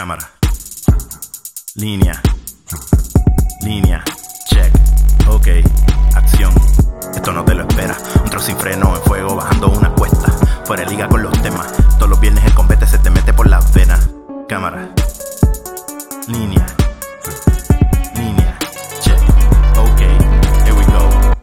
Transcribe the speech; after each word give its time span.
Cámara. 0.00 0.30
Línea. 1.74 2.22
Línea. 3.60 4.02
Check. 4.46 4.72
Ok. 5.28 5.48
Acción. 6.14 6.54
Esto 7.14 7.32
no 7.34 7.44
te 7.44 7.54
lo 7.54 7.68
espera. 7.68 7.98
Un 8.24 8.30
trozo 8.30 8.46
sin 8.46 8.56
freno 8.56 8.96
en 8.96 9.02
fuego 9.02 9.36
bajando 9.36 9.68
una 9.68 9.94
cuesta. 9.94 10.32
Fuera 10.64 10.84
de 10.84 10.90
liga 10.90 11.06
con 11.06 11.22
los 11.22 11.42
temas. 11.42 11.70
Todos 11.98 12.08
los 12.08 12.18
viernes 12.18 12.42
el 12.46 12.54
combate 12.54 12.86
se 12.86 12.96
te 12.96 13.10
mete 13.10 13.34
por 13.34 13.46
las 13.46 13.74
venas. 13.74 14.08
Cámara. 14.48 14.88
Línea. 16.28 16.64
Línea. 18.16 18.58
Check. 19.02 19.20
Ok. 19.76 20.00
Here 20.64 20.72
we 20.72 20.84
go. 20.86 21.34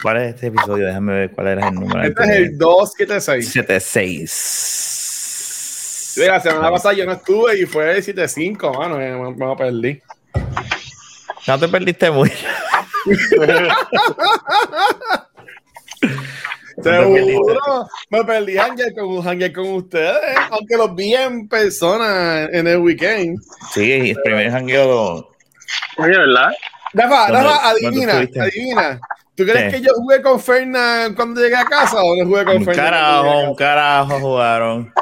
¿Cuál 0.00 0.18
es 0.18 0.34
este 0.36 0.46
episodio? 0.46 0.86
Déjame 0.86 1.12
ver 1.12 1.32
cuál 1.32 1.48
era 1.48 1.68
el 1.70 1.74
número. 1.74 2.04
Este 2.04 2.22
es 2.22 2.30
el 2.30 2.56
276. 2.56 3.52
76. 3.52 4.73
Sí, 6.14 6.26
la 6.26 6.40
semana 6.40 6.70
pasada 6.70 6.94
yo 6.94 7.04
no 7.06 7.12
estuve 7.12 7.58
y 7.60 7.66
fue 7.66 7.90
el 7.96 8.02
75, 8.02 8.72
mano. 8.74 8.96
Me, 8.98 9.10
me, 9.12 9.30
me 9.34 9.56
perdí. 9.56 10.00
No 11.46 11.58
te 11.58 11.68
perdiste 11.68 12.10
mucho. 12.10 12.34
Seguro, 16.82 17.86
me 18.10 18.24
perdí 18.24 18.58
hangar 18.58 18.92
con, 18.94 19.26
hangar 19.26 19.52
con 19.52 19.68
ustedes, 19.74 20.36
aunque 20.50 20.76
los 20.76 20.94
vi 20.94 21.14
en 21.14 21.48
persona 21.48 22.44
en 22.52 22.66
el 22.66 22.78
weekend. 22.78 23.38
Sí, 23.72 24.10
el 24.10 24.16
primer 24.22 24.50
jangueo. 24.50 25.30
Oye, 25.98 26.18
¿verdad? 26.18 26.50
Rafa, 26.92 27.26
¿Dónde- 27.32 27.42
Rafa, 27.48 27.68
adivina, 27.70 28.12
adivina. 28.18 29.00
¿Tú 29.36 29.44
crees 29.44 29.72
Sí. 29.72 29.78
que 29.80 29.86
yo 29.86 29.92
jugué 29.94 30.22
con 30.22 30.38
Fernan 30.40 31.14
cuando 31.14 31.40
llegué 31.40 31.56
a 31.56 31.64
casa 31.64 31.96
o 32.02 32.16
no 32.16 32.24
jugué 32.24 32.44
con 32.44 32.56
Un 32.58 32.64
Fernan? 32.64 32.84
carajo, 32.84 33.40
un 33.50 33.54
carajo 33.56 34.20
jugaron. 34.20 34.92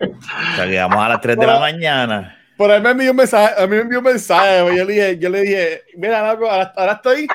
O 0.00 0.56
sea, 0.56 0.66
llegamos 0.66 0.98
a 1.04 1.08
las 1.08 1.20
3 1.20 1.36
de 1.36 1.46
la 1.46 1.58
mañana. 1.58 2.38
Por 2.56 2.70
ahí 2.70 2.80
me 2.80 2.90
envió 2.90 3.10
un 3.10 3.16
mensaje, 3.16 3.54
a 3.62 3.66
mí 3.66 3.74
me 3.76 3.82
envió 3.82 3.98
un 3.98 4.04
mensaje, 4.04 4.58
yo 4.76 4.84
le 4.84 4.92
dije, 4.92 5.18
yo 5.18 5.28
le 5.30 5.40
dije, 5.40 5.82
mira, 5.96 6.32
loco, 6.32 6.48
ahora, 6.48 6.72
ahora 6.76 6.92
estoy 6.92 7.26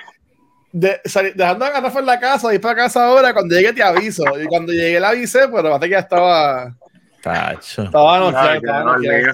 de- 0.71 1.01
sali- 1.05 1.31
dejando 1.35 1.65
a 1.65 1.81
Rafa 1.81 1.99
en 1.99 2.05
la 2.05 2.19
casa, 2.19 2.53
ir 2.53 2.61
para 2.61 2.75
casa 2.75 3.05
ahora, 3.05 3.33
cuando 3.33 3.55
llegue 3.55 3.73
te 3.73 3.83
aviso. 3.83 4.23
Y 4.41 4.45
cuando 4.45 4.71
llegué 4.71 4.99
le 4.99 5.05
avisé, 5.05 5.47
pero 5.49 5.63
bastante 5.63 5.87
que 5.87 5.91
ya 5.93 5.99
estaba, 5.99 6.73
Tacho. 7.21 7.83
estaba 7.83 8.19
noqueado, 8.19 8.49
Ay, 8.49 8.57
estaba 8.57 8.91
horrible. 8.91 9.31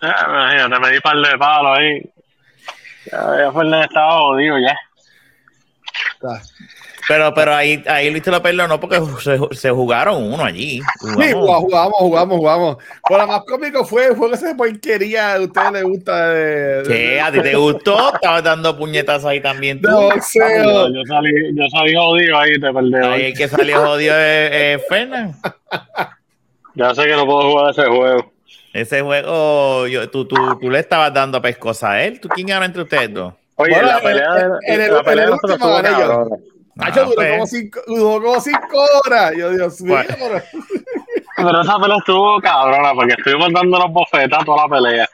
Ah, 0.00 0.26
Imagínate, 0.54 0.80
me 0.86 0.92
di 0.92 1.00
par 1.00 1.16
de 1.16 1.38
palos 1.38 1.78
ahí. 1.78 2.02
Ya, 3.12 3.18
ya 3.44 3.52
Fernández 3.52 3.88
estaba 3.88 4.12
jodido 4.20 4.56
ya. 4.58 4.76
Está. 6.14 6.42
Pero, 7.08 7.32
pero 7.34 7.54
ahí, 7.54 7.84
ahí 7.86 8.10
Luis 8.10 8.22
te 8.22 8.30
lo 8.32 8.42
perdonó 8.42 8.80
porque 8.80 9.00
se, 9.20 9.38
se 9.54 9.70
jugaron 9.70 10.22
uno 10.32 10.44
allí. 10.44 10.80
Sí, 10.80 10.82
Jugamos. 11.32 11.34
jugamos, 11.34 11.62
jugamos, 11.68 11.98
jugamos, 11.98 12.36
jugamos. 12.38 12.76
Pero 13.08 13.20
lo 13.20 13.26
más 13.28 13.40
cómico 13.46 13.84
fue, 13.84 14.14
fue 14.16 14.28
que 14.30 14.34
esa 14.34 14.56
porquería 14.56 15.34
a 15.34 15.40
ustedes 15.40 15.72
les 15.72 15.82
gusta 15.84 16.28
de, 16.30 16.82
de- 16.82 16.88
¿Qué? 16.88 17.20
¿A 17.20 17.30
ti 17.30 17.40
te 17.42 17.54
gustó? 17.54 18.12
Estabas 18.14 18.42
dando 18.42 18.76
puñetazos 18.76 19.26
ahí 19.26 19.40
también 19.40 19.80
de 19.80 19.88
tú. 19.88 19.94
boxeo. 19.94 20.88
Yo 20.92 21.00
salí, 21.06 21.30
yo 21.54 21.64
salí 21.70 21.94
jodido 21.94 22.38
ahí 22.38 22.58
de 22.58 22.72
perder. 22.72 23.04
Ahí 23.04 23.22
el 23.26 23.34
que 23.36 23.46
salió 23.48 23.80
jodido 23.86 24.14
es, 24.18 24.50
es 24.80 24.82
Fernan. 24.88 25.36
Ya 26.74 26.94
sé 26.94 27.04
que 27.04 27.12
no 27.12 27.24
puedo 27.24 27.50
jugar 27.50 27.70
ese 27.70 27.84
juego. 27.86 28.32
Ese 28.72 29.00
juego, 29.00 29.86
yo, 29.86 30.10
tú, 30.10 30.26
tú, 30.26 30.36
tú 30.60 30.70
le 30.70 30.80
estabas 30.80 31.14
dando 31.14 31.40
pescosa 31.40 31.92
a 31.92 32.02
él. 32.04 32.20
¿Tú 32.20 32.28
quién 32.28 32.48
ganó 32.48 32.64
entre 32.66 32.82
ustedes 32.82 33.14
dos? 33.14 33.32
Oye, 33.54 33.70
Bueno, 33.72 33.88
la 33.88 34.00
pelea 34.00 34.26
en- 34.36 34.50
de 34.50 34.74
en 34.74 34.80
el- 34.82 34.92
la 34.92 34.98
en 34.98 35.04
pelea 35.04 35.24
el 35.24 35.30
último 35.30 35.68
gané 35.76 35.88
yo. 35.98 36.28
Ah, 36.78 36.90
duró, 36.90 37.10
pues. 37.14 37.30
como 37.32 37.46
cinco, 37.46 37.80
duró 37.86 38.22
como 38.22 38.40
cinco 38.40 38.78
horas. 39.06 39.32
Yo, 39.36 39.50
Dios 39.50 39.80
mío. 39.82 39.96
Bueno. 39.96 40.42
pero- 41.36 41.60
esa 41.62 41.78
pelea 41.78 41.96
estuvo 41.98 42.40
cabrona 42.40 42.92
porque 42.94 43.14
estuvimos 43.16 43.48
dando 43.52 43.78
las 43.78 43.90
bofetas 43.92 44.44
toda 44.44 44.62
la 44.64 44.68
pelea. 44.68 45.08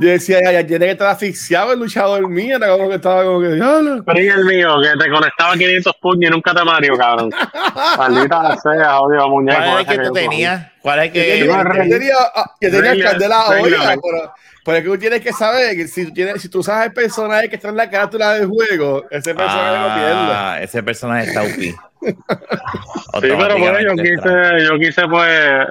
Yo 0.00 0.10
decía, 0.10 0.40
ya, 0.40 0.52
ya 0.52 0.64
tiene 0.64 0.86
que 0.86 0.92
estar 0.92 1.08
asfixiado 1.08 1.72
el 1.72 1.80
luchador 1.80 2.28
mío. 2.28 2.56
Era 2.56 2.68
como 2.68 2.88
que 2.88 2.94
estaba 2.94 3.24
como 3.24 3.40
que, 3.40 3.48
diablo. 3.48 4.04
Pero 4.06 4.20
y 4.20 4.28
el 4.28 4.44
mío, 4.44 4.76
que 4.80 4.96
te 4.96 5.10
conectaba 5.10 5.54
500 5.54 5.96
puños 5.96 6.30
y 6.30 6.34
nunca 6.34 6.54
te 6.54 6.64
mario, 6.64 6.96
cabrón. 6.96 7.30
Maldita 7.98 8.56
sea, 8.58 8.92
jodido 8.92 9.28
muñeco. 9.28 9.58
¿Cuál 9.58 9.80
es 9.80 9.88
el 9.88 9.98
que 9.98 10.06
tú 10.06 10.12
tenías? 10.12 10.66
¿Cuál 10.80 10.98
es 11.00 11.06
el 11.06 11.12
que.? 11.12 11.20
tenía, 11.40 11.64
Rey. 11.64 11.90
yo 11.90 11.96
tenía, 11.98 12.14
ah, 12.32 12.54
yo 12.60 12.70
tenía 12.70 12.92
el 12.92 13.02
candela 13.02 13.46
olla, 13.48 13.96
pero, 14.00 14.32
pero 14.64 14.78
es 14.78 14.84
que 14.84 14.90
tú 14.90 14.98
tienes 14.98 15.20
que 15.20 15.32
saber 15.32 15.74
que 15.74 15.88
si 15.88 16.06
tú, 16.06 16.12
tienes, 16.12 16.42
si 16.42 16.48
tú 16.48 16.62
sabes 16.62 16.86
el 16.86 16.92
personaje 16.92 17.48
que 17.48 17.56
está 17.56 17.70
en 17.70 17.76
la 17.76 17.90
carátula 17.90 18.34
del 18.34 18.46
juego, 18.46 19.04
ese 19.10 19.34
personaje 19.34 19.78
lo 19.78 19.94
pierde. 19.96 20.32
Ah, 20.32 20.58
ese 20.62 20.80
personaje 20.84 21.26
está 21.26 21.42
UP. 21.42 21.74
Sí, 23.20 23.28
pero 23.36 23.58
bueno, 23.58 23.80
yo 23.80 23.92
quise, 24.00 24.64
yo 24.64 24.78
quise 24.78 25.08
pues 25.08 25.66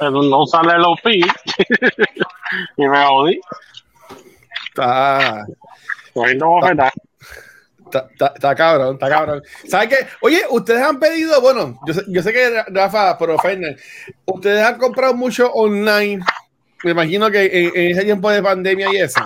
eh, 0.00 0.10
no 0.10 0.42
usarle 0.42 0.74
el 0.74 0.84
OP 0.84 1.06
y 2.76 2.86
me 2.86 3.06
jodí. 3.06 3.40
Está, 4.70 5.46
Cogiendo 6.14 6.46
bofetas. 6.46 6.92
está, 7.84 8.06
está- 8.10 8.32
está 8.34 8.54
cabrón, 8.54 8.94
está 8.94 9.08
cabrón. 9.08 9.42
¿Sabes 9.68 9.88
qué? 9.88 9.96
Oye, 10.22 10.40
ustedes 10.50 10.82
han 10.82 10.98
pedido, 10.98 11.40
bueno, 11.40 11.78
yo 11.86 11.94
sé, 11.94 12.02
yo 12.08 12.22
sé 12.22 12.32
que 12.32 12.62
Rafa, 12.68 13.16
pero 13.18 13.38
Fernan, 13.38 13.76
ustedes 14.26 14.62
han 14.64 14.78
comprado 14.78 15.14
mucho 15.14 15.50
online. 15.52 16.22
Me 16.84 16.92
imagino 16.92 17.30
que 17.30 17.44
en, 17.46 17.72
en 17.76 17.90
ese 17.90 18.04
tiempo 18.04 18.30
de 18.30 18.42
pandemia 18.42 18.88
y 18.92 18.96
eso. 18.98 19.20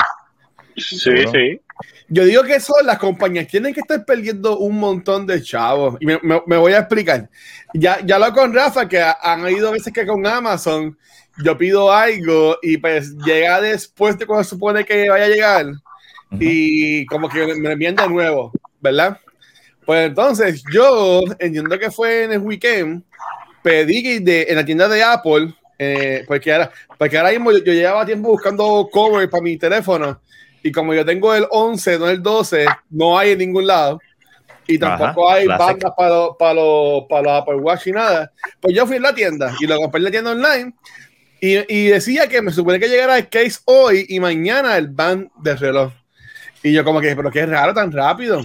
Sí, 0.77 1.27
sí. 1.33 1.61
Yo 2.09 2.25
digo 2.25 2.43
que 2.43 2.57
eso, 2.57 2.75
las 2.85 2.99
compañías 2.99 3.47
tienen 3.47 3.73
que 3.73 3.81
estar 3.81 4.05
perdiendo 4.05 4.59
un 4.59 4.77
montón 4.79 5.27
de 5.27 5.41
chavos. 5.43 5.97
Y 6.01 6.07
me, 6.07 6.19
me- 6.23 6.43
me 6.47 6.57
voy 6.57 6.73
a 6.73 6.81
explicar. 6.81 7.29
Ya, 7.73 7.99
ya 8.05 8.19
lo 8.19 8.33
con 8.33 8.53
Rafa, 8.53 8.89
que 8.89 9.01
ha- 9.01 9.17
han 9.23 9.43
habido 9.45 9.71
veces 9.73 9.93
que 9.93 10.07
con 10.07 10.27
Amazon 10.27 10.99
yo 11.43 11.57
pido 11.57 11.93
algo 11.93 12.59
y 12.63 12.77
pues 12.77 13.17
llega 13.19 13.61
después 13.61 14.19
de 14.19 14.27
cuando 14.27 14.45
supone 14.45 14.85
que 14.85 15.09
vaya 15.09 15.25
a 15.25 15.29
llegar 15.29 15.67
y 16.39 17.07
como 17.07 17.29
que 17.29 17.47
me 17.55 17.69
lo 17.69 17.71
envían 17.71 17.95
de 17.95 18.09
nuevo, 18.09 18.53
¿verdad? 18.81 19.19
Pues 19.85 20.09
entonces 20.09 20.65
yo 20.73 21.23
entiendo 21.39 21.79
que 21.79 21.91
fue 21.91 22.25
en 22.25 22.33
el 22.33 22.39
weekend, 22.39 23.03
pedí 23.63 24.19
de, 24.19 24.47
en 24.49 24.57
la 24.57 24.65
tienda 24.65 24.89
de 24.89 25.03
Apple, 25.03 25.55
eh, 25.79 26.25
porque, 26.27 26.53
ahora, 26.53 26.71
porque 26.99 27.19
ahora 27.19 27.31
mismo 27.31 27.53
yo, 27.53 27.59
yo 27.59 27.73
llevaba 27.73 28.07
tiempo 28.07 28.31
buscando 28.31 28.89
cover 28.91 29.29
para 29.29 29.43
mi 29.43 29.57
teléfono 29.57 30.21
y 30.63 30.73
como 30.73 30.95
yo 30.95 31.05
tengo 31.05 31.35
el 31.35 31.47
11, 31.51 31.99
no 31.99 32.09
el 32.09 32.23
12, 32.23 32.65
no 32.91 33.19
hay 33.19 33.33
en 33.33 33.39
ningún 33.39 33.67
lado. 33.67 34.01
Y 34.67 34.79
tampoco 34.79 35.29
Ajá, 35.29 35.39
hay 35.39 35.45
classic. 35.45 35.67
bandas 35.67 35.93
para 35.95 36.09
los 36.09 36.37
para 36.39 36.55
los 36.55 37.05
para 37.07 37.23
los 37.23 37.43
Apple 37.43 37.57
Watch 37.57 37.87
y 37.89 37.93
nada. 37.93 38.33
Pues 38.63 38.75
yo 38.75 38.87
fui 38.87 38.97
a 38.97 39.01
la 39.01 39.15
tienda 39.15 39.55
y 39.61 39.67
lo 39.67 39.77
compré 39.77 39.99
en 39.99 40.05
la 40.05 40.11
tienda 40.11 40.31
online 40.31 40.73
y, 41.41 41.75
y 41.75 41.89
decía 41.89 42.29
que 42.29 42.43
me 42.43 42.53
supone 42.53 42.81
que 42.81 42.89
llegara 42.89 43.19
el 43.19 43.29
case 43.29 43.61
hoy 43.65 44.07
y 44.09 44.21
mañana 44.21 44.77
el 44.77 44.89
band 44.89 45.31
del 45.43 45.59
reloj. 45.59 45.93
Y 46.63 46.73
yo 46.73 46.83
como 46.85 47.01
que, 47.01 47.15
pero 47.15 47.31
qué 47.31 47.45
raro 47.45 47.75
tan 47.75 47.93
rápido. 47.93 48.43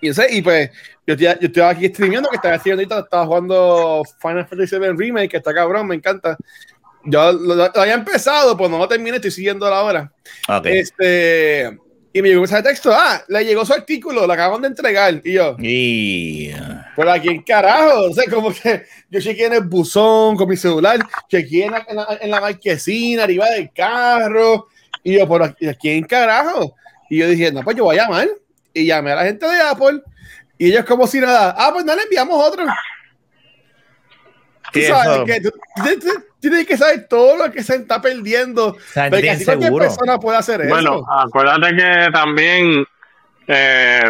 Y, 0.00 0.08
ese, 0.08 0.26
y 0.30 0.42
pues 0.42 0.70
yo 1.06 1.14
estoy, 1.14 1.26
yo 1.40 1.46
estoy 1.48 1.62
aquí 1.62 1.88
streameando, 1.88 2.28
que 2.28 2.36
estaba 2.36 2.54
haciendo 2.54 2.80
ahorita, 2.80 3.00
estaba 3.00 3.26
jugando 3.26 4.02
Final 4.20 4.46
Fantasy 4.46 4.78
VII 4.78 4.92
Remake, 4.96 5.30
que 5.30 5.36
está 5.38 5.52
cabrón, 5.52 5.86
me 5.86 5.94
encanta. 5.96 6.36
Yo 7.04 7.32
lo, 7.32 7.54
lo 7.54 7.64
había 7.74 7.94
empezado, 7.94 8.56
pues 8.56 8.70
no 8.70 8.78
lo 8.78 8.88
terminé, 8.88 9.16
estoy 9.16 9.30
siguiendo 9.30 9.68
la 9.68 9.82
hora. 9.82 10.12
Este, 10.64 11.78
y 12.14 12.22
me 12.22 12.28
llegó 12.28 12.38
un 12.40 12.44
mensaje 12.44 12.62
de 12.62 12.68
texto, 12.70 12.90
ah, 12.94 13.22
le 13.28 13.44
llegó 13.44 13.66
su 13.66 13.72
artículo, 13.74 14.26
lo 14.26 14.32
acaban 14.32 14.62
de 14.62 14.68
entregar. 14.68 15.20
Y 15.24 15.32
yo, 15.32 15.56
pero 16.96 17.10
aquí 17.12 17.28
en 17.28 17.42
carajo, 17.42 18.04
o 18.10 18.14
sea, 18.14 18.24
como 18.32 18.54
que 18.54 18.84
yo 19.10 19.20
chequeé 19.20 19.46
en 19.46 19.52
el 19.54 19.64
buzón 19.64 20.36
con 20.36 20.48
mi 20.48 20.56
celular, 20.56 21.00
chequeé 21.28 21.64
en 21.66 21.72
la, 21.72 21.84
en 21.88 21.96
la, 21.96 22.18
en 22.22 22.30
la 22.30 22.40
marquesina, 22.40 23.24
arriba 23.24 23.50
del 23.50 23.70
carro, 23.74 24.68
y 25.02 25.18
yo, 25.18 25.28
pero 25.28 25.44
aquí, 25.44 25.66
aquí 25.68 25.90
en 25.90 26.04
carajo. 26.04 26.74
Y 27.10 27.18
yo 27.18 27.28
dije, 27.28 27.52
no, 27.52 27.62
pues 27.62 27.76
yo 27.76 27.84
voy 27.84 27.98
a 27.98 28.04
llamar. 28.04 28.28
Y 28.72 28.86
llamé 28.86 29.12
a 29.12 29.16
la 29.16 29.24
gente 29.24 29.46
de 29.46 29.60
Apple, 29.60 30.00
y 30.56 30.68
ellos 30.68 30.84
como 30.84 31.06
si 31.06 31.18
nada, 31.20 31.54
ah, 31.58 31.70
pues 31.72 31.84
no 31.84 31.94
le 31.96 32.02
enviamos 32.04 32.42
otro. 32.48 32.64
Tú 34.72 34.80
sabes 34.88 35.18
que 35.26 35.40
tú, 35.40 35.50
tú- 35.50 35.98
tú 36.00 36.08
tienes 36.50 36.66
que 36.66 36.76
saber 36.76 37.06
todo 37.08 37.36
lo 37.46 37.52
que 37.52 37.62
se 37.62 37.76
está 37.76 38.00
perdiendo. 38.00 38.76
sea, 38.92 39.10
Porque 39.10 39.30
así 39.30 39.44
cualquier 39.44 39.72
persona 39.72 40.18
puede 40.18 40.38
hacer 40.38 40.66
Bueno, 40.68 40.96
eso. 40.96 41.06
acuérdate 41.10 41.76
que 41.76 42.08
también 42.12 42.86
eh, 43.46 44.02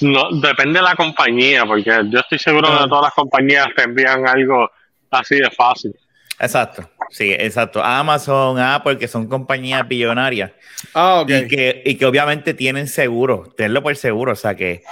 no, 0.00 0.30
depende 0.40 0.78
de 0.78 0.84
la 0.84 0.94
compañía, 0.94 1.64
porque 1.64 1.90
yo 2.10 2.20
estoy 2.20 2.38
seguro 2.38 2.68
Ah. 2.70 2.80
que 2.82 2.88
todas 2.88 3.04
las 3.04 3.14
compañías 3.14 3.66
te 3.76 3.82
envían 3.82 4.26
algo 4.26 4.70
así 5.10 5.36
de 5.36 5.50
fácil. 5.50 5.94
Exacto. 6.38 6.88
Sí, 7.10 7.32
exacto. 7.32 7.82
Amazon, 7.82 8.58
Apple, 8.58 8.98
que 8.98 9.08
son 9.08 9.28
compañías 9.28 9.86
billonarias 9.86 10.50
Ah, 10.92 11.20
ok. 11.20 11.30
y, 11.30 11.48
que, 11.48 11.82
y 11.84 11.94
que 11.94 12.04
obviamente 12.04 12.52
tienen 12.52 12.88
seguro, 12.88 13.54
tenlo 13.56 13.82
por 13.82 13.96
seguro, 13.96 14.32
o 14.32 14.36
sea 14.36 14.54
que 14.54 14.82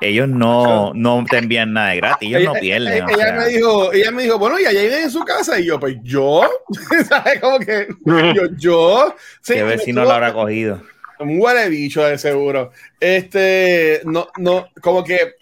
ellos 0.00 0.28
no, 0.28 0.92
no 0.94 1.24
te 1.28 1.38
envían 1.38 1.72
nada 1.72 1.90
de 1.90 1.96
gratis, 1.96 2.28
ellos 2.28 2.54
no 2.54 2.60
pierden. 2.60 3.08
Ella, 3.08 3.32
me 3.32 3.46
dijo, 3.48 3.92
ella 3.92 4.10
me 4.10 4.22
dijo, 4.24 4.38
bueno, 4.38 4.58
y 4.58 4.66
allá 4.66 4.80
viene 4.80 5.02
en 5.02 5.10
su 5.10 5.20
casa. 5.24 5.58
Y 5.58 5.66
yo, 5.66 5.78
pues 5.78 5.96
yo, 6.02 6.42
¿sabes? 7.08 7.40
Como 7.40 7.58
que 7.58 7.88
yo, 8.04 8.46
yo. 8.56 9.14
Sí, 9.40 9.54
¿Qué 9.54 9.62
vecino 9.62 10.04
lo 10.04 10.12
habrá 10.12 10.32
cogido? 10.32 10.82
Un 11.20 11.40
huele 11.40 11.68
bicho 11.68 12.02
de 12.02 12.18
seguro. 12.18 12.72
Este, 12.98 14.00
no, 14.04 14.28
no, 14.36 14.68
como 14.80 15.04
que 15.04 15.36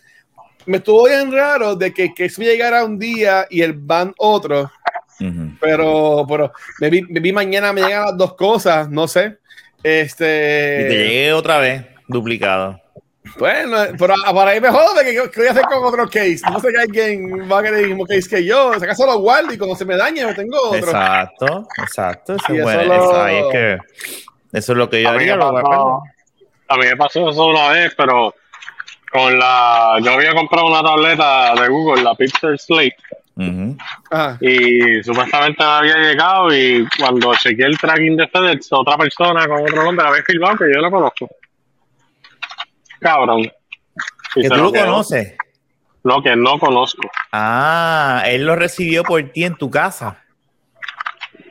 me 0.67 0.77
estuvo 0.77 1.07
bien 1.07 1.33
raro 1.33 1.75
de 1.75 1.93
que, 1.93 2.13
que 2.15 2.29
si 2.29 2.45
llegara 2.45 2.85
un 2.85 2.99
día 2.99 3.47
y 3.49 3.63
el 3.63 3.73
van 3.73 4.13
otro. 4.19 4.71
Pero, 5.61 6.25
pero 6.29 6.53
me 6.81 6.91
vi, 6.91 7.03
me 7.03 7.21
vi, 7.21 7.33
mañana, 7.33 7.73
me 7.73 7.83
llegan 7.83 8.07
las 8.07 8.17
dos 8.17 8.35
cosas, 8.35 8.89
no 8.89 9.07
sé. 9.09 9.39
Este. 9.83 10.85
Y 10.85 10.89
te 10.89 10.97
llegué 10.97 11.33
otra 11.33 11.59
vez, 11.59 11.85
duplicado. 12.09 12.83
Bueno, 13.39 13.77
pero 13.99 14.15
para 14.35 14.51
ahí 14.51 14.61
me 14.61 14.69
jodo 14.69 15.01
que, 15.01 15.13
que 15.13 15.41
voy 15.41 15.47
a 15.47 15.53
hacer 15.53 15.65
con 15.65 15.85
otro 15.85 16.07
case. 16.07 16.41
No 16.51 16.59
sé 16.59 16.73
que 16.73 16.81
alguien 16.81 17.51
va 17.51 17.61
a 17.61 17.63
querer 17.63 17.81
el 17.81 17.89
mismo 17.89 18.05
case 18.05 18.29
que 18.29 18.45
yo. 18.45 18.75
Si 18.75 18.85
acaso 18.85 19.07
lo 19.07 19.19
guardo 19.21 19.53
y 19.53 19.59
cuando 19.59 19.77
se 19.77 19.85
me 19.85 19.97
dañe, 19.97 20.21
yo 20.21 20.35
tengo 20.35 20.59
otro. 20.61 20.79
Exacto, 20.79 21.69
exacto. 21.79 22.35
Eso, 22.35 22.53
es, 22.53 22.63
bueno. 22.63 22.95
eso, 22.95 23.27
es 23.29 23.45
que, 23.53 23.79
eso 24.53 24.73
es 24.73 24.79
lo 24.79 24.91
que 24.91 25.03
yo 25.03 25.09
a 25.09 25.13
haría. 25.13 25.37
Mí 25.37 25.43
pasó, 25.43 26.03
a 26.69 26.77
mí 26.77 26.85
me 26.85 26.97
pasó 26.97 27.31
eso 27.31 27.47
una 27.47 27.69
vez, 27.69 27.95
pero 27.97 28.35
con 29.13 29.39
la. 29.39 29.99
Yo 30.03 30.13
había 30.13 30.35
comprado 30.35 30.67
una 30.67 30.83
tableta 30.83 31.55
de 31.55 31.69
Google, 31.69 32.03
la 32.03 32.15
Pixel 32.15 32.59
Slate. 32.59 32.97
Y 34.41 35.03
supuestamente 35.03 35.63
me 35.65 35.71
había 35.71 35.97
llegado 35.97 36.55
y 36.55 36.87
cuando 36.99 37.33
chequeé 37.35 37.67
el 37.67 37.79
tracking 37.79 38.17
de 38.17 38.29
FedEx, 38.29 38.69
otra 38.73 38.97
persona 38.97 39.47
con 39.47 39.63
otro 39.63 39.85
nombre 39.85 40.07
había 40.07 40.23
filmado 40.23 40.57
que 40.57 40.65
yo 40.73 40.81
lo 40.81 40.91
conozco. 40.91 41.29
Cabrón. 43.01 43.51
¿Que 44.35 44.49
tú 44.49 44.57
lo 44.57 44.73
conoces? 44.73 45.37
Lo 46.05 46.23
que 46.23 46.35
no 46.35 46.59
conozco. 46.59 47.09
Ah, 47.33 48.23
él 48.27 48.45
lo 48.45 48.57
recibió 48.57 49.05
por 49.05 49.23
ti 49.31 49.45
en 49.45 49.57
tu 49.57 49.71
casa. 49.71 50.22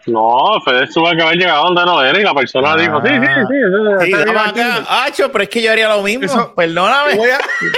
No, 0.08 0.60
FedEx 0.66 0.94
tuvo 0.94 1.12
que 1.12 1.22
haber 1.22 1.38
llegado 1.38 1.66
donde 1.66 1.86
no 1.86 2.04
era 2.04 2.20
y 2.20 2.24
la 2.24 2.34
persona 2.34 2.76
dijo, 2.76 3.02
sí, 3.02 3.10
sí, 3.10 3.28
sí. 3.28 3.56
sí, 4.06 4.12
sí 5.14 5.24
pero 5.32 5.44
es 5.44 5.50
que 5.50 5.62
yo 5.62 5.72
haría 5.72 5.90
lo 5.90 6.02
mismo. 6.02 6.54
Perdóname. 6.56 7.20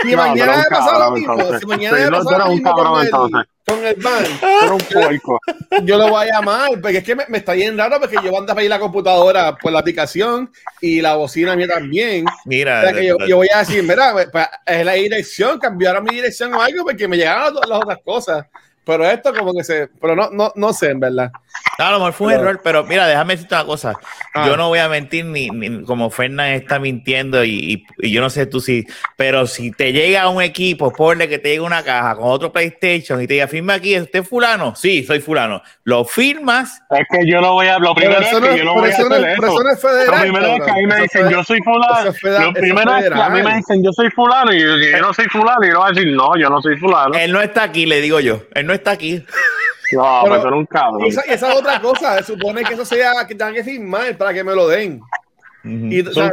si 0.03 0.15
mañana 0.15 0.57
me 0.57 0.99
lo 0.99 1.11
mismo, 1.11 1.59
si 1.59 1.65
mañana 1.65 1.97
me 1.97 2.11
pasa 2.11 2.37
lo 2.37 2.47
mismo 2.47 2.73
con 3.65 3.85
el 3.85 3.95
ban, 3.95 4.25
un 4.73 4.77
puerco. 4.79 5.39
yo 5.83 5.97
lo 5.97 6.09
voy 6.09 6.27
a 6.27 6.33
llamar, 6.33 6.69
porque 6.81 6.97
es 6.97 7.03
que 7.03 7.15
me, 7.15 7.23
está 7.31 7.53
bien 7.53 7.77
raro 7.77 7.97
porque 7.99 8.17
yo 8.21 8.37
ando 8.37 8.51
a 8.51 8.55
pedir 8.55 8.69
la 8.69 8.79
computadora 8.79 9.55
por 9.55 9.71
la 9.71 9.79
aplicación 9.79 10.51
y 10.81 11.01
la 11.01 11.15
bocina 11.15 11.55
mía 11.55 11.67
también. 11.67 12.25
Mira, 12.45 12.91
que 12.91 13.07
yo, 13.07 13.17
yo, 13.25 13.37
voy 13.37 13.47
a 13.53 13.59
decir, 13.59 13.81
mira, 13.83 14.11
pues, 14.11 14.27
pues, 14.31 14.47
es 14.65 14.85
la 14.85 14.93
dirección, 14.93 15.59
cambiaron 15.59 16.03
mi 16.03 16.15
dirección 16.15 16.53
o 16.53 16.61
algo 16.61 16.83
porque 16.83 17.07
me 17.07 17.15
llegaron 17.15 17.53
las 17.55 17.79
otras 17.79 17.99
cosas. 18.03 18.45
Pero 18.85 19.05
esto 19.05 19.33
como 19.33 19.53
que 19.53 19.63
se... 19.63 19.87
Pero 20.01 20.15
no, 20.15 20.29
no, 20.31 20.51
no 20.55 20.73
sé, 20.73 20.91
en 20.91 20.99
verdad. 20.99 21.31
a 21.77 21.91
lo 21.91 21.99
mejor 21.99 22.13
fue 22.13 22.27
un 22.27 22.33
error, 22.33 22.61
pero 22.63 22.83
mira, 22.83 23.07
déjame 23.07 23.33
decirte 23.33 23.55
una 23.55 23.65
cosa. 23.65 23.93
Ah. 24.33 24.45
Yo 24.47 24.57
no 24.57 24.67
voy 24.67 24.79
a 24.79 24.89
mentir 24.89 25.25
ni, 25.25 25.83
como 25.85 26.09
Fernan 26.09 26.49
está 26.49 26.79
mintiendo 26.79 27.43
y, 27.45 27.85
y, 27.99 28.11
yo 28.11 28.21
no 28.21 28.29
sé 28.29 28.45
tú 28.45 28.59
si... 28.59 28.85
Pero 29.15 29.47
si 29.47 29.71
te 29.71 29.93
llega 29.93 30.27
un 30.27 30.41
equipo, 30.41 30.91
ponle 30.91 31.29
que 31.29 31.39
te 31.39 31.49
llegue 31.49 31.61
una 31.61 31.83
caja 31.83 32.15
con 32.15 32.25
otro 32.29 32.51
PlayStation 32.51 33.21
y 33.21 33.27
te 33.27 33.35
diga, 33.35 33.47
firma 33.47 33.75
aquí, 33.75 33.97
¿usted 33.97 34.19
es 34.19 34.27
fulano? 34.27 34.75
Sí, 34.75 35.03
soy 35.03 35.19
fulano. 35.21 35.61
Lo 35.85 36.03
firmas... 36.03 36.81
Es 36.89 37.05
que 37.09 37.25
yo 37.25 37.39
no 37.39 37.53
voy 37.53 37.67
a... 37.67 37.79
Lo 37.79 37.95
primero 37.95 38.19
es 38.19 38.27
que 38.27 38.57
yo 38.57 38.65
no 38.65 38.73
voy 38.73 38.89
a 38.89 38.93
hacer 38.93 39.05
eso. 39.05 39.69
Es 39.69 39.81
federal, 39.81 40.27
lo 40.27 40.33
primero 40.33 40.47
es 40.47 40.63
que 40.63 40.71
a 40.71 40.75
mí 40.75 40.85
me 40.85 41.01
dicen, 41.01 41.29
yo 41.29 41.43
soy 41.43 41.61
fulano. 41.61 42.11
lo 42.11 42.53
primero 42.53 42.97
es 42.97 43.09
que 43.09 43.21
a 43.21 43.29
mí 43.29 43.41
me 43.41 43.55
dicen, 43.55 43.83
yo 43.83 43.93
soy 43.93 44.09
fulano 44.09 44.53
y 44.53 44.59
yo, 44.59 44.77
yo 44.77 45.01
no 45.01 45.13
soy 45.13 45.25
fulano 45.25 45.65
y 45.65 45.69
yo 45.69 45.77
voy 45.77 45.89
a 45.89 45.93
decir, 45.93 46.11
no, 46.13 46.37
yo 46.37 46.49
no 46.49 46.61
soy 46.61 46.77
fulano. 46.77 47.15
Él 47.15 47.31
no 47.31 47.41
está 47.41 47.63
aquí, 47.63 47.85
le 47.85 48.01
digo 48.01 48.19
yo. 48.19 48.43
Él 48.53 48.67
no 48.67 48.72
está 48.75 48.91
aquí. 48.91 49.25
No, 49.91 50.21
pero, 50.23 50.43
pero 50.43 50.57
un 50.57 50.65
cabrón. 50.65 51.05
Esa, 51.05 51.21
esa, 51.21 51.51
es 51.51 51.59
otra 51.59 51.81
cosa. 51.81 52.17
Se 52.17 52.33
supone 52.33 52.63
que 52.63 52.73
eso 52.73 52.85
sea 52.85 53.25
que 53.27 53.35
tengan 53.35 53.53
que 53.53 53.63
firmar 53.63 54.17
para 54.17 54.33
que 54.33 54.43
me 54.43 54.55
lo 54.55 54.67
den. 54.67 55.01
Y 55.65 56.01
o 56.05 56.11
sea, 56.11 56.27
o 56.27 56.31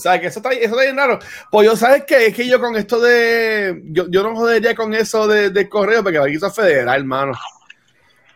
sea, 0.00 0.20
que 0.20 0.26
eso 0.26 0.40
está, 0.40 0.50
eso 0.50 0.74
está 0.74 0.82
bien 0.82 0.96
raro. 0.96 1.20
Pues 1.48 1.64
yo, 1.64 1.76
¿sabes 1.76 2.02
qué? 2.04 2.26
Es 2.26 2.34
que 2.34 2.48
yo 2.48 2.58
con 2.58 2.74
esto 2.74 2.98
de. 2.98 3.82
Yo, 3.84 4.06
yo 4.10 4.24
no 4.24 4.34
jodería 4.34 4.74
con 4.74 4.92
eso 4.94 5.28
de, 5.28 5.50
de 5.50 5.68
correo, 5.68 6.02
porque 6.02 6.18
aquí 6.18 6.34
es 6.34 6.54
federal, 6.54 6.98
hermano. 7.00 7.34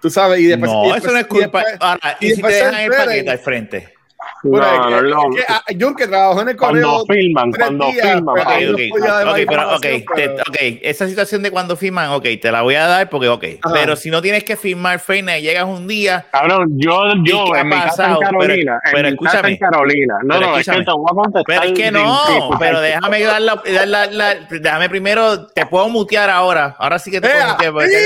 Tú 0.00 0.11
sabes, 0.11 0.38
y 0.38 0.47
después. 0.47 0.71
No, 0.71 0.85
y 0.85 0.93
después, 0.93 1.05
eso 1.05 1.12
no 1.12 1.19
es 1.19 1.27
culpa. 1.27 1.61
Y, 1.62 1.77
Ahora, 1.81 2.17
¿y, 2.21 2.27
y 2.27 2.35
si 2.37 2.43
te 2.43 2.49
dejan 2.49 2.75
el 2.77 2.91
paquete 2.91 3.31
al 3.31 3.38
frente? 3.41 3.96
No, 4.43 4.90
no, 4.90 5.02
no. 5.02 5.23
Es 5.31 5.37
que, 5.37 5.52
ah, 5.52 5.62
Jun, 5.78 5.94
que 5.94 6.06
trabajó 6.06 6.43
en 6.43 6.49
el 6.50 6.56
correo. 6.56 7.05
Cuando 7.05 7.14
filman, 7.14 7.52
cuando 7.52 7.87
días, 7.87 8.12
filman. 8.12 8.38
Ok, 8.38 8.46
okay, 8.46 8.90
okay, 8.90 9.46
pero, 9.46 9.76
okay, 9.76 10.05
te, 10.14 10.37
okay, 10.49 10.81
esa 10.82 11.08
situación 11.08 11.43
de 11.43 11.50
cuando 11.50 11.76
filman, 11.76 12.11
ok, 12.11 12.25
te 12.40 12.52
la 12.52 12.62
voy 12.62 12.75
a 12.75 12.87
dar 12.87 13.08
porque, 13.11 13.28
ok. 13.28 13.44
Ajá. 13.62 13.75
Pero 13.75 13.96
si 13.96 14.11
no 14.11 14.23
tienes 14.23 14.44
que 14.44 14.56
firmar, 14.56 14.99
Feina, 15.00 15.38
y 15.38 15.43
llegas 15.43 15.64
un 15.64 15.87
día. 15.87 16.26
Cabrón, 16.31 16.69
yo, 16.76 16.96
yo 17.25 17.55
en 17.56 17.69
mi 17.69 17.76
casa 17.76 18.11
en 18.11 18.19
Carolina. 18.19 18.81
Pero, 18.82 18.96
pero 18.96 19.08
en 19.08 19.14
escúchame. 19.14 19.49
En 19.50 19.56
Carolina. 19.56 20.14
No, 20.23 20.34
pero 20.34 20.40
no, 20.40 20.58
escúchame. 20.58 20.78
es 20.78 20.81
que 20.81 20.84
te 20.84 20.93
voy 20.93 21.06
a 21.11 21.14
contestar. 21.14 21.44
Pero 21.46 21.62
es 21.62 21.73
que 21.73 21.90
no, 21.90 22.50
pero 22.58 22.81
déjame 22.81 23.23
dar 23.23 23.40
la, 23.40 23.62
dar 23.64 23.88
la, 23.88 24.06
la, 24.06 24.34
Déjame 24.50 24.88
primero, 24.88 25.46
te 25.46 25.67
puedo 25.67 25.88
mutear 25.88 26.31
ahora. 26.31 26.76
Ahora 26.78 26.99
sí 26.99 27.11
que 27.11 27.20
te 27.20 27.28
puedo 27.28 27.46
mutear. 27.49 27.73
Porque 27.73 27.96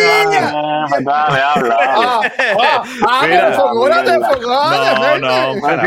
habla. 1.42 2.20
Ah, 3.06 3.26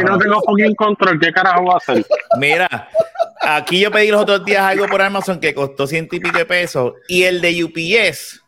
no. 0.03 0.22
Tengo 0.23 0.41
fucking 0.41 0.75
control, 0.75 1.19
¿qué 1.19 1.31
carajo 1.33 1.65
va 1.65 1.73
a 1.73 1.77
hacer? 1.77 2.05
Mira, 2.37 2.89
aquí 3.41 3.81
yo 3.81 3.91
pedí 3.91 4.09
los 4.09 4.21
otros 4.21 4.45
días 4.45 4.61
algo 4.61 4.87
por 4.87 5.01
Amazon 5.01 5.39
que 5.39 5.53
costó 5.53 5.85
ciento 5.85 6.15
y 6.15 6.21
pico 6.21 6.37
de 6.37 6.45
pesos 6.45 6.93
y 7.09 7.23
el 7.23 7.41
de 7.41 7.63
UPS 7.63 8.41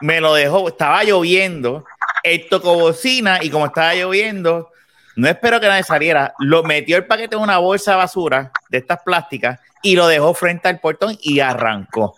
me 0.00 0.20
lo 0.20 0.34
dejó, 0.34 0.68
estaba 0.68 1.02
lloviendo, 1.04 1.84
él 2.22 2.46
tocó 2.50 2.74
bocina 2.74 3.38
y 3.42 3.50
como 3.50 3.66
estaba 3.66 3.94
lloviendo, 3.94 4.70
no 5.16 5.28
espero 5.28 5.60
que 5.60 5.68
nadie 5.68 5.84
saliera, 5.84 6.34
lo 6.38 6.62
metió 6.62 6.96
el 6.96 7.06
paquete 7.06 7.36
en 7.36 7.42
una 7.42 7.58
bolsa 7.58 7.92
de 7.92 7.96
basura 7.98 8.52
de 8.68 8.78
estas 8.78 9.00
plásticas 9.02 9.60
y 9.82 9.96
lo 9.96 10.06
dejó 10.06 10.34
frente 10.34 10.68
al 10.68 10.80
portón 10.80 11.16
y 11.22 11.40
arrancó. 11.40 12.16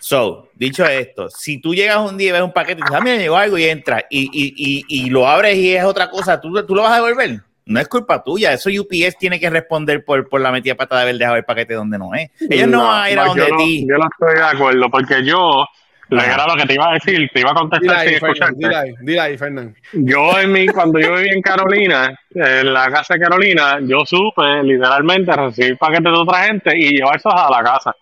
So, 0.00 0.48
dicho 0.54 0.84
esto, 0.84 1.28
si 1.28 1.60
tú 1.60 1.74
llegas 1.74 1.98
un 1.98 2.16
día 2.16 2.30
y 2.30 2.32
ves 2.32 2.42
un 2.42 2.52
paquete 2.52 2.80
y 2.80 2.84
dices, 2.84 3.00
ah, 3.00 3.04
llegó 3.04 3.36
algo 3.36 3.58
y 3.58 3.64
entra 3.64 4.04
y, 4.08 4.22
y, 4.32 4.54
y, 4.56 4.84
y, 4.88 5.10
lo 5.10 5.26
abres 5.28 5.56
y 5.56 5.74
es 5.74 5.84
otra 5.84 6.08
cosa, 6.08 6.40
¿tú, 6.40 6.64
¿tú 6.64 6.74
lo 6.74 6.82
vas 6.82 6.92
a 6.92 6.96
devolver? 6.96 7.40
No 7.68 7.80
es 7.80 7.88
culpa 7.88 8.22
tuya. 8.24 8.52
Eso 8.52 8.70
UPS 8.70 9.18
tiene 9.18 9.38
que 9.38 9.50
responder 9.50 10.04
por, 10.04 10.28
por 10.28 10.40
la 10.40 10.50
metida 10.50 10.74
pata 10.74 10.96
de 10.96 11.02
haber 11.02 11.18
dejado 11.18 11.36
el 11.36 11.44
paquete 11.44 11.74
donde 11.74 11.98
no 11.98 12.14
es. 12.14 12.30
Ellos 12.40 12.66
no, 12.66 12.78
no 12.78 12.86
van 12.86 13.02
a 13.02 13.10
ir 13.10 13.18
a 13.18 13.24
donde 13.26 13.48
yo 13.48 13.56
ti. 13.56 13.84
No, 13.84 13.94
yo 13.94 13.98
no 14.02 14.08
estoy 14.10 14.34
de 14.34 14.48
acuerdo, 14.48 14.90
porque 14.90 15.24
yo, 15.24 15.66
le 16.08 16.24
era 16.24 16.46
lo 16.46 16.56
que 16.56 16.64
te 16.64 16.74
iba 16.74 16.88
a 16.90 16.94
decir, 16.94 17.30
te 17.32 17.40
iba 17.40 17.50
a 17.50 17.54
contestar 17.54 18.06
sin 18.06 18.14
escucharte. 18.14 18.94
Dile 19.02 19.20
ahí, 19.20 19.36
Fernando. 19.36 19.74
Yo, 19.92 20.38
en 20.40 20.50
mi, 20.50 20.66
cuando 20.68 20.98
yo 20.98 21.14
viví 21.14 21.28
en 21.28 21.42
Carolina, 21.42 22.18
en 22.30 22.72
la 22.72 22.90
casa 22.90 23.14
de 23.14 23.20
Carolina, 23.20 23.78
yo 23.82 24.04
supe 24.06 24.62
literalmente 24.62 25.30
recibir 25.30 25.76
paquetes 25.76 26.04
de 26.04 26.18
otra 26.18 26.44
gente 26.44 26.72
y 26.74 26.96
llevarlos 26.96 27.34
a 27.34 27.50
la 27.50 27.62
casa. 27.62 27.94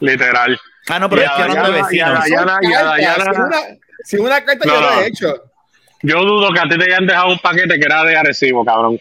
Literal. 0.00 0.58
Ah, 0.90 0.98
no, 0.98 1.08
pero 1.08 1.22
y 1.22 1.24
es 1.24 1.30
que 1.30 1.54
no 1.54 1.64
de 1.64 1.82
vecinos. 1.82 2.24
Si 4.04 4.16
una 4.16 4.44
carta 4.44 4.66
yo 4.66 4.80
lo 4.80 5.00
he 5.00 5.06
hecho. 5.06 5.49
Yo 6.02 6.20
dudo 6.22 6.50
que 6.52 6.60
a 6.60 6.68
ti 6.68 6.78
te 6.78 6.84
hayan 6.84 7.06
dejado 7.06 7.28
un 7.28 7.38
paquete 7.38 7.78
que 7.78 7.86
era 7.86 8.04
de 8.04 8.16
agresivo, 8.16 8.64
cabrón. 8.64 8.98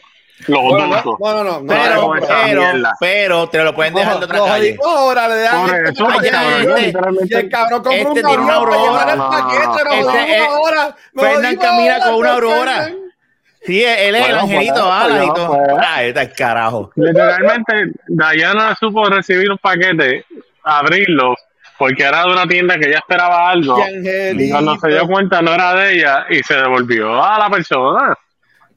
Los 0.47 0.61
bueno, 0.61 0.87
no, 0.87 1.17
no, 1.17 1.43
no, 1.43 1.61
no, 1.61 1.67
pero, 1.67 2.13
pero, 2.29 2.73
pero, 2.97 3.49
te 3.49 3.61
lo 3.61 3.75
pueden 3.75 3.93
dejar 3.93 4.19
de 4.19 4.25
otra 4.25 4.39
calle. 4.39 4.77
Ahora 4.81 5.27
le 5.27 5.43
eso, 5.89 6.07
cabrón, 6.07 7.27
y 7.29 7.33
el 7.33 7.49
cabrón 7.49 7.83
compra 7.83 7.97
este 7.97 8.07
un 8.07 8.13
tiene 8.13 8.37
una 8.37 8.53
aurora. 8.55 9.15
No, 9.15 9.31
este 9.33 11.19
Fernan 11.19 11.55
camina 11.57 11.99
con 11.99 12.13
una 12.15 12.33
aurora. 12.33 12.89
Sí, 13.65 13.83
él 13.83 14.15
es 14.15 14.21
Bueno, 14.21 14.35
el 14.35 14.39
angelito 14.39 14.73
pues, 14.73 15.11
y 15.11 15.27
pues, 15.27 15.33
todo. 15.33 15.47
pues. 15.49 15.85
Ah, 15.85 16.03
está 16.03 16.21
el 16.21 16.33
carajo. 16.33 16.91
Literalmente, 16.95 17.73
Dayana 18.07 18.75
supo 18.79 19.09
recibir 19.09 19.51
un 19.51 19.57
paquete, 19.57 20.25
abrirlo, 20.63 21.35
porque 21.79 22.03
era 22.03 22.23
de 22.25 22.31
una 22.33 22.45
tienda 22.45 22.77
que 22.77 22.89
ella 22.89 22.99
esperaba 22.99 23.49
algo. 23.49 23.77
Y 24.37 24.49
cuando 24.51 24.77
se 24.77 24.89
dio 24.89 25.07
cuenta 25.07 25.41
no 25.41 25.53
era 25.55 25.73
de 25.73 25.93
ella 25.95 26.25
y 26.29 26.43
se 26.43 26.53
devolvió 26.55 27.23
a 27.23 27.39
la 27.39 27.49
persona. 27.49 28.15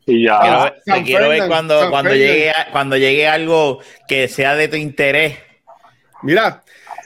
Y 0.06 0.24
ya. 0.24 0.40
Quiero 0.40 0.62
ver- 0.64 0.74
te 0.84 0.90
San 0.92 1.04
quiero 1.04 1.28
ver 1.28 1.46
cuando, 1.48 1.80
San 1.80 1.90
cuando, 1.90 2.10
Fernan. 2.10 2.26
llegue, 2.28 2.50
a- 2.50 2.68
cuando 2.72 2.96
llegue 2.96 3.28
algo 3.28 3.80
que 4.08 4.28
sea 4.28 4.54
de 4.54 4.68
tu 4.68 4.76
interés. 4.76 5.36
Mira, 6.22 6.62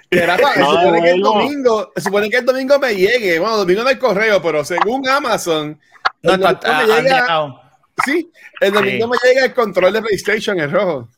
No, 0.11 0.71
supone 0.71 1.03
que 1.03 1.11
el 1.11 1.21
domingo, 1.21 1.93
se 1.97 2.03
supone 2.03 2.31
que 2.31 2.37
el 2.37 2.45
domingo 2.47 2.79
me 2.79 2.95
llegue. 2.95 3.39
Bueno, 3.41 3.57
domingo 3.57 3.83
no 3.83 3.89
hay 3.89 3.97
correo, 3.99 4.41
pero 4.41 4.65
según 4.65 5.07
Amazon, 5.09 5.79
No, 6.23 6.35
el 6.35 6.45
está, 6.45 6.79
me 6.79 6.87
llega, 6.87 7.01
llegado. 7.03 7.61
sí, 8.05 8.31
el 8.61 8.73
domingo 8.73 9.09
me 9.09 9.17
llega 9.25 9.47
el 9.47 9.53
control 9.55 9.93
de 9.93 10.03
PlayStation 10.03 10.61
en 10.61 10.71
rojo. 10.71 11.09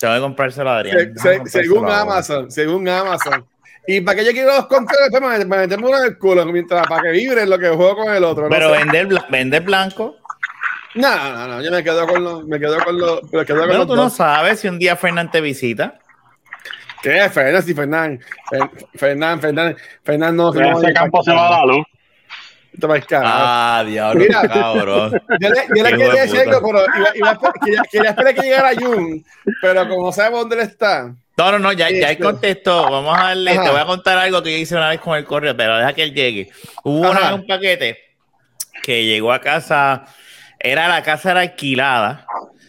Tengo 0.00 0.14
que 0.14 0.20
comprárselo 0.20 0.70
a 0.70 0.78
Adrián. 0.78 0.96
Se- 1.16 1.28
Déjame 1.28 1.50
se- 1.50 1.66
comprárselo 1.68 1.74
según. 1.74 1.90
Amazon, 1.90 2.50
según 2.50 2.88
Amazon. 2.88 3.46
Y 3.86 4.00
para 4.00 4.18
que 4.18 4.24
yo 4.24 4.32
quiero 4.32 4.54
los 4.54 4.66
controles, 4.66 5.08
pues 5.10 5.20
me, 5.22 5.44
me 5.44 5.56
metemos 5.58 5.90
uno 5.90 5.98
en 5.98 6.04
el 6.06 6.18
culo 6.18 6.46
mientras 6.46 6.86
para 6.86 7.02
que 7.02 7.10
vibre 7.10 7.44
lo 7.46 7.58
que 7.58 7.68
juego 7.68 7.96
con 7.96 8.14
el 8.14 8.24
otro. 8.24 8.44
No 8.44 8.48
Pero 8.50 8.72
sé. 8.72 8.78
vender, 8.78 9.08
bla- 9.08 9.26
vender 9.30 9.62
blanco. 9.62 10.16
No, 10.94 11.32
no, 11.32 11.48
no, 11.48 11.62
yo 11.62 11.70
me 11.70 11.82
quedo 11.82 12.06
con 12.06 12.22
los, 12.22 12.44
me 12.46 12.58
quedo 12.60 12.78
con 12.84 12.96
los, 12.98 13.22
me 13.32 13.44
quedo 13.44 13.58
con 13.58 13.66
Pero 13.68 13.78
los 13.80 13.86
tú 13.88 13.96
no 13.96 14.08
sabes 14.10 14.60
si 14.60 14.68
un 14.68 14.78
día 14.78 14.96
Fernán 14.96 15.30
te 15.30 15.40
visita. 15.40 15.98
¿Qué? 17.02 17.28
Fernán, 17.28 17.62
sí, 17.62 17.74
Fernán. 17.74 18.20
Fer- 18.50 18.70
Fernán, 18.94 19.40
Fernán, 19.40 19.76
Fernán 20.02 20.36
no. 20.36 20.54
Ese 20.54 20.92
campo 20.94 21.22
se 21.22 21.32
va 21.32 21.50
la 21.50 21.66
luz. 21.66 21.84
A. 23.12 23.78
Ah, 23.78 23.84
diablo, 23.84 24.20
Mira. 24.20 24.48
cabrón. 24.48 25.12
Yo 25.38 25.48
le, 25.48 25.56
yo 25.76 25.84
le 25.84 25.90
quería 25.90 26.12
de 26.12 26.20
decir 26.22 26.40
algo, 26.40 26.60
pero 26.66 26.84
iba, 26.98 27.08
iba 27.14 27.30
a 27.30 27.38
quería, 27.64 27.82
quería 27.90 28.10
esperar 28.10 28.34
que 28.34 28.42
llegara 28.42 28.70
Jun, 28.74 29.24
pero 29.62 29.88
como 29.88 30.10
sabemos 30.12 30.40
dónde 30.40 30.56
él 30.56 30.62
está, 30.62 31.14
No, 31.36 31.50
no, 31.50 31.58
no, 31.58 31.72
ya, 31.72 31.90
ya 31.90 32.10
él 32.10 32.18
contestó. 32.18 32.90
Vamos 32.90 33.18
a 33.18 33.24
darle, 33.24 33.52
te 33.52 33.70
voy 33.70 33.80
a 33.80 33.86
contar 33.86 34.18
algo 34.18 34.42
que 34.42 34.52
yo 34.52 34.58
hice 34.58 34.76
una 34.76 34.90
vez 34.90 35.00
con 35.00 35.16
el 35.16 35.24
correo, 35.24 35.56
pero 35.56 35.76
deja 35.76 35.92
que 35.92 36.04
él 36.04 36.14
llegue. 36.14 36.50
Hubo 36.84 37.10
una 37.10 37.20
vez 37.20 37.32
un 37.32 37.46
paquete 37.46 37.98
que 38.82 39.04
llegó 39.04 39.32
a 39.32 39.40
casa, 39.40 40.04
era 40.60 40.86
la 40.88 41.02
casa 41.02 41.32
era 41.32 41.40
alquilada 41.40 42.26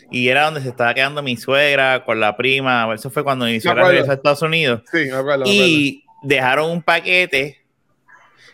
y 0.10 0.30
era 0.30 0.46
donde 0.46 0.62
se 0.62 0.70
estaba 0.70 0.94
quedando 0.94 1.22
mi 1.22 1.38
suegra 1.38 2.04
con 2.06 2.20
la 2.20 2.36
prima. 2.36 2.92
Eso 2.94 3.10
fue 3.10 3.24
cuando 3.24 3.46
mi 3.46 3.60
suegra 3.60 3.88
regresó 3.88 4.12
a 4.12 4.16
Estados 4.16 4.42
Unidos. 4.42 4.82
Sí, 4.92 5.06
me 5.06 5.16
acuerdo, 5.16 5.44
y 5.46 6.04
dejaron 6.24 6.72
un 6.72 6.82
paquete. 6.82 7.62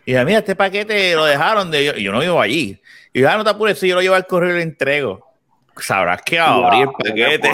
Y 0.05 0.11
dije, 0.11 0.25
mira, 0.25 0.39
este 0.39 0.55
paquete 0.55 1.15
lo 1.15 1.25
dejaron 1.25 1.71
de 1.71 1.85
yo, 1.85 1.93
yo 1.93 2.11
no 2.11 2.19
vivo 2.19 2.41
allí. 2.41 2.81
Y 3.13 3.19
dije, 3.19 3.31
ah, 3.31 3.37
no 3.37 3.43
te 3.43 3.51
apures, 3.51 3.77
si 3.79 3.87
yo 3.87 3.95
lo 3.95 4.01
llevo 4.01 4.15
al 4.15 4.25
correo 4.25 4.49
y 4.49 4.53
lo 4.53 4.59
entrego. 4.59 5.25
Sabrás 5.77 6.21
que 6.21 6.37
abrir 6.39 6.81
el 6.81 7.11
paquete. 7.11 7.51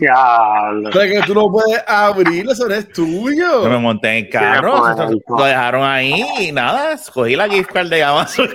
O 0.00 0.92
sea, 0.92 1.08
que 1.08 1.20
tú 1.26 1.34
no 1.34 1.50
puedes 1.50 1.82
abrirlo, 1.86 2.52
eso 2.52 2.68
no 2.68 2.74
es 2.74 2.88
tuyo. 2.92 3.64
Yo 3.64 3.68
me 3.68 3.78
monté 3.78 4.10
en 4.10 4.26
el 4.26 4.30
carro, 4.30 4.84
lo 5.28 5.44
dejaron 5.44 5.82
ahí 5.84 6.24
y 6.38 6.52
nada, 6.52 6.92
escogí 6.92 7.34
la 7.34 7.48
gift 7.48 7.72
card 7.72 7.88
de 7.88 8.04
Amazon. 8.04 8.48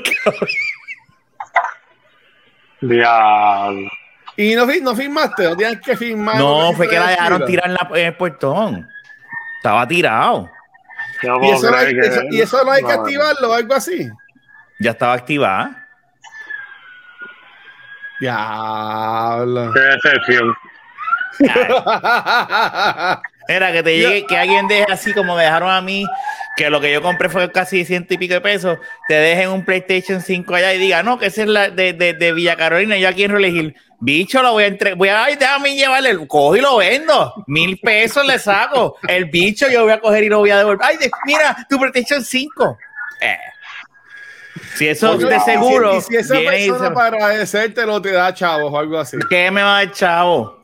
Diablo. 2.81 3.89
Y 4.38 4.55
no, 4.55 4.65
no 4.65 4.95
firmaste, 4.95 5.43
no 5.43 5.55
tienes 5.55 5.81
que 5.81 5.97
firmar. 5.97 6.38
No, 6.38 6.73
fue 6.73 6.88
que 6.88 6.97
la 6.97 7.09
dejaron 7.09 7.45
tirar 7.45 7.67
en, 7.67 7.73
la, 7.73 7.89
en, 7.93 8.05
el 8.07 8.15
portón. 8.15 8.88
Estaba 9.57 9.88
tirado. 9.88 10.50
¿Y 11.21 11.50
eso, 11.51 11.69
no 11.71 11.77
hay, 11.77 11.97
eso, 11.97 12.21
¿Y 12.31 12.41
eso 12.41 12.63
no 12.65 12.71
hay 12.71 12.83
que 12.83 12.91
activarlo 12.91 13.51
o 13.51 13.53
algo 13.53 13.73
así? 13.75 14.09
Ya 14.79 14.91
estaba 14.91 15.13
activada. 15.13 15.88
Diablo. 18.19 19.71
Qué 19.73 19.79
decepción. 19.79 20.53
Era 23.48 23.74
que 23.74 23.84
te 23.84 23.98
llegue, 23.98 24.25
que 24.25 24.38
alguien 24.38 24.68
deje 24.68 24.86
así 24.90 25.13
como 25.13 25.36
me 25.36 25.44
dejaron 25.44 25.70
a 25.70 25.82
mí, 25.82 26.06
que 26.56 26.70
lo 26.70 26.80
que 26.80 26.94
yo 26.94 27.02
compré 27.02 27.28
fue 27.28 27.52
casi 27.52 27.84
ciento 27.84 28.13
y 28.13 28.18
pico 28.18 28.36
de 28.36 28.42
pesos, 28.42 28.78
te 29.08 29.16
dejen 29.16 29.50
un 29.50 29.66
PlayStation 29.66 30.22
5 30.22 30.56
allá 30.56 30.74
y 30.74 30.78
diga, 30.78 31.04
no, 31.04 31.20
que 31.20 31.25
ese 31.25 31.42
es 31.42 31.48
la 31.50 31.70
de, 31.70 31.92
de, 31.94 32.13
de 32.13 32.34
Villa 32.34 32.56
Carolina, 32.56 32.98
yo 32.98 33.10
aquí 33.10 33.24
en 33.24 33.36
elegir. 33.36 33.75
Bicho, 34.00 34.42
lo 34.42 34.54
voy 34.54 34.63
a 34.63 34.68
entregar, 34.68 34.98
voy 34.98 35.10
a, 35.10 35.25
ay, 35.25 35.36
déjame 35.36 35.75
llevarle, 35.75 36.28
cojo 36.28 36.56
y 36.56 36.62
lo 36.62 36.78
vendo, 36.78 37.34
mil 37.48 37.80
pesos 37.80 38.25
le 38.25 38.38
saco, 38.40 38.98
el 39.08 39.25
bicho 39.25 39.70
yo 39.70 39.84
voy 39.84 39.94
a 39.94 40.00
coger 40.00 40.24
y 40.25 40.30
lo 40.30 40.40
voy 40.40 40.52
a 40.52 40.58
devolver. 40.58 40.86
Ay, 40.88 40.98
mira, 41.25 41.66
tu 41.70 41.78
PlayStation 41.78 42.24
5. 42.24 42.78
Eh. 43.22 43.38
Si 44.75 44.88
eso 44.88 45.13
es 45.13 45.20
de 45.20 45.40
seguro. 45.40 45.98
Y 45.98 46.02
si, 46.02 46.16
esa 46.16 46.36
persona 46.36 46.94
para 46.94 47.18
agradecerte 47.18 47.86
lo 47.86 48.02
te 48.02 48.12
da 48.12 48.34
chavos 48.34 48.72
o 48.74 48.78
algo 48.78 49.00
así. 49.00 49.18
¿Qué 49.30 49.52
me 49.52 49.62
va 49.62 49.80
a 49.80 49.86
dar 49.86 49.94
chavo? 49.94 50.62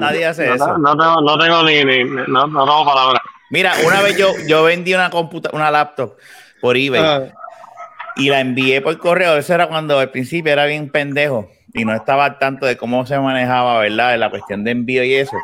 Nadie, 0.00 0.26
hace 0.26 0.52
eso. 0.54 0.78
No, 0.78 0.96
tengo, 0.96 1.20
no 1.20 1.38
tengo 1.38 1.62
ni, 1.64 1.84
ni 1.84 2.04
no, 2.04 2.46
no, 2.46 2.64
tengo 2.64 2.84
palabras. 2.84 3.22
Mira, 3.50 3.72
una 3.86 4.00
vez 4.02 4.16
yo, 4.16 4.32
yo 4.46 4.64
vendí 4.64 4.94
una 4.94 5.10
computa 5.10 5.50
una 5.52 5.70
laptop 5.70 6.16
por 6.60 6.76
eBay 6.76 7.02
ah. 7.02 7.32
y 8.16 8.28
la 8.28 8.40
envié 8.40 8.80
por 8.80 8.96
correo. 8.98 9.36
Eso 9.36 9.54
era 9.54 9.68
cuando 9.68 9.98
al 9.98 10.10
principio 10.10 10.52
era 10.52 10.64
bien 10.66 10.90
pendejo 10.90 11.50
y 11.72 11.84
no 11.84 11.94
estaba 11.94 12.24
al 12.24 12.38
tanto 12.38 12.66
de 12.66 12.76
cómo 12.76 13.04
se 13.06 13.18
manejaba, 13.18 13.78
¿verdad? 13.80 14.18
La 14.18 14.30
cuestión 14.30 14.64
de 14.64 14.70
envío 14.70 15.04
y 15.04 15.14
eso. 15.14 15.36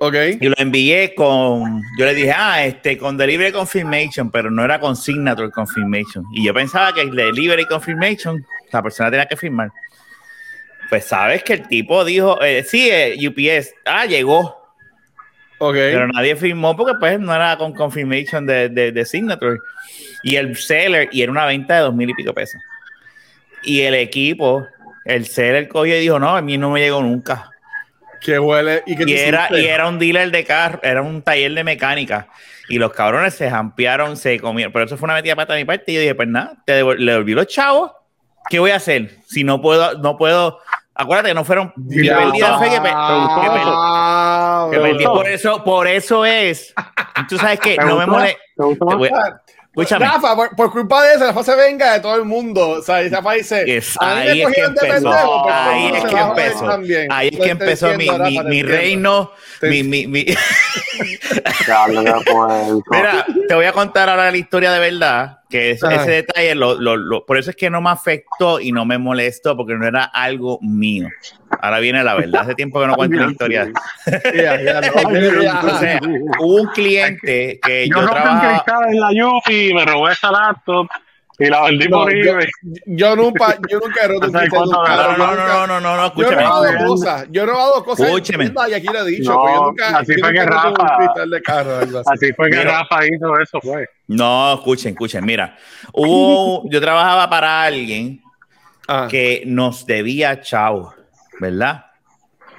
Ok. 0.00 0.14
Y 0.40 0.48
lo 0.48 0.54
envié 0.58 1.14
con, 1.14 1.82
yo 1.98 2.04
le 2.04 2.14
dije, 2.14 2.32
ah, 2.36 2.64
este, 2.64 2.98
con 2.98 3.16
delivery 3.16 3.52
confirmation, 3.52 4.30
pero 4.30 4.50
no 4.50 4.64
era 4.64 4.78
con 4.78 4.94
signature 4.94 5.50
confirmation. 5.50 6.24
Y 6.34 6.44
yo 6.44 6.54
pensaba 6.54 6.92
que 6.92 7.00
el 7.00 7.14
delivery 7.14 7.64
confirmation, 7.64 8.44
la 8.70 8.82
persona 8.82 9.10
tenía 9.10 9.26
que 9.26 9.36
firmar. 9.36 9.72
Pues 10.88 11.04
sabes 11.04 11.42
que 11.42 11.54
el 11.54 11.68
tipo 11.68 12.04
dijo, 12.04 12.40
eh, 12.42 12.64
sí, 12.64 12.88
eh, 12.90 13.16
UPS, 13.26 13.74
ah, 13.84 14.06
llegó. 14.06 14.56
Okay. 15.58 15.92
Pero 15.92 16.08
nadie 16.08 16.36
firmó 16.36 16.76
porque 16.76 16.94
pues 16.98 17.18
no 17.18 17.34
era 17.34 17.56
con 17.58 17.74
confirmation 17.74 18.46
de, 18.46 18.68
de, 18.68 19.04
signature. 19.04 19.58
Y 20.22 20.36
el 20.36 20.56
seller, 20.56 21.08
y 21.12 21.22
era 21.22 21.32
una 21.32 21.46
venta 21.46 21.76
de 21.76 21.80
dos 21.80 21.94
mil 21.94 22.08
y 22.08 22.14
pico 22.14 22.32
pesos. 22.32 22.60
Y 23.64 23.80
el 23.80 23.94
equipo, 23.94 24.66
el 25.04 25.26
seller 25.26 25.68
cogió 25.68 25.96
y 25.96 26.00
dijo, 26.00 26.18
no, 26.18 26.36
a 26.36 26.40
mí 26.40 26.56
no 26.56 26.70
me 26.70 26.80
llegó 26.80 27.02
nunca. 27.02 27.50
Que 28.20 28.38
huele 28.38 28.82
y 28.86 28.96
que 28.96 29.28
era, 29.28 29.48
y 29.50 29.66
era 29.66 29.88
un 29.88 29.98
dealer 29.98 30.30
de 30.30 30.44
carro, 30.44 30.80
era 30.82 31.02
un 31.02 31.22
taller 31.22 31.52
de 31.52 31.64
mecánica. 31.64 32.28
Y 32.68 32.78
los 32.78 32.92
cabrones 32.92 33.34
se 33.34 33.50
jampearon, 33.50 34.16
se 34.16 34.38
comieron. 34.38 34.72
Pero 34.72 34.84
eso 34.84 34.96
fue 34.96 35.06
una 35.06 35.14
metida 35.14 35.34
pata 35.34 35.54
de 35.54 35.60
mi 35.60 35.64
parte. 35.64 35.90
Y 35.92 35.94
yo 35.94 36.00
dije, 36.00 36.14
pues 36.14 36.28
nada, 36.28 36.54
te 36.64 36.82
le 36.82 37.12
devolví 37.12 37.32
los 37.32 37.46
chavos. 37.46 37.92
¿Qué 38.48 38.58
voy 38.58 38.70
a 38.70 38.76
hacer? 38.76 39.18
Si 39.26 39.44
no 39.44 39.60
puedo, 39.60 39.98
no 39.98 40.16
puedo 40.16 40.60
Acuérdate 40.98 41.28
que 41.28 41.34
no 41.34 41.44
fueron. 41.44 41.72
Yo 41.76 42.12
perdí 42.12 42.40
la 42.40 42.58
fe 42.58 42.70
que, 42.70 42.80
perdí. 44.80 45.04
Por 45.04 45.28
eso, 45.28 45.62
por 45.62 45.86
eso 45.86 46.24
es. 46.26 46.74
Tú 47.28 47.38
sabes 47.38 47.60
que 47.60 47.76
no 47.76 47.98
me 47.98 48.06
molesta. 48.06 48.40
Escúchame. 49.68 50.06
Rafa, 50.06 50.34
por, 50.56 50.72
culpa 50.72 51.04
de 51.04 51.14
eso, 51.14 51.26
Rafa 51.26 51.44
se 51.44 51.54
venga 51.54 51.92
de 51.92 52.00
todo 52.00 52.16
el 52.16 52.24
mundo. 52.24 52.70
O 52.70 52.82
sea, 52.82 53.00
Rafa 53.08 53.32
dice. 53.34 53.80
ahí, 54.00 54.40
es 54.40 54.52
que 54.52 54.60
empezó, 54.60 55.12
ahí 55.12 55.92
es 55.94 56.04
que 56.04 56.18
empezó. 56.18 56.80
Ahí 57.10 57.28
es 57.28 57.38
que 57.38 57.50
empezó 57.50 57.94
mi, 57.94 58.10
mi, 58.10 58.40
mi 58.40 58.62
reino. 58.64 59.30
Mi, 59.62 59.84
mi, 59.84 60.08
mi... 60.08 60.26
Mira, 62.90 63.24
te 63.46 63.54
voy 63.54 63.66
a 63.66 63.72
contar 63.72 64.08
ahora 64.08 64.32
la 64.32 64.36
historia 64.36 64.72
de 64.72 64.80
verdad 64.80 65.37
que 65.48 65.72
ese 65.72 66.10
detalle, 66.10 66.54
lo, 66.54 66.76
lo, 66.76 67.24
por 67.24 67.38
eso 67.38 67.50
es 67.50 67.56
que 67.56 67.70
no 67.70 67.80
me 67.80 67.90
afectó 67.90 68.60
y 68.60 68.72
no 68.72 68.84
me 68.84 68.98
molestó, 68.98 69.56
porque 69.56 69.74
no 69.74 69.86
era 69.86 70.04
algo 70.04 70.58
mío. 70.60 71.08
Ahora 71.60 71.80
viene 71.80 72.04
la 72.04 72.14
verdad. 72.14 72.42
Hace 72.42 72.54
tiempo 72.54 72.80
que 72.80 72.86
no 72.86 72.94
cuento 72.94 73.16
la 73.16 73.30
historia. 73.30 73.72
hubo 76.40 76.62
un 76.62 76.68
cliente 76.68 77.58
que 77.62 77.88
yo, 77.88 78.00
yo 78.00 78.10
trabajaba... 78.10 78.90
en 78.90 79.00
la 79.00 79.10
Yupi, 79.12 79.72
me 79.74 79.84
robé 79.86 80.12
esa 80.12 80.30
laptop 80.30 80.88
y 81.40 81.46
la 81.46 81.62
vendí 81.62 81.88
por 81.88 82.12
eBay. 82.12 82.48
Yo, 82.86 83.14
nunca, 83.14 83.56
yo 83.70 83.78
nunca 83.78 84.04
he 84.04 84.08
roto 84.08 84.26
un 84.26 84.32
cristal 84.32 84.68
No, 84.68 85.16
no, 85.16 85.36
no, 85.36 85.66
no, 85.66 85.80
no, 85.80 85.96
no, 85.96 86.06
escúchame. 86.06 86.42
Yo 86.42 86.64
he 86.64 86.72
robado 86.72 86.86
cosas. 86.86 87.26
Yo 87.30 87.42
he 87.42 87.46
robado 87.46 87.84
cosas. 87.84 88.06
Escúcheme. 88.06 88.52
Y 88.68 88.74
aquí 88.74 88.86
lo 88.86 89.06
he 89.06 89.10
dicho. 89.10 89.32
No, 89.32 89.54
yo 89.54 89.64
nunca, 89.66 89.98
así 89.98 90.14
fue 90.18 90.32
que 90.32 90.44
Rafa. 90.44 90.72
así. 92.06 92.32
fue 92.32 92.50
que 92.50 92.64
Rafa 92.64 93.06
hizo 93.06 93.38
eso, 93.40 93.60
fue. 93.62 93.86
No, 94.08 94.54
escuchen, 94.54 94.92
escuchen. 94.92 95.24
Mira, 95.24 95.56
hubo, 95.92 96.68
yo 96.70 96.80
trabajaba 96.80 97.30
para 97.30 97.62
alguien 97.62 98.20
ah. 98.88 99.06
que 99.08 99.44
nos 99.46 99.86
debía 99.86 100.40
chao, 100.40 100.92
¿verdad? 101.38 101.84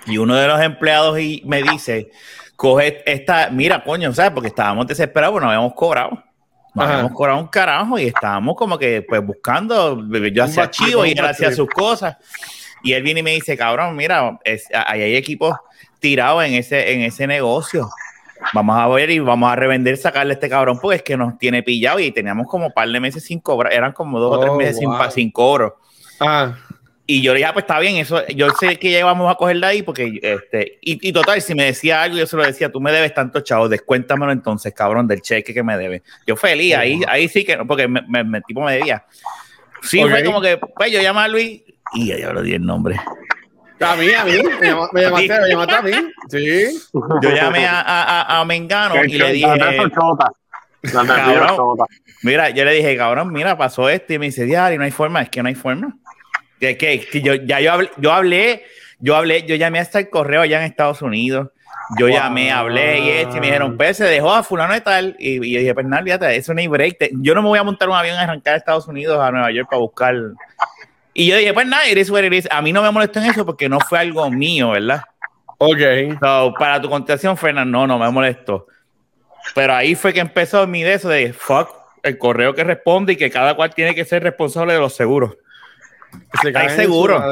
Y 0.05 0.17
uno 0.17 0.35
de 0.35 0.47
los 0.47 0.61
empleados 0.61 1.19
y 1.19 1.43
me 1.45 1.61
dice, 1.63 2.11
coge 2.55 3.03
esta, 3.05 3.49
mira, 3.49 3.83
coño, 3.83 4.13
¿sabes? 4.13 4.31
Porque 4.31 4.47
estábamos 4.47 4.87
desesperados, 4.87 5.33
porque 5.33 5.45
no 5.45 5.51
habíamos 5.51 5.73
cobrado. 5.73 6.23
Nos 6.73 6.85
habíamos 6.85 7.11
cobrado 7.13 7.39
un 7.39 7.47
carajo 7.47 7.97
y 7.97 8.05
estábamos 8.05 8.55
como 8.55 8.77
que 8.77 9.01
pues 9.01 9.25
buscando, 9.25 10.01
yo 10.31 10.43
hacía 10.43 10.69
chivo 10.69 11.05
y 11.05 11.11
él 11.11 11.25
hacía 11.25 11.51
sus 11.51 11.69
cosas. 11.69 12.17
Y 12.83 12.93
él 12.93 13.03
viene 13.03 13.19
y 13.19 13.23
me 13.23 13.31
dice, 13.31 13.57
cabrón, 13.57 13.95
mira, 13.95 14.39
ahí 14.85 15.01
hay 15.01 15.15
equipos 15.15 15.55
tirados 15.99 16.43
en 16.45 16.53
ese, 16.53 16.93
en 16.93 17.01
ese 17.01 17.27
negocio. 17.27 17.89
Vamos 18.53 18.77
a 18.77 18.87
ver 18.87 19.09
y 19.09 19.19
vamos 19.19 19.51
a 19.51 19.55
revender, 19.55 19.97
sacarle 19.97 20.31
a 20.31 20.35
este 20.35 20.47
cabrón, 20.47 20.79
porque 20.81 20.97
es 20.97 21.03
que 21.03 21.17
nos 21.17 21.37
tiene 21.37 21.61
pillado 21.61 21.99
y 21.99 22.11
teníamos 22.11 22.47
como 22.47 22.67
un 22.67 22.71
par 22.71 22.87
de 22.87 22.99
meses 22.99 23.23
sin 23.23 23.39
cobrar, 23.39 23.73
eran 23.73 23.91
como 23.91 24.19
dos 24.19 24.37
o 24.37 24.39
tres 24.39 24.51
oh, 24.51 24.55
meses 24.55 24.77
sin, 24.77 24.89
sin 25.11 25.31
cobro. 25.31 25.77
Ah. 26.21 26.55
Y 27.11 27.23
yo 27.23 27.33
le 27.33 27.39
dije, 27.39 27.49
ah, 27.49 27.53
pues 27.53 27.63
está 27.63 27.79
bien, 27.79 27.95
eso, 27.95 28.23
yo 28.27 28.51
sé 28.51 28.77
que 28.77 28.91
ya 28.91 29.03
vamos 29.03 29.31
a 29.31 29.33
coger 29.33 29.57
de 29.57 29.65
ahí, 29.65 29.81
porque, 29.81 30.19
este, 30.21 30.77
y, 30.79 31.11
total, 31.11 31.41
si 31.41 31.55
me 31.55 31.63
decía 31.63 32.03
algo, 32.03 32.15
yo 32.17 32.27
se 32.27 32.37
lo 32.37 32.43
decía, 32.43 32.71
tú 32.71 32.79
me 32.79 32.91
debes 32.91 33.15
tanto, 33.15 33.39
chavo, 33.41 33.67
descuéntamelo 33.67 34.31
entonces, 34.31 34.75
cabrón, 34.75 35.07
del 35.07 35.19
cheque 35.19 35.51
que 35.51 35.63
me 35.63 35.75
debe. 35.75 36.03
Yo 36.27 36.35
feliz, 36.35 36.75
ahí, 36.75 37.01
ahí 37.07 37.27
sí 37.27 37.43
que, 37.43 37.57
porque 37.65 37.87
me, 37.87 38.03
me, 38.23 38.41
tipo 38.41 38.61
me 38.61 38.73
debía. 38.73 39.03
Sí, 39.81 40.03
fue 40.07 40.23
como 40.23 40.39
que, 40.39 40.59
pues 40.59 40.91
yo 40.91 41.01
llamé 41.01 41.21
a 41.21 41.27
Luis 41.27 41.63
y 41.95 42.09
ya 42.09 42.31
lo 42.31 42.43
di 42.43 42.53
el 42.53 42.63
nombre. 42.63 43.01
A 43.79 43.95
mí, 43.95 44.11
a 44.13 44.23
mí, 44.23 44.33
me, 44.61 44.67
llamaste, 45.01 45.39
me 45.41 45.49
llamaste 45.49 45.73
a 45.73 45.81
mí. 45.81 45.91
Sí. 46.29 46.79
Yo 47.23 47.29
llamé 47.31 47.65
a, 47.65 47.81
a, 47.81 48.39
a 48.39 48.45
Mengano 48.45 49.03
y 49.03 49.17
le 49.17 49.33
dije. 49.33 49.47
Cabrón, 50.93 51.77
mira, 52.21 52.51
yo 52.51 52.63
le 52.65 52.73
dije, 52.73 52.95
cabrón, 52.95 53.33
mira, 53.33 53.57
pasó 53.57 53.89
esto 53.89 54.13
y 54.13 54.19
me 54.19 54.27
dice, 54.27 54.45
diario, 54.45 54.77
no 54.77 54.83
hay 54.83 54.91
forma, 54.91 55.23
es 55.23 55.29
que 55.29 55.41
no 55.41 55.49
hay 55.49 55.55
forma. 55.55 55.97
Que, 56.59 56.77
que, 56.77 57.21
yo, 57.21 57.35
ya 57.35 57.59
yo 57.61 57.71
hablé, 57.71 57.91
yo 57.97 58.11
hablé, 58.11 58.63
yo 58.99 59.15
hablé, 59.15 59.45
yo 59.45 59.55
llamé 59.55 59.79
hasta 59.79 59.99
el 59.99 60.09
correo 60.09 60.41
allá 60.41 60.59
en 60.59 60.65
Estados 60.65 61.01
Unidos. 61.01 61.49
Yo 61.97 62.07
llamé, 62.07 62.51
hablé 62.51 62.99
y, 62.99 63.09
este, 63.09 63.37
y 63.37 63.39
me 63.39 63.47
dijeron, 63.47 63.75
pues 63.75 63.97
se 63.97 64.03
dejó 64.03 64.31
a 64.31 64.43
fulano 64.43 64.75
y 64.75 64.81
tal. 64.81 65.15
Y, 65.17 65.43
y 65.43 65.53
yo 65.53 65.59
dije, 65.59 65.73
pues 65.73 65.87
nada, 65.87 66.03
fíjate, 66.03 66.35
eso 66.35 66.53
no 66.53 66.59
hay 66.59 66.67
break. 66.67 67.09
Yo 67.13 67.33
no 67.33 67.41
me 67.41 67.47
voy 67.47 67.57
a 67.57 67.63
montar 67.63 67.89
un 67.89 67.95
avión 67.95 68.17
a 68.17 68.21
arrancar 68.21 68.53
a 68.53 68.57
Estados 68.57 68.87
Unidos, 68.87 69.19
a 69.19 69.31
Nueva 69.31 69.51
York 69.51 69.67
para 69.69 69.79
buscar. 69.79 70.15
Y 71.13 71.27
yo 71.27 71.37
dije, 71.37 71.53
pues 71.53 71.65
nada, 71.65 71.85
eres 71.85 72.09
what 72.11 72.23
A 72.51 72.61
mí 72.61 72.71
no 72.71 72.83
me 72.83 72.91
molestó 72.91 73.19
en 73.19 73.25
eso 73.25 73.45
porque 73.45 73.67
no 73.67 73.79
fue 73.79 73.99
algo 73.99 74.29
mío, 74.29 74.71
¿verdad? 74.71 75.01
Ok. 75.57 75.79
So, 76.21 76.53
para 76.57 76.79
tu 76.79 76.89
contestación, 76.89 77.35
Fernando, 77.37 77.79
no, 77.79 77.87
no 77.87 77.99
me 77.99 78.11
molestó. 78.11 78.67
Pero 79.55 79.73
ahí 79.73 79.95
fue 79.95 80.13
que 80.13 80.19
empezó 80.19 80.67
mi 80.67 80.83
de 80.83 80.93
eso 80.93 81.09
de 81.09 81.33
fuck 81.33 81.69
el 82.03 82.17
correo 82.17 82.53
que 82.53 82.63
responde 82.63 83.13
y 83.13 83.15
que 83.15 83.29
cada 83.29 83.55
cual 83.55 83.73
tiene 83.73 83.95
que 83.95 84.05
ser 84.05 84.23
responsable 84.23 84.73
de 84.73 84.79
los 84.79 84.93
seguros. 84.95 85.37
¿Estás 86.43 86.75
seguro? 86.75 87.23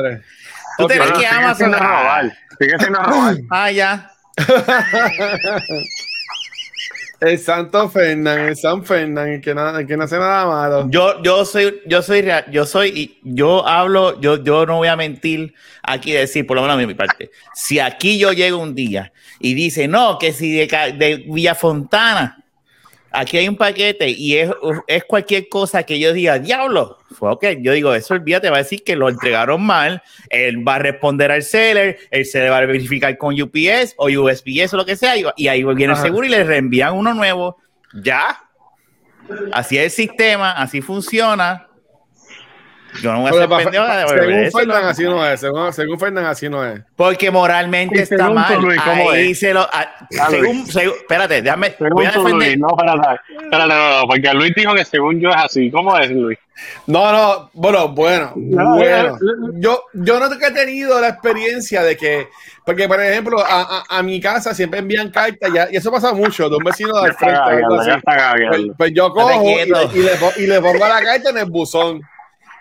¿Tú 0.78 0.88
te 0.88 0.96
crees 0.96 1.12
que 1.12 1.28
Amazon... 1.28 1.74
robar. 1.74 2.38
Sigue 2.60 2.78
siendo 2.80 3.00
robar. 3.02 3.38
Ah, 3.50 3.72
ya. 3.72 4.12
El 7.20 7.40
Santo 7.40 7.90
Fernán, 7.90 8.42
el 8.42 8.56
San 8.56 8.86
Fernán, 8.86 9.28
el 9.30 9.42
que, 9.42 9.56
no, 9.56 9.88
que 9.88 9.98
no 9.98 10.04
hace 10.04 10.20
nada 10.20 10.46
malo. 10.46 10.88
Yo, 10.92 11.20
yo 11.24 11.46
soy, 11.46 11.82
yo 11.88 12.04
soy 12.04 12.22
real, 12.22 12.46
yo 12.52 12.64
soy, 12.68 12.90
y 12.90 13.20
yo 13.24 13.68
hablo, 13.68 14.22
yo, 14.22 14.44
yo 14.44 14.68
no 14.68 14.78
voy 14.78 14.88
a 14.88 14.96
mentir 14.96 15.56
aquí 15.82 16.12
decir, 16.12 16.46
por 16.46 16.56
lo 16.58 16.62
menos 16.62 16.78
de 16.78 16.86
mi 16.86 16.94
parte. 16.94 17.32
Si 17.56 17.80
aquí 17.80 18.20
yo 18.20 18.34
llego 18.34 18.60
un 18.60 18.76
día 18.76 19.12
y 19.40 19.56
dice, 19.56 19.88
no, 19.88 20.20
que 20.20 20.32
si 20.32 20.52
de, 20.52 20.68
de 20.96 21.26
Villa 21.28 21.56
Fontana 21.56 22.38
aquí 23.18 23.38
hay 23.38 23.48
un 23.48 23.56
paquete 23.56 24.10
y 24.10 24.36
es, 24.36 24.52
es, 24.86 25.04
cualquier 25.06 25.50
cosa 25.50 25.84
que 25.84 26.00
yo 26.00 26.14
diga, 26.14 26.38
diablo, 26.38 27.00
fue 27.12 27.32
ok, 27.32 27.46
yo 27.62 27.74
digo, 27.74 27.94
eso 27.94 28.14
olvídate, 28.14 28.50
va 28.50 28.58
a 28.58 28.64
decir 28.64 28.84
que 28.84 28.96
lo 28.96 29.10
entregaron 29.10 29.66
mal, 29.66 30.04
él 30.30 30.66
va 30.66 30.76
a 30.76 30.80
responder 30.80 31.32
al 31.32 31.44
seller, 31.44 31.98
él 32.12 32.26
se 32.26 32.42
le 32.42 32.50
va 32.50 32.60
a 32.60 32.66
verificar 32.66 33.18
con 33.18 33.40
UPS 33.40 33.96
o 33.98 34.08
USPS 34.08 34.74
o 34.74 34.78
lo 34.78 34.86
que 34.86 34.96
sea, 34.96 35.16
y, 35.18 35.48
ahí 35.48 35.64
viene 35.64 35.94
el 35.94 36.00
seguro 36.00 36.28
y 36.28 36.30
le 36.30 36.44
reenvían 36.44 36.94
uno 36.94 37.14
nuevo, 37.14 37.58
ya. 37.94 38.40
Así 39.52 39.78
es 39.78 39.86
el 39.86 40.08
sistema, 40.08 40.52
así 40.52 40.82
funciona. 40.82 41.67
Yo 43.02 43.14
no 43.14 43.22
voy 43.22 43.30
a 43.30 43.34
ser 43.34 43.50
pendejo 43.50 43.86
de 43.86 44.52
Según 44.52 44.52
Fernan, 44.52 44.86
así 44.86 45.04
no 45.04 45.26
es. 45.26 45.40
Según, 45.40 45.74
según 45.74 46.00
Fernan, 46.00 46.26
así 46.26 46.50
no 46.50 46.66
es. 46.66 46.82
Porque 46.96 47.32
moralmente 47.32 48.02
está 48.02 48.30
mal. 48.30 48.62
Luis, 48.62 48.82
¿cómo 48.82 49.12
Ahí 49.12 49.32
es? 49.32 49.40
se 49.40 49.54
lo. 49.54 49.62
A, 49.62 49.88
según, 50.30 50.66
según, 50.68 50.96
espérate, 50.98 51.42
déjame. 51.42 51.72
Según 51.78 51.94
voy 51.94 52.06
a 52.06 52.12
defender. 52.12 52.34
Luis, 52.34 52.58
no, 52.58 52.68
espérate, 52.70 53.22
espérate, 53.44 53.74
no, 53.74 54.02
no, 54.02 54.08
porque 54.08 54.34
Luis 54.34 54.54
dijo 54.56 54.74
que 54.74 54.86
según 54.86 55.20
yo 55.20 55.30
es 55.30 55.36
así. 55.38 55.72
¿Cómo 55.72 55.98
es, 55.98 56.10
Luis? 56.12 56.38
No, 56.88 57.12
no, 57.12 57.52
bueno, 57.54 57.90
bueno, 57.90 58.34
bueno. 58.36 59.18
Yo, 59.56 59.84
yo 59.94 60.20
no 60.20 60.26
he 60.34 60.52
tenido 60.52 61.00
la 61.00 61.10
experiencia 61.10 61.84
de 61.84 61.96
que, 61.96 62.30
porque 62.66 62.88
por 62.88 63.00
ejemplo, 63.00 63.40
a, 63.40 63.84
a, 63.90 64.00
a 64.00 64.02
mi 64.02 64.20
casa 64.20 64.56
siempre 64.56 64.80
envían 64.80 65.12
cartas, 65.12 65.52
ya, 65.54 65.68
y 65.72 65.78
eso 65.78 65.92
pasa 65.92 66.14
mucho, 66.14 66.50
de 66.50 66.56
un 66.56 66.64
vecino 66.64 67.00
del 67.04 67.14
frente. 67.14 67.62
Pues, 67.68 68.66
pues, 68.76 68.92
yo 68.92 69.12
cojo 69.12 69.44
y, 69.44 69.50
y, 69.50 69.66
le, 69.66 70.20
y 70.38 70.48
le 70.48 70.60
pongo 70.60 70.80
la 70.80 71.00
carta 71.04 71.30
en 71.30 71.38
el 71.38 71.46
buzón 71.46 72.02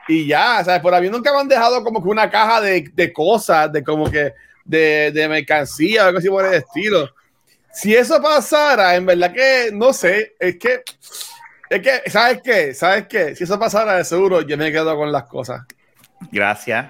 y 0.09 0.27
ya, 0.27 0.63
¿sabes? 0.65 0.81
Por 0.81 0.95
ahí 0.95 1.11
nunca 1.11 1.33
me 1.33 1.41
han 1.41 1.49
dejado 1.49 1.83
como 1.83 2.03
que 2.03 2.09
una 2.09 2.31
caja 2.31 2.61
de, 2.61 2.91
de 2.93 3.13
cosas, 3.13 3.73
de 3.73 3.83
como 3.83 4.11
que 4.11 4.35
de, 4.65 5.11
de 5.13 5.29
mercancía 5.29 6.05
o 6.05 6.07
algo 6.07 6.19
así 6.19 6.29
por 6.29 6.45
el 6.45 6.55
estilo. 6.55 7.11
Si 7.73 7.95
eso 7.95 8.23
pasara, 8.23 8.97
en 8.97 9.07
verdad 9.07 9.33
que 9.33 9.71
no 9.73 9.93
sé, 9.93 10.35
es 10.39 10.57
que, 10.59 10.83
es 11.69 11.83
que, 11.83 12.11
¿sabes 12.11 12.41
qué? 12.43 12.75
¿Sabes 12.75 13.07
qué? 13.07 13.37
Si 13.37 13.45
eso 13.45 13.59
pasara, 13.59 13.97
de 13.97 14.05
seguro 14.05 14.43
yo 14.43 14.57
me 14.57 14.73
quedo 14.73 14.97
con 14.97 15.13
las 15.13 15.25
cosas. 15.25 15.63
Gracias. 16.33 16.87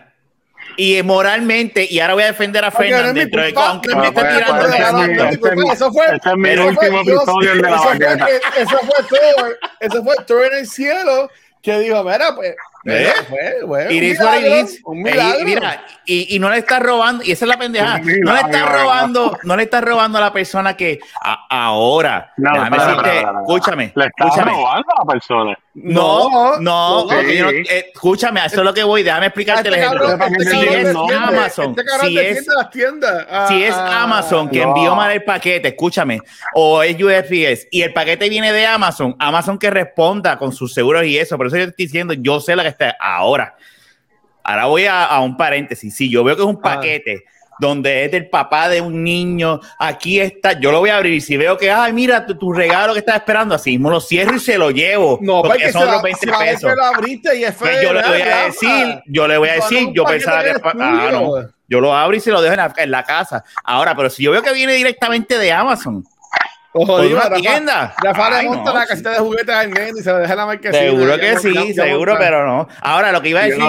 Y 0.76 1.02
moralmente, 1.02 1.87
y 1.88 2.00
ahora 2.00 2.14
voy 2.14 2.23
a 2.25 2.26
defender 2.26 2.64
a 2.64 2.70
Fernández, 2.70 3.28
aunque 3.56 3.94
me 3.94 4.08
esté 4.08 4.23
tirando. 4.23 5.73
Eso 5.73 5.92
fue 5.92 6.06
el 6.06 6.61
último 6.61 7.00
episodio 7.00 7.54
de 7.54 7.62
la 7.62 8.28
Eso 8.56 8.78
fue 8.78 9.04
todo, 9.08 9.49
eso 9.80 10.04
fue 10.04 10.16
todo 10.26 10.44
en 10.44 10.54
el 10.54 10.66
cielo 10.66 11.30
que 11.62 11.78
dijo, 11.78 12.02
mira, 12.04 12.35
pues 12.35 12.54
¿Eh? 12.86 13.12
un 14.84 15.02
milagro, 15.02 15.44
mira, 15.44 15.84
y, 16.04 16.36
y, 16.36 16.38
no 16.38 16.48
le 16.50 16.58
está 16.58 16.78
robando, 16.78 17.24
y 17.24 17.32
esa 17.32 17.44
es 17.44 17.48
la 17.48 17.58
pendeja. 17.58 17.98
No 17.98 18.32
le 18.32 18.40
está 18.40 18.66
robando, 18.66 19.38
no 19.42 19.56
le 19.56 19.64
está 19.64 19.80
robando 19.80 20.18
a 20.18 20.20
la 20.20 20.32
persona 20.32 20.76
que 20.76 21.00
ahora. 21.50 22.32
No, 22.36 22.52
déjame 22.52 22.78
decirte, 22.78 23.20
escúchame. 23.20 23.92
Le 23.94 24.06
está 24.06 24.24
escúchame. 24.24 24.52
robando 24.52 24.86
a 24.88 25.04
la 25.04 25.12
persona. 25.12 25.58
No, 25.78 26.30
no, 26.30 26.59
no, 26.59 27.06
sí. 27.11 27.38
no 27.38 27.50
eh, 27.50 27.92
escúchame, 27.92 28.40
eso 28.47 28.56
es 28.56 28.64
lo 28.64 28.73
que 28.73 28.83
voy, 28.83 29.02
déjame 29.02 29.26
explicarte 29.26 29.68
este 29.68 29.78
el 29.78 29.85
ejemplo. 29.85 30.09
Este 30.09 30.50
si 30.50 30.68
es 30.68 30.88
Amazon, 30.88 31.76
este 31.76 32.06
si 32.06 32.18
es, 32.18 32.49
ah, 33.28 33.47
si 33.47 33.62
es 33.62 33.75
Amazon 33.75 34.49
que 34.49 34.62
envió 34.62 34.97
mal 34.97 35.12
el 35.12 35.23
paquete, 35.23 35.68
escúchame, 35.68 36.23
o 36.54 36.82
es 36.82 36.97
USPS 36.97 37.69
y 37.71 37.82
el 37.82 37.93
paquete 37.93 38.30
viene 38.30 38.54
de 38.54 38.67
Amazon, 38.67 39.15
Amazon 39.19 39.58
que 39.58 39.69
responda 39.69 40.39
con 40.39 40.50
sus 40.50 40.73
seguros 40.73 41.04
y 41.04 41.19
eso, 41.19 41.36
por 41.36 41.49
eso 41.49 41.58
yo 41.58 41.65
te 41.65 41.71
estoy 41.71 41.84
diciendo, 41.84 42.15
yo 42.15 42.41
sé 42.41 42.56
lo 42.56 42.62
que 42.62 42.69
está 42.69 42.97
ahora. 42.99 43.54
Ahora 44.43 44.67
voy 44.67 44.86
a, 44.86 45.04
a 45.04 45.21
un 45.21 45.36
paréntesis, 45.36 45.95
si 45.95 46.08
yo 46.08 46.25
veo 46.25 46.36
que 46.36 46.43
es 46.43 46.49
un 46.49 46.60
ah. 46.62 46.80
Donde 47.58 48.04
es 48.04 48.10
del 48.10 48.28
papá 48.28 48.69
de 48.69 48.80
un 48.80 49.02
niño, 49.02 49.60
aquí 49.78 50.21
está, 50.21 50.58
yo 50.58 50.73
lo 50.73 50.80
voy 50.80 50.90
a 50.90 50.97
abrir 50.97 51.14
y 51.14 51.21
si 51.21 51.36
veo 51.36 51.56
que, 51.56 51.71
ay, 51.71 51.92
mira, 51.92 52.26
tu, 52.26 52.52
regalo 52.52 52.92
que 52.92 53.00
estás 53.00 53.16
esperando, 53.16 53.54
así 53.54 53.71
mismo 53.71 53.90
lo 53.90 54.00
cierro 54.00 54.36
y 54.36 54.40
se 54.40 54.58
lo 54.58 54.71
llevo. 54.71 55.19
No, 55.23 55.42
porque 55.42 55.73
son 55.73 55.86
los 55.90 56.02
20 56.02 56.26
pesos. 56.26 56.73
Lo 56.75 56.84
abriste 56.84 57.36
y 57.36 57.45
es 57.45 57.54
pues 57.54 57.82
yo 57.82 57.92
le 57.92 58.02
voy 58.02 58.23
a 58.23 58.45
decir, 58.45 59.02
yo 59.06 59.28
le 59.28 59.38
voy 59.38 59.49
a 59.49 59.54
decir, 59.54 59.88
yo 59.92 60.04
pensaba 60.04 60.42
que... 60.42 60.54
Ah, 60.64 61.08
no, 61.12 61.56
yo 61.69 61.80
lo 61.80 61.95
abro 61.95 62.16
y 62.16 62.21
se 62.21 62.30
lo 62.30 62.40
dejo 62.40 62.52
en 62.54 62.58
la, 62.58 62.75
en 62.76 62.90
la 62.90 63.04
casa. 63.04 63.45
Ahora, 63.64 63.97
pero 63.97 64.08
si 64.08 64.23
yo 64.23 64.30
veo 64.30 64.42
que 64.42 64.52
viene 64.52 64.75
directamente 64.75 65.36
de 65.36 65.52
Amazon, 65.52 66.04
Ojo, 66.78 67.00
digo, 67.00 67.17
una 67.17 67.36
tienda. 67.36 67.95
Rafa 68.02 68.43
le 68.43 68.49
monta 68.49 68.75
la 68.75 68.86
casita 68.86 69.10
de 69.10 69.19
juguetes 69.19 69.54
al 69.54 69.71
nene 69.71 69.93
y 69.99 70.02
se 70.02 70.12
le 70.12 70.19
deja 70.19 70.34
la 70.34 70.45
marquesina. 70.45 70.78
Seguro 70.78 71.19
que 71.19 71.39
sí, 71.39 71.75
seguro, 71.75 72.17
pero 72.19 72.47
no. 72.47 72.69
Ahora, 72.82 73.12
lo 73.12 73.23
que 73.23 73.30
iba 73.30 73.41
a 73.41 73.45
decir, 73.45 73.65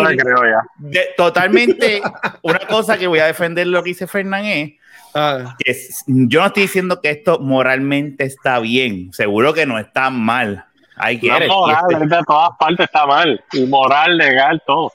totalmente, 1.15 2.01
una 2.41 2.59
cosa 2.59 2.97
que 2.97 3.07
voy 3.07 3.19
a 3.19 3.25
defender 3.25 3.65
lo 3.67 3.81
que 3.81 3.89
dice 3.91 4.07
Fernán 4.07 4.43
es 4.43 4.73
ah. 5.15 5.55
que 5.57 5.73
yo 6.05 6.41
no 6.41 6.47
estoy 6.47 6.63
diciendo 6.63 6.99
que 6.99 7.11
esto 7.11 7.39
moralmente 7.39 8.25
está 8.25 8.59
bien, 8.59 9.13
seguro 9.13 9.53
que 9.53 9.65
no 9.65 9.79
está 9.79 10.09
mal. 10.09 10.65
Hay 10.97 11.19
que 11.19 11.27
no, 11.27 11.47
moral, 11.47 11.85
este 11.91 12.07
de 12.07 12.23
todas 12.25 12.49
partes 12.59 12.85
está 12.87 13.05
mal. 13.05 13.41
Y 13.53 13.65
moral, 13.67 14.17
legal, 14.17 14.61
todo. 14.65 14.91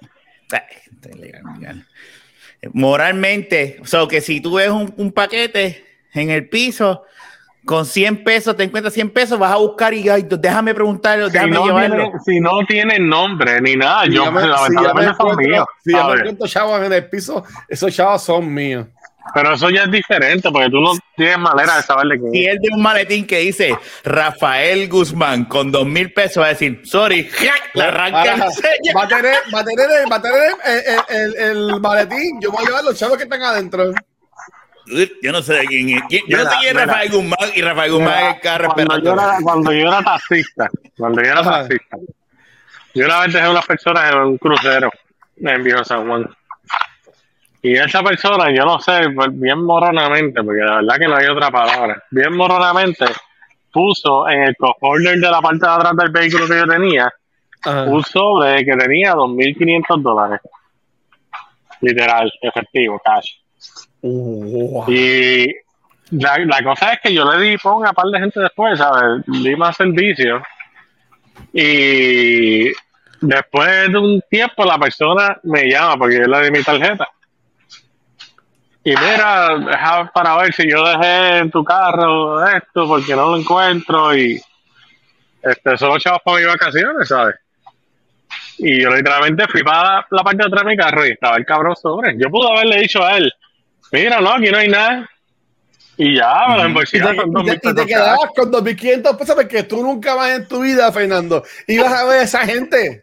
Legal, 1.16 1.42
legal. 1.58 1.86
Moralmente, 2.74 3.78
o 3.80 3.86
sea, 3.86 4.06
que 4.06 4.20
si 4.20 4.40
tú 4.40 4.54
ves 4.54 4.68
un, 4.68 4.92
un 4.98 5.12
paquete 5.12 5.84
en 6.12 6.30
el 6.30 6.48
piso, 6.48 7.04
con 7.64 7.86
100 7.86 8.24
pesos, 8.24 8.56
te 8.56 8.64
encuentras 8.64 8.92
100 8.94 9.10
pesos, 9.10 9.38
vas 9.38 9.52
a 9.52 9.56
buscar 9.56 9.94
y 9.94 10.08
ay, 10.08 10.26
déjame 10.28 10.74
preguntarlo, 10.74 11.28
déjame 11.28 11.52
si 11.52 11.58
no 11.58 11.66
llevarlo. 11.66 11.96
Tiene, 11.96 12.18
si 12.24 12.40
no 12.40 12.50
tiene 12.66 12.98
nombre 12.98 13.60
ni 13.60 13.76
nada, 13.76 14.06
yo 14.06 14.30
me, 14.32 14.46
lamentablemente 14.46 15.14
son 15.16 15.36
míos. 15.36 15.64
Si 15.84 15.92
yo 15.92 16.08
me 16.08 16.14
encuentro 16.14 16.46
chavos 16.48 16.82
en 16.82 16.92
el 16.92 17.08
piso, 17.08 17.44
esos 17.68 17.94
chavos 17.94 18.22
son 18.22 18.52
míos. 18.52 18.86
Pero 19.34 19.54
eso 19.54 19.70
ya 19.70 19.84
es 19.84 19.90
diferente, 19.90 20.50
porque 20.50 20.68
tú 20.68 20.80
no 20.80 20.92
tienes 21.16 21.38
manera 21.38 21.76
de 21.76 21.82
saber 21.82 22.06
de 22.08 22.20
qué. 22.20 22.30
Si 22.32 22.44
él 22.44 22.58
de 22.60 22.68
un 22.74 22.82
maletín 22.82 23.26
que 23.26 23.38
dice 23.38 23.76
Rafael 24.04 24.88
Guzmán 24.88 25.44
con 25.44 25.70
dos 25.70 25.86
mil 25.86 26.12
pesos, 26.12 26.42
va 26.42 26.46
a 26.46 26.50
decir, 26.50 26.80
sorry, 26.84 27.30
la 27.74 27.88
arranca. 27.88 28.36
Va 28.94 29.04
a 29.04 29.08
tener, 29.08 29.34
va 29.54 29.60
a 29.60 29.64
tener, 29.64 30.12
va 30.12 30.16
a 30.16 30.22
tener 30.22 30.52
el, 31.08 31.16
el, 31.16 31.36
el, 31.36 31.80
maletín, 31.80 32.40
yo 32.40 32.50
voy 32.50 32.64
a 32.64 32.66
llevar 32.66 32.84
los 32.84 32.98
chavos 32.98 33.16
que 33.16 33.24
están 33.24 33.42
adentro. 33.42 33.92
Yo 34.86 35.32
no 35.32 35.42
sé 35.42 35.54
de 35.54 35.66
quién 35.66 35.90
es. 35.90 36.02
Yo 36.26 36.38
no 36.38 36.50
sé 36.50 36.56
quién 36.60 36.78
es 36.78 36.86
Rafael 36.86 37.10
Guzmán 37.10 37.50
y 37.54 37.62
Rafael 37.62 37.92
Guzmán 37.92 38.24
es 38.24 38.34
el 38.34 38.40
carro 38.40 38.72
cuando 38.74 38.98
yo, 38.98 39.12
era, 39.12 39.36
cuando 39.42 39.72
yo 39.72 39.88
era 39.88 40.02
taxista, 40.02 40.70
cuando 40.96 41.22
yo 41.22 41.30
era 41.30 41.42
taxista, 41.42 41.96
yo 42.94 43.06
una 43.06 43.20
vez 43.20 43.32
dejé 43.32 43.48
unas 43.48 43.66
personas 43.66 44.12
en 44.12 44.18
un 44.18 44.38
crucero 44.38 44.90
en 45.36 45.64
Viejo 45.64 45.84
San 45.84 46.06
Juan. 46.06 46.28
Y 47.62 47.76
esa 47.76 48.02
persona, 48.02 48.50
yo 48.50 48.64
no 48.64 48.80
sé, 48.80 49.08
pues, 49.14 49.28
bien 49.32 49.62
moronamente, 49.62 50.42
porque 50.42 50.60
la 50.62 50.76
verdad 50.76 50.98
que 50.98 51.06
no 51.06 51.16
hay 51.16 51.26
otra 51.26 51.50
palabra, 51.50 52.02
bien 52.10 52.34
moronamente 52.36 53.06
puso 53.72 54.28
en 54.28 54.42
el 54.42 54.56
co-holder 54.56 55.18
de 55.18 55.30
la 55.30 55.40
parte 55.40 55.64
de 55.64 55.72
atrás 55.72 55.96
del 55.96 56.10
vehículo 56.10 56.46
que 56.46 56.56
yo 56.56 56.66
tenía 56.66 57.12
un 57.86 58.02
sobre 58.02 58.64
que 58.64 58.76
tenía 58.76 59.14
2.500 59.14 60.02
dólares. 60.02 60.40
Literal, 61.80 62.32
efectivo, 62.40 63.00
cash. 63.04 63.41
Y 64.02 65.46
la, 66.10 66.38
la, 66.38 66.62
cosa 66.62 66.92
es 66.92 67.00
que 67.00 67.14
yo 67.14 67.24
le 67.30 67.42
di 67.42 67.56
ponga 67.58 67.90
a 67.90 67.92
par 67.92 68.06
de 68.06 68.18
gente 68.18 68.40
después, 68.40 68.78
¿sabes? 68.78 69.24
Di 69.26 69.54
más 69.56 69.76
servicio. 69.76 70.42
Y 71.52 72.72
después 73.20 73.92
de 73.92 73.98
un 73.98 74.22
tiempo 74.28 74.64
la 74.64 74.78
persona 74.78 75.38
me 75.44 75.70
llama 75.70 75.96
porque 75.96 76.16
yo 76.16 76.26
le 76.26 76.44
di 76.44 76.50
mi 76.50 76.62
tarjeta. 76.62 77.08
Y 78.84 78.90
mira, 78.90 79.58
deja 79.58 80.10
para 80.12 80.36
ver 80.38 80.52
si 80.52 80.68
yo 80.68 80.84
dejé 80.84 81.38
en 81.38 81.50
tu 81.52 81.62
carro 81.62 82.44
esto 82.48 82.88
porque 82.88 83.14
no 83.14 83.30
lo 83.30 83.36
encuentro 83.36 84.16
y 84.16 84.42
este, 85.40 85.76
solo 85.76 85.98
chavos 85.98 86.20
para 86.24 86.38
mis 86.38 86.46
vacaciones, 86.48 87.08
¿sabes? 87.08 87.36
Y 88.58 88.82
yo 88.82 88.90
literalmente 88.90 89.46
fui 89.46 89.62
para 89.62 90.04
la 90.10 90.22
parte 90.24 90.38
de 90.38 90.46
atrás 90.46 90.64
de 90.64 90.70
mi 90.70 90.76
carro 90.76 91.06
y 91.06 91.10
estaba 91.10 91.36
el 91.36 91.44
cabrón 91.44 91.76
sobre. 91.76 92.16
Yo 92.18 92.28
pude 92.28 92.50
haberle 92.50 92.80
dicho 92.80 93.04
a 93.04 93.16
él, 93.16 93.32
Mira, 93.92 94.20
no, 94.20 94.32
aquí 94.32 94.50
no 94.50 94.58
hay 94.58 94.68
nada. 94.68 95.08
Y 95.98 96.16
ya, 96.16 96.34
me 96.48 96.68
lo 96.68 96.80
y 96.80 96.84
te, 96.84 96.96
y 96.96 97.58
te, 97.58 97.68
y 97.68 97.74
te 97.74 97.86
quedabas 97.86 98.30
con 98.34 98.50
2.500 98.50 99.18
pesos 99.18 99.34
porque 99.36 99.62
tú 99.64 99.82
nunca 99.82 100.14
vas 100.14 100.30
en 100.30 100.48
tu 100.48 100.62
vida, 100.62 100.90
Fernando, 100.90 101.44
ibas 101.66 101.92
a 101.92 102.04
ver 102.06 102.20
a 102.20 102.22
esa 102.22 102.46
gente. 102.46 103.02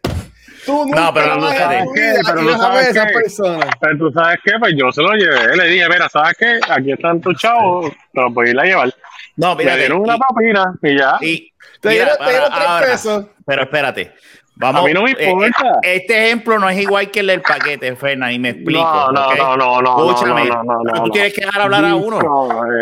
Tú 0.66 0.84
nunca 0.84 1.00
no, 1.00 1.14
pero 1.14 1.40
vas 1.40 1.54
en 1.54 1.84
tu 1.84 1.92
vida, 1.92 2.20
pero 2.26 2.42
ibas 2.42 2.60
a 2.60 2.68
ver 2.70 2.78
a 2.78 2.90
esas 2.90 3.12
personas. 3.12 3.68
Pero 3.80 3.98
tú 3.98 4.10
sabes 4.12 4.38
qué, 4.44 4.52
pues 4.58 4.74
yo 4.76 4.90
se 4.90 5.02
lo 5.02 5.12
llevé, 5.12 5.56
le 5.56 5.68
dije, 5.68 5.88
mira, 5.88 6.08
¿sabes 6.08 6.36
qué? 6.36 6.60
Aquí 6.68 6.92
están 6.92 7.20
tus 7.20 7.38
chavos, 7.38 7.92
te 8.12 8.20
los 8.20 8.34
voy 8.34 8.48
a 8.48 8.50
ir 8.50 8.60
a 8.60 8.64
llevar. 8.64 8.94
No, 9.36 9.54
mira. 9.54 9.74
Me 9.74 9.78
dieron 9.78 10.00
una 10.00 10.18
papina 10.18 10.74
y 10.82 10.98
ya. 10.98 11.18
Y, 11.20 11.52
te 11.80 11.90
dieron, 11.90 12.16
3 12.18 12.40
pesos. 12.84 13.26
Pero 13.46 13.62
espérate, 13.62 14.12
Vamos, 14.60 14.82
a 14.82 14.84
mí 14.84 14.92
no 14.92 15.04
me 15.04 15.12
eh, 15.12 15.30
importa. 15.30 15.78
este 15.82 16.26
ejemplo 16.26 16.58
no 16.58 16.68
es 16.68 16.78
igual 16.78 17.10
que 17.10 17.20
el 17.20 17.28
del 17.28 17.40
paquete, 17.40 17.96
Fernan, 17.96 18.30
y 18.30 18.38
me 18.38 18.50
explico. 18.50 18.82
No, 18.82 19.10
no, 19.10 19.34
no, 19.34 19.56
no, 19.56 19.80
no. 19.80 20.10
Escúchame, 20.10 20.44
no, 20.44 20.62
no, 20.62 20.82
no, 20.82 21.04
tú 21.04 21.10
tienes 21.12 21.32
que 21.32 21.40
dejar 21.40 21.62
hablar 21.62 21.82
a 21.86 21.94
uno. 21.94 22.18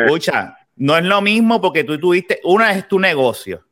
Escucha, 0.05 0.59
no 0.75 0.97
es 0.97 1.05
lo 1.05 1.21
mismo 1.21 1.61
porque 1.61 1.85
tú 1.85 1.97
tuviste, 1.97 2.41
una 2.43 2.73
es 2.73 2.89
tu 2.89 2.99
negocio. 2.99 3.63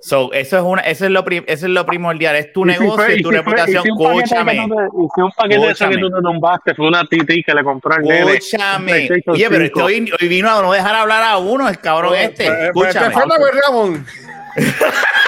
So, 0.00 0.32
eso 0.32 0.56
es 0.58 0.62
una, 0.62 0.82
eso 0.82 1.06
es 1.06 1.10
lo, 1.10 1.24
eso 1.28 1.66
es 1.66 1.72
lo 1.72 1.84
primordial, 1.84 2.36
es 2.36 2.52
tu 2.52 2.64
negocio 2.64 3.16
y, 3.16 3.20
tu 3.20 3.32
reputación. 3.32 3.84
escúchame. 3.84 4.54
y 4.54 4.58
si 4.58 5.20
un 5.20 5.32
paquete 5.32 5.58
de 5.58 5.70
eso 5.72 5.88
que 5.88 5.98
tú 5.98 6.08
te 6.08 6.22
tumbaste 6.22 6.74
fue 6.76 6.86
una 6.86 7.04
titi 7.04 7.42
que 7.42 7.52
le 7.52 7.64
compró 7.64 7.94
al 7.94 8.02
nene. 8.02 8.34
Escúchame. 8.34 9.08
Oye, 9.26 9.48
pero 9.48 9.64
este 9.64 9.82
hoy, 9.82 10.12
hoy, 10.20 10.28
vino 10.28 10.48
a 10.48 10.62
no 10.62 10.70
dejar 10.70 10.94
hablar 10.94 11.24
a 11.24 11.38
uno, 11.38 11.68
el 11.68 11.80
cabrón 11.80 12.14
este. 12.14 12.46
Pues, 12.46 12.70
pues, 12.72 12.94
escúchame. 12.94 13.36
Ramón. 13.66 14.06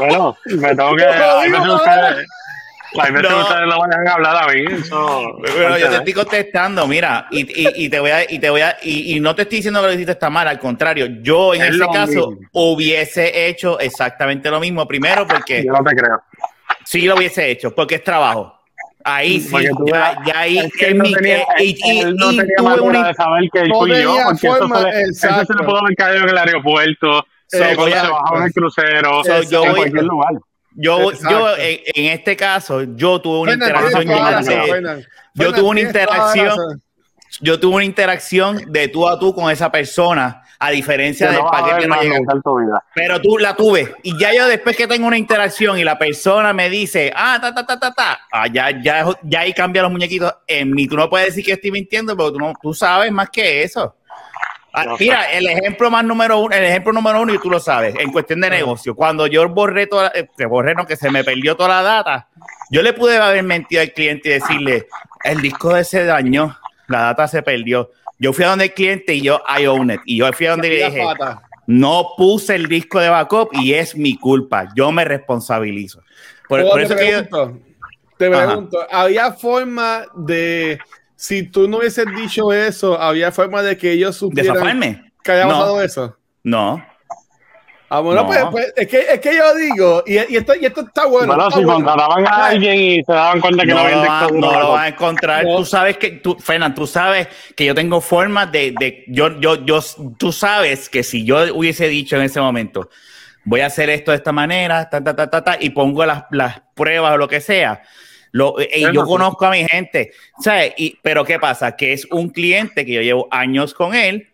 bueno, 0.00 0.36
me 0.44 0.74
tengo 0.74 0.96
que. 0.96 1.04
Hay 1.04 1.50
veces 1.50 1.66
no. 3.30 3.40
ustedes 3.42 3.66
lo 3.66 3.78
van 3.78 4.08
a 4.08 4.12
hablar 4.12 4.36
a 4.44 4.52
mí. 4.52 4.64
pero 5.42 5.78
yo 5.78 5.88
te 5.88 5.96
estoy 5.96 6.12
contestando, 6.12 6.86
mira, 6.86 7.28
y, 7.30 7.40
y, 7.40 7.84
y, 7.84 7.88
te 7.88 8.00
voy 8.00 8.10
a, 8.10 8.30
y 8.30 8.38
te 8.38 8.50
voy 8.50 8.62
a, 8.62 8.76
y, 8.82 9.16
y, 9.16 9.20
no 9.20 9.34
te 9.34 9.42
estoy 9.42 9.58
diciendo 9.58 9.80
que 9.80 9.86
lo 9.86 9.92
hiciste 9.92 10.12
está 10.12 10.30
mal, 10.30 10.48
al 10.48 10.58
contrario, 10.58 11.06
yo 11.22 11.54
en 11.54 11.62
ese 11.62 11.86
caso 11.92 12.36
hubiese 12.52 13.48
hecho 13.48 13.78
exactamente 13.78 14.50
lo 14.50 14.60
mismo. 14.60 14.86
Primero, 14.88 15.26
porque. 15.26 15.64
Yo 15.64 15.72
no 15.72 15.84
te 15.84 15.94
creo. 15.94 16.22
Sí, 16.84 17.02
lo 17.02 17.14
hubiese 17.14 17.50
hecho, 17.50 17.74
porque 17.74 17.96
es 17.96 18.04
trabajo. 18.04 18.56
Ahí 19.02 19.40
sí, 19.40 19.56
ya, 19.86 20.18
ya, 20.26 20.40
ahí 20.40 20.58
es 20.58 20.72
que 20.74 20.92
mi, 20.92 21.12
tenía, 21.14 21.38
y, 21.58 21.74
y, 21.82 22.00
él 22.00 22.16
no 22.16 22.28
tenía 22.30 22.62
manera 22.62 23.08
de 23.08 23.14
saber 23.14 23.48
que 23.50 23.60
él 23.60 23.72
fui 23.72 24.02
yo, 24.02 24.14
porque 24.26 24.46
forma, 24.46 24.80
eso, 24.90 25.12
se 25.14 25.26
le, 25.26 25.42
eso 25.42 25.44
se 25.46 25.54
le 25.54 25.64
pudo 25.64 25.78
haber 25.78 25.96
caído 25.96 26.24
en 26.24 26.28
el 26.28 26.36
aeropuerto, 26.36 27.26
so, 27.50 27.64
eh, 27.64 27.74
se 27.76 28.08
bajaba 28.08 28.38
en 28.38 28.42
el 28.44 28.52
crucero, 28.52 29.24
so, 29.24 29.42
yo 29.42 29.64
en 29.64 29.70
voy, 29.70 29.80
cualquier 29.80 30.04
lugar. 30.04 30.32
Yo, 30.72 31.12
yo 31.12 31.56
en, 31.56 31.80
en, 31.94 32.12
este 32.12 32.36
caso, 32.36 32.82
yo 32.82 33.20
tuve 33.20 33.40
una 33.40 33.52
interacción. 33.54 34.06
yo 35.34 35.52
tuve 35.52 35.68
una 35.68 35.80
interacción. 35.80 36.82
Yo 37.40 37.60
tuve 37.60 37.76
una 37.76 37.84
interacción 37.84 38.72
de 38.72 38.88
tú 38.88 39.08
a 39.08 39.18
tú 39.18 39.32
con 39.34 39.50
esa 39.50 39.70
persona, 39.70 40.42
a 40.58 40.70
diferencia 40.70 41.30
del 41.30 41.40
paquete 41.40 41.82
que 41.82 41.86
no 41.86 42.02
llegó. 42.02 42.82
Pero 42.94 43.20
tú 43.20 43.38
la 43.38 43.54
tuve. 43.54 43.94
Y 44.02 44.18
ya 44.18 44.34
yo 44.34 44.48
después 44.48 44.76
que 44.76 44.88
tengo 44.88 45.06
una 45.06 45.16
interacción 45.16 45.78
y 45.78 45.84
la 45.84 45.96
persona 45.96 46.52
me 46.52 46.68
dice, 46.68 47.12
ah, 47.14 47.38
ta, 47.40 47.54
ta, 47.54 47.64
ta, 47.64 47.78
ta, 47.78 47.94
ta, 47.94 48.20
ah, 48.32 48.46
ya, 48.48 48.70
ya, 48.82 49.06
ya 49.22 49.40
ahí 49.40 49.54
cambia 49.54 49.82
los 49.82 49.92
muñequitos 49.92 50.34
en 50.46 50.72
mí. 50.72 50.88
Tú 50.88 50.96
no 50.96 51.08
puedes 51.08 51.28
decir 51.28 51.44
que 51.44 51.52
estoy 51.52 51.70
mintiendo, 51.70 52.16
pero 52.16 52.32
tú, 52.32 52.38
no, 52.38 52.52
tú 52.60 52.74
sabes 52.74 53.12
más 53.12 53.30
que 53.30 53.62
eso. 53.62 53.94
Ah, 54.72 54.96
mira, 54.98 55.24
el 55.32 55.46
ejemplo 55.48 55.90
más 55.90 56.04
número 56.04 56.38
uno, 56.38 56.54
el 56.54 56.64
ejemplo 56.64 56.92
número 56.92 57.20
uno, 57.20 57.34
y 57.34 57.38
tú 57.38 57.50
lo 57.50 57.60
sabes, 57.60 57.94
en 57.98 58.12
cuestión 58.12 58.40
de 58.40 58.50
negocio, 58.50 58.94
cuando 58.94 59.26
yo 59.26 59.48
borré 59.48 59.86
toda, 59.86 60.12
eh, 60.14 60.28
borré, 60.46 60.74
no, 60.74 60.86
que 60.86 60.96
se 60.96 61.10
me 61.10 61.24
perdió 61.24 61.56
toda 61.56 61.68
la 61.68 61.82
data, 61.82 62.28
yo 62.70 62.82
le 62.82 62.92
pude 62.92 63.16
haber 63.16 63.42
mentido 63.42 63.82
al 63.82 63.92
cliente 63.92 64.28
y 64.28 64.32
decirle, 64.32 64.86
el 65.24 65.40
disco 65.42 65.74
de 65.74 65.82
ese 65.82 66.04
daño, 66.04 66.56
la 66.86 67.02
data 67.02 67.28
se 67.28 67.42
perdió. 67.42 67.90
Yo 68.18 68.32
fui 68.32 68.44
a 68.44 68.48
donde 68.48 68.66
el 68.66 68.74
cliente 68.74 69.14
y 69.14 69.22
yo, 69.22 69.40
I 69.58 69.66
own 69.66 69.90
it. 69.90 70.00
Y 70.04 70.18
yo 70.18 70.32
fui 70.32 70.46
a 70.46 70.50
donde 70.50 70.68
le 70.68 70.84
dije, 70.86 71.04
no 71.66 72.08
puse 72.16 72.54
el 72.54 72.68
disco 72.68 73.00
de 73.00 73.08
backup 73.08 73.50
y 73.54 73.74
es 73.74 73.96
mi 73.96 74.16
culpa. 74.16 74.68
Yo 74.74 74.92
me 74.92 75.04
responsabilizo. 75.04 76.02
Por, 76.48 76.60
eso 76.80 76.96
que 76.96 77.10
yo... 77.10 77.22
Te 78.18 78.28
pregunto, 78.28 78.86
¿había 78.90 79.32
forma 79.32 80.04
de 80.14 80.78
si 81.20 81.42
tú 81.42 81.68
no 81.68 81.76
hubieses 81.76 82.06
dicho 82.16 82.50
eso, 82.50 82.98
había 82.98 83.30
forma 83.30 83.60
de 83.60 83.76
que 83.76 83.92
ellos 83.92 84.16
supieran 84.16 85.12
que 85.22 85.32
había 85.32 85.48
pasado 85.48 85.82
eso. 85.82 86.16
No. 86.42 86.82
Ah, 87.90 88.00
bueno, 88.00 88.24
pues, 88.24 88.42
pues, 88.50 88.72
es, 88.74 88.88
que, 88.88 89.00
es 89.00 89.20
que 89.20 89.36
yo 89.36 89.54
digo, 89.54 90.02
y, 90.06 90.14
y, 90.14 90.36
esto, 90.36 90.54
y 90.58 90.64
esto 90.64 90.80
está 90.80 91.04
bueno. 91.04 91.34
Bueno, 91.34 91.50
si 91.50 91.56
bueno. 91.62 91.74
contrataban 91.74 92.26
a 92.26 92.46
alguien 92.46 92.80
y 92.80 93.04
se 93.04 93.12
daban 93.12 93.38
cuenta 93.42 93.64
que 93.64 93.68
no, 93.68 93.74
no 93.74 93.80
habían 93.80 94.40
No 94.40 94.60
lo 94.60 94.70
van 94.70 94.84
a 94.84 94.88
encontrar. 94.88 95.44
Tú 95.44 95.66
sabes 95.66 95.98
que, 95.98 96.12
tú, 96.12 96.36
Fernan, 96.38 96.74
tú 96.74 96.86
sabes 96.86 97.28
que 97.54 97.66
yo 97.66 97.74
tengo 97.74 98.00
formas 98.00 98.50
de, 98.50 98.72
de 98.80 99.04
yo, 99.08 99.38
yo, 99.40 99.62
yo, 99.66 99.80
tú 100.16 100.32
sabes 100.32 100.88
que 100.88 101.02
si 101.02 101.26
yo 101.26 101.54
hubiese 101.54 101.86
dicho 101.88 102.16
en 102.16 102.22
ese 102.22 102.40
momento, 102.40 102.88
voy 103.44 103.60
a 103.60 103.66
hacer 103.66 103.90
esto 103.90 104.12
de 104.12 104.16
esta 104.16 104.32
manera, 104.32 104.88
ta, 104.88 105.04
ta, 105.04 105.14
ta, 105.14 105.28
ta, 105.28 105.44
ta 105.44 105.58
y 105.60 105.68
pongo 105.68 106.06
las, 106.06 106.24
las 106.30 106.62
pruebas 106.74 107.12
o 107.12 107.18
lo 107.18 107.28
que 107.28 107.42
sea, 107.42 107.82
lo, 108.32 108.56
yo 108.92 109.04
conozco 109.04 109.46
a 109.46 109.50
mi 109.50 109.66
gente, 109.66 110.12
¿sabes? 110.40 110.74
Y, 110.76 110.98
pero 111.02 111.24
¿qué 111.24 111.38
pasa? 111.38 111.76
Que 111.76 111.92
es 111.92 112.06
un 112.10 112.30
cliente 112.30 112.84
que 112.84 112.92
yo 112.92 113.02
llevo 113.02 113.28
años 113.30 113.74
con 113.74 113.94
él 113.94 114.28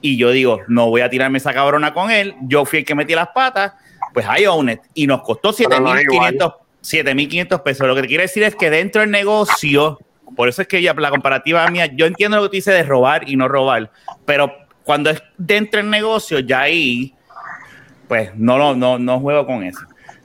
y 0.00 0.16
yo 0.16 0.30
digo, 0.30 0.60
no 0.68 0.90
voy 0.90 1.00
a 1.00 1.10
tirarme 1.10 1.38
esa 1.38 1.52
cabrona 1.52 1.92
con 1.92 2.10
él. 2.10 2.34
Yo 2.42 2.64
fui 2.64 2.80
el 2.80 2.84
que 2.84 2.94
metí 2.94 3.14
las 3.14 3.28
patas, 3.28 3.72
pues 4.12 4.26
I 4.26 4.46
own 4.46 4.70
it. 4.70 4.80
Y 4.94 5.06
nos 5.06 5.22
costó 5.22 5.52
7.500 5.52 7.62
pesos. 7.62 7.86
Lo 7.86 7.94
que 7.94 8.02
te 8.02 8.08
quiere 8.08 8.24
decir 8.24 8.42
es 8.42 8.54
que 8.54 8.70
dentro 8.70 9.00
del 9.00 9.10
negocio, 9.10 9.98
por 10.36 10.48
eso 10.48 10.62
es 10.62 10.68
que 10.68 10.82
ya 10.82 10.94
la 10.94 11.10
comparativa 11.10 11.66
mía, 11.68 11.86
yo 11.86 12.06
entiendo 12.06 12.36
lo 12.36 12.44
que 12.44 12.48
tú 12.48 12.56
dices 12.56 12.74
de 12.74 12.82
robar 12.82 13.28
y 13.28 13.36
no 13.36 13.48
robar, 13.48 13.90
pero 14.24 14.52
cuando 14.84 15.10
es 15.10 15.22
dentro 15.36 15.80
del 15.80 15.90
negocio, 15.90 16.38
ya 16.38 16.62
ahí, 16.62 17.14
pues 18.06 18.34
no, 18.36 18.74
no, 18.74 18.98
no 18.98 19.20
juego 19.20 19.46
con 19.46 19.64
eso. 19.64 19.80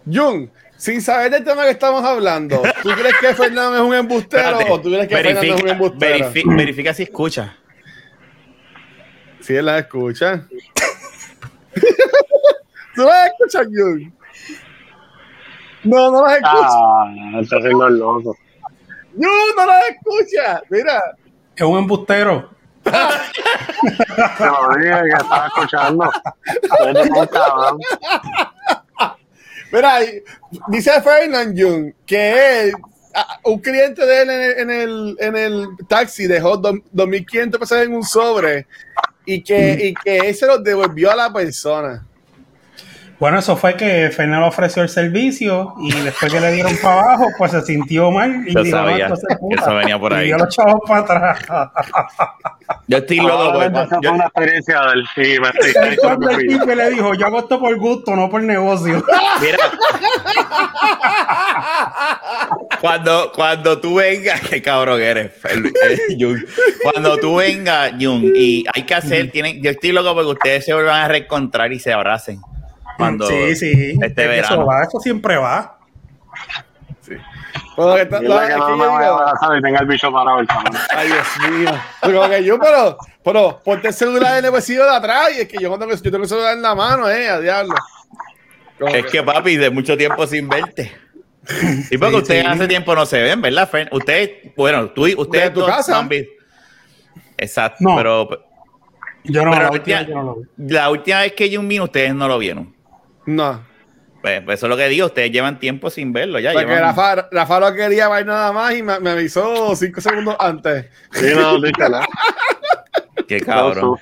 Jung, 0.06 0.50
sin 0.84 1.02
saber 1.02 1.32
del 1.32 1.46
tema 1.46 1.64
que 1.64 1.70
estamos 1.70 2.04
hablando, 2.04 2.62
¿tú 2.82 2.90
crees 2.90 3.16
que 3.22 3.34
Fernando 3.34 3.78
es 3.78 3.82
un 3.84 3.94
embustero 3.94 4.58
o 4.70 4.82
tú 4.82 4.90
crees 4.90 5.08
que 5.08 5.16
Fernando 5.16 5.56
es 5.56 5.62
un 5.62 5.70
embustero? 5.70 6.32
verifica 6.58 6.94
si 6.94 7.04
escucha. 7.04 7.56
Si 9.40 9.56
él 9.56 9.66
la 9.66 9.80
escucha. 9.80 10.46
¿Tú 12.96 13.04
la 13.04 13.28
escuchas, 13.28 13.66
Jung? 13.68 14.12
No, 15.86 16.12
no 16.12 16.22
las 16.22 16.34
escucha. 16.34 16.68
Ah, 16.68 17.14
está 17.40 17.56
haciendo 17.60 17.88
el 17.88 18.00
loco. 18.00 18.38
Jung, 19.14 19.56
no 19.56 19.66
las 19.66 19.84
escucha. 19.90 20.64
Mira. 20.70 21.02
Es 21.56 21.64
un 21.64 21.78
embustero. 21.78 22.50
Lo 22.84 22.92
dije 24.80 25.02
que 25.02 25.16
estaba 25.18 25.48
escuchando. 25.48 26.12
Mira, 29.74 30.02
dice 30.68 31.02
Fernand 31.02 31.60
Jung 31.60 31.94
que 32.06 32.62
él, 32.62 32.74
un 33.44 33.58
cliente 33.58 34.06
de 34.06 34.22
él 34.22 34.30
en 34.30 34.70
el, 34.70 35.18
en 35.20 35.36
el, 35.36 35.68
taxi 35.88 36.28
dejó 36.28 36.62
2.500 36.62 37.58
pesos 37.58 37.78
en 37.80 37.96
un 37.96 38.04
sobre 38.04 38.68
y 39.26 39.44
que, 39.44 39.88
y 39.88 39.94
que 39.96 40.18
él 40.30 40.36
se 40.36 40.46
lo 40.46 40.60
devolvió 40.60 41.10
a 41.10 41.16
la 41.16 41.34
persona. 41.34 42.06
Bueno, 43.24 43.40
eso 43.40 43.56
fue 43.56 43.78
que 43.78 44.10
Fernando 44.10 44.48
ofreció 44.48 44.84
el 44.84 44.90
servicio 44.90 45.76
y 45.80 45.94
después 45.94 46.30
que 46.30 46.42
le 46.42 46.52
dieron 46.52 46.76
para 46.82 47.00
abajo, 47.00 47.28
pues 47.38 47.52
se 47.52 47.62
sintió 47.62 48.12
mal 48.12 48.44
y 48.46 48.54
Yo 48.54 48.64
dijo, 48.64 48.78
sabía 48.78 49.08
no, 49.08 49.16
eso 49.16 49.76
venía 49.76 49.98
por 49.98 50.14
ahí. 50.14 50.24
Y 50.24 50.26
dio 50.26 50.38
los 50.40 50.54
chavos 50.54 50.82
para 50.86 51.00
atrás. 51.00 51.40
Yo 52.86 52.98
estoy 52.98 53.22
loco. 53.22 53.54
Pues, 53.54 53.72
fue 53.88 54.10
una 54.10 54.26
experiencia 54.26 54.82
del 54.82 55.06
sí, 55.16 55.40
me 55.40 55.48
estoy 55.48 55.96
Cuando 56.02 56.32
el 56.32 56.48
tipo 56.48 56.66
le 56.66 56.90
dijo, 56.90 57.14
yo 57.14 57.28
hago 57.28 57.40
esto 57.40 57.62
por 57.62 57.78
gusto, 57.78 58.14
no 58.14 58.30
por 58.30 58.44
negocio. 58.44 59.02
Mira. 59.42 59.58
cuando, 62.82 63.32
cuando 63.34 63.80
tú 63.80 63.96
vengas, 63.96 64.42
qué 64.42 64.62
cabrón 64.62 65.02
eres, 65.02 65.32
Cuando 66.82 67.18
tú 67.20 67.38
vengas, 67.38 67.94
Jun, 67.94 68.34
y 68.36 68.66
hay 68.74 68.84
que 68.84 68.96
hacer, 68.96 69.32
tienen, 69.32 69.64
yo 69.64 69.72
estoy 69.72 69.94
loco 69.94 70.14
porque 70.14 70.32
ustedes 70.32 70.66
se 70.66 70.74
vuelvan 70.74 71.04
a 71.04 71.08
reencontrar 71.08 71.72
y 71.72 71.80
se 71.80 71.94
abracen. 71.94 72.42
Cuando 73.04 73.28
sí, 73.28 73.56
sí. 73.56 73.98
Este 74.02 74.28
verano. 74.28 74.56
Eso 74.56 74.66
va, 74.66 74.84
eso 74.84 75.00
siempre 75.00 75.38
va. 75.38 75.78
Sí. 77.02 77.14
Bueno, 77.76 77.96
que, 77.96 78.06
no, 78.06 78.40
que, 78.40 78.48
que 78.48 78.56
no 78.56 78.78
me 78.78 78.88
voy 78.88 79.04
a 79.04 79.08
abrazar 79.08 79.58
y 79.58 79.62
tenga 79.62 79.80
el 79.80 79.88
bicho 79.88 80.12
parado 80.12 80.40
el 80.40 80.48
Ay, 80.96 81.08
Dios 81.08 81.52
mío. 81.52 81.72
Pero 82.02 82.30
que 82.30 82.44
yo, 82.44 82.60
pero, 82.60 82.98
pero, 83.24 83.62
ponte 83.64 83.88
el 83.88 83.94
celular 83.94 84.38
en 84.38 84.46
el 84.46 84.52
de 84.52 84.90
atrás 84.90 85.30
y 85.36 85.42
es 85.42 85.48
que 85.48 85.58
yo 85.60 85.78
tengo, 85.78 85.92
yo 85.92 86.02
tengo 86.02 86.24
el 86.24 86.30
celular 86.30 86.56
en 86.56 86.62
la 86.62 86.76
mano, 86.76 87.10
eh, 87.10 87.30
a 87.30 87.40
diablo. 87.40 87.76
Como 88.80 88.94
es 88.94 89.06
que, 89.06 89.12
que, 89.12 89.24
papi, 89.24 89.58
de 89.58 89.70
mucho 89.70 89.98
tiempo 89.98 90.28
sin 90.28 90.48
verte. 90.48 90.92
Y 91.90 91.98
porque 91.98 92.16
sí, 92.16 92.22
ustedes 92.22 92.46
sí. 92.46 92.52
hace 92.52 92.68
tiempo 92.68 92.96
no 92.96 93.06
se 93.06 93.22
ven, 93.22 93.42
¿verdad, 93.42 93.70
Fern? 93.70 93.90
Ustedes, 93.92 94.54
bueno, 94.56 94.90
tú 94.90 95.08
y 95.08 95.16
ustedes 95.16 95.54
¿De 95.54 95.62
tu 95.62 95.66
casa? 95.66 96.08
Exacto, 97.38 97.78
no. 97.82 97.96
pero 97.98 98.30
yo 99.24 99.44
no, 99.44 99.52
pero 99.52 99.64
la, 99.64 99.64
la, 99.64 99.72
última, 99.72 100.02
yo 100.04 100.16
no 100.16 100.24
lo 100.24 100.36
vi. 100.36 100.74
la 100.74 100.90
última 100.90 101.20
vez 101.20 101.34
que 101.34 101.50
yo 101.50 101.62
vino, 101.62 101.86
ustedes 101.86 102.14
no 102.14 102.28
lo 102.28 102.38
vieron. 102.38 102.73
No. 103.26 103.64
Pues, 104.22 104.42
pues, 104.42 104.60
eso 104.60 104.68
es 104.68 104.70
lo 104.70 104.78
que 104.78 104.88
digo, 104.88 105.08
ustedes 105.08 105.32
llevan 105.32 105.60
tiempo 105.60 105.90
sin 105.90 106.14
verlo 106.14 106.40
ya. 106.40 106.54
Porque 106.54 106.68
llevan... 106.68 106.84
Rafa, 106.84 107.28
Rafa 107.30 107.60
lo 107.60 107.74
quería 107.74 108.08
ver 108.08 108.26
nada 108.26 108.54
más 108.54 108.74
y 108.74 108.82
me, 108.82 109.00
me 109.02 109.10
avisó 109.10 109.76
cinco 109.76 110.00
segundos 110.00 110.38
antes. 110.40 110.86
Sí, 111.12 111.34
no, 111.36 111.62
dígala. 111.62 112.08
Qué 113.28 113.42
cabrón. 113.42 113.98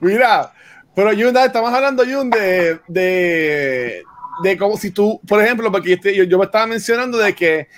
Mira, 0.00 0.52
pero 0.96 1.12
Yun, 1.12 1.36
estamos 1.36 1.72
hablando, 1.72 2.04
Yun, 2.04 2.30
de, 2.30 2.80
de, 2.88 4.02
de 4.42 4.56
como 4.56 4.76
si 4.76 4.90
tú, 4.90 5.20
por 5.28 5.42
ejemplo, 5.42 5.70
porque 5.70 5.92
este, 5.92 6.14
yo, 6.14 6.24
yo, 6.24 6.38
me 6.38 6.46
estaba 6.46 6.66
mencionando 6.66 7.18
de 7.18 7.34
que 7.34 7.68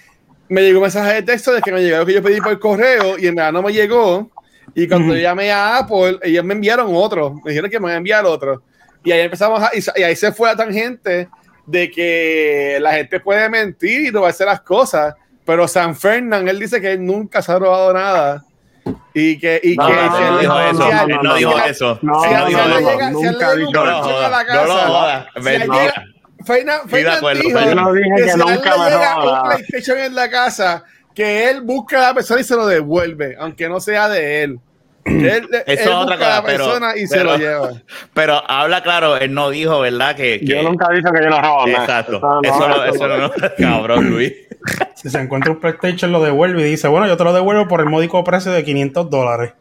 me 0.48 0.62
llegó 0.62 0.78
un 0.78 0.84
mensaje 0.84 1.14
de 1.14 1.22
texto 1.22 1.52
de 1.52 1.60
que 1.60 1.72
me 1.72 1.82
llegó 1.82 1.98
lo 1.98 2.06
que 2.06 2.14
yo 2.14 2.22
pedí 2.22 2.40
por 2.40 2.58
correo 2.58 3.18
y 3.18 3.26
en 3.26 3.34
verdad 3.34 3.52
no 3.52 3.62
me 3.62 3.72
llegó. 3.72 4.30
Y 4.74 4.86
cuando 4.86 5.14
-huh. 5.14 5.20
llamé 5.20 5.50
a 5.50 5.78
Apple, 5.78 6.18
ellos 6.22 6.44
me 6.44 6.54
enviaron 6.54 6.88
otro. 6.94 7.34
Me 7.44 7.50
dijeron 7.50 7.70
que 7.70 7.80
me 7.80 7.86
iban 7.86 7.94
a 7.94 7.98
enviar 7.98 8.24
otro. 8.24 8.62
Y 9.04 9.12
ahí 9.12 9.20
empezamos 9.20 9.62
a, 9.62 9.70
y, 9.74 10.02
ahí 10.02 10.16
se 10.16 10.32
fue 10.32 10.48
la 10.48 10.56
tangente 10.56 11.28
de 11.66 11.90
que 11.90 12.78
la 12.80 12.92
gente 12.92 13.20
puede 13.20 13.48
mentir 13.48 14.02
y 14.02 14.10
robarse 14.10 14.44
las 14.44 14.60
cosas, 14.60 15.14
pero 15.44 15.68
San 15.68 15.94
Fernando, 15.94 16.50
él 16.50 16.58
dice 16.58 16.80
que 16.80 16.92
él 16.92 17.04
nunca 17.04 17.42
se 17.42 17.52
ha 17.52 17.58
robado 17.58 17.92
nada. 17.92 18.44
Y 19.12 19.38
que, 19.38 19.60
y 19.62 19.76
no, 19.76 19.86
que 19.86 19.92
no, 19.94 20.32
no, 20.32 20.38
dijo 20.38 20.60
eso, 20.60 21.06
no, 21.08 21.22
no 21.22 21.34
dijo 21.34 21.58
eso. 21.58 21.98
No, 22.02 22.22
si 22.22 22.30
no, 22.30 22.46
si 22.46 22.52
no, 22.54 22.68
no, 22.68 23.18
si 23.18 23.24
nunca 23.26 23.54
dijo 23.54 23.72
No 23.72 23.84
la 23.84 24.44
no 24.44 24.78
si 25.34 25.98
Fernan 26.44 26.80
acuerdo, 27.16 27.42
dijo 27.42 27.60
yo 27.60 27.74
no 27.74 27.92
dije 27.92 28.10
que 28.16 28.22
que 28.22 28.30
si 28.30 28.38
nunca 28.38 28.76
le 28.76 28.78
me 28.78 28.90
llega 28.90 29.14
roba 29.14 29.24
un 29.24 29.32
nada. 29.32 29.44
PlayStation 29.44 29.98
en 29.98 30.14
la 30.14 30.30
casa, 30.30 30.84
que 31.14 31.50
él 31.50 31.60
busca 31.62 31.98
a 31.98 32.08
la 32.08 32.14
persona 32.14 32.40
y 32.40 32.44
se 32.44 32.56
lo 32.56 32.66
devuelve, 32.66 33.36
aunque 33.38 33.68
no 33.68 33.80
sea 33.80 34.08
de 34.08 34.44
él. 34.44 34.60
Él, 35.26 35.48
Eso 35.50 35.62
él 35.66 35.78
es 35.78 35.86
otra 35.88 36.16
cosa, 36.16 36.28
la 36.28 36.42
pero- 36.44 36.64
persona 36.64 36.96
y 36.96 37.06
se 37.06 37.24
lo 37.24 37.36
lleva. 37.36 37.70
Pero 38.14 38.42
habla 38.50 38.82
claro, 38.82 39.16
él 39.16 39.32
no 39.34 39.50
dijo, 39.50 39.80
¿verdad? 39.80 40.14
Que, 40.16 40.40
que- 40.40 40.46
Yo 40.46 40.62
nunca 40.62 40.86
he 40.92 40.96
dicho 40.96 41.10
que 41.12 41.22
yo 41.22 41.30
no 41.30 41.40
robo. 41.40 41.68
Exacto. 41.68 42.20
no, 42.20 42.40
Eso 42.42 42.68
no, 42.68 42.84
eso 42.84 43.08
no, 43.08 43.30
cabrón, 43.58 44.10
Luis. 44.10 44.32
Si 44.94 45.08
se 45.10 45.18
encuentra 45.20 45.52
un 45.52 45.60
PlayStation, 45.60 46.10
lo 46.12 46.20
devuelve 46.22 46.60
y 46.62 46.70
dice, 46.70 46.88
bueno, 46.88 47.06
yo 47.06 47.16
te 47.16 47.24
lo 47.24 47.32
devuelvo 47.32 47.68
por 47.68 47.80
el 47.80 47.86
módico 47.86 48.22
precio 48.24 48.50
de 48.52 48.64
500 48.64 49.08
dólares. 49.10 49.52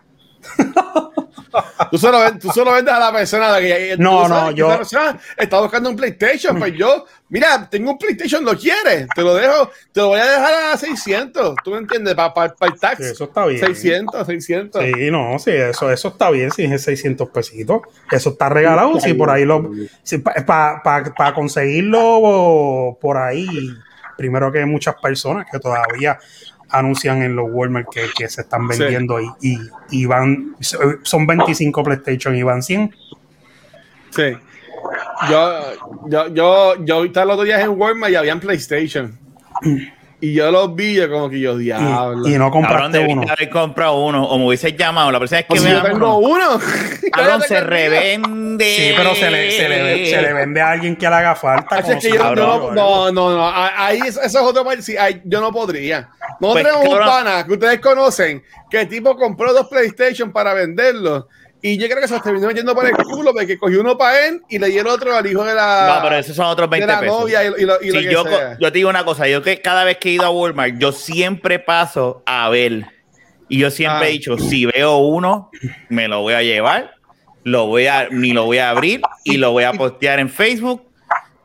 Tú 1.91 1.97
solo, 1.97 2.19
tú 2.39 2.49
solo 2.51 2.73
vendes 2.73 2.93
a 2.93 2.99
la 2.99 3.11
persona 3.11 3.53
de 3.53 3.61
que 3.67 3.95
No, 3.97 4.27
no, 4.27 4.51
yo- 4.51 4.67
esa 4.67 4.77
persona 4.77 5.19
está 5.37 5.59
buscando 5.61 5.89
un 5.89 5.95
PlayStation, 5.95 6.57
pues 6.59 6.73
yo, 6.75 7.05
mira, 7.29 7.67
tengo 7.69 7.91
un 7.91 7.97
PlayStation, 7.97 8.43
lo 8.43 8.57
quieres, 8.57 9.07
te 9.15 9.21
lo 9.21 9.33
dejo, 9.35 9.71
te 9.91 10.01
lo 10.01 10.07
voy 10.09 10.19
a 10.19 10.25
dejar 10.25 10.73
a 10.73 10.77
600, 10.77 11.55
¿tú 11.63 11.71
me 11.71 11.77
entiendes? 11.77 12.15
Para 12.15 12.53
el 12.61 12.79
tax. 12.79 12.97
Sí, 12.97 13.11
eso 13.11 13.23
está 13.25 13.45
bien. 13.45 13.59
600, 13.59 14.25
600. 14.27 14.83
Sí, 14.83 15.11
no, 15.11 15.39
sí, 15.39 15.51
eso, 15.51 15.91
eso 15.91 16.07
está 16.09 16.29
bien, 16.29 16.51
si 16.51 16.63
es 16.65 16.81
600 16.83 17.29
pesitos. 17.29 17.81
Eso 18.11 18.31
está 18.31 18.49
regalado, 18.49 18.99
si 18.99 19.13
por 19.13 19.29
ahí 19.29 19.45
lo. 19.45 19.71
Para 20.45 21.33
conseguirlo 21.33 22.97
por 23.01 23.17
ahí, 23.17 23.47
primero 24.17 24.51
que 24.51 24.65
muchas 24.65 24.95
personas 24.95 25.45
que 25.51 25.59
todavía 25.59 26.17
anuncian 26.69 27.21
en 27.21 27.35
los 27.35 27.47
Walmart 27.51 27.87
que, 27.91 28.05
que 28.17 28.27
se 28.29 28.41
están 28.41 28.67
Sí. 28.71 28.79
vendiendo 28.79 29.19
y, 29.21 29.29
y, 29.41 29.57
y 29.91 30.05
van. 30.05 30.55
Son 31.03 31.25
25 31.27 31.83
PlayStation 31.83 32.35
y 32.35 32.43
van 32.43 32.61
100. 32.63 32.95
Sí. 34.11 34.37
Yo, 35.29 35.59
yo, 36.07 36.27
yo, 36.33 36.85
yo 36.85 36.95
ahorita 36.95 37.25
los 37.25 37.33
otros 37.33 37.45
días 37.45 37.61
en 37.61 37.69
Walmart 37.69 38.11
y 38.13 38.15
habían 38.15 38.39
PlayStation. 38.39 39.17
Y 40.19 40.33
yo 40.33 40.49
los 40.49 40.73
vi, 40.73 40.95
yo 40.95 41.07
como 41.11 41.29
que 41.29 41.39
yo, 41.39 41.55
diablo. 41.57 42.27
Y, 42.27 42.33
y 42.33 42.37
no 42.39 42.45
Cabrón, 42.49 42.63
compraste 42.63 42.97
debiste 42.97 43.19
uno. 43.21 43.31
haber 43.31 43.49
comprado 43.51 43.99
uno 44.03 44.23
o 44.25 44.37
me 44.39 44.47
hubiese 44.47 44.73
llamado. 44.73 45.11
La 45.11 45.19
persona 45.19 45.41
es 45.41 45.45
que 45.45 45.49
Pues 45.49 45.61
me 45.61 45.69
si 45.69 45.75
yo 45.75 45.83
tengo 45.83 46.17
uno. 46.17 46.59
Cabrón, 47.13 47.41
se 47.47 47.59
revende. 47.61 48.75
Sí, 48.75 48.93
pero 48.97 49.13
se 49.13 49.29
le, 49.29 49.51
se, 49.51 49.69
le, 49.69 50.05
se 50.09 50.21
le 50.21 50.33
vende 50.33 50.59
a 50.61 50.71
alguien 50.71 50.95
que 50.95 51.07
le 51.07 51.15
haga 51.15 51.35
falta. 51.35 51.77
Es 51.79 52.01
que 52.03 52.09
yo, 52.13 52.33
no, 52.35 52.71
no, 52.71 53.11
no, 53.11 53.31
no, 53.31 53.51
ahí 53.53 53.99
eso, 54.07 54.21
es 54.23 54.35
otro 54.35 54.65
país, 54.65 54.83
sí, 54.83 54.97
ahí 54.97 55.21
yo 55.23 55.39
no 55.39 55.51
podría. 55.51 56.09
No 56.39 56.51
Pues, 56.53 56.63
tenemos 56.63 56.83
un 56.87 56.89
cabrón. 56.97 57.07
pana 57.09 57.45
que 57.45 57.53
ustedes 57.53 57.79
conocen 57.79 58.43
que 58.71 58.81
el 58.81 58.87
tipo 58.89 59.15
compró 59.15 59.53
dos 59.53 59.67
PlayStation 59.67 60.31
para 60.31 60.53
venderlos 60.55 61.25
y 61.73 61.77
yo 61.77 61.87
creo 61.87 62.01
que 62.01 62.07
se 62.07 62.13
los 62.13 62.23
terminó 62.23 62.47
metiendo 62.47 62.73
por 62.75 62.85
el 62.85 62.93
culo 62.95 63.33
porque 63.33 63.57
cogió 63.57 63.81
uno 63.81 63.97
para 63.97 64.27
él 64.27 64.41
y 64.49 64.59
le 64.59 64.67
dio 64.67 64.81
el 64.81 64.87
otro 64.87 65.15
al 65.15 65.25
hijo 65.25 65.43
de 65.43 65.53
la, 65.55 65.95
No, 65.95 66.03
pero 66.03 66.17
esos 66.17 66.35
son 66.35 66.45
otros 66.47 66.69
de 66.69 66.77
20 66.77 66.87
la 66.93 66.99
pesos. 66.99 67.19
novia 67.19 67.43
y, 67.43 67.47
y 67.47 67.65
lo, 67.65 67.81
y 67.81 67.87
lo 67.91 67.99
Sí, 67.99 68.05
que 68.07 68.11
yo, 68.13 68.23
sea. 68.23 68.57
yo 68.59 68.71
te 68.71 68.77
digo 68.77 68.89
una 68.89 69.03
cosa, 69.05 69.27
yo 69.27 69.41
que 69.41 69.61
cada 69.61 69.83
vez 69.83 69.97
que 69.97 70.09
he 70.09 70.11
ido 70.13 70.25
a 70.25 70.29
Walmart, 70.29 70.75
yo 70.77 70.91
siempre 70.91 71.59
paso 71.59 72.21
a 72.25 72.49
ver. 72.49 72.85
Y 73.49 73.59
yo 73.59 73.71
siempre 73.71 74.05
Ah. 74.05 74.09
he 74.09 74.11
dicho, 74.11 74.37
si 74.37 74.65
veo 74.65 74.97
uno, 74.97 75.49
me 75.89 76.07
lo 76.07 76.21
voy 76.21 76.33
a 76.33 76.43
llevar, 76.43 76.95
lo 77.43 77.65
voy 77.67 77.87
a, 77.87 78.07
ni 78.11 78.33
lo 78.33 78.43
voy 78.45 78.57
a 78.57 78.69
abrir 78.71 79.01
y 79.23 79.37
lo 79.37 79.51
voy 79.51 79.63
a 79.63 79.71
postear 79.73 80.19
en 80.19 80.29
Facebook 80.29 80.86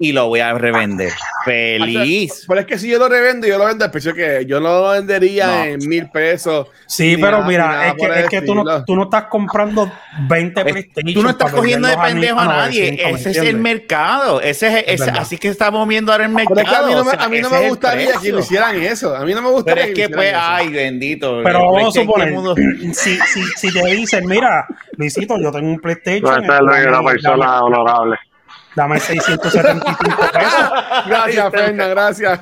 y 0.02 0.12
lo 0.12 0.26
voy 0.26 0.40
a 0.40 0.52
revender. 0.54 1.12
Feliz. 1.44 2.44
Pero 2.48 2.60
es 2.60 2.66
que 2.66 2.76
si 2.78 2.88
yo 2.90 2.98
lo 2.98 3.08
revendo, 3.08 3.46
yo 3.46 3.56
lo 3.56 3.66
vendo 3.66 3.84
al 3.84 3.90
precio 3.90 4.12
que 4.14 4.44
yo 4.46 4.58
no 4.60 4.68
lo 4.80 4.88
vendería 4.90 5.46
No. 5.46 5.64
en 5.64 5.88
mil 5.88 6.10
pesos. 6.10 6.66
Sí, 6.86 7.16
pero 7.16 7.38
nada- 7.38 7.46
mira, 7.46 7.88
es 7.88 7.94
que, 7.94 8.20
es 8.20 8.28
que 8.28 8.42
tú, 8.42 8.54
no, 8.54 8.84
tú 8.84 8.96
no 8.96 9.04
estás 9.04 9.24
comprando 9.24 9.90
20 10.28 10.60
Es- 10.60 10.66
PlayStation. 10.72 11.14
Tú 11.14 11.22
no 11.22 11.30
estás 11.30 11.52
cogiendo 11.52 11.86
de 11.88 11.96
pendejo 11.96 12.38
a 12.40 12.44
nadie. 12.46 12.90
900, 12.92 13.12
¿me 13.12 13.18
Ese 13.20 13.30
es 13.30 13.36
el 13.48 13.56
mercado. 13.58 14.40
Ese 14.40 14.84
es, 14.92 15.00
así 15.02 15.38
que 15.38 15.48
estamos 15.48 15.86
viendo 15.86 16.10
ahora 16.12 16.24
el 16.24 16.32
mercado. 16.32 16.56
Pero 16.56 16.68
es 16.68 16.76
que 16.76 16.84
a 16.84 16.88
mí 16.88 16.92
no 16.94 17.04
me, 17.04 17.10
o 17.10 17.10
sea, 17.10 17.24
a 17.24 17.28
mí 17.28 17.40
no 17.40 17.46
ese 17.46 17.50
me 17.50 17.56
es 17.58 17.62
el 17.64 17.68
gustaría 17.70 18.12
que 18.20 18.32
me 18.32 18.40
hicieran 18.40 18.82
eso. 18.82 19.16
A 19.16 19.24
mí 19.24 19.34
no 19.34 19.42
me 19.42 19.50
gustaría 19.50 19.84
Pero 19.84 19.94
es 19.96 19.98
que, 20.08 20.14
pues, 20.14 20.34
ay, 20.36 20.68
bendito. 20.68 21.40
Pero 21.44 21.70
vamos 21.72 21.96
a 21.96 22.00
suponer, 22.00 22.34
si, 22.92 23.16
si, 23.20 23.42
si 23.56 23.72
te 23.72 23.86
dicen, 23.94 24.26
mira, 24.26 24.66
Luisito, 24.96 25.38
yo 25.40 25.52
tengo 25.52 25.68
un 25.68 25.78
PlayStation. 25.80 26.22
No, 26.22 26.40
esta 26.42 26.56
es 26.80 26.86
una 26.86 27.02
persona 27.04 27.60
honorable. 27.62 28.16
Dame 28.74 28.98
675 29.00 30.16
pesos. 30.32 30.70
Gracias, 31.06 31.50
Fernan, 31.50 31.90
gracias. 31.90 32.40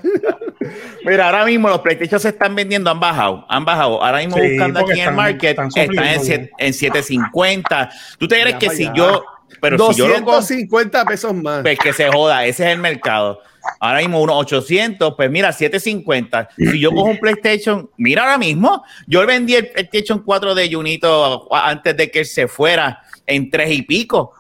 Mira, 1.04 1.26
ahora 1.26 1.44
mismo 1.44 1.68
los 1.68 1.80
PlayStation 1.80 2.20
se 2.20 2.28
están 2.28 2.54
vendiendo, 2.54 2.90
han 2.90 3.00
bajado, 3.00 3.44
han 3.48 3.64
bajado. 3.64 4.02
Ahora 4.02 4.18
mismo 4.18 4.36
Sí, 4.36 4.50
buscando 4.50 4.80
aquí 4.80 5.00
en 5.00 5.08
el 5.08 5.14
market, 5.14 5.50
están 5.58 5.66
en, 5.74 6.20
siete- 6.20 6.50
en 6.58 6.72
750. 6.74 7.90
¿Tú 8.18 8.28
te 8.28 8.40
crees 8.40 8.54
Ya 8.54 8.58
que 8.58 8.70
si 8.70 8.84
allá. 8.84 8.94
yo, 8.94 9.24
pero 9.60 9.92
si 9.92 9.98
yo 9.98 10.06
lo 10.08 10.20
250 10.20 11.04
pesos 11.04 11.34
más. 11.34 11.62
pues 11.62 11.78
que 11.78 11.92
se 11.92 12.08
joda, 12.10 12.44
ese 12.46 12.64
es 12.66 12.72
el 12.74 12.78
mercado. 12.78 13.40
Ahora 13.78 13.98
mismo 13.98 14.20
unos 14.22 14.36
800, 14.36 15.14
pues 15.16 15.30
mira, 15.30 15.52
750. 15.52 16.48
Si 16.56 16.78
yo 16.80 16.90
cojo 16.92 17.04
un 17.10 17.18
PlayStation, 17.18 17.90
mira 17.96 18.22
ahora 18.22 18.38
mismo, 18.38 18.84
yo 19.06 19.26
vendí 19.26 19.54
el 19.54 19.68
PlayStation 19.68 20.20
4 20.20 20.54
de 20.54 20.72
Junito 20.72 21.48
antes 21.54 21.96
de 21.96 22.10
que 22.10 22.24
se 22.24 22.46
fuera 22.48 23.02
en 23.26 23.50
tres 23.50 23.70
y 23.72 23.82
pico. 23.82 24.34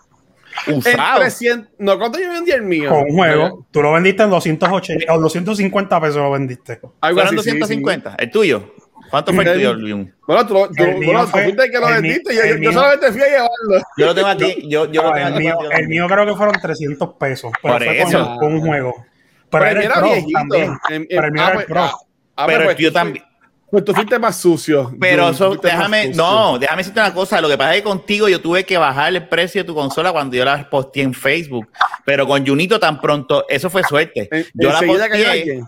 Usado. 0.66 1.20
300, 1.20 1.68
no, 1.78 1.98
¿cuánto 1.98 2.18
yo 2.20 2.28
vendí 2.30 2.50
el 2.50 2.62
mío? 2.62 2.90
Con 2.90 3.02
un 3.10 3.16
juego, 3.16 3.66
tú 3.70 3.82
lo 3.82 3.92
vendiste 3.92 4.22
en 4.22 4.30
280 4.30 5.12
o 5.14 5.20
250 5.20 6.00
pesos 6.00 6.16
lo 6.16 6.30
vendiste. 6.30 6.80
Algo 7.00 7.20
Fueron 7.20 7.38
así, 7.38 7.50
sí, 7.50 7.58
250. 7.58 8.16
¿El 8.18 8.30
tuyo? 8.30 8.74
¿Cuánto 9.10 9.32
fue 9.32 9.42
el 9.42 9.48
El- 9.50 9.54
tuyo, 9.56 9.74
Luis? 9.74 10.06
sí. 10.06 10.12
Bueno, 10.26 10.46
tú, 10.46 10.54
tú, 10.76 10.84
El 10.84 10.94
mío 10.98 11.06
bueno, 11.06 11.24
tú 11.24 11.30
fue- 11.32 11.42
fuiste 11.44 11.64
el 11.64 11.70
que 11.72 11.78
lo 11.78 11.88
el 11.88 11.94
vendiste. 11.94 12.34
Yo, 12.34 12.42
el 12.42 12.60
yo- 12.60 12.72
solamente 12.72 13.12
fui 13.12 13.22
a 13.22 13.26
llevarlo. 13.26 13.86
Yo 13.96 14.06
lo 14.06 14.14
tengo 14.14 14.28
aquí. 14.28 14.68
Yo, 14.68 14.92
yo 14.92 15.02
No, 15.02 15.08
lo 15.08 15.14
tengo 15.14 15.26
el, 15.28 15.32
aquí 15.34 15.42
mío, 15.42 15.58
el 15.72 15.88
mío 15.88 16.06
creo 16.08 16.26
que 16.26 16.34
fueron 16.34 16.54
300 16.60 17.14
pesos. 17.18 17.50
Pero 17.62 17.74
Por 17.74 17.84
fue 17.84 18.02
eso. 18.02 18.24
Con, 18.24 18.36
con 18.38 18.52
un 18.54 18.60
juego. 18.60 19.06
Pero, 19.50 19.64
era 19.66 19.80
el 19.80 19.86
era 19.86 19.94
Pro 19.96 20.04
viejito. 20.12 20.38
también. 20.38 20.62
En- 20.90 20.94
en- 20.94 21.06
pero 21.08 21.24
el 21.26 21.32
mío 21.32 21.42
ah, 21.42 21.46
era 21.46 21.54
pues, 21.54 21.66
el 21.66 21.72
Pro. 21.72 21.82
ah, 21.82 21.92
ah, 22.36 22.46
Pero 22.46 22.64
pues, 22.64 22.76
yo 22.76 22.88
tú 22.90 22.94
también. 22.94 23.24
Pues 23.70 23.84
tú 23.84 23.94
fuiste 23.94 24.18
más 24.18 24.36
sucio. 24.36 24.92
Pero 25.00 25.28
eso, 25.30 25.48
fuiste 25.48 25.68
más 25.68 25.76
déjame, 25.78 26.06
sucio. 26.08 26.22
no, 26.22 26.58
déjame 26.58 26.78
decirte 26.78 27.00
una 27.00 27.14
cosa. 27.14 27.40
Lo 27.40 27.48
que 27.48 27.56
pasa 27.56 27.70
es 27.74 27.76
que 27.78 27.84
contigo 27.84 28.28
yo 28.28 28.40
tuve 28.40 28.64
que 28.64 28.76
bajar 28.78 29.14
el 29.14 29.28
precio 29.28 29.62
de 29.62 29.66
tu 29.66 29.74
consola 29.74 30.10
cuando 30.12 30.36
yo 30.36 30.44
la 30.44 30.68
posteé 30.68 31.04
en 31.04 31.14
Facebook. 31.14 31.68
Pero 32.04 32.26
con 32.26 32.44
Junito 32.46 32.80
tan 32.80 33.00
pronto, 33.00 33.44
eso 33.48 33.70
fue 33.70 33.82
suerte. 33.84 34.28
En- 34.30 34.46
Yo 34.54 34.72
la 34.72 34.80
posteé 34.80 35.62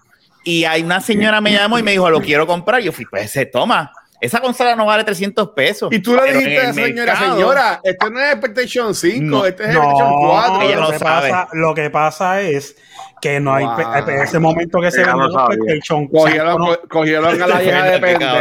y 0.44 0.64
hay 0.64 0.82
una 0.82 1.00
señora 1.00 1.40
me 1.40 1.52
llamó 1.52 1.78
y 1.78 1.82
me 1.84 1.92
dijo, 1.92 2.10
lo 2.10 2.20
quiero 2.20 2.46
comprar. 2.46 2.80
Yo 2.82 2.90
fui, 2.92 3.04
pues 3.06 3.30
se 3.30 3.46
toma. 3.46 3.92
Esa 4.20 4.40
consola 4.40 4.76
no 4.76 4.86
vale 4.86 5.02
300 5.02 5.48
pesos. 5.50 5.88
Y 5.92 5.98
tú 6.00 6.14
le 6.14 6.22
Pero 6.22 6.38
dijiste 6.38 6.60
a 6.60 6.64
la 6.68 6.72
señora, 6.74 7.12
mercado- 7.12 7.34
señora, 7.36 7.80
este 7.82 8.10
no 8.10 8.20
es 8.20 8.36
PlayStation 8.36 8.94
5, 8.94 9.24
No. 9.24 9.44
este 9.46 9.62
es 9.64 9.68
el 9.70 9.76
PlayStation 9.78 10.12
4. 10.28 10.62
ella 10.62 10.74
lo, 10.76 10.80
no 10.82 10.90
que 10.92 10.98
sabe. 11.00 11.30
pasa, 11.30 11.48
lo 11.54 11.74
que 11.74 11.90
pasa 11.90 12.40
es 12.40 12.76
que 13.22 13.38
no 13.38 13.54
hay 13.54 13.64
Wow. 13.64 13.78
en 14.08 14.20
ese 14.20 14.38
momento 14.40 14.80
que 14.80 14.90
se 14.90 15.00
Ella 15.02 15.12
no. 15.14 15.46
PlayStation 15.46 16.08
Cogieron, 16.08 16.58
no, 16.58 16.66
co- 16.66 16.80
cogieron 16.88 17.40
a 17.40 17.46
la 17.46 17.62
hija 17.62 17.84
de 17.84 17.98
pendejo. 18.00 18.34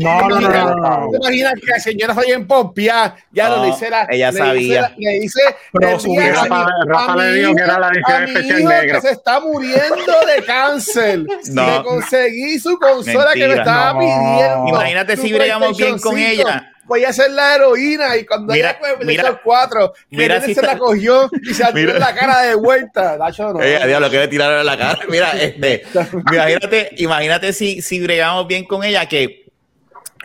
no, 0.00 0.28
no, 0.28 0.40
no, 0.40 0.50
no, 0.50 0.74
no. 0.74 1.10
¿Te 1.12 1.16
imaginas 1.18 1.54
que 1.54 1.66
la 1.70 1.78
señora 1.78 2.12
está 2.12 2.24
bien 2.26 2.44
pompeada? 2.44 3.14
Ya 3.30 3.48
No, 3.48 3.58
lo 3.58 3.64
dice 3.66 3.88
la. 3.88 4.08
ella 4.10 4.32
le 4.32 4.38
sabía. 4.38 4.82
Dice, 4.82 4.94
le 4.98 5.10
dice. 5.20 5.40
Pero 5.72 5.90
le 5.92 6.00
su 6.00 6.08
dice 6.10 6.22
vieja- 6.22 6.40
a 6.40 6.44
mi- 6.44 6.88
Rafa- 6.92 7.16
le 7.16 7.32
dijo 7.34 7.54
que 7.54 7.62
era 7.62 7.78
la 7.78 7.86
hijo- 7.86 7.94
edición 7.94 8.16
a 8.16 8.18
mi 8.18 8.30
especial 8.32 8.60
hijo 8.60 8.68
negra. 8.68 8.94
que 9.00 9.06
se 9.06 9.12
está 9.12 9.40
muriendo 9.40 10.12
de 10.36 10.44
cáncer. 10.44 11.20
No. 11.52 11.66
Le 11.78 11.82
conseguí 11.84 12.58
su 12.58 12.78
consola 12.80 13.32
que 13.32 13.38
me 13.40 13.46
Mentira. 13.54 13.62
estaba 13.62 13.92
No. 13.92 13.98
pidiendo. 14.00 14.68
Imagínate 14.70 15.16
si 15.16 15.32
bregamos 15.32 15.76
bien 15.78 15.98
con 16.00 16.18
ella. 16.18 16.72
5. 16.86 16.88
Voy 16.88 17.04
a 17.04 17.08
hacer 17.08 17.30
la 17.30 17.54
heroína 17.56 18.16
y 18.16 18.24
cuando 18.24 18.52
Mira, 18.52 18.70
ella 18.70 18.78
fue 18.78 18.88
mira, 18.90 19.00
PlayStation 19.00 19.40
4, 19.44 19.92
que 19.92 20.16
mira 20.16 20.34
nene 20.36 20.46
si 20.46 20.54
se 20.54 20.60
está- 20.60 20.72
la 20.72 20.78
cogió 20.78 21.30
y 21.42 21.54
se 21.54 21.72
tiró 21.72 21.92
en 21.92 22.00
la 22.00 22.14
cara 22.14 22.42
de 22.42 22.54
vuelta. 22.54 23.16
Nacho, 23.18 23.52
no. 23.52 23.60
Ella, 23.62 23.86
diablo, 23.86 24.10
que 24.10 24.18
le 24.18 24.28
tiraron 24.28 24.60
en 24.60 24.66
la 24.66 24.76
cara. 24.78 24.98
Mira, 25.08 25.32
este, 25.32 25.82
imagínate, 26.32 26.90
imagínate 26.96 27.52
si, 27.52 27.82
si 27.82 28.00
bregamos 28.00 28.46
bien 28.46 28.64
con 28.64 28.84
ella, 28.84 29.06
que 29.06 29.46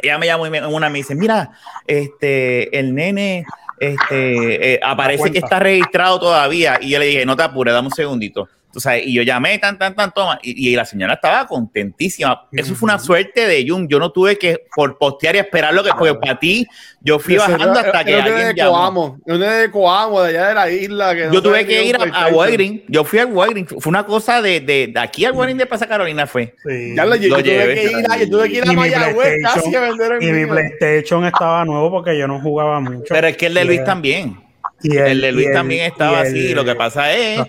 ella 0.01 0.17
me 0.17 0.25
llamó 0.25 0.47
y 0.47 0.49
me, 0.49 0.65
una 0.65 0.89
me 0.89 0.99
dice, 0.99 1.15
mira, 1.15 1.51
este, 1.87 2.77
el 2.79 2.95
nene, 2.95 3.45
este, 3.79 4.73
eh, 4.75 4.79
aparece 4.83 5.31
que 5.31 5.39
está 5.39 5.59
registrado 5.59 6.19
todavía. 6.19 6.77
Y 6.81 6.89
yo 6.91 6.99
le 6.99 7.05
dije, 7.05 7.25
no 7.25 7.35
te 7.35 7.43
apures, 7.43 7.73
dame 7.73 7.87
un 7.87 7.93
segundito. 7.93 8.47
Tú 8.71 8.79
sabes, 8.79 9.03
y 9.05 9.13
yo 9.13 9.21
llamé, 9.23 9.57
tan, 9.59 9.77
tan, 9.77 9.95
tan, 9.95 10.11
toma. 10.13 10.39
Y, 10.41 10.69
y 10.69 10.75
la 10.75 10.85
señora 10.85 11.15
estaba 11.15 11.45
contentísima. 11.47 12.47
Eso 12.51 12.73
fue 12.75 12.87
una 12.87 12.99
suerte 12.99 13.45
de 13.47 13.65
Jun. 13.67 13.87
Yo 13.87 13.99
no 13.99 14.11
tuve 14.11 14.37
que 14.37 14.63
por 14.75 14.97
postear 14.97 15.35
y 15.35 15.39
esperar 15.39 15.73
lo 15.73 15.83
que, 15.83 15.91
porque 15.97 16.15
para 16.15 16.39
ti, 16.39 16.65
yo 17.01 17.19
fui 17.19 17.35
bajando 17.37 17.79
era- 17.79 17.89
hasta 17.89 18.03
que 18.05 18.11
era 18.13 18.23
alguien 18.23 18.47
de 18.47 18.53
llamó. 18.55 18.71
Coamo, 18.71 19.19
de 19.25 19.71
Coamo, 19.71 20.21
de 20.21 20.29
allá 20.29 20.47
de 20.49 20.53
la 20.53 20.69
isla. 20.71 21.15
Que 21.15 21.25
no 21.27 21.33
Yo 21.33 21.41
tuve 21.41 21.65
que 21.65 21.83
ir 21.83 21.95
a, 21.97 22.03
a. 22.03 22.27
Walgreens. 22.29 22.81
Yo 22.87 23.03
fui 23.03 23.19
al 23.19 23.27
Walgreens. 23.33 23.69
Fue 23.79 23.89
una 23.89 24.05
cosa 24.05 24.41
de, 24.41 24.59
de, 24.61 24.87
de 24.87 24.99
aquí 24.99 25.25
al 25.25 25.33
Walgreens 25.33 25.59
de 25.59 25.65
Plaza 25.65 25.87
Carolina 25.87 26.25
fue. 26.27 26.55
Sí. 26.65 26.93
Ya 26.95 27.05
lo, 27.05 27.15
yo, 27.15 27.29
Lo 27.29 27.37
yo 27.39 27.43
tuve 27.43 27.53
llevé. 27.57 27.75
que 27.75 27.83
ir 27.99 28.05
a, 28.09 28.17
yo 28.17 28.29
tuve 28.29 28.49
que 28.49 28.55
ir 28.57 28.63
a 28.63 28.65
Y 28.67 28.69
mi 28.69 28.75
Mayagüez 28.75 29.33
casi 29.43 29.59
PlayStation- 29.69 29.75
a 29.75 29.81
vender 29.81 30.11
el 30.13 30.23
Y 30.23 30.31
mi. 30.31 30.45
PlayStation 30.45 31.25
estaba 31.25 31.65
nuevo 31.65 31.91
porque 31.91 32.17
yo 32.17 32.27
no 32.27 32.39
jugaba 32.39 32.79
mucho. 32.79 33.03
Pero 33.09 33.27
es 33.27 33.35
que 33.37 33.47
el 33.47 33.53
de 33.53 33.65
Luis 33.65 33.79
el- 33.79 33.85
también. 33.85 34.39
y 34.83 34.95
El 34.97 35.21
de 35.21 35.31
Luis 35.31 35.47
y 35.49 35.53
también 35.53 35.85
estaba 35.85 36.21
así. 36.21 36.47
el- 36.47 36.55
Lo 36.55 36.63
que 36.65 36.75
pasa 36.75 37.13
es 37.13 37.41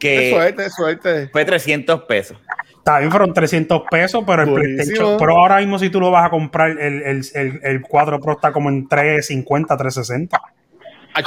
Que 0.00 0.30
suerte, 0.30 0.70
suerte. 0.70 1.28
Fue 1.30 1.44
300 1.44 2.02
pesos. 2.02 2.36
También 2.82 3.10
fueron 3.10 3.34
300 3.34 3.82
pesos, 3.90 4.24
pero 4.26 4.42
el 4.42 4.52
PlayStation 4.52 5.18
Pro 5.18 5.38
ahora 5.38 5.58
mismo 5.58 5.78
si 5.78 5.90
tú 5.90 6.00
lo 6.00 6.10
vas 6.10 6.26
a 6.26 6.30
comprar, 6.30 6.70
el, 6.70 7.02
el, 7.02 7.24
el, 7.34 7.60
el 7.62 7.82
4 7.82 8.20
Pro 8.20 8.32
está 8.32 8.52
como 8.52 8.68
en 8.70 8.88
350, 8.88 9.76
360. 9.76 10.40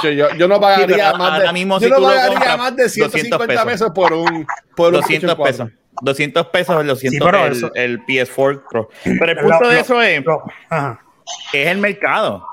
yo, 0.02 0.34
yo, 0.36 0.48
no 0.48 0.60
pagaría, 0.60 1.14
más, 1.14 1.40
de, 1.40 1.52
mismo, 1.52 1.78
yo 1.78 1.88
no 1.88 2.02
pagaría 2.02 2.56
más 2.56 2.76
de 2.76 2.88
150 2.88 3.64
pesos. 3.64 3.90
por 3.94 4.12
un 4.12 4.46
por 4.76 4.92
200 4.92 5.36
pesos. 5.36 5.70
200 6.02 6.46
pesos 6.48 6.80
el, 6.80 6.88
200, 6.88 7.32
el, 7.32 7.70
el, 7.74 8.00
PS4 8.04 8.62
Pro. 8.68 8.88
Pero 9.04 9.30
el 9.30 9.38
punto 9.38 9.68
de 9.68 9.80
eso 9.80 10.02
es, 10.02 10.24
es 11.52 11.68
el 11.68 11.78
mercado. 11.78 12.44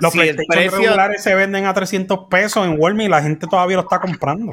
Los 0.00 0.12
si 0.12 0.18
PlayStation 0.18 0.80
regulares 0.80 1.22
se 1.22 1.34
venden 1.34 1.66
a 1.66 1.74
300 1.74 2.20
pesos 2.30 2.66
en 2.66 2.76
Walmart 2.78 3.06
y 3.06 3.10
la 3.10 3.22
gente 3.22 3.46
todavía 3.46 3.76
lo 3.76 3.82
está 3.82 4.00
comprando. 4.00 4.50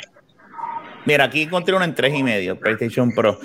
Mira, 1.06 1.26
aquí 1.26 1.44
encontré 1.44 1.76
uno 1.76 1.86
en 1.86 1.96
tres 1.96 2.14
y 2.14 2.24
medio, 2.24 2.60
PlayStation 2.60 3.12
Pro. 3.12 3.40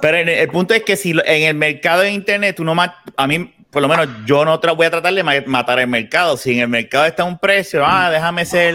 Pero 0.00 0.16
el, 0.16 0.48
punto 0.48 0.74
es 0.74 0.82
que 0.82 0.96
si 0.96 1.10
en 1.10 1.42
el 1.42 1.54
mercado 1.54 2.02
de 2.02 2.12
internet, 2.12 2.56
tú 2.56 2.64
no 2.64 2.74
a 3.16 3.26
mí, 3.26 3.52
por 3.72 3.80
lo 3.80 3.88
menos, 3.88 4.06
yo 4.26 4.44
no 4.44 4.60
voy 4.76 4.86
a 4.86 4.90
tratar 4.90 5.14
de 5.14 5.22
matar 5.46 5.78
el 5.78 5.88
mercado. 5.88 6.36
Si 6.36 6.52
en 6.52 6.60
el 6.60 6.68
mercado 6.68 7.06
está 7.06 7.24
un 7.24 7.38
precio, 7.38 7.82
ah, 7.86 8.10
déjame 8.10 8.44
ser 8.44 8.74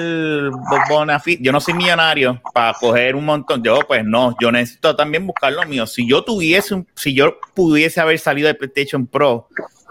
bonafit. 0.90 1.40
Yo 1.40 1.52
no 1.52 1.62
soy 1.62 1.76
millonario 1.76 2.42
para 2.52 2.74
coger 2.74 3.16
un 3.16 3.26
montón. 3.26 3.62
Yo, 3.64 3.80
pues 3.88 4.04
no, 4.04 4.36
yo 4.42 4.52
necesito 4.52 4.96
también 4.96 5.28
buscar 5.28 5.54
lo 5.54 5.64
mío. 5.68 5.86
Si 5.86 6.08
yo 6.08 6.24
tuviese, 6.24 6.84
si 6.96 7.14
yo 7.14 7.38
pudiese 7.54 8.02
haber 8.02 8.18
salido 8.18 8.48
de 8.48 8.56
PlayStation 8.56 9.06
Pro, 9.06 9.48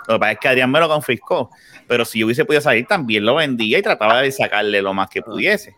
lo 0.09 0.15
que 0.15 0.19
pasa 0.19 0.33
es 0.33 0.39
que 0.41 0.49
Adrián 0.49 0.73
me 0.73 0.81
lo 0.81 0.89
confiscó. 0.89 1.51
Pero 1.87 2.05
si 2.05 2.19
yo 2.19 2.27
hubiese 2.27 2.45
podido 2.45 2.61
salir, 2.61 2.87
también 2.87 3.25
lo 3.25 3.37
vendía 3.37 3.79
y 3.79 3.83
trataba 3.83 4.23
de 4.23 4.33
sacarle 4.33 4.83
lo 4.83 4.93
más 4.93 5.09
que 5.09 5.23
pudiese. 5.23 5.77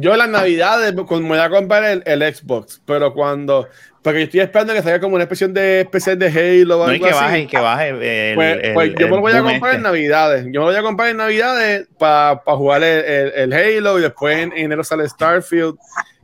Yo 0.00 0.16
las 0.16 0.28
navidades 0.28 0.94
me 0.94 1.02
voy 1.02 1.38
a 1.38 1.50
comprar 1.50 2.02
el, 2.04 2.34
Xbox, 2.34 2.80
pero 2.84 3.12
cuando. 3.12 3.68
Porque 4.02 4.20
yo 4.20 4.24
estoy 4.24 4.40
esperando 4.40 4.72
que 4.72 4.82
salga 4.82 5.00
como 5.00 5.16
una 5.16 5.24
especie 5.24 5.48
de 5.48 5.80
especial 5.80 6.18
de 6.18 6.28
Halo 6.28 6.80
o 6.80 6.84
algo 6.84 7.04
no, 7.04 7.10
que 7.10 7.14
baje, 7.14 7.46
que 7.46 7.58
baje. 7.58 8.34
pues, 8.34 8.72
pues 8.72 8.94
yo 8.96 9.08
me 9.08 9.16
lo 9.16 9.20
voy 9.20 9.32
a 9.32 9.42
comprar 9.42 9.74
en 9.74 9.80
este. 9.80 9.88
navidades. 9.88 10.44
Yo 10.44 10.50
me 10.50 10.58
lo 10.58 10.64
voy 10.66 10.76
a 10.76 10.82
comprar 10.82 11.08
en 11.10 11.16
navidades 11.16 11.88
para 11.98 12.40
jugar 12.46 12.82
el, 12.84 13.52
Halo 13.52 13.98
y 13.98 14.02
después 14.02 14.38
en, 14.38 14.52
enero 14.56 14.84
sale 14.84 15.08
Starfield. 15.08 15.76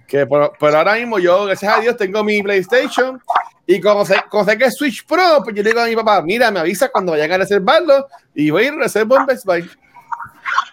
Que 0.07 0.27
por, 0.27 0.55
ahora 0.61 0.95
mismo 0.95 1.19
yo, 1.19 1.47
gracias 1.47 1.77
a 1.77 1.81
Dios, 1.81 1.97
tengo 1.97 2.23
mi 2.23 2.43
PlayStation. 2.43 3.21
Y 3.67 3.81
como 3.81 4.05
sé, 4.05 4.17
como 4.29 4.45
sé 4.45 4.57
que 4.57 4.67
es 4.67 4.77
Switch 4.77 5.05
Pro, 5.05 5.41
pues 5.43 5.57
yo 5.57 5.63
le 5.63 5.71
digo 5.71 5.81
a 5.81 5.87
mi 5.87 5.97
papá, 5.97 6.23
mira, 6.23 6.51
me 6.51 6.61
avisa 6.61 6.91
cuando 6.91 7.13
vayan 7.13 7.33
a 7.33 7.39
reservarlo 7.39 8.07
y 8.35 8.51
voy 8.51 8.65
a 8.65 8.67
ir 8.67 8.73
a 8.75 8.83
reservar 8.83 9.21
en 9.21 9.27
Best 9.27 9.45
Buy. 9.47 9.69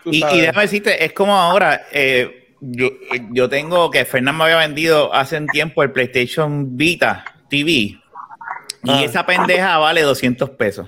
Y, 0.06 0.18
y, 0.18 0.42
déjame 0.42 0.62
decirte, 0.62 1.04
es 1.04 1.14
como 1.14 1.36
ahora, 1.36 1.88
eh, 1.92 2.41
yo, 2.62 2.90
yo 3.32 3.50
tengo 3.50 3.90
que 3.90 4.06
Fernando 4.06 4.44
me 4.44 4.52
había 4.52 4.68
vendido 4.68 5.14
hace 5.14 5.38
un 5.38 5.48
tiempo 5.48 5.82
el 5.84 5.92
PlayStation 5.92 6.78
Vita 6.78 7.26
TV 7.50 7.72
y 7.72 8.00
ah. 8.88 9.04
esa 9.04 9.26
pendeja 9.26 9.78
vale 9.78 10.02
200 10.02 10.52
pesos. 10.52 10.88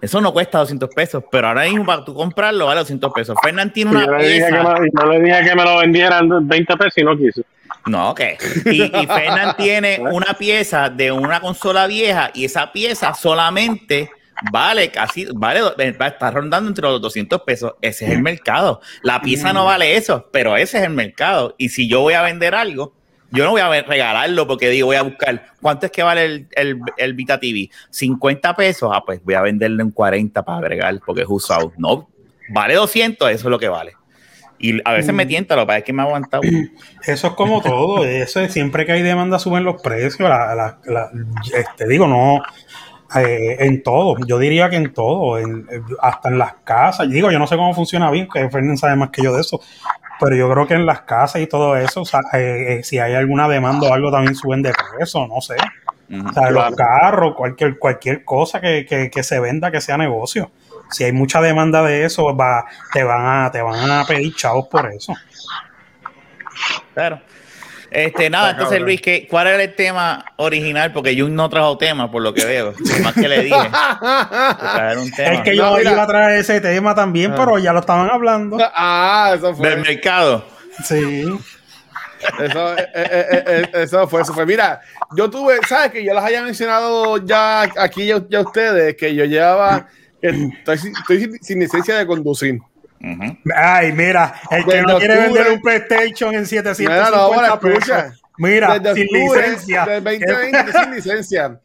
Eso 0.00 0.20
no 0.20 0.32
cuesta 0.32 0.58
200 0.58 0.88
pesos, 0.94 1.22
pero 1.30 1.48
ahora 1.48 1.64
mismo 1.64 1.84
para 1.84 2.04
tú 2.04 2.14
comprarlo 2.14 2.66
vale 2.66 2.80
200 2.80 3.12
pesos. 3.12 3.36
Fernán 3.42 3.72
tiene 3.72 3.90
una 3.90 4.06
yo 4.06 4.12
le 4.12 4.18
pieza. 4.18 4.46
Dije 4.46 4.58
que 4.58 5.06
me, 5.06 5.18
le 5.18 5.24
dije 5.24 5.44
que 5.44 5.54
me 5.54 5.64
lo 5.64 5.78
vendieran 5.78 6.48
20 6.48 6.76
pesos 6.76 6.98
y 6.98 7.04
no 7.04 7.16
quiso. 7.18 7.42
No, 7.86 8.10
ok. 8.10 8.20
Y, 8.66 8.82
y 8.82 9.06
Fernán 9.06 9.56
tiene 9.56 10.00
una 10.00 10.34
pieza 10.34 10.88
de 10.88 11.12
una 11.12 11.40
consola 11.40 11.86
vieja 11.86 12.30
y 12.34 12.44
esa 12.44 12.72
pieza 12.72 13.14
solamente 13.14 14.10
vale 14.52 14.90
casi, 14.90 15.26
vale, 15.34 15.60
está 15.78 16.30
rondando 16.30 16.68
entre 16.68 16.82
los 16.82 17.00
200 17.00 17.42
pesos. 17.42 17.74
Ese 17.80 18.06
es 18.06 18.12
el 18.12 18.22
mercado. 18.22 18.80
La 19.02 19.20
pieza 19.20 19.52
no 19.52 19.64
vale 19.64 19.96
eso, 19.96 20.28
pero 20.32 20.56
ese 20.56 20.78
es 20.78 20.84
el 20.84 20.90
mercado. 20.90 21.54
Y 21.58 21.70
si 21.70 21.88
yo 21.88 22.00
voy 22.00 22.14
a 22.14 22.22
vender 22.22 22.54
algo, 22.54 22.94
yo 23.32 23.44
no 23.44 23.50
voy 23.50 23.60
a 23.60 23.82
regalarlo 23.82 24.46
porque 24.46 24.68
digo, 24.68 24.86
voy 24.86 24.96
a 24.96 25.02
buscar 25.02 25.46
cuánto 25.60 25.86
es 25.86 25.92
que 25.92 26.02
vale 26.02 26.24
el, 26.24 26.48
el, 26.52 26.80
el 26.96 27.14
Vita 27.14 27.38
TV. 27.38 27.70
50 27.90 28.56
pesos, 28.56 28.90
ah, 28.92 29.04
pues 29.04 29.22
voy 29.22 29.34
a 29.34 29.42
venderle 29.42 29.82
en 29.82 29.90
40 29.90 30.44
para 30.44 30.58
agregar 30.58 31.00
porque 31.04 31.22
es 31.22 31.28
usado. 31.28 31.72
No, 31.76 32.08
vale 32.48 32.74
200, 32.74 33.30
eso 33.30 33.48
es 33.48 33.50
lo 33.50 33.58
que 33.58 33.68
vale. 33.68 33.94
Y 34.62 34.78
a 34.84 34.92
veces 34.92 35.14
me 35.14 35.24
tienta, 35.24 35.56
lo 35.56 35.62
que 35.62 35.66
pasa 35.68 35.78
es 35.78 35.84
que 35.84 35.92
me 35.94 36.02
ha 36.02 36.04
aguantado. 36.04 36.42
Eso 37.06 37.28
es 37.28 37.32
como 37.32 37.62
todo, 37.62 38.04
eso 38.04 38.46
siempre 38.48 38.84
que 38.84 38.92
hay 38.92 39.00
demanda 39.00 39.38
suben 39.38 39.64
los 39.64 39.80
precios. 39.80 40.28
La, 40.28 40.78
este, 41.54 41.88
digo, 41.88 42.06
no, 42.06 42.42
eh, 43.16 43.56
en 43.60 43.82
todo, 43.82 44.16
yo 44.26 44.38
diría 44.38 44.70
que 44.70 44.76
en 44.76 44.92
todo, 44.92 45.36
hasta 46.00 46.28
en 46.28 46.38
las 46.38 46.54
casas. 46.64 47.08
Digo, 47.08 47.30
yo 47.30 47.38
no 47.38 47.46
sé 47.46 47.56
cómo 47.56 47.74
funciona 47.74 48.10
bien, 48.10 48.28
que 48.32 48.48
Fernández 48.50 48.80
sabe 48.80 48.96
más 48.96 49.10
que 49.10 49.22
yo 49.22 49.34
de 49.34 49.40
eso, 49.40 49.60
pero 50.20 50.36
yo 50.36 50.50
creo 50.50 50.66
que 50.66 50.74
en 50.74 50.86
las 50.86 51.02
casas 51.02 51.42
y 51.42 51.46
todo 51.46 51.76
eso, 51.76 52.02
eh, 52.34 52.78
eh, 52.78 52.84
si 52.84 52.98
hay 52.98 53.14
alguna 53.14 53.48
demanda 53.48 53.88
o 53.88 53.94
algo, 53.94 54.12
también 54.12 54.34
suben 54.34 54.62
de 54.62 54.72
peso, 54.98 55.26
no 55.26 55.40
sé. 55.40 55.56
o 56.24 56.32
sea, 56.32 56.50
los 56.50 56.74
carros, 56.76 57.34
cualquier, 57.34 57.78
cualquier 57.78 58.24
cosa 58.24 58.60
que, 58.60 59.10
que, 59.12 59.22
se 59.22 59.40
venda 59.40 59.70
que 59.70 59.80
sea 59.80 59.96
negocio. 59.96 60.50
Si 60.90 61.04
hay 61.04 61.12
mucha 61.12 61.40
demanda 61.40 61.82
de 61.82 62.04
eso, 62.04 62.36
va, 62.36 62.66
te 62.92 63.02
van 63.02 63.44
a, 63.44 63.50
te 63.50 63.62
van 63.62 63.90
a 63.90 64.04
pedir 64.04 64.34
chavos 64.34 64.68
por 64.68 64.92
eso. 64.92 65.14
Claro. 66.94 67.20
Este, 67.90 68.30
nada, 68.30 68.52
entonces 68.52 68.80
Luis, 68.80 69.00
¿qué, 69.00 69.26
¿cuál 69.28 69.48
era 69.48 69.62
el 69.62 69.74
tema 69.74 70.24
original? 70.36 70.92
Porque 70.92 71.16
yo 71.16 71.28
no 71.28 71.48
trajo 71.48 71.76
tema, 71.76 72.10
por 72.10 72.22
lo 72.22 72.32
que 72.32 72.44
veo. 72.44 72.72
Más 73.02 73.14
que 73.14 73.28
le 73.28 73.42
dije. 73.44 73.56
Es 75.18 75.40
que 75.42 75.56
yo 75.56 75.80
iba 75.80 76.02
a 76.02 76.06
traer 76.06 76.40
ese 76.40 76.60
tema 76.60 76.94
también, 76.94 77.32
ah. 77.32 77.34
pero 77.36 77.58
ya 77.58 77.72
lo 77.72 77.80
estaban 77.80 78.08
hablando. 78.10 78.58
Ah, 78.74 79.32
eso 79.34 79.54
fue. 79.54 79.70
Del 79.70 79.80
mercado. 79.80 80.44
Sí. 80.84 81.24
Eso, 82.38 82.76
eh, 82.76 82.88
eh, 82.94 83.44
eh, 83.46 83.70
eso 83.74 84.06
fue, 84.06 84.22
eso 84.22 84.34
fue. 84.34 84.46
Mira, 84.46 84.80
yo 85.16 85.30
tuve, 85.30 85.58
¿sabes? 85.68 85.90
Que 85.90 86.04
yo 86.04 86.14
las 86.14 86.24
haya 86.24 86.42
mencionado 86.42 87.18
ya 87.18 87.62
aquí 87.62 88.06
ya, 88.06 88.22
ya 88.28 88.40
ustedes, 88.40 88.96
que 88.96 89.14
yo 89.14 89.24
llevaba, 89.24 89.88
estoy, 90.20 90.92
estoy 90.98 91.38
sin 91.40 91.60
licencia 91.60 91.96
de 91.96 92.06
conducir. 92.06 92.60
Ay, 93.54 93.92
mira, 93.92 94.34
el 94.50 94.64
que 94.64 94.82
no 94.82 94.98
quiere 94.98 95.16
vender 95.16 95.52
un 95.52 95.60
PlayStation 95.62 96.34
en 96.34 96.46
750 96.46 97.60
mira, 98.36 98.78
Mira, 98.78 98.94
sin 98.94 99.06
licencia. 99.06 100.02
sin 100.80 100.94
licencia. 100.94 101.60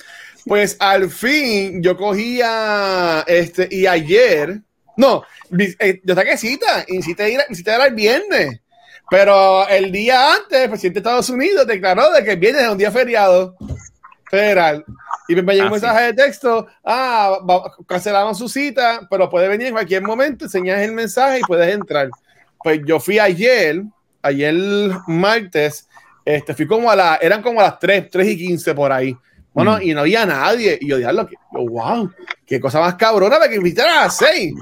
Pues 0.45 0.77
al 0.79 1.09
fin 1.09 1.81
yo 1.81 1.97
cogía 1.97 3.23
este 3.27 3.67
y 3.69 3.87
ayer, 3.87 4.61
no, 4.95 5.23
eh, 5.57 6.01
yo 6.03 6.15
saqué 6.15 6.37
cita, 6.37 6.85
incité 6.87 7.31
ir, 7.31 7.39
incité 7.49 7.73
ir 7.73 7.81
el 7.87 7.95
viernes. 7.95 8.61
Pero 9.09 9.67
el 9.67 9.91
día 9.91 10.35
antes, 10.35 10.61
el 10.61 10.69
presidente 10.69 10.99
de 10.99 11.09
Estados 11.09 11.29
Unidos 11.29 11.67
declaró 11.67 12.11
de 12.11 12.23
que 12.23 12.31
el 12.31 12.39
viernes 12.39 12.63
es 12.63 12.69
un 12.69 12.77
día 12.77 12.91
feriado 12.91 13.55
federal. 14.29 14.85
Y 15.27 15.35
me 15.35 15.53
llegó 15.53 15.67
un 15.67 15.67
ah, 15.67 15.71
mensaje 15.71 16.03
de 16.05 16.13
texto, 16.13 16.67
ah, 16.83 17.37
cancelamos 17.87 18.37
su 18.37 18.47
cita, 18.47 19.07
pero 19.09 19.29
puede 19.29 19.47
venir 19.47 19.67
en 19.67 19.73
cualquier 19.73 20.03
momento, 20.03 20.45
enseñas 20.45 20.81
el 20.81 20.91
mensaje 20.91 21.39
y 21.39 21.41
puedes 21.41 21.73
entrar. 21.73 22.09
Pues 22.61 22.81
yo 22.85 22.99
fui 22.99 23.19
ayer, 23.19 23.83
ayer 24.21 24.55
martes, 25.07 25.87
este, 26.23 26.53
fui 26.53 26.67
como 26.67 26.89
a 26.89 26.95
la, 26.95 27.15
eran 27.21 27.41
como 27.41 27.59
a 27.59 27.63
las 27.63 27.79
3, 27.79 28.09
3 28.11 28.27
y 28.27 28.37
15 28.37 28.75
por 28.75 28.91
ahí. 28.91 29.15
Bueno, 29.55 29.77
mm. 29.77 29.81
y 29.83 29.93
no 29.93 30.01
había 30.01 30.25
nadie. 30.25 30.77
Y 30.81 30.89
yo 30.89 30.97
dije, 30.97 31.09
wow, 31.51 32.11
qué 32.45 32.59
cosa 32.59 32.81
más 32.81 32.95
cabrona 32.95 33.39
de 33.39 33.49
que 33.49 33.55
invitaran 33.55 33.99
a 33.99 34.01
las 34.03 34.17
6. 34.17 34.53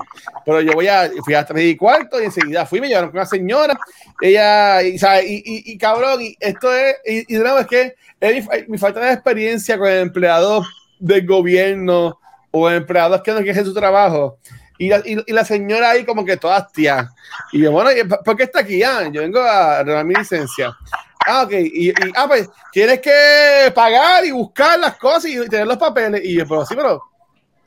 Pero 0.46 0.62
yo 0.62 0.74
voy 0.74 0.88
a, 0.88 1.10
fui 1.26 1.34
a 1.34 1.44
3 1.44 1.72
y 1.72 1.76
cuarto 1.76 2.22
y 2.22 2.26
enseguida 2.26 2.64
fui, 2.68 2.80
me 2.80 2.88
llevaron 2.88 3.10
con 3.10 3.20
una 3.20 3.26
señora. 3.26 3.78
Ella, 4.22 4.84
y, 4.84 4.94
y, 4.94 5.74
y, 5.74 5.78
cabrón, 5.80 6.22
y 6.22 6.38
esto 6.40 6.72
es, 6.72 6.96
y, 7.06 7.34
de 7.34 7.40
nuevo 7.40 7.58
es 7.58 7.68
que 7.68 7.96
es 8.20 8.70
mi, 8.70 8.78
falta 8.78 9.00
de 9.00 9.14
experiencia 9.14 9.80
con 9.80 9.90
empleados 9.90 10.68
del 11.00 11.26
gobierno 11.26 12.20
o 12.52 12.70
empleados 12.70 13.24
que 13.24 13.32
no 13.32 13.42
quieren 13.42 13.66
su 13.66 13.74
trabajo. 13.74 14.38
Y 14.78 14.90
la, 14.90 15.02
y, 15.04 15.34
la, 15.34 15.44
señora 15.44 15.90
ahí 15.90 16.06
como 16.06 16.24
que 16.24 16.38
todas 16.38 16.72
tías. 16.72 17.08
Y 17.52 17.62
yo, 17.62 17.72
bueno, 17.72 17.90
¿por 18.24 18.38
qué 18.38 18.44
está 18.44 18.60
aquí? 18.60 18.84
Ah, 18.84 19.10
yo 19.12 19.22
vengo 19.22 19.42
a 19.42 19.80
renovar 19.80 20.06
mi 20.06 20.14
licencia. 20.14 20.78
Ah, 21.26 21.44
ok. 21.44 21.52
Y, 21.52 21.90
y, 21.90 21.94
ah, 22.16 22.28
pues 22.28 22.50
tienes 22.72 23.00
que 23.00 23.72
pagar 23.74 24.26
y 24.26 24.32
buscar 24.32 24.80
las 24.80 24.98
cosas 24.98 25.26
y 25.26 25.48
tener 25.48 25.68
los 25.68 25.78
papeles. 25.78 26.22
Y 26.24 26.38
yo, 26.38 26.48
pero 26.48 26.66
sí, 26.66 26.76
pero 26.76 27.02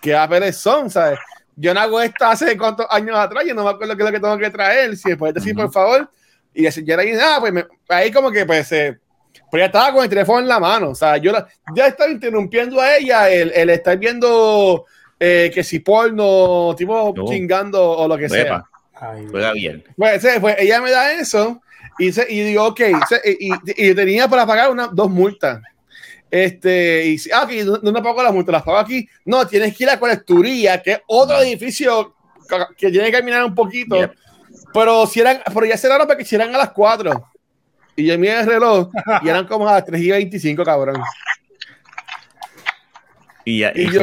¿qué 0.00 0.12
papeles 0.12 0.56
son? 0.56 0.90
¿Sabes? 0.90 1.18
Yo 1.54 1.72
no 1.72 1.80
hago 1.80 2.00
esto 2.00 2.26
hace 2.26 2.56
cuántos 2.56 2.86
años 2.90 3.16
atrás, 3.16 3.44
yo 3.46 3.54
no 3.54 3.64
me 3.64 3.70
acuerdo 3.70 3.96
qué 3.96 4.02
es 4.02 4.06
lo 4.06 4.12
que 4.12 4.20
tengo 4.20 4.38
que 4.38 4.50
traer. 4.50 4.96
Si 4.96 5.08
me 5.08 5.16
puedes 5.16 5.34
decir, 5.34 5.54
por 5.54 5.72
favor. 5.72 6.10
Y 6.52 6.62
la 6.62 6.70
señora 6.70 7.02
ahí, 7.02 7.12
ah, 7.20 7.38
pues 7.40 7.52
ahí 7.88 8.10
como 8.10 8.30
que 8.30 8.46
pues, 8.46 8.70
eh, 8.72 8.98
pues 9.50 9.60
ya 9.60 9.66
estaba 9.66 9.92
con 9.92 10.04
el 10.04 10.10
teléfono 10.10 10.40
en 10.40 10.48
la 10.48 10.60
mano. 10.60 10.90
O 10.90 10.94
sea, 10.94 11.16
yo 11.16 11.32
ya 11.74 11.86
estaba 11.86 12.10
interrumpiendo 12.10 12.80
a 12.80 12.96
ella 12.96 13.30
el, 13.30 13.52
el 13.54 13.70
estar 13.70 13.96
viendo 13.98 14.86
eh, 15.18 15.50
que 15.52 15.62
si 15.64 15.80
porno, 15.80 16.74
tipo 16.76 17.14
chingando 17.26 17.82
o 17.82 18.08
lo 18.08 18.18
que 18.18 18.28
sea. 18.28 18.64
Juega 19.30 19.52
bien. 19.52 19.84
Pues, 19.96 20.26
pues 20.40 20.56
ella 20.58 20.80
me 20.80 20.90
da 20.90 21.12
eso 21.12 21.62
y, 21.98 22.08
y 22.08 22.44
digo, 22.44 22.64
ok, 22.64 22.80
y, 23.24 23.50
y, 23.66 23.94
tenía 23.94 24.28
para 24.28 24.46
pagar 24.46 24.70
una, 24.70 24.88
dos 24.88 25.10
multas. 25.10 25.60
Este, 26.30 27.06
y 27.06 27.16
ah, 27.32 27.44
ok, 27.44 27.80
¿dónde 27.82 28.02
pago 28.02 28.22
las 28.22 28.32
multas? 28.32 28.52
Las 28.52 28.62
pago 28.62 28.78
aquí. 28.78 29.08
No, 29.24 29.46
tienes 29.46 29.76
que 29.76 29.84
ir 29.84 29.90
a 29.90 29.98
Colecturía, 29.98 30.82
que 30.82 30.92
es 30.92 31.00
otro 31.06 31.40
edificio 31.40 32.14
que 32.76 32.90
tiene 32.90 33.06
que 33.06 33.18
caminar 33.18 33.44
un 33.44 33.54
poquito. 33.54 34.10
Pero, 34.72 35.06
si 35.06 35.20
eran, 35.20 35.40
pero 35.46 35.66
ya 35.66 35.76
cerraron 35.76 36.06
para 36.06 36.16
que 36.16 36.24
hicieran 36.24 36.54
a 36.54 36.58
las 36.58 36.70
cuatro 36.70 37.30
Y 37.94 38.04
yo 38.04 38.18
miré 38.18 38.40
el 38.40 38.46
reloj 38.46 38.90
y 39.22 39.28
eran 39.28 39.46
como 39.46 39.68
a 39.68 39.72
las 39.72 39.84
3 39.84 40.00
y 40.00 40.10
25, 40.10 40.64
cabrón. 40.64 41.02
Y, 43.44 43.60
ya, 43.60 43.72
y, 43.74 43.90
yo, 43.90 44.02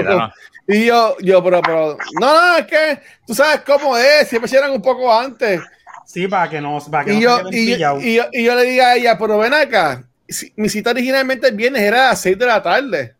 y 0.67 0.85
yo, 0.85 1.17
yo, 1.19 1.43
pero, 1.43 1.61
pero, 1.61 1.97
no, 2.19 2.33
no, 2.33 2.57
es 2.57 2.65
que 2.65 2.99
tú 3.27 3.35
sabes 3.35 3.61
cómo 3.61 3.97
es, 3.97 4.29
siempre 4.29 4.47
se 4.47 4.57
eran 4.57 4.71
un 4.71 4.81
poco 4.81 5.13
antes. 5.13 5.61
Sí, 6.05 6.27
para 6.27 6.49
que 6.49 6.61
no, 6.61 6.79
para 6.91 7.05
que 7.05 7.13
y, 7.13 7.21
yo, 7.21 7.41
y, 7.51 7.77
yo, 7.77 7.99
y, 7.99 8.15
yo, 8.15 8.23
y 8.31 8.43
yo 8.43 8.55
le 8.55 8.63
diga 8.63 8.89
a 8.89 8.95
ella, 8.95 9.17
pero 9.17 9.37
ven 9.37 9.53
acá, 9.53 10.03
mi 10.55 10.69
cita 10.69 10.91
originalmente 10.91 11.47
el 11.47 11.55
viernes 11.55 11.81
era 11.81 12.07
a 12.07 12.09
las 12.09 12.21
6 12.21 12.37
de 12.37 12.45
la 12.45 12.61
tarde. 12.61 13.15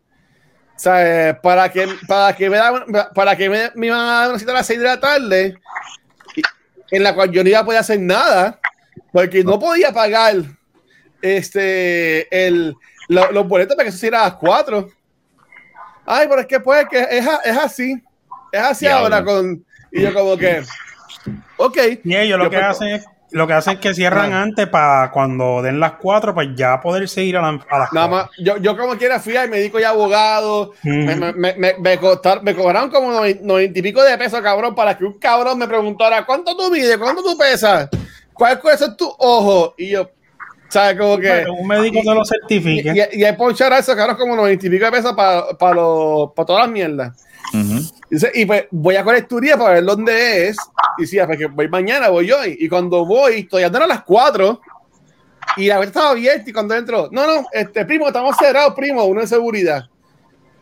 O 0.76 0.78
sea, 0.78 1.38
para 1.40 1.70
que, 1.70 1.88
para 2.08 2.34
que 2.34 2.50
me, 2.50 2.58
para 3.14 3.36
que 3.36 3.48
me, 3.48 3.70
me 3.74 3.86
iban 3.86 4.00
a 4.00 4.20
dar 4.20 4.30
una 4.30 4.38
cita 4.38 4.50
a 4.50 4.54
las 4.54 4.66
6 4.66 4.78
de 4.80 4.84
la 4.84 5.00
tarde, 5.00 5.58
en 6.90 7.02
la 7.02 7.14
cual 7.14 7.30
yo 7.30 7.42
no 7.42 7.50
iba 7.50 7.60
a 7.60 7.64
poder 7.64 7.80
hacer 7.80 8.00
nada, 8.00 8.58
porque 9.12 9.44
no 9.44 9.58
podía 9.58 9.92
pagar 9.92 10.36
este, 11.22 12.46
el, 12.46 12.74
los 13.08 13.48
boletos 13.48 13.76
para 13.76 13.86
que 13.86 13.92
se 13.92 13.98
hiciera 13.98 14.22
a 14.22 14.28
las 14.28 14.34
4. 14.34 14.90
Ay, 16.06 16.26
pero 16.28 16.40
es 16.40 16.46
que 16.46 16.60
pues 16.60 16.86
que 16.90 17.00
es, 17.00 17.26
es 17.44 17.56
así. 17.56 18.02
Es 18.52 18.60
así 18.60 18.86
ahora 18.86 19.24
con. 19.24 19.64
Y 19.90 20.02
yo 20.02 20.12
como 20.12 20.36
que. 20.36 20.62
Ok. 21.56 21.78
Y 22.04 22.14
ellos 22.14 22.38
lo 22.38 22.50
que 22.50 22.56
hacen 22.56 22.88
es 22.88 23.06
lo 23.34 23.48
que 23.48 23.52
hacen 23.52 23.74
es 23.74 23.80
que 23.80 23.94
cierran 23.94 24.32
antes 24.32 24.68
para 24.68 25.10
cuando 25.10 25.60
den 25.60 25.80
las 25.80 25.94
cuatro, 25.94 26.32
pues 26.32 26.50
ya 26.54 26.80
poder 26.80 27.08
seguir 27.08 27.36
a, 27.36 27.42
la, 27.42 27.60
a 27.68 27.78
las 27.78 27.92
Nada 27.92 28.06
más, 28.06 28.30
yo, 28.38 28.58
yo 28.58 28.76
como 28.76 28.96
quiera 28.96 29.18
fui 29.18 29.36
al 29.36 29.50
médico 29.50 29.80
y 29.80 29.82
abogado, 29.82 30.72
me, 30.84 31.16
me, 31.16 31.54
me, 31.56 31.74
me, 31.80 32.54
cobraron 32.54 32.90
como 32.90 33.10
noventa 33.10 33.78
y 33.78 33.82
pico 33.82 34.04
de 34.04 34.16
pesos, 34.16 34.40
cabrón, 34.40 34.76
para 34.76 34.96
que 34.96 35.04
un 35.04 35.18
cabrón 35.18 35.58
me 35.58 35.66
preguntara, 35.66 36.24
¿cuánto 36.24 36.56
tú 36.56 36.70
mides? 36.70 36.96
¿Cuánto 36.96 37.24
tú 37.24 37.36
pesas? 37.36 37.88
¿Cuál 38.32 38.60
es 38.72 38.96
tu 38.96 39.12
ojo? 39.18 39.74
Y 39.78 39.90
yo, 39.90 40.08
¿sabes? 40.68 40.96
Como 40.96 41.18
que... 41.18 41.44
un 41.58 41.66
médico 41.66 42.00
te 42.04 42.14
lo 42.14 42.24
certifique. 42.24 42.92
Y, 42.94 43.20
y, 43.20 43.26
y 43.26 43.32
ponchar 43.32 43.72
a 43.72 43.78
esos 43.78 43.96
cabrón 43.96 44.16
como 44.16 44.36
noventa 44.36 44.64
y 44.64 44.70
pico 44.70 44.84
de 44.84 44.92
pesos 44.92 45.12
para 45.12 45.48
para 45.58 45.74
todas 45.74 46.66
las 46.66 46.70
mierdas. 46.70 47.24
Y, 47.52 48.46
pues 48.46 48.64
voy 48.70 48.96
a 48.96 49.04
colecturía 49.04 49.56
para 49.56 49.74
ver 49.74 49.84
dónde 49.84 50.48
es. 50.48 50.56
Y 50.98 51.02
decía, 51.02 51.26
pues 51.26 51.38
que 51.38 51.46
voy 51.46 51.68
mañana, 51.68 52.08
voy 52.08 52.30
hoy. 52.30 52.56
Y 52.58 52.68
cuando 52.68 53.04
voy, 53.04 53.44
todavía 53.44 53.70
no 53.70 53.84
a 53.84 53.88
las 53.88 54.02
4. 54.04 54.60
Y 55.56 55.66
la 55.66 55.78
vez 55.78 55.88
estaba 55.88 56.10
abierta. 56.10 56.48
Y 56.48 56.52
cuando 56.52 56.74
entro, 56.74 57.08
no, 57.12 57.26
no, 57.26 57.46
este 57.52 57.84
primo, 57.84 58.06
estamos 58.06 58.36
cerrados, 58.36 58.74
primo, 58.74 59.04
uno 59.04 59.20
de 59.20 59.26
seguridad. 59.26 59.84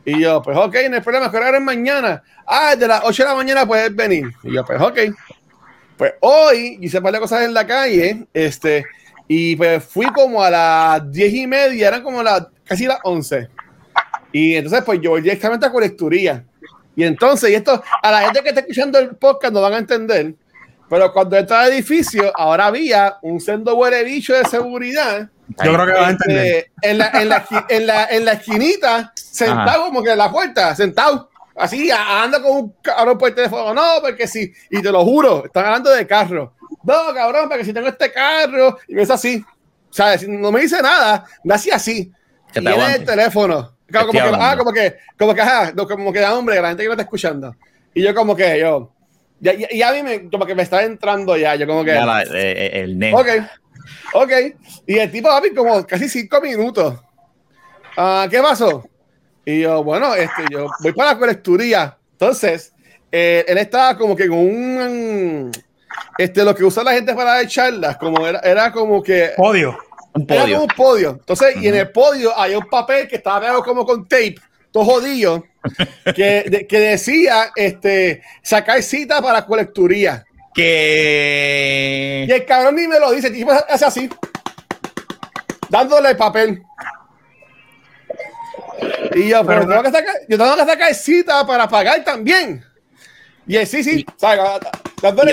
Y 0.04 0.20
yo, 0.20 0.42
pues 0.42 0.56
ok, 0.56 0.74
no 0.90 0.96
hay 0.96 1.02
problema, 1.02 1.30
que 1.30 1.36
ahora 1.36 1.58
es 1.58 1.62
mañana. 1.62 2.22
Ah, 2.46 2.74
de 2.74 2.88
las 2.88 3.02
8 3.04 3.22
de 3.22 3.28
la 3.28 3.34
mañana 3.36 3.66
puedes 3.66 3.94
venir. 3.94 4.26
Y 4.42 4.52
yo, 4.52 4.64
pues 4.64 4.80
ok. 4.80 4.98
Pues 5.96 6.14
hoy 6.20 6.78
hice 6.80 6.98
un 6.98 7.04
par 7.04 7.12
de 7.12 7.20
cosas 7.20 7.42
en 7.42 7.54
la 7.54 7.66
calle. 7.66 8.26
Este, 8.34 8.84
y 9.28 9.56
pues 9.56 9.84
fui 9.84 10.06
como 10.06 10.42
a 10.42 10.50
las 10.50 11.10
10 11.10 11.34
y 11.34 11.46
media, 11.46 11.88
eran 11.88 12.02
como 12.02 12.22
las 12.22 12.48
casi 12.64 12.86
las 12.86 12.98
11. 13.04 13.48
Y 14.32 14.56
entonces, 14.56 14.82
pues 14.84 15.00
yo 15.00 15.10
voy 15.10 15.20
directamente 15.20 15.66
a 15.66 15.70
colecturía. 15.70 16.44
Y 16.94 17.04
entonces, 17.04 17.50
y 17.50 17.54
esto, 17.54 17.82
a 18.02 18.10
la 18.10 18.22
gente 18.22 18.42
que 18.42 18.50
está 18.50 18.60
escuchando 18.60 18.98
el 18.98 19.16
podcast 19.16 19.54
no 19.54 19.60
van 19.62 19.74
a 19.74 19.78
entender, 19.78 20.34
pero 20.88 21.12
cuando 21.12 21.36
entra 21.36 21.62
al 21.62 21.72
edificio, 21.72 22.30
ahora 22.34 22.66
había 22.66 23.16
un 23.22 23.40
sendo 23.40 23.74
huele 23.76 24.04
bicho 24.04 24.34
de 24.34 24.44
seguridad. 24.44 25.28
Yo 25.64 25.72
creo 25.72 25.86
que 25.86 25.92
van 25.92 26.04
a 26.04 26.10
este, 26.10 26.32
entender. 26.32 26.70
En 26.82 26.98
la, 26.98 27.08
en 27.14 27.28
la, 27.28 27.46
en 27.68 27.86
la, 27.86 28.04
en 28.06 28.24
la 28.24 28.32
esquinita, 28.32 29.12
sentado 29.14 29.86
como 29.86 30.02
que 30.02 30.10
en 30.12 30.18
la 30.18 30.30
puerta, 30.30 30.74
sentado. 30.74 31.30
Así, 31.56 31.90
anda 31.90 32.42
con 32.42 32.52
un 32.52 32.74
cabrón 32.82 33.18
por 33.18 33.28
el 33.28 33.34
teléfono. 33.34 33.74
No, 33.74 34.02
porque 34.02 34.26
sí. 34.26 34.52
Y 34.70 34.82
te 34.82 34.90
lo 34.90 35.04
juro, 35.04 35.46
están 35.46 35.64
hablando 35.64 35.90
de 35.90 36.06
carro. 36.06 36.54
No, 36.82 37.14
cabrón, 37.14 37.48
porque 37.48 37.64
si 37.64 37.72
tengo 37.72 37.88
este 37.88 38.12
carro. 38.12 38.78
Y 38.88 38.94
me 38.94 39.02
es 39.02 39.10
así. 39.10 39.44
O 39.90 39.94
sea, 39.94 40.16
no 40.28 40.50
me 40.50 40.62
dice 40.62 40.80
nada, 40.82 41.24
me 41.44 41.54
hacía 41.54 41.76
así. 41.76 42.12
Y 42.54 42.66
el 42.66 43.04
teléfono. 43.04 43.71
Como, 43.92 44.12
que, 44.12 44.20
ah, 44.20 44.54
como 44.56 44.72
que, 44.72 44.96
como 45.18 45.34
que, 45.34 45.40
ajá, 45.40 45.72
como 45.74 46.12
que 46.12 46.20
da 46.20 46.34
hombre, 46.34 46.60
la 46.60 46.68
gente 46.68 46.82
que 46.82 46.88
no 46.88 46.94
está 46.94 47.02
escuchando. 47.02 47.54
Y 47.94 48.02
yo 48.02 48.14
como 48.14 48.34
que, 48.34 48.58
yo, 48.58 48.90
ya, 49.40 49.52
ya, 49.54 49.88
a 49.88 49.92
mí 49.92 50.02
me, 50.02 50.30
como 50.30 50.46
que 50.46 50.54
me 50.54 50.62
está 50.62 50.82
entrando 50.82 51.36
ya, 51.36 51.54
yo 51.56 51.66
como 51.66 51.84
que. 51.84 51.92
Ya 51.92 52.22
eh, 52.22 52.26
eh, 52.32 52.70
el 52.84 52.98
negro. 52.98 53.20
Ok, 53.20 53.28
ok. 54.14 54.32
Y 54.86 54.98
el 54.98 55.10
tipo, 55.10 55.28
papi, 55.28 55.54
como 55.54 55.86
casi 55.86 56.08
cinco 56.08 56.40
minutos. 56.40 57.00
Uh, 57.96 58.28
¿Qué 58.30 58.40
pasó? 58.40 58.84
Y 59.44 59.60
yo, 59.60 59.82
bueno, 59.84 60.14
este, 60.14 60.44
yo 60.50 60.68
voy 60.80 60.92
para 60.92 61.12
la 61.12 61.18
colecturía. 61.18 61.98
Entonces, 62.12 62.72
eh, 63.10 63.44
él 63.46 63.58
estaba 63.58 63.98
como 63.98 64.16
que 64.16 64.28
con 64.28 64.38
un, 64.38 65.52
este, 66.16 66.44
lo 66.44 66.54
que 66.54 66.64
usa 66.64 66.84
la 66.84 66.92
gente 66.92 67.14
para 67.14 67.34
dar 67.34 67.46
charlas, 67.48 67.96
como 67.96 68.26
era, 68.26 68.38
era 68.40 68.72
como 68.72 69.02
que... 69.02 69.32
Podio 69.36 69.76
un 70.14 70.26
podio. 70.26 70.42
Era 70.42 70.52
como 70.52 70.62
un 70.64 70.76
podio. 70.76 71.10
Entonces, 71.10 71.56
y 71.60 71.68
en 71.68 71.76
el 71.76 71.90
podio 71.90 72.38
hay 72.38 72.54
un 72.54 72.68
papel 72.68 73.08
que 73.08 73.16
estaba 73.16 73.40
pegado 73.40 73.62
como 73.62 73.84
con 73.86 74.06
tape, 74.06 74.36
todo 74.70 74.84
jodido, 74.84 75.44
que, 76.14 76.66
que 76.68 76.80
decía 76.80 77.50
este, 77.56 78.22
sacar 78.42 78.82
cita 78.82 79.22
para 79.22 79.46
colecturía. 79.46 80.24
Que. 80.54 82.26
Y 82.28 82.32
el 82.32 82.44
cabrón 82.44 82.76
ni 82.76 82.86
me 82.86 82.98
lo 82.98 83.10
dice, 83.12 83.30
tipo 83.30 83.50
hace 83.52 83.84
así, 83.84 84.10
dándole 85.70 86.10
el 86.10 86.16
papel. 86.16 86.62
Y 89.14 89.28
yo, 89.28 89.44
pero, 89.46 89.66
tengo 89.66 89.82
que 89.82 89.90
sacar, 89.90 90.14
yo 90.28 90.38
tengo 90.38 90.56
que 90.56 90.64
sacar 90.64 90.94
cita 90.94 91.46
para 91.46 91.68
pagar 91.68 92.04
también. 92.04 92.64
Y 93.46 93.56
él, 93.56 93.66
sí, 93.66 93.82
sí, 93.82 94.06
dándole, 94.20 95.32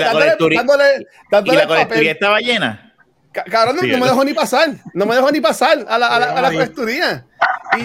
dándole, 0.56 1.06
dándole, 1.30 1.58
¿Y 1.58 1.60
la 1.60 1.66
colecturía 1.66 2.12
estaba 2.12 2.38
llena? 2.40 2.89
Cabrón, 3.32 3.76
no, 3.76 3.82
me 3.82 4.06
dejó 4.06 4.24
ni 4.24 4.34
pasar, 4.34 4.74
no 4.92 5.06
me 5.06 5.14
dejó 5.14 5.30
ni 5.30 5.40
pasar 5.40 5.86
a 5.88 5.98
la, 5.98 6.08
a 6.08 6.18
la, 6.18 6.48
a 6.48 7.24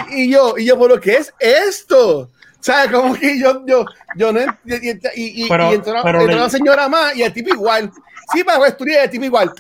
Y, 0.09 0.23
y, 0.23 0.31
yo, 0.31 0.57
y 0.57 0.65
yo, 0.65 0.77
¿por 0.77 0.99
qué 0.99 1.17
es 1.17 1.33
esto? 1.39 2.31
¿Sabes? 2.59 2.91
Como 2.91 3.13
que 3.13 3.39
yo, 3.39 3.63
yo, 3.67 3.85
yo 4.15 4.33
no. 4.33 4.39
Y, 4.65 5.43
y, 5.43 5.47
pero, 5.47 5.71
y 5.71 5.75
entró, 5.75 6.01
una 6.01 6.49
señora 6.49 6.89
más 6.89 7.15
y 7.15 7.21
el 7.21 7.31
tipo 7.31 7.49
igual. 7.49 7.91
Sí, 8.33 8.43
para 8.43 8.57
la 8.57 8.67
estudiar, 8.69 9.03
el 9.03 9.09
tipo 9.11 9.25
igual. 9.25 9.53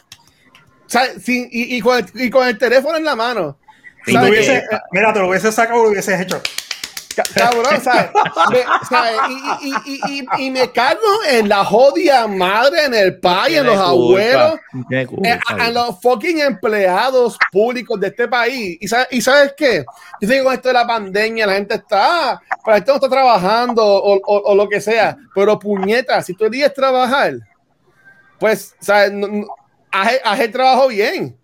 ¿Sabes? 0.87 1.21
Sí, 1.23 1.47
y, 1.51 1.75
y, 1.75 1.81
con 1.81 1.99
el, 1.99 2.05
y 2.15 2.29
con 2.31 2.47
el 2.47 2.57
teléfono 2.57 2.97
en 2.97 3.03
la 3.03 3.15
mano. 3.15 3.59
Hubiese, 4.07 4.63
mira, 4.91 5.13
te 5.13 5.19
lo 5.19 5.29
hubiese 5.29 5.51
sacado, 5.51 5.83
lo 5.83 5.89
hubieses 5.89 6.19
hecho. 6.19 6.41
Cabrón, 7.15 7.81
¿sabes? 7.81 8.11
Y, 9.61 9.69
y, 9.69 10.01
y, 10.07 10.45
y, 10.45 10.51
me 10.51 10.71
cago 10.71 10.99
en 11.29 11.49
la 11.49 11.63
jodia 11.63 12.27
madre, 12.27 12.85
en 12.85 12.93
el 12.93 13.19
país, 13.19 13.57
en 13.57 13.65
los 13.65 13.77
abuelos, 13.77 14.59
en, 14.89 15.39
en, 15.59 15.73
los 15.73 16.01
fucking 16.01 16.39
empleados 16.39 17.37
públicos 17.51 17.99
de 17.99 18.07
este 18.07 18.27
país. 18.27 18.77
¿Y 18.79 18.87
sabes, 18.87 19.07
y 19.11 19.21
sabes 19.21 19.53
qué? 19.55 19.85
Yo 20.21 20.43
con 20.43 20.53
esto 20.53 20.69
de 20.69 20.73
la 20.73 20.87
pandemia 20.87 21.47
la 21.47 21.53
gente 21.53 21.75
está, 21.75 22.31
ah, 22.31 22.41
para 22.63 22.77
esto 22.77 22.91
no 22.91 22.95
está 22.95 23.09
trabajando 23.09 23.83
o, 23.85 24.15
o, 24.15 24.51
o, 24.51 24.55
lo 24.55 24.67
que 24.67 24.81
sea, 24.81 25.17
pero 25.33 25.57
puñeta, 25.57 26.21
si 26.21 26.33
tú 26.33 26.45
eliges 26.45 26.73
trabajar, 26.73 27.33
pues, 28.39 28.75
¿sabes? 28.79 29.13
haz, 29.91 30.13
haz 30.23 30.39
el 30.39 30.51
trabajo 30.51 30.87
bien. 30.87 31.37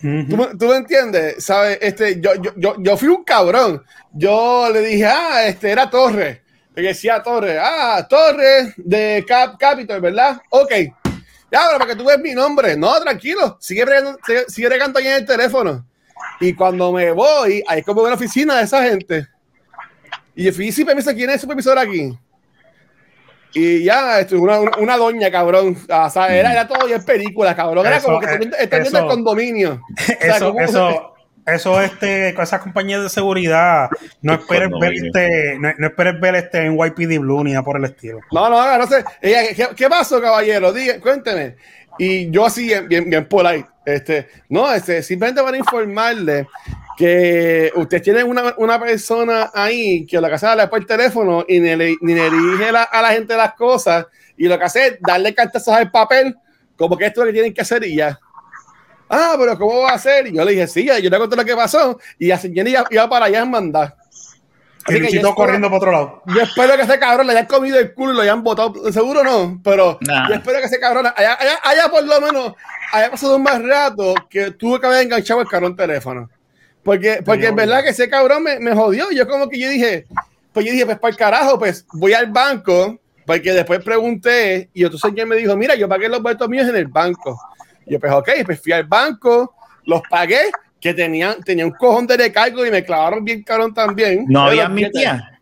¿Tú, 0.00 0.66
me 0.66 0.76
entiendes? 0.76 1.44
¿Sabes? 1.44 1.78
Este, 1.80 2.20
yo, 2.20 2.30
yo, 2.56 2.74
yo, 2.78 2.96
fui 2.96 3.08
un 3.08 3.24
cabrón. 3.24 3.82
Yo 4.12 4.68
le 4.72 4.80
dije, 4.80 5.06
ah, 5.06 5.46
este 5.46 5.70
era 5.70 5.88
Torre. 5.88 6.42
Le 6.74 6.82
decía 6.82 7.22
Torre, 7.22 7.58
ah, 7.58 8.06
Torre 8.08 8.74
de 8.76 9.24
Cap 9.26 9.56
Capital, 9.58 10.00
¿verdad? 10.00 10.40
Ok. 10.50 10.72
Ya, 11.50 11.62
pero 11.66 11.78
para 11.78 11.86
que 11.86 11.96
tú 11.96 12.04
veas 12.04 12.18
mi 12.18 12.34
nombre. 12.34 12.76
No, 12.76 13.00
tranquilo. 13.00 13.56
Sigue 13.60 13.84
regando, 13.84 14.18
sigue, 14.48 14.68
ahí 14.68 15.06
en 15.06 15.12
el 15.12 15.24
teléfono. 15.24 15.86
Y 16.40 16.52
cuando 16.52 16.92
me 16.92 17.12
voy, 17.12 17.62
hay 17.66 17.82
como 17.82 18.02
una 18.02 18.14
oficina 18.14 18.56
de 18.56 18.64
esa 18.64 18.82
gente. 18.82 19.26
Y 20.34 20.44
yo 20.44 20.52
fui, 20.52 20.70
sí, 20.70 20.84
permiso, 20.84 21.14
¿quién 21.14 21.30
es 21.30 21.36
el 21.36 21.40
supervisor 21.40 21.78
aquí? 21.78 22.18
Y 23.58 23.84
ya, 23.84 24.20
esto, 24.20 24.38
una, 24.38 24.60
una, 24.60 24.98
doña, 24.98 25.30
cabrón. 25.30 25.78
O 25.88 26.10
sea, 26.10 26.26
era, 26.28 26.52
era 26.52 26.68
todo 26.68 26.86
en 26.86 27.02
película, 27.02 27.56
cabrón. 27.56 27.86
Era 27.86 28.02
como 28.02 28.20
que 28.20 28.26
está 28.60 28.78
viendo 28.78 28.98
el 28.98 29.06
condominio. 29.06 29.80
eso, 30.20 30.54
eso, 30.58 31.14
eso, 31.46 31.80
este, 31.80 32.34
con 32.34 32.42
esas 32.44 32.60
compañías 32.60 33.02
de 33.02 33.08
seguridad, 33.08 33.88
no 34.20 34.34
esperes 34.34 34.68
ver 34.78 34.92
este, 34.92 35.58
no, 35.58 35.72
no, 35.78 35.86
esperes 35.86 36.20
ver 36.20 36.34
este 36.34 36.66
en 36.66 36.76
YPD 36.76 37.18
Blue 37.18 37.44
ni 37.44 37.52
nada 37.52 37.64
por 37.64 37.78
el 37.78 37.86
estilo. 37.86 38.20
No, 38.30 38.50
no, 38.50 38.76
no 38.76 38.86
sé. 38.86 39.02
¿Qué, 39.22 39.66
qué 39.74 39.88
pasó, 39.88 40.20
caballero? 40.20 40.70
Diga, 40.74 41.00
cuénteme. 41.00 41.56
Y 41.98 42.30
yo 42.30 42.44
así, 42.44 42.66
bien, 42.66 42.88
bien, 42.88 43.08
bien 43.08 43.26
polite. 43.26 43.68
Este, 43.86 44.28
no, 44.50 44.70
este, 44.70 45.02
simplemente 45.02 45.42
para 45.42 45.56
informarle 45.56 46.46
que 46.96 47.70
usted 47.74 48.02
tiene 48.02 48.24
una, 48.24 48.54
una, 48.56 48.80
persona 48.80 49.50
ahí 49.52 50.06
que 50.06 50.20
lo 50.20 50.28
que 50.28 50.34
hace 50.34 50.46
es 50.46 50.68
por 50.68 50.78
el 50.78 50.86
teléfono 50.86 51.44
y 51.46 51.60
ni 51.60 51.76
le, 51.76 51.96
ni 52.00 52.14
le 52.14 52.30
dirige 52.30 52.72
la, 52.72 52.84
a 52.84 53.02
la 53.02 53.10
gente 53.10 53.36
las 53.36 53.54
cosas 53.54 54.06
y 54.36 54.48
lo 54.48 54.58
que 54.58 54.64
hace 54.64 54.86
es 54.86 54.98
darle 55.00 55.34
cartas 55.34 55.68
al 55.68 55.90
papel 55.90 56.36
como 56.76 56.96
que 56.96 57.06
esto 57.06 57.20
es 57.20 57.26
lo 57.26 57.30
que 57.30 57.34
tienen 57.34 57.54
que 57.54 57.62
hacer 57.62 57.84
y 57.84 57.96
ya. 57.96 58.18
Ah, 59.08 59.36
pero 59.38 59.58
¿cómo 59.58 59.82
va 59.82 59.92
a 59.92 59.98
ser? 59.98 60.26
Y 60.26 60.36
yo 60.36 60.44
le 60.44 60.52
dije, 60.52 60.66
sí, 60.66 60.84
yo 60.84 61.10
le 61.10 61.18
conté 61.18 61.36
lo 61.36 61.44
que 61.44 61.54
pasó 61.54 61.98
y 62.18 62.26
la 62.26 62.38
señora 62.38 62.68
iba, 62.68 62.84
iba 62.90 63.08
para 63.08 63.26
allá 63.26 63.42
a 63.42 63.44
mandar. 63.44 63.96
y 64.88 64.98
Luchito 64.98 65.34
corriendo 65.34 65.68
para 65.68 65.76
otro 65.76 65.92
lado. 65.92 66.22
Yo 66.26 66.42
espero 66.42 66.76
que 66.76 66.82
ese 66.82 66.98
cabrón 66.98 67.26
le 67.26 67.32
haya 67.32 67.46
comido 67.46 67.78
el 67.78 67.94
culo 67.94 68.12
y 68.12 68.16
lo 68.16 68.22
hayan 68.22 68.42
botado. 68.42 68.92
Seguro 68.92 69.22
no, 69.22 69.60
pero 69.62 69.98
yo 70.00 70.34
espero 70.34 70.58
que 70.58 70.66
ese 70.66 70.80
cabrón 70.80 71.06
haya, 71.14 71.88
por 71.90 72.04
lo 72.04 72.20
menos 72.20 72.52
haya 72.92 73.10
pasado 73.10 73.36
un 73.36 73.42
más 73.42 73.62
rato 73.62 74.14
que 74.28 74.50
tuvo 74.52 74.80
que 74.80 74.86
haber 74.86 75.04
enganchado 75.04 75.40
el 75.40 75.48
cabrón 75.48 75.76
teléfono. 75.76 76.28
Porque, 76.86 77.20
porque 77.24 77.48
es 77.48 77.54
verdad 77.54 77.82
que 77.82 77.90
ese 77.90 78.08
cabrón 78.08 78.44
me, 78.44 78.60
me 78.60 78.72
jodió. 78.72 79.10
Yo 79.10 79.26
como 79.26 79.48
que 79.48 79.58
yo 79.58 79.68
dije, 79.68 80.06
pues 80.52 80.64
yo 80.64 80.70
dije, 80.70 80.86
pues 80.86 81.00
para 81.00 81.10
el 81.10 81.16
carajo, 81.16 81.58
pues 81.58 81.84
voy 81.92 82.12
al 82.12 82.28
banco, 82.28 82.98
porque 83.26 83.52
después 83.52 83.82
pregunté 83.82 84.70
y 84.72 84.84
entonces 84.84 85.12
quien 85.12 85.28
me 85.28 85.34
dijo, 85.34 85.56
mira, 85.56 85.74
yo 85.74 85.88
pagué 85.88 86.08
los 86.08 86.22
vueltos 86.22 86.48
míos 86.48 86.68
en 86.68 86.76
el 86.76 86.86
banco. 86.86 87.38
Y 87.84 87.94
yo, 87.94 88.00
pues 88.00 88.12
ok, 88.12 88.30
pues 88.46 88.62
fui 88.62 88.72
al 88.72 88.84
banco, 88.84 89.52
los 89.84 90.00
pagué, 90.08 90.42
que 90.80 90.94
tenían, 90.94 91.42
tenía 91.42 91.66
un 91.66 91.72
cojón 91.72 92.06
de 92.06 92.16
recargo 92.16 92.64
y 92.64 92.70
me 92.70 92.84
clavaron 92.84 93.24
bien 93.24 93.42
cabrón 93.42 93.74
también. 93.74 94.26
No 94.28 94.42
había 94.42 94.68
mi 94.68 94.88
tía. 94.92 95.40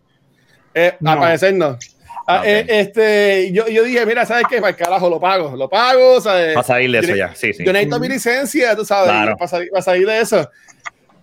Eh, 0.72 0.96
no. 1.00 1.10
Al 1.10 1.58
no. 1.58 1.78
Ah, 2.26 2.42
eh, 2.42 2.64
este, 2.68 3.52
yo, 3.52 3.68
yo, 3.68 3.84
dije, 3.84 4.06
mira, 4.06 4.24
¿sabes 4.24 4.46
qué? 4.48 4.56
Para 4.56 4.70
el 4.70 4.76
carajo, 4.76 5.10
lo 5.10 5.20
pago, 5.20 5.54
lo 5.56 5.68
pago, 5.68 6.22
¿sabes? 6.22 6.54
Para 6.54 6.66
salir 6.66 6.90
de 6.90 6.98
eso 7.00 7.14
ya, 7.14 7.34
sí, 7.34 7.52
sí. 7.52 7.64
Yo 7.64 7.72
necesito 7.72 8.00
mi 8.00 8.08
licencia, 8.08 8.74
tú 8.74 8.82
sabes, 8.82 9.36
para, 9.36 9.46
salir, 9.46 9.70
para 9.70 9.82
salir 9.82 10.06
de 10.06 10.20
eso. 10.20 10.50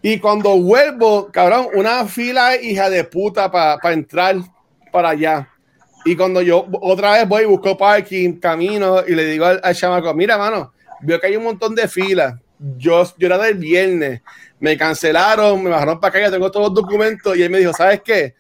Y 0.02 0.20
cuando 0.20 0.58
vuelvo, 0.58 1.30
cabrón, 1.32 1.68
una 1.76 2.06
fila 2.06 2.56
hija 2.56 2.90
de 2.90 3.04
puta 3.04 3.52
para 3.52 3.94
entrar 3.94 4.38
para 4.92 5.10
allá. 5.10 5.48
Y 6.04 6.16
cuando 6.16 6.42
yo 6.42 6.66
otra 6.82 7.14
vez 7.14 7.28
voy 7.28 7.44
y 7.44 7.46
busco 7.46 7.78
parking, 7.78 8.40
camino 8.40 9.04
y 9.08 9.14
le 9.14 9.26
digo 9.26 9.46
al, 9.46 9.76
chamaco, 9.76 10.14
mira, 10.16 10.38
mano, 10.38 10.74
veo 11.02 11.20
que 11.20 11.28
hay 11.28 11.36
un 11.36 11.44
montón 11.44 11.76
de 11.76 11.88
filas. 11.88 12.34
Yo, 12.78 13.04
yo 13.18 13.28
era 13.28 13.38
del 13.38 13.56
viernes, 13.56 14.22
me 14.60 14.78
cancelaron, 14.78 15.62
me 15.64 15.70
bajaron 15.70 16.00
para 16.00 16.10
acá, 16.10 16.20
ya 16.22 16.32
tengo 16.32 16.52
todos 16.52 16.68
los 16.68 16.76
documentos. 16.76 17.38
Y 17.38 17.44
él 17.44 17.50
me 17.52 17.60
dijo, 17.60 17.74
¿sabes 17.74 18.02
qué? 18.04 18.36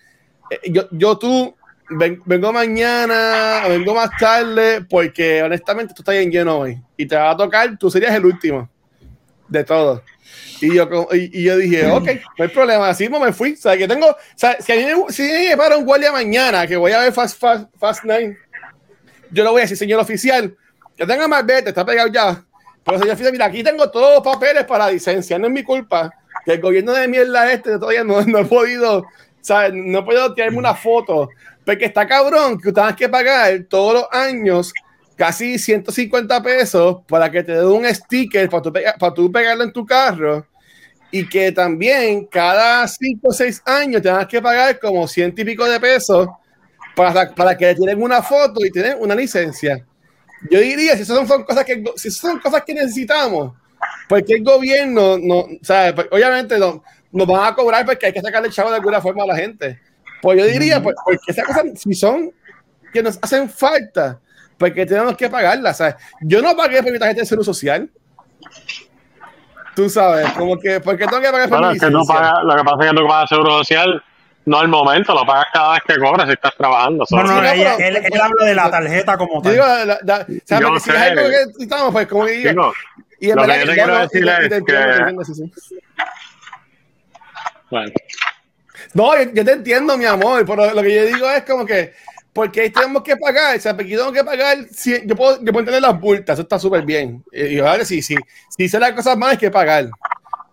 Eh, 0.49 0.72
yo, 0.72 0.88
yo 0.91 1.18
tú, 1.18 1.55
vengo 1.89 2.51
mañana, 2.51 3.64
vengo 3.68 3.93
más 3.93 4.09
tarde, 4.20 4.84
porque 4.89 5.43
honestamente 5.43 5.93
tú 5.93 6.01
estás 6.01 6.16
bien 6.16 6.32
lleno 6.32 6.59
hoy. 6.59 6.82
Y 6.97 7.05
te 7.05 7.16
va 7.16 7.32
a 7.32 7.38
tocar, 7.38 7.78
tú 7.78 7.91
serías 7.91 8.16
el 8.16 8.26
último 8.26 8.68
de 9.47 9.64
todos. 9.64 10.01
Y 10.61 10.75
yo, 10.75 11.07
y, 11.11 11.43
yo 11.43 11.57
dije, 11.57 11.88
ok, 11.88 12.07
no 12.38 12.43
hay 12.43 12.49
problema, 12.49 12.89
así 12.89 13.09
me 13.09 13.34
fui. 13.34 13.53
O 13.53 13.57
sea, 13.57 13.75
que 13.75 13.88
tengo, 13.88 14.07
o 14.07 14.17
sea, 14.36 14.57
si 14.59 14.71
a 14.71 14.75
mí, 14.75 15.03
si 15.09 15.23
me 15.23 15.57
para 15.57 15.77
un 15.77 15.86
guardia 15.86 16.11
mañana 16.11 16.67
que 16.67 16.77
voy 16.77 16.91
a 16.91 16.99
ver 16.99 17.11
Fast, 17.11 17.39
Fast, 17.39 17.69
Fast 17.79 18.03
Nine, 18.03 18.38
yo 19.32 19.43
le 19.43 19.49
voy 19.49 19.61
a 19.61 19.63
decir, 19.63 19.77
señor 19.77 19.99
oficial, 19.99 20.55
que 20.95 21.05
tenga 21.05 21.27
más 21.27 21.45
vete, 21.45 21.69
está 21.69 21.84
pegado 21.84 22.09
ya. 22.09 22.43
Pero 22.84 22.99
señor 22.99 23.13
oficial, 23.13 23.32
mira, 23.32 23.45
aquí 23.45 23.63
tengo 23.63 23.89
todos 23.89 24.15
los 24.15 24.23
papeles 24.23 24.65
para 24.65 24.91
licencia, 24.91 25.39
no 25.39 25.47
es 25.47 25.53
mi 25.53 25.63
culpa. 25.63 26.13
Que 26.45 26.53
el 26.53 26.61
gobierno 26.61 26.93
de 26.93 27.07
mierda 27.07 27.51
este 27.51 27.77
todavía 27.77 28.03
no, 28.03 28.21
no 28.21 28.39
he 28.39 28.45
podido, 28.45 29.05
sea, 29.39 29.69
no 29.69 29.99
he 29.99 30.03
podido 30.03 30.34
tirarme 30.34 30.57
una 30.57 30.75
foto. 30.75 31.29
Porque 31.65 31.86
está 31.86 32.07
cabrón 32.07 32.59
que 32.59 32.71
tengas 32.71 32.95
que 32.95 33.09
pagar 33.09 33.65
todos 33.69 33.93
los 33.93 34.05
años 34.11 34.73
casi 35.16 35.59
150 35.59 36.41
pesos 36.41 36.97
para 37.07 37.30
que 37.30 37.43
te 37.43 37.53
dé 37.53 37.66
un 37.66 37.86
sticker 37.86 38.49
para 38.49 38.62
tú, 38.62 38.74
para 38.74 39.14
tú 39.14 39.32
pegarlo 39.32 39.64
en 39.64 39.74
tu 39.74 39.86
carro 39.86 40.45
y 41.12 41.28
que 41.28 41.51
también 41.51 42.26
cada 42.26 42.88
5 42.88 43.28
o 43.28 43.32
6 43.32 43.62
años 43.66 44.01
tengas 44.01 44.28
que 44.28 44.41
pagar 44.41 44.80
como 44.80 45.07
100 45.07 45.34
y 45.38 45.43
pico 45.43 45.66
de 45.66 45.80
pesos 45.80 46.30
para, 46.95 47.34
para 47.36 47.57
que 47.57 47.76
tienen 47.76 48.01
una 48.01 48.22
foto 48.22 48.66
y 48.66 48.72
tienen 48.72 48.97
una 48.99 49.14
licencia. 49.14 49.86
Yo 50.49 50.59
diría, 50.59 50.95
si 50.95 51.03
esas 51.03 51.28
son 51.28 51.43
cosas 51.43 51.66
que, 51.66 51.84
si 51.97 52.09
son 52.09 52.39
cosas 52.39 52.64
que 52.66 52.74
necesitamos, 52.74 53.53
porque 54.07 54.36
el 54.36 54.43
gobierno, 54.43 55.18
no, 55.18 55.47
sabe 55.62 55.93
pues, 55.93 56.07
obviamente 56.12 56.57
no, 56.57 56.84
nos 57.12 57.28
van 57.28 57.51
a 57.51 57.55
cobrar 57.55 57.86
porque 57.86 58.07
hay 58.07 58.14
que 58.14 58.22
sacarle 58.22 58.47
el 58.47 58.53
chavo 58.53 58.70
de 58.70 58.78
alguna 58.78 59.01
forma 59.01 59.24
a 59.24 59.28
la 59.28 59.36
gente. 59.36 59.80
Pues 60.22 60.39
yo 60.39 60.45
diría, 60.45 60.82
pues, 60.82 60.95
porque 61.03 61.32
esas 61.32 61.45
cosas, 61.45 61.66
si 61.76 61.93
son 61.93 62.32
que 62.93 63.03
nos 63.03 63.20
hacen 63.22 63.49
falta, 63.49 64.20
porque 64.62 64.86
tenemos 64.86 65.18
que 65.18 65.28
pagarlas. 65.28 65.78
¿sabes? 65.78 65.95
Yo 66.22 66.39
no 66.41 66.55
pagué 66.55 66.84
por 66.84 66.91
mi 66.91 66.99
tarjeta 66.99 67.22
de 67.22 67.26
seguro 67.26 67.43
social. 67.43 67.89
Tú 69.76 69.89
sabes, 69.89 70.30
como 70.34 70.59
que, 70.59 70.80
¿por 70.80 70.97
qué 70.97 71.07
tengo 71.07 71.22
que 71.22 71.32
pagar 71.32 71.49
por 71.49 71.74
mi 71.74 71.80
que 71.80 71.89
no 71.89 72.05
paga, 72.05 72.43
Lo 72.43 72.55
que 72.55 72.64
pasa 72.64 72.84
es 72.84 72.91
que 72.91 72.97
tú 72.97 73.07
pagas 73.07 73.30
seguro 73.30 73.57
social 73.57 74.03
no 74.43 74.59
al 74.59 74.68
momento, 74.68 75.14
lo 75.14 75.26
pagas 75.26 75.47
cada 75.53 75.74
vez 75.74 75.82
que 75.88 75.97
cobras 75.97 76.28
si 76.28 76.34
estás 76.34 76.55
trabajando. 76.57 77.05
No, 77.09 77.24
no, 77.24 77.41
él, 77.43 77.66
habla 78.22 78.45
de 78.45 78.55
la 78.55 78.72
tarjeta 78.72 79.18
como 79.18 79.41
tal. 79.41 79.51
Digo, 79.53 79.66
la, 79.66 79.86
la, 79.86 80.26
¿sabes? 80.45 80.68
Porque 80.68 80.80
si 80.80 80.89
es 80.89 80.95
algo 80.97 81.30
que 81.30 81.64
estamos, 81.64 81.91
pues 81.91 82.07
como 82.07 82.26
digo. 82.26 82.49
digo 82.49 82.74
y 83.20 83.30
en 83.30 83.36
lo 83.36 83.41
verdad, 83.43 83.55
que 83.55 83.62
yo 83.62 83.68
te 83.68 83.74
quiero 83.76 83.99
decir 83.99 84.28
es 84.28 84.64
que... 84.64 85.51
Bueno. 87.70 87.91
No, 88.93 89.18
yo, 89.18 89.32
yo, 89.32 89.45
te 89.45 89.51
entiendo, 89.51 89.95
mi 89.95 90.05
amor, 90.05 90.43
pero 90.45 90.74
lo 90.74 90.82
que 90.82 90.95
yo 90.95 91.05
digo 91.05 91.30
es 91.30 91.43
como 91.43 91.66
que 91.66 91.93
porque 92.34 92.61
ahí 92.61 92.69
tenemos 92.69 93.03
que 93.03 93.17
pagar, 93.17 93.57
o 93.57 93.59
sea, 93.59 93.73
aquí 93.73 93.89
tengo 93.89 94.11
que 94.11 94.23
pagar, 94.23 94.57
yo, 95.05 95.15
puedo, 95.15 95.43
yo 95.43 95.51
puedo 95.51 95.65
tener 95.65 95.82
las 95.82 95.99
multas, 95.99 96.36
eso 96.36 96.43
está 96.43 96.57
súper 96.57 96.84
bien. 96.86 97.23
Y, 97.32 97.59
vale, 97.59 97.84
sí, 97.84 98.01
sí, 98.01 98.15
si 98.49 98.63
hice 98.63 98.79
las 98.79 98.93
cosas 98.93 99.17
más 99.17 99.32
hay 99.32 99.38
que 99.38 99.51
pagar. 99.51 99.89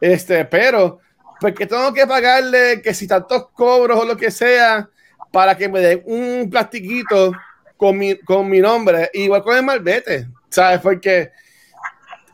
Este, 0.01 0.45
pero, 0.45 0.99
porque 1.41 1.67
tengo 1.67 1.93
que 1.93 2.07
pagarle 2.07 2.83
que 2.83 2.93
si 2.95 3.07
tantos 3.07 3.49
cobros 3.51 4.01
o 4.01 4.05
lo 4.05 4.17
que 4.17 4.31
sea, 4.31 4.89
para 5.31 5.57
que 5.57 5.69
me 5.69 5.81
den 5.81 6.03
un 6.07 6.49
plastiquito 6.51 7.33
con 7.77 7.97
mi, 7.97 8.17
con 8.19 8.49
mi 8.49 8.61
nombre, 8.61 9.11
igual 9.15 9.43
con 9.43 9.57
el 9.57 9.63
malvete, 9.63 10.27
¿sabes? 10.49 10.81
Porque 10.81 11.31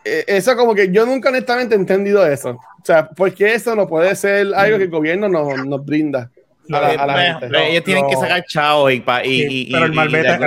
eh, 0.05 0.25
eso 0.27 0.57
como 0.57 0.75
que 0.75 0.91
yo 0.91 1.05
nunca 1.05 1.29
honestamente 1.29 1.75
he 1.75 1.79
entendido 1.79 2.27
eso. 2.27 2.51
O 2.51 2.87
sea, 2.87 3.09
porque 3.09 3.55
eso 3.55 3.75
no 3.75 3.87
puede 3.87 4.15
ser 4.17 4.55
algo 4.55 4.79
que 4.79 4.85
el 4.85 4.91
gobierno 4.91 5.29
nos, 5.29 5.65
nos 5.67 5.85
brinda. 5.85 6.31
Ellos 6.69 7.85
tienen 7.85 8.07
que 8.09 8.17
sacar 8.17 8.45
chao 8.47 8.91
y, 8.91 9.03
y, 9.25 9.73
Pero 9.73 9.85
el 9.85 9.93
malvete, 9.93 10.39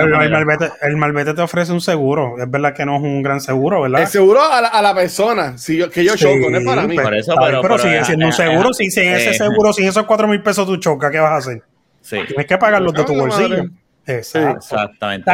el, 0.82 0.96
malvete, 0.96 1.34
te 1.34 1.42
ofrece 1.42 1.72
un 1.72 1.80
seguro. 1.80 2.36
Es 2.38 2.50
verdad 2.50 2.74
que 2.74 2.84
no 2.84 2.96
es 2.96 3.02
un 3.02 3.22
gran 3.22 3.40
seguro, 3.40 3.82
¿verdad? 3.82 4.02
El 4.02 4.08
seguro 4.08 4.42
a 4.42 4.60
la, 4.60 4.68
a 4.68 4.82
la 4.82 4.94
persona. 4.94 5.56
Si 5.58 5.76
yo, 5.76 5.90
que 5.90 6.04
yo 6.04 6.16
choco, 6.16 6.50
no 6.50 6.58
es 6.58 6.64
para 6.64 6.86
mí. 6.86 6.96
pero, 6.96 7.78
sigue 7.78 8.04
siendo 8.04 8.26
un 8.26 8.32
seguro. 8.32 8.72
Si 8.72 8.90
sin 8.90 9.08
ese 9.08 9.34
seguro, 9.34 9.72
sin 9.72 9.86
esos 9.86 10.04
cuatro 10.04 10.26
mil 10.26 10.42
pesos 10.42 10.66
tú 10.66 10.76
chocas, 10.76 11.10
¿qué 11.10 11.18
vas 11.18 11.32
a 11.32 11.36
hacer? 11.36 11.62
Tienes 12.08 12.46
que 12.46 12.58
pagarlos 12.58 12.92
de 12.94 13.04
tu 13.04 13.14
bolsillo. 13.14 13.64
Exactamente. 14.06 15.30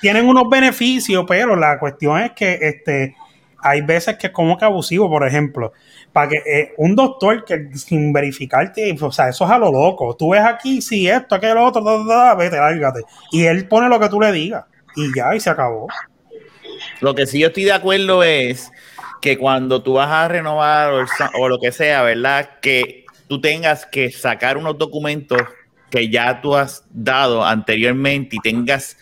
tienen, 0.00 0.26
unos 0.26 0.48
beneficios, 0.50 1.24
pero 1.26 1.54
la 1.56 1.78
cuestión 1.78 2.20
es 2.20 2.32
que 2.32 2.58
este, 2.60 3.14
hay 3.62 3.80
veces 3.82 4.16
que 4.18 4.28
es 4.28 4.32
como 4.32 4.58
que 4.58 4.64
abusivo, 4.64 5.08
por 5.08 5.26
ejemplo 5.26 5.72
para 6.12 6.28
que 6.28 6.36
eh, 6.36 6.74
un 6.76 6.94
doctor 6.94 7.44
que 7.44 7.70
sin 7.74 8.12
verificarte, 8.12 8.94
o 9.00 9.12
sea, 9.12 9.28
eso 9.28 9.44
es 9.44 9.50
a 9.50 9.58
lo 9.58 9.72
loco. 9.72 10.14
Tú 10.14 10.30
ves 10.30 10.42
aquí, 10.42 10.82
si 10.82 11.08
esto, 11.08 11.34
aquello, 11.34 11.64
otro, 11.64 11.82
vete, 12.36 12.56
lárgate. 12.56 13.00
Y 13.30 13.44
él 13.44 13.66
pone 13.66 13.88
lo 13.88 13.98
que 13.98 14.08
tú 14.08 14.20
le 14.20 14.30
digas. 14.30 14.64
Y 14.94 15.14
ya, 15.16 15.34
y 15.34 15.40
se 15.40 15.50
acabó. 15.50 15.88
Lo 17.00 17.14
que 17.14 17.26
sí 17.26 17.38
yo 17.38 17.48
estoy 17.48 17.64
de 17.64 17.72
acuerdo 17.72 18.22
es 18.22 18.70
que 19.22 19.38
cuando 19.38 19.82
tú 19.82 19.94
vas 19.94 20.10
a 20.10 20.28
renovar 20.28 20.92
o 21.38 21.48
lo 21.48 21.58
que 21.58 21.72
sea, 21.72 22.02
¿verdad? 22.02 22.58
Que 22.60 23.06
tú 23.26 23.40
tengas 23.40 23.86
que 23.86 24.10
sacar 24.10 24.58
unos 24.58 24.76
documentos 24.76 25.40
que 25.90 26.10
ya 26.10 26.40
tú 26.40 26.56
has 26.56 26.84
dado 26.90 27.44
anteriormente 27.44 28.36
y 28.36 28.40
tengas 28.40 28.96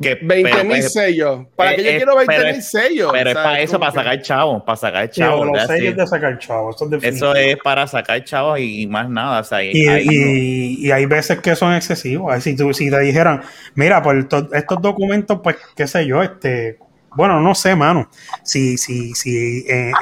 que 0.00 0.18
20 0.22 0.64
mil 0.64 0.82
sellos. 0.82 1.46
¿Para 1.56 1.74
que 1.74 1.84
yo 1.84 1.90
quiero 1.90 2.16
20 2.16 2.52
mil 2.52 2.62
sellos? 2.62 3.10
Pero 3.12 3.30
es 3.30 3.36
para 3.36 3.60
eso, 3.60 3.80
para 3.80 3.92
sacar 3.92 4.22
chavos, 4.22 4.62
para 4.62 4.76
sacar 4.76 5.10
chavos. 5.10 5.46
los 5.46 5.66
sellos 5.66 5.96
de 5.96 6.06
sacar 6.06 6.38
chavos. 6.38 6.76
Eso, 7.02 7.34
es, 7.34 7.56
para 7.62 7.86
sacar 7.86 8.22
chavos 8.24 8.60
y, 8.60 8.86
más 8.86 9.08
nada. 9.08 9.42
y, 9.62 10.90
hay, 10.90 11.06
veces 11.06 11.40
que 11.40 11.56
son 11.56 11.74
excesivos. 11.74 12.42
Si, 12.42 12.56
tú, 12.56 12.72
si 12.72 12.90
te 12.90 13.00
dijeran, 13.00 13.42
mira, 13.74 14.02
pues 14.02 14.26
estos 14.52 14.82
documentos, 14.82 15.40
pues 15.42 15.56
qué 15.76 15.86
sé 15.86 16.06
yo, 16.06 16.22
este, 16.22 16.78
bueno, 17.16 17.40
no 17.40 17.54
sé, 17.54 17.74
mano. 17.74 18.08
Si, 18.44 18.78
si, 18.78 19.14
si 19.14 19.64
en, 19.68 19.92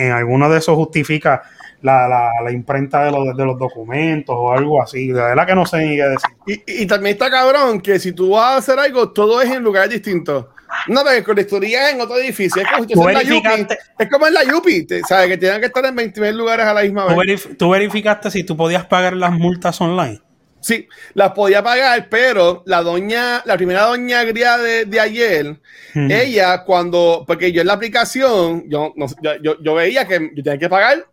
en 0.00 0.12
alguno 0.12 0.50
de 0.50 0.58
esos 0.58 0.76
justifica 0.76 1.42
la, 1.82 2.08
la, 2.08 2.30
la 2.42 2.52
imprenta 2.52 3.04
de 3.04 3.12
los, 3.12 3.36
de 3.36 3.44
los 3.44 3.58
documentos 3.58 4.34
o 4.36 4.52
algo 4.52 4.82
así. 4.82 5.08
De 5.08 5.20
verdad 5.20 5.46
que 5.46 5.54
no 5.54 5.66
sé 5.66 5.78
ni 5.78 5.96
qué 5.96 6.02
decir. 6.02 6.30
Y, 6.66 6.82
y, 6.82 6.86
también 6.86 7.14
está 7.14 7.30
cabrón 7.30 7.80
que 7.80 7.98
si 7.98 8.12
tú 8.12 8.30
vas 8.30 8.54
a 8.54 8.56
hacer 8.56 8.78
algo, 8.78 9.10
todo 9.10 9.40
es 9.40 9.50
en 9.50 9.62
lugares 9.62 9.90
distintos. 9.90 10.46
No, 10.88 11.02
pero 11.04 11.24
colectoría 11.24 11.88
es 11.88 11.94
en 11.94 12.00
otro 12.00 12.16
edificio. 12.18 12.62
Es 12.62 12.68
como, 12.94 13.08
en 13.08 13.14
la 13.14 13.22
Yupi, 13.22 13.66
es 13.98 14.10
como 14.10 14.26
en 14.26 14.34
la 14.34 14.44
Yupi, 14.44 14.86
¿sabes? 15.08 15.28
Que 15.28 15.38
tienen 15.38 15.60
que 15.60 15.66
estar 15.66 15.84
en 15.84 15.94
20 15.94 16.32
lugares 16.32 16.66
a 16.66 16.74
la 16.74 16.82
misma 16.82 17.06
vez. 17.06 17.48
¿Tú, 17.56 17.70
verificaste 17.70 18.30
si 18.30 18.44
tú 18.44 18.56
podías 18.56 18.84
pagar 18.86 19.14
las 19.14 19.32
multas 19.32 19.80
online? 19.80 20.20
Sí, 20.60 20.88
las 21.14 21.30
podía 21.30 21.62
pagar, 21.62 22.08
pero 22.08 22.64
la 22.66 22.82
doña, 22.82 23.42
la 23.44 23.56
primera 23.56 23.82
doña 23.82 24.20
agria 24.20 24.58
de, 24.58 24.84
de 24.84 25.00
ayer, 25.00 25.60
ella 25.94 26.64
cuando, 26.64 27.24
porque 27.24 27.52
yo 27.52 27.60
en 27.60 27.68
la 27.68 27.74
aplicación, 27.74 28.64
yo, 28.68 28.92
no, 28.96 29.06
yo, 29.42 29.62
yo, 29.62 29.74
veía 29.74 30.08
que 30.08 30.32
yo 30.34 30.42
tenía 30.42 30.58
que 30.58 30.68
pagar 30.68 31.06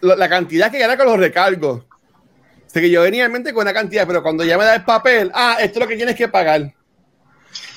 la 0.00 0.28
cantidad 0.28 0.70
que 0.70 0.80
era 0.80 0.96
con 0.96 1.06
los 1.06 1.18
recargos. 1.18 1.84
Así 2.66 2.80
que 2.80 2.90
yo 2.90 3.02
venía 3.02 3.24
en 3.24 3.32
mente 3.32 3.52
con 3.52 3.62
una 3.62 3.72
cantidad, 3.72 4.06
pero 4.06 4.22
cuando 4.22 4.44
ya 4.44 4.56
me 4.56 4.64
da 4.64 4.76
el 4.76 4.84
papel, 4.84 5.30
ah, 5.34 5.56
esto 5.60 5.78
es 5.78 5.84
lo 5.84 5.88
que 5.88 5.96
tienes 5.96 6.14
que 6.14 6.28
pagar. 6.28 6.72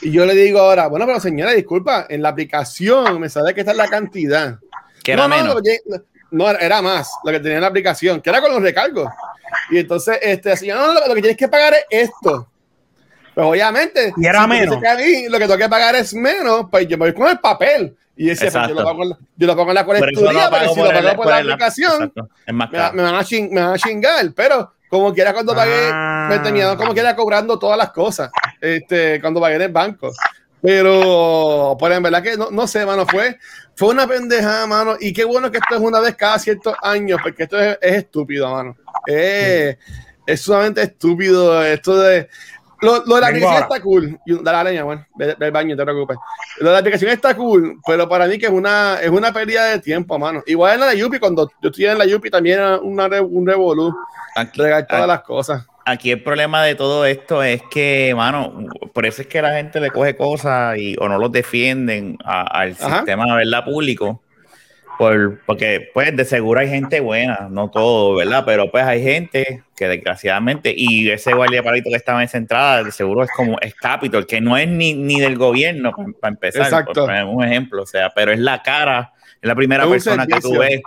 Y 0.02 0.12
yo 0.12 0.26
le 0.26 0.36
digo 0.36 0.60
ahora, 0.60 0.88
bueno, 0.88 1.06
pero 1.08 1.20
señora, 1.20 1.52
disculpa, 1.52 2.06
en 2.10 2.22
la 2.22 2.30
aplicación 2.30 3.20
me 3.20 3.28
sale 3.28 3.54
que 3.56 3.62
esta 3.62 3.72
es 3.72 3.78
la 3.78 3.88
cantidad. 3.88 4.60
Que 5.04 5.14
era 5.14 5.28
no, 5.28 5.36
menos. 5.36 5.62
No, 5.86 6.04
no, 6.32 6.50
era 6.52 6.82
más 6.82 7.10
lo 7.24 7.32
que 7.32 7.40
tenía 7.40 7.56
en 7.56 7.62
la 7.62 7.68
aplicación, 7.68 8.22
que 8.22 8.30
era 8.30 8.40
con 8.40 8.52
los 8.52 8.62
recargos. 8.62 9.10
Y 9.72 9.80
entonces, 9.80 10.20
este, 10.22 10.52
así, 10.52 10.68
no, 10.68 10.94
lo, 10.94 11.16
que 11.16 11.22
tienes 11.22 11.38
que 11.38 11.48
pagar 11.48 11.74
es 11.90 12.10
esto. 12.10 12.48
Pues 13.34 13.48
obviamente, 13.48 14.14
y 14.16 14.26
era 14.26 14.46
menos. 14.46 14.76
lo 14.76 15.40
que 15.40 15.46
tengo 15.46 15.58
que 15.58 15.70
pagar 15.70 15.96
es 15.96 16.14
menos, 16.14 16.68
pues 16.70 16.88
yo 16.88 16.98
me 16.98 17.06
voy 17.06 17.14
con 17.14 17.30
el 17.30 17.40
papel. 17.40 17.96
Y 18.16 18.30
ese, 18.30 18.52
pues, 18.52 18.68
yo, 18.68 18.76
lo 18.76 18.84
pongo, 18.84 19.18
yo, 19.36 19.48
lo 19.48 19.56
pongo, 19.56 19.72
en 19.72 19.76
la 19.76 19.86
colecturía, 19.86 20.50
pero 20.52 20.74
si 20.74 20.80
lo 20.80 20.90
pago 20.92 21.16
por, 21.16 21.28
la 21.28 21.38
aplicación, 21.38 22.14
me, 22.48 22.54
me, 22.54 23.02
van 23.02 23.16
a 23.16 23.24
ching, 23.24 23.52
me 23.52 23.62
van 23.62 23.74
a 23.74 23.78
chingar. 23.78 24.32
Pero 24.36 24.72
como 24.88 25.12
quiera 25.14 25.34
cuando 25.34 25.56
pagué, 25.56 25.92
me 26.30 26.38
tenía 26.40 26.76
como 26.76 26.94
quiera 26.94 27.16
cobrando 27.16 27.58
todas 27.58 27.78
las 27.78 27.92
cosas, 27.92 28.30
este, 28.62 29.20
cuando 29.20 29.42
pagué 29.42 29.56
en 29.56 29.62
el 29.64 29.72
banco. 29.72 30.12
Pero, 30.62 31.76
pues 31.78 31.98
en 31.98 32.04
verdad 32.04 32.24
que 32.24 32.38
no, 32.38 32.52
no 32.52 32.68
sé, 32.68 32.86
mano, 32.86 33.06
fue, 33.06 33.38
fue 33.76 33.90
una 33.90 34.08
pendejada, 34.08 34.68
mano. 34.68 34.96
Y 35.00 35.12
qué 35.12 35.26
bueno 35.26 35.52
que 35.52 35.58
esto 35.58 35.76
es 35.76 35.82
una 35.82 36.00
vez 36.00 36.16
cada 36.16 36.38
ciertos 36.38 36.76
años, 36.84 37.20
porque 37.22 37.44
esto 37.44 37.60
es, 37.60 37.78
estúpido, 37.82 38.50
mano. 38.50 38.78
Es, 39.06 39.78
es 40.26 40.42
sumamente 40.42 40.84
estúpido 40.84 41.66
esto 41.66 42.00
de 42.00 42.30
lo, 42.84 43.00
de 43.16 43.22
la 43.22 43.28
aplicación 43.28 43.64
está 43.64 43.82
cool. 43.82 44.20
Dale 44.26 44.58
la 44.58 44.64
leña, 44.64 44.84
bueno, 44.84 45.06
del 45.16 45.52
baño, 45.52 45.76
te 45.76 45.84
preocupes. 45.84 46.18
Lo 46.60 46.68
de 46.68 46.74
la 46.74 46.80
aplicación 46.80 47.12
está 47.12 47.36
cool, 47.36 47.80
pero 47.86 48.08
para 48.08 48.28
mí 48.28 48.38
que 48.38 48.46
es 48.46 48.52
una, 48.52 49.00
es 49.02 49.10
una 49.10 49.34
pérdida 49.34 49.66
de 49.66 49.80
tiempo, 49.80 50.20
mano. 50.20 50.44
Igual 50.46 50.76
en 50.76 50.80
la 50.82 50.88
de 50.88 50.98
Yupi, 50.98 51.20
cuando 51.20 51.50
yo 51.62 51.70
estoy 51.70 51.86
en 51.86 51.98
la 51.98 52.06
Yupi 52.06 52.30
también 52.30 52.60
era 52.60 52.78
una, 52.80 53.08
un 53.22 53.48
revolú. 53.48 53.96
Regar 54.56 54.88
todas 54.88 55.08
las 55.08 55.22
cosas. 55.22 55.66
Aquí 55.86 56.12
el 56.12 56.24
problema 56.24 56.64
de 56.64 56.76
todo 56.76 57.06
esto 57.06 57.44
es 57.44 57.62
que, 57.70 58.14
mano, 58.16 58.68
por 58.94 59.06
eso 59.06 59.22
es 59.22 59.28
que 59.28 59.42
la 59.42 59.54
gente 59.54 59.80
le 59.82 59.92
coge 59.92 60.16
cosas 60.16 60.78
y 60.78 60.96
o 60.98 61.10
no 61.10 61.18
los 61.18 61.32
defienden 61.32 62.18
al 62.24 62.76
sistema, 62.76 63.36
¿verdad? 63.36 63.66
Público 63.66 64.22
por, 64.98 65.40
porque, 65.46 65.90
pues, 65.94 66.16
de 66.16 66.26
seguro 66.26 66.60
hay 66.60 66.70
gente 66.70 67.00
buena, 67.00 67.48
no 67.50 67.70
todo, 67.70 68.16
¿verdad? 68.16 68.44
Pero, 68.46 68.72
pues, 68.72 68.84
hay 68.84 69.02
gente 69.02 69.64
que 69.76 69.88
desgraciadamente, 69.88 70.74
y 70.76 71.10
ese 71.10 71.34
guardia 71.34 71.64
palito 71.64 71.90
que 71.90 71.96
estaba 71.96 72.20
en 72.20 72.26
esa 72.26 72.38
entrada, 72.38 72.84
de 72.84 72.92
seguro 72.92 73.24
es 73.24 73.32
como, 73.36 73.58
es 73.60 73.74
Capitol, 73.76 74.28
que 74.28 74.40
no 74.42 74.58
es 74.58 74.68
ni, 74.68 74.94
ni 74.94 75.20
del 75.20 75.38
gobierno, 75.38 75.92
para 76.20 76.34
empezar, 76.34 76.64
Exacto. 76.64 77.06
Por, 77.06 77.24
un 77.26 77.44
ejemplo, 77.44 77.84
o 77.84 77.86
sea, 77.86 78.12
pero 78.12 78.32
es 78.32 78.40
la 78.40 78.62
cara, 78.62 79.14
es 79.42 79.48
la 79.48 79.56
primera 79.56 79.88
persona 79.88 80.28
que 80.28 80.40
tú 80.40 80.58
ves. 80.58 80.82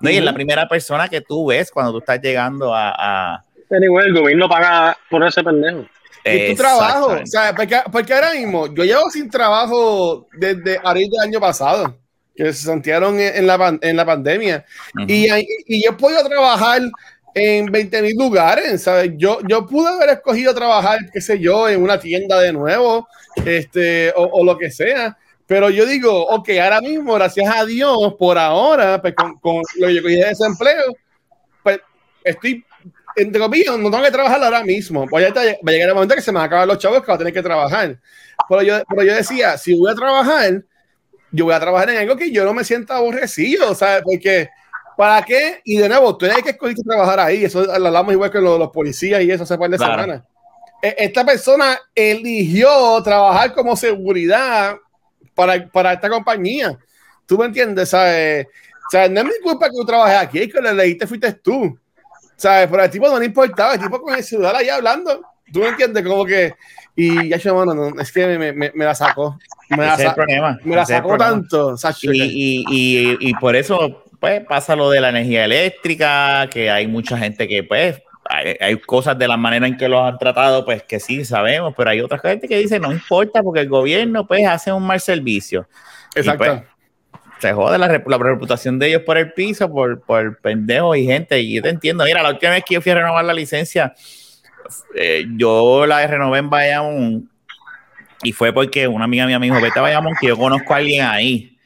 No, 0.00 0.10
y 0.10 0.16
es 0.16 0.24
la 0.24 0.32
primera 0.32 0.68
persona 0.68 1.08
que 1.08 1.20
tú 1.20 1.46
ves 1.46 1.72
cuando 1.72 1.90
tú 1.92 1.98
estás 1.98 2.20
llegando 2.20 2.72
a... 2.72 2.94
a... 2.96 3.44
Pero 3.68 3.84
igual, 3.84 4.06
el 4.06 4.14
gobierno 4.14 4.48
paga 4.48 4.96
por 5.10 5.24
ese 5.26 5.42
pendejo. 5.42 5.84
Y 6.24 6.50
tu 6.50 6.56
trabajo, 6.56 7.18
o 7.22 7.26
sea, 7.26 7.54
porque, 7.54 7.80
porque 7.90 8.14
ahora 8.14 8.34
mismo, 8.34 8.72
yo 8.72 8.84
llevo 8.84 9.10
sin 9.10 9.28
trabajo 9.30 10.28
desde 10.32 10.78
abril 10.84 11.08
del 11.10 11.20
año 11.20 11.40
pasado 11.40 11.96
que 12.38 12.52
se 12.52 12.70
sintieron 12.70 13.18
en, 13.18 13.48
la, 13.48 13.78
en 13.82 13.96
la 13.96 14.06
pandemia. 14.06 14.64
y, 15.08 15.26
y, 15.66 15.82
yo 15.84 15.90
he 15.90 15.94
podido 15.94 16.24
trabajar 16.28 16.82
en 17.34 17.66
20 17.66 18.00
mil 18.00 18.14
lugares, 18.16 18.82
¿sabes? 18.82 19.10
Yo, 19.16 19.40
yo 19.48 19.66
pude 19.66 19.88
haber 19.88 20.10
escogido 20.10 20.54
trabajar, 20.54 21.00
qué 21.12 21.20
sé 21.20 21.40
yo, 21.40 21.68
en 21.68 21.82
una 21.82 21.98
tienda 21.98 22.40
de 22.40 22.52
nuevo, 22.52 23.08
este, 23.44 24.12
o, 24.14 24.44
lo 24.44 24.56
que 24.56 24.70
sea. 24.70 25.18
Pero 25.48 25.68
yo 25.68 25.84
digo, 25.84 26.26
ok, 26.28 26.50
ahora 26.62 26.80
mismo, 26.80 27.14
gracias 27.14 27.52
a 27.52 27.64
Dios, 27.64 28.14
por 28.16 28.38
ahora, 28.38 29.02
pues 29.02 29.14
con, 29.16 29.36
con 29.40 29.62
lo 29.78 29.88
que 29.88 29.94
yo 29.96 30.02
cogí 30.02 30.14
de 30.14 30.26
desempleo, 30.26 30.94
pues 31.64 31.80
estoy, 32.22 32.64
entre 33.16 33.40
comillas, 33.40 33.76
no 33.78 33.90
tengo 33.90 34.04
que 34.04 34.12
trabajar 34.12 34.44
ahora 34.44 34.62
mismo. 34.62 35.06
Voy 35.10 35.24
a, 35.24 35.32
va 35.32 35.40
a 35.40 35.70
llegar 35.72 35.88
el 35.88 35.94
momento 35.94 36.14
que 36.14 36.22
se 36.22 36.30
me 36.30 36.36
van 36.36 36.44
a 36.44 36.46
acabar 36.46 36.68
los 36.68 36.78
chavos 36.78 37.00
que 37.00 37.06
voy 37.06 37.16
a 37.16 37.18
tener 37.18 37.32
que 37.32 37.42
trabajar. 37.42 37.98
Pero 38.48 38.62
yo, 38.62 38.80
pero 38.88 39.02
yo 39.02 39.14
decía, 39.16 39.58
si 39.58 39.76
voy 39.76 39.90
a 39.90 39.96
trabajar, 39.96 40.62
yo 41.30 41.44
voy 41.44 41.54
a 41.54 41.60
trabajar 41.60 41.90
en 41.90 41.98
algo 41.98 42.16
que 42.16 42.30
yo 42.30 42.44
no 42.44 42.54
me 42.54 42.64
sienta 42.64 42.96
aborrecido, 42.96 43.74
¿sabes? 43.74 44.02
Porque, 44.04 44.48
¿para 44.96 45.24
qué? 45.24 45.60
Y 45.64 45.76
de 45.76 45.88
nuevo, 45.88 46.16
tú 46.16 46.26
tienes 46.26 46.42
que 46.42 46.50
escoger 46.50 46.76
trabajar 46.76 47.20
ahí, 47.20 47.44
eso 47.44 47.62
lo 47.64 47.86
hablamos 47.86 48.12
igual 48.12 48.30
que 48.30 48.40
los, 48.40 48.70
policías 48.70 49.22
y 49.22 49.30
eso 49.30 49.42
hace 49.42 49.58
par 49.58 49.70
de 49.70 49.78
semanas. 49.78 50.22
E, 50.82 50.94
esta 50.98 51.24
persona 51.24 51.78
eligió 51.94 53.02
trabajar 53.02 53.52
como 53.52 53.76
seguridad 53.76 54.76
para, 55.34 55.68
para 55.68 55.92
esta 55.92 56.08
compañía. 56.08 56.78
¿Tú 57.26 57.36
me 57.36 57.46
entiendes? 57.46 57.90
¿Sabes? 57.90 58.46
O 58.88 58.90
sea, 58.90 59.06
no 59.08 59.20
es 59.20 59.26
mi 59.26 59.32
culpa 59.42 59.66
que 59.66 59.76
tú 59.76 59.84
trabajes 59.84 60.16
aquí, 60.16 60.38
es 60.38 60.52
que 60.52 60.62
le 60.62 60.72
leíste 60.72 61.06
fuiste 61.06 61.32
tú. 61.34 61.78
¿Sabes? 62.36 62.68
Pero 62.70 62.84
el 62.84 62.90
tipo 62.90 63.08
no 63.08 63.18
le 63.18 63.26
importaba, 63.26 63.74
el 63.74 63.80
tipo 63.80 64.00
con 64.00 64.14
el 64.14 64.24
celular 64.24 64.56
ahí 64.56 64.68
hablando. 64.68 65.20
¿Tú 65.52 65.60
me 65.60 65.68
entiendes? 65.68 66.04
Como 66.06 66.24
que. 66.24 66.54
Y 67.00 67.28
ya, 67.28 67.54
mano, 67.54 67.74
no, 67.74 68.00
es 68.00 68.10
que 68.10 68.26
me, 68.26 68.52
me, 68.52 68.72
me 68.74 68.84
la 68.84 68.92
sacó. 68.92 69.38
Me 69.70 69.86
la, 69.86 70.14
problema. 70.16 70.58
Me 70.64 70.74
la 70.74 70.84
sacó 70.84 71.16
tanto. 71.16 71.76
Y, 72.02 72.64
y, 72.68 73.16
y, 73.20 73.34
por 73.34 73.54
eso 73.54 74.02
pues, 74.18 74.44
pasa 74.44 74.74
lo 74.74 74.90
de 74.90 75.00
la 75.00 75.10
energía 75.10 75.44
eléctrica, 75.44 76.48
que 76.50 76.68
hay 76.68 76.88
mucha 76.88 77.16
gente 77.16 77.46
que, 77.46 77.62
pues, 77.62 78.02
hay, 78.24 78.56
hay, 78.58 78.76
cosas 78.80 79.16
de 79.16 79.28
la 79.28 79.36
manera 79.36 79.68
en 79.68 79.76
que 79.76 79.88
los 79.88 80.02
han 80.02 80.18
tratado, 80.18 80.64
pues, 80.64 80.82
que 80.82 80.98
sí 80.98 81.24
sabemos, 81.24 81.72
pero 81.76 81.90
hay 81.90 82.00
otra 82.00 82.18
gente 82.18 82.48
que 82.48 82.58
dice, 82.58 82.80
no 82.80 82.90
importa, 82.90 83.44
porque 83.44 83.60
el 83.60 83.68
gobierno, 83.68 84.26
pues, 84.26 84.44
hace 84.48 84.72
un 84.72 84.82
mal 84.82 85.00
servicio. 85.00 85.68
Exacto. 86.16 86.38
Pues, 86.44 86.62
se 87.38 87.52
jode 87.52 87.78
la, 87.78 87.86
la, 87.86 88.18
reputación 88.18 88.80
de 88.80 88.88
ellos 88.88 89.02
por 89.02 89.18
el 89.18 89.32
piso, 89.34 89.70
por, 89.70 90.00
por 90.00 90.40
pendejos 90.40 90.96
y 90.96 91.04
gente. 91.04 91.38
Y 91.38 91.54
yo 91.54 91.62
te 91.62 91.68
entiendo. 91.68 92.02
Mira, 92.02 92.24
la 92.24 92.30
última 92.30 92.50
vez 92.50 92.64
que 92.66 92.74
yo 92.74 92.80
fui 92.80 92.90
a 92.90 92.96
renovar 92.96 93.24
la 93.24 93.34
licencia, 93.34 93.94
eh, 94.94 95.26
yo 95.36 95.86
la 95.86 96.06
renové 96.06 96.38
en 96.38 96.50
Bayamón 96.50 97.30
y 98.22 98.32
fue 98.32 98.52
porque 98.52 98.88
una 98.88 99.04
amiga 99.04 99.26
mía 99.26 99.38
me 99.38 99.46
dijo, 99.46 99.60
vete 99.60 99.78
a 99.78 99.82
Bayamón, 99.82 100.14
que 100.20 100.28
yo 100.28 100.36
conozco 100.36 100.74
a 100.74 100.78
alguien 100.78 101.04
ahí. 101.04 101.56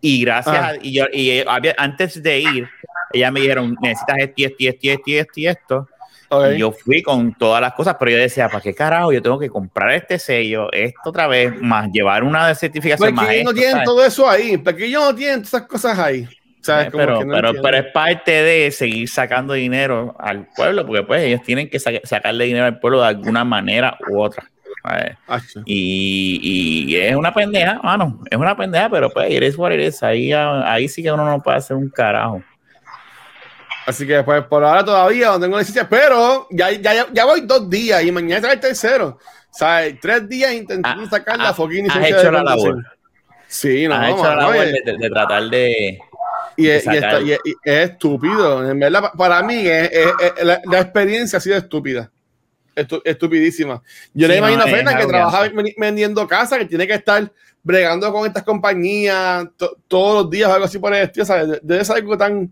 Y 0.00 0.24
gracias, 0.24 0.56
ah. 0.56 0.74
y, 0.82 0.94
yo, 0.94 1.04
y 1.12 1.44
antes 1.76 2.20
de 2.22 2.40
ir, 2.40 2.68
ella 3.12 3.30
me 3.30 3.40
dijeron, 3.40 3.76
necesitas 3.80 4.16
esto, 4.18 4.34
esto, 4.38 4.56
esto, 4.58 4.88
esto, 4.90 5.10
esto 5.10 5.40
y 5.40 5.46
esto. 5.46 5.88
Y 6.54 6.58
yo 6.58 6.72
fui 6.72 7.02
con 7.02 7.34
todas 7.34 7.60
las 7.60 7.74
cosas, 7.74 7.96
pero 7.98 8.10
yo 8.10 8.16
decía, 8.16 8.48
¿para 8.48 8.62
qué 8.62 8.74
carajo? 8.74 9.12
Yo 9.12 9.20
tengo 9.20 9.38
que 9.38 9.50
comprar 9.50 9.92
este 9.92 10.18
sello, 10.18 10.72
esto 10.72 11.10
otra 11.10 11.26
vez, 11.26 11.54
más 11.60 11.90
llevar 11.92 12.24
una 12.24 12.54
certificación 12.54 13.14
más. 13.14 13.30
ellos 13.30 13.44
no 13.44 13.52
tienen 13.52 13.84
todo 13.84 14.04
eso 14.04 14.28
ahí, 14.28 14.56
porque 14.56 14.86
ellos 14.86 15.02
no 15.02 15.14
tienen 15.14 15.42
esas 15.42 15.62
cosas 15.62 15.98
ahí. 15.98 16.26
¿Sabes? 16.62 16.88
pero, 16.90 17.20
pero, 17.28 17.52
pero, 17.60 17.76
es 17.76 17.92
parte 17.92 18.30
de 18.30 18.70
seguir 18.70 19.08
sacando 19.08 19.52
dinero 19.52 20.16
al 20.18 20.46
pueblo, 20.56 20.86
porque 20.86 21.02
pues 21.02 21.22
ellos 21.22 21.42
tienen 21.42 21.68
que 21.68 21.78
sacarle 21.78 22.44
dinero 22.44 22.66
al 22.66 22.78
pueblo 22.78 23.02
de 23.02 23.08
alguna 23.08 23.44
manera 23.44 23.98
u 24.08 24.20
otra. 24.20 24.48
Y, 25.64 26.88
y, 26.88 26.96
es 26.96 27.14
una 27.14 27.32
pendeja, 27.32 27.80
mano, 27.82 28.20
es 28.28 28.36
una 28.36 28.56
pendeja, 28.56 28.90
pero 28.90 29.10
pues 29.10 29.30
eres 29.30 29.56
what 29.56 29.70
it 29.70 29.94
Ahí, 30.02 30.32
ahí 30.32 30.88
sí 30.88 31.02
que 31.02 31.12
uno 31.12 31.24
no 31.24 31.40
puede 31.40 31.58
hacer 31.58 31.76
un 31.76 31.88
carajo. 31.88 32.42
Así 33.86 34.06
que 34.06 34.22
pues 34.22 34.44
por 34.44 34.64
ahora 34.64 34.84
todavía 34.84 35.28
no 35.28 35.40
tengo 35.40 35.58
licencia, 35.58 35.88
pero 35.88 36.46
ya, 36.50 36.70
ya, 36.72 37.06
ya 37.12 37.24
voy 37.24 37.42
dos 37.42 37.68
días 37.68 38.04
y 38.04 38.12
mañana 38.12 38.48
es 38.48 38.54
el 38.54 38.60
tercero. 38.60 39.18
O 39.52 39.54
sea, 39.54 39.82
tres 40.00 40.28
días 40.28 40.52
intentando 40.52 41.04
ah, 41.04 41.10
sacar 41.10 41.38
la 41.38 41.50
ah, 41.50 41.54
fucking 41.54 41.84
licencia. 41.84 42.16
Has 42.16 42.22
hecho 42.22 42.32
la 42.32 42.42
labor. 42.42 42.84
Sí, 43.48 43.86
no, 43.86 43.94
has 43.94 44.10
hecho 44.10 44.24
la 44.24 44.36
labor 44.36 44.66
de, 44.66 45.10
tratar 45.10 45.42
de. 45.44 45.98
Y, 46.56 46.68
es, 46.68 46.84
y, 46.86 47.32
es 47.64 47.90
estúpido. 47.90 48.68
En 48.70 48.78
verdad, 48.78 49.12
para 49.16 49.42
mí, 49.42 49.66
es, 49.66 49.90
la, 50.42 50.60
la, 50.64 50.80
experiencia 50.80 51.38
ha 51.38 51.40
sido 51.40 51.56
estúpida 51.56 52.10
estupidísima. 53.04 53.82
Yo 54.14 54.28
le 54.28 54.38
imagino 54.38 54.62
a 54.62 54.66
Fernan 54.66 54.96
que 54.96 55.06
trabaja 55.06 55.50
vendiendo 55.76 56.26
casa, 56.26 56.58
que 56.58 56.66
tiene 56.66 56.86
que 56.86 56.94
estar 56.94 57.30
bregando 57.62 58.12
con 58.12 58.26
estas 58.26 58.42
compañías 58.42 59.46
todos 59.88 60.24
los 60.24 60.30
días 60.30 60.50
o 60.50 60.54
algo 60.54 60.64
así 60.64 60.78
por 60.78 60.94
el 60.94 61.02
estilo. 61.02 61.26
¿sabes? 61.26 61.60
Debe 61.62 61.84
ser 61.84 61.96
algo 61.96 62.16
tan. 62.16 62.50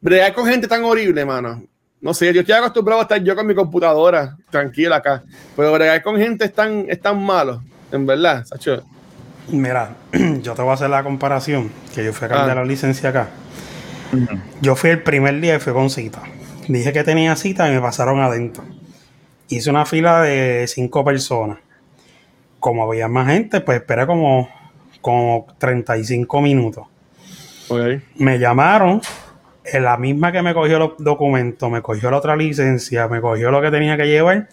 bregar 0.00 0.32
con 0.32 0.46
gente 0.46 0.66
tan 0.66 0.84
horrible, 0.84 1.24
mano. 1.24 1.62
No 2.00 2.14
sé, 2.14 2.32
yo 2.32 2.40
estoy 2.40 2.54
acostumbrado 2.54 3.00
a 3.00 3.02
estar 3.02 3.22
yo 3.22 3.36
con 3.36 3.46
mi 3.46 3.54
computadora 3.54 4.34
tranquila 4.48 4.96
acá, 4.96 5.22
pero 5.54 5.70
bregar 5.72 6.02
con 6.02 6.16
gente 6.16 6.46
es 6.46 6.54
tan, 6.54 6.86
es 6.88 6.98
tan 6.98 7.22
malo, 7.22 7.62
en 7.92 8.06
verdad, 8.06 8.42
Sacho. 8.46 8.82
Mira, 9.52 9.96
yo 10.42 10.54
te 10.54 10.62
voy 10.62 10.70
a 10.70 10.74
hacer 10.74 10.90
la 10.90 11.02
comparación, 11.02 11.70
que 11.94 12.04
yo 12.04 12.12
fui 12.12 12.26
a 12.26 12.28
cambiar 12.28 12.58
ah. 12.58 12.62
la 12.62 12.66
licencia 12.66 13.10
acá. 13.10 13.28
Yo 14.60 14.74
fui 14.74 14.90
el 14.90 15.02
primer 15.02 15.40
día 15.40 15.56
y 15.56 15.60
fui 15.60 15.72
con 15.72 15.88
cita. 15.88 16.22
Dije 16.68 16.92
que 16.92 17.04
tenía 17.04 17.36
cita 17.36 17.68
y 17.68 17.74
me 17.74 17.80
pasaron 17.80 18.20
adentro 18.20 18.64
hice 19.50 19.68
una 19.70 19.84
fila 19.84 20.22
de 20.22 20.66
cinco 20.66 21.04
personas. 21.04 21.58
Como 22.58 22.84
había 22.84 23.08
más 23.08 23.28
gente, 23.28 23.60
pues 23.60 23.78
esperé 23.78 24.06
como, 24.06 24.48
como 25.00 25.46
35 25.58 26.40
minutos. 26.40 26.86
Me 28.16 28.38
llamaron, 28.38 29.00
en 29.64 29.84
la 29.84 29.96
misma 29.96 30.32
que 30.32 30.42
me 30.42 30.54
cogió 30.54 30.78
los 30.78 30.92
documentos, 30.98 31.70
me 31.70 31.82
cogió 31.82 32.10
la 32.10 32.18
otra 32.18 32.36
licencia, 32.36 33.06
me 33.08 33.20
cogió 33.20 33.50
lo 33.50 33.60
que 33.62 33.70
tenía 33.70 33.96
que 33.96 34.06
llevar, 34.06 34.48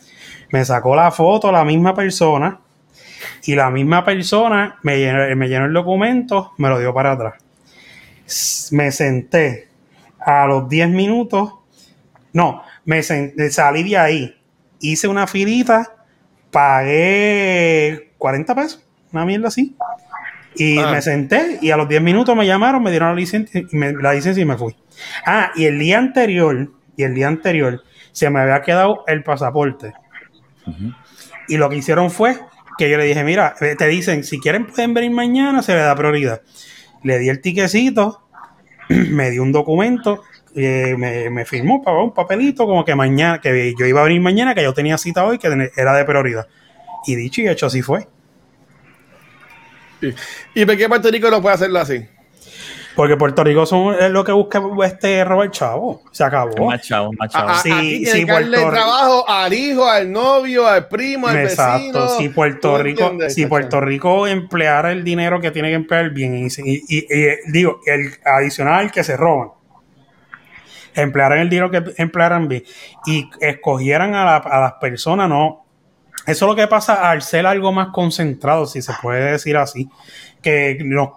me 0.52 0.64
sacó 0.64 0.96
la 0.96 1.12
foto 1.12 1.52
la 1.52 1.66
misma 1.66 1.96
persona 1.96 2.60
y 3.46 3.56
la 3.56 3.70
misma 3.70 4.04
persona 4.06 4.78
me 4.84 5.00
llenó, 5.00 5.36
me 5.36 5.48
llenó 5.48 5.66
el 5.66 5.74
documento, 5.74 6.54
me 6.58 6.70
lo 6.70 6.80
dio 6.80 6.94
para 6.94 7.14
atrás. 7.14 7.34
Me 8.72 8.92
senté 8.92 9.70
a 10.20 10.46
los 10.48 10.68
10 10.68 10.90
minutos, 10.90 11.54
no, 12.34 12.64
me 12.86 13.02
salí 13.04 13.84
de 13.84 13.98
ahí 13.98 14.38
hice 14.80 15.08
una 15.08 15.28
filita, 15.28 15.96
pagué 16.52 18.12
40 18.18 18.56
pesos, 18.56 18.86
una 19.12 19.26
mierda 19.26 19.48
así. 19.48 19.76
Y 20.56 20.80
ah. 20.80 20.92
me 20.92 21.02
senté 21.02 21.60
y 21.62 21.72
a 21.72 21.78
los 21.78 21.88
10 21.88 22.02
minutos 22.02 22.36
me 22.36 22.46
llamaron, 22.46 22.82
me 22.82 22.90
dieron 22.90 23.10
la 23.10 23.16
licencia, 23.16 23.62
me, 23.72 23.94
la 23.94 24.14
licencia 24.14 24.42
y 24.42 24.46
me 24.46 24.58
fui. 24.58 24.76
Ah, 25.26 25.52
y 25.56 25.66
el 25.66 25.78
día 25.78 26.00
anterior, 26.00 26.72
y 26.96 27.04
el 27.04 27.14
día 27.14 27.28
anterior, 27.28 27.84
se 28.12 28.30
me 28.30 28.40
había 28.40 28.62
quedado 28.62 29.04
el 29.08 29.24
pasaporte. 29.24 29.94
Y 31.48 31.58
lo 31.58 31.70
que 31.70 31.78
hicieron 31.78 32.10
fue 32.12 32.40
que 32.78 32.90
yo 32.90 32.98
le 32.98 33.06
dije, 33.06 33.24
mira, 33.24 33.56
eh, 33.62 33.76
te 33.78 33.88
dicen, 33.88 34.24
si 34.24 34.40
quieren 34.40 34.68
pueden 34.68 34.94
venir 34.94 35.12
mañana, 35.12 35.62
se 35.62 35.74
le 35.74 35.80
da 35.80 35.96
prioridad. 35.96 36.42
Le 37.04 37.20
di 37.20 37.30
el 37.30 37.42
tiquecito, 37.42 38.28
me 38.90 39.32
dio 39.32 39.44
un 39.44 39.52
documento, 39.52 40.24
eh, 40.56 40.96
me, 40.98 41.46
firmó 41.46 41.84
para 41.84 42.00
un 42.00 42.14
papelito 42.14 42.66
como 42.66 42.84
que 42.84 42.96
mañana, 42.96 43.40
que 43.40 43.74
yo 43.78 43.86
iba 43.86 44.02
a 44.02 44.06
venir 44.06 44.22
mañana, 44.22 44.56
que 44.56 44.64
yo 44.64 44.74
tenía 44.74 44.98
cita 44.98 45.26
hoy, 45.26 45.38
que 45.38 45.72
era 45.76 45.96
de 45.96 46.06
prioridad. 46.06 46.48
Y 47.06 47.16
dicho 47.16 47.42
y 47.42 47.48
hecho, 47.48 47.68
así 47.68 47.82
fue. 47.82 48.08
¿Y 50.54 50.66
por 50.66 50.78
qué 50.78 50.88
Puerto 50.88 51.10
Rico 51.10 51.30
no 51.30 51.42
puede 51.42 51.56
hacerlo 51.56 51.80
así? 51.80 52.06
Porque 52.98 53.16
Puerto 53.16 53.44
Rico 53.44 53.68
son, 53.68 53.94
es 53.94 54.10
lo 54.10 54.24
que 54.24 54.32
busca 54.32 54.60
este 54.84 55.24
Robert 55.24 55.54
Chavo. 55.54 56.02
Se 56.12 56.24
acabó. 56.24 56.66
Más 56.66 56.82
chavo, 56.82 57.14
más 57.14 57.32
chavo. 57.32 57.54
sí, 57.62 58.04
sí, 58.08 58.26
Puerto 58.26 58.72
trabajo 58.72 59.30
al 59.30 59.54
hijo, 59.54 59.88
al 59.88 60.12
novio, 60.12 60.66
al 60.66 60.88
primo, 60.88 61.28
al 61.28 61.38
Exacto. 61.38 62.18
Si 62.18 62.30
Puerto 62.30 62.80
Rico, 62.80 63.16
si 63.30 63.46
Puerto 63.46 63.80
Rico 63.82 64.26
empleara 64.26 64.92
el 64.92 65.04
dinero 65.04 65.40
que 65.40 65.52
tiene 65.52 65.70
que 65.70 65.76
emplear 65.76 66.10
bien, 66.10 66.50
y, 66.58 66.84
y, 66.90 67.08
digo, 67.52 67.82
el 67.86 68.16
adicional 68.26 68.92
que 68.92 69.04
se 69.04 69.16
roban, 69.16 69.50
emplearan 70.96 71.38
el 71.38 71.50
dinero 71.50 71.70
que 71.70 71.84
emplearan 71.98 72.48
bien 72.48 72.64
y 73.06 73.30
escogieran 73.40 74.16
a, 74.16 74.38
a 74.38 74.60
las 74.60 74.74
personas, 74.74 75.30
no. 75.30 75.67
Eso 76.28 76.46
es 76.46 76.50
lo 76.50 76.56
que 76.56 76.68
pasa 76.68 77.10
al 77.10 77.22
ser 77.22 77.48
algo 77.48 77.72
más 77.72 77.88
concentrado, 77.88 78.66
si 78.66 78.82
se 78.82 78.94
puede 79.02 79.32
decir 79.32 79.58
así 79.58 79.90
que 80.42 80.78
nos, 80.82 81.10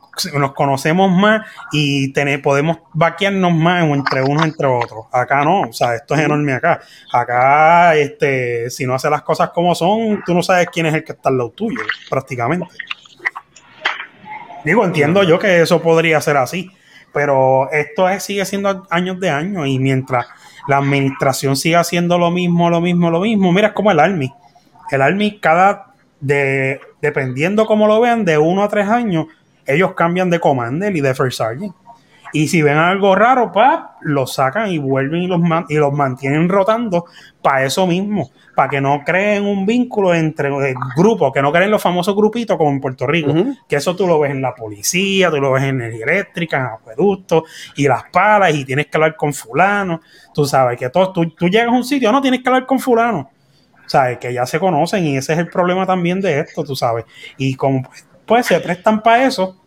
conocemos 0.54 1.10
más 1.10 1.46
y 1.72 2.12
tener, 2.12 2.42
podemos 2.42 2.78
vaquearnos 2.92 3.52
más 3.52 3.84
entre 3.84 4.22
unos 4.22 4.44
entre 4.44 4.66
otros. 4.66 5.06
Acá 5.12 5.44
no, 5.44 5.62
o 5.62 5.72
sea, 5.72 5.94
esto 5.94 6.14
es 6.14 6.20
enorme 6.20 6.52
acá. 6.52 6.80
Acá, 7.12 7.94
este, 7.96 8.70
si 8.70 8.86
no 8.86 8.94
hace 8.94 9.10
las 9.10 9.22
cosas 9.22 9.50
como 9.50 9.74
son, 9.74 10.22
tú 10.24 10.34
no 10.34 10.42
sabes 10.42 10.68
quién 10.72 10.86
es 10.86 10.94
el 10.94 11.04
que 11.04 11.12
está 11.12 11.28
al 11.28 11.38
lado 11.38 11.50
tuyo, 11.50 11.80
prácticamente. 12.08 12.66
Digo, 14.64 14.84
entiendo 14.84 15.22
yo 15.22 15.38
que 15.38 15.62
eso 15.62 15.80
podría 15.80 16.20
ser 16.20 16.36
así, 16.36 16.70
pero 17.12 17.70
esto 17.70 18.06
sigue 18.20 18.44
siendo 18.44 18.86
años 18.90 19.18
de 19.20 19.30
años 19.30 19.66
y 19.66 19.78
mientras 19.78 20.26
la 20.68 20.78
administración 20.78 21.56
siga 21.56 21.80
haciendo 21.80 22.18
lo 22.18 22.30
mismo, 22.30 22.68
lo 22.68 22.80
mismo, 22.80 23.10
lo 23.10 23.20
mismo, 23.20 23.52
mira, 23.52 23.68
es 23.68 23.74
como 23.74 23.90
el 23.90 24.00
Army. 24.00 24.32
El 24.90 25.02
Army 25.02 25.38
cada 25.38 25.94
de, 26.20 26.80
dependiendo 27.00 27.66
cómo 27.66 27.86
lo 27.86 28.00
vean, 28.00 28.24
de 28.24 28.38
uno 28.38 28.62
a 28.62 28.68
tres 28.68 28.88
años, 28.88 29.26
ellos 29.66 29.94
cambian 29.94 30.30
de 30.30 30.40
commander 30.40 30.94
y 30.96 31.00
de 31.00 31.14
first 31.14 31.38
sergeant. 31.38 31.74
Y 32.32 32.46
si 32.46 32.62
ven 32.62 32.76
algo 32.76 33.16
raro, 33.16 33.50
pa, 33.50 33.96
lo 34.02 34.26
sacan 34.26 34.70
y 34.70 34.78
vuelven 34.78 35.22
y 35.22 35.26
los, 35.26 35.40
y 35.68 35.74
los 35.74 35.92
mantienen 35.92 36.48
rotando 36.48 37.06
para 37.42 37.64
eso 37.64 37.88
mismo, 37.88 38.30
para 38.54 38.68
que 38.68 38.80
no 38.80 39.02
creen 39.04 39.44
un 39.44 39.66
vínculo 39.66 40.14
entre 40.14 40.48
grupos, 40.96 41.32
que 41.32 41.42
no 41.42 41.50
creen 41.50 41.72
los 41.72 41.82
famosos 41.82 42.14
grupitos 42.14 42.56
como 42.56 42.70
en 42.70 42.80
Puerto 42.80 43.04
Rico, 43.06 43.34
que 43.68 43.76
eso 43.76 43.96
tú 43.96 44.06
lo 44.06 44.20
ves 44.20 44.30
en 44.30 44.42
la 44.42 44.54
policía, 44.54 45.28
tú 45.28 45.40
lo 45.40 45.50
ves 45.50 45.64
en 45.64 45.80
energía 45.80 46.04
eléctrica, 46.04 46.58
en 46.58 46.66
acueductos 46.66 47.42
y 47.76 47.88
las 47.88 48.04
palas 48.12 48.54
y 48.54 48.64
tienes 48.64 48.86
que 48.86 48.96
hablar 48.96 49.16
con 49.16 49.32
fulano, 49.32 50.00
tú 50.32 50.44
sabes 50.44 50.78
que 50.78 50.88
todo, 50.88 51.12
tú, 51.12 51.30
tú 51.30 51.48
llegas 51.48 51.68
a 51.68 51.72
un 51.72 51.84
sitio, 51.84 52.12
no 52.12 52.22
tienes 52.22 52.42
que 52.42 52.48
hablar 52.48 52.64
con 52.64 52.78
fulano, 52.78 53.28
¿sabes? 53.90 54.18
Que 54.18 54.32
ya 54.32 54.46
se 54.46 54.60
conocen 54.60 55.04
y 55.04 55.16
ese 55.16 55.32
es 55.32 55.40
el 55.40 55.48
problema 55.48 55.84
también 55.84 56.20
de 56.20 56.38
esto, 56.38 56.62
tú 56.62 56.76
sabes. 56.76 57.06
Y 57.36 57.56
como 57.56 57.82
pues, 57.82 58.06
pues 58.24 58.46
se 58.46 58.60
prestan 58.60 59.02
para 59.02 59.24
eso 59.24 59.60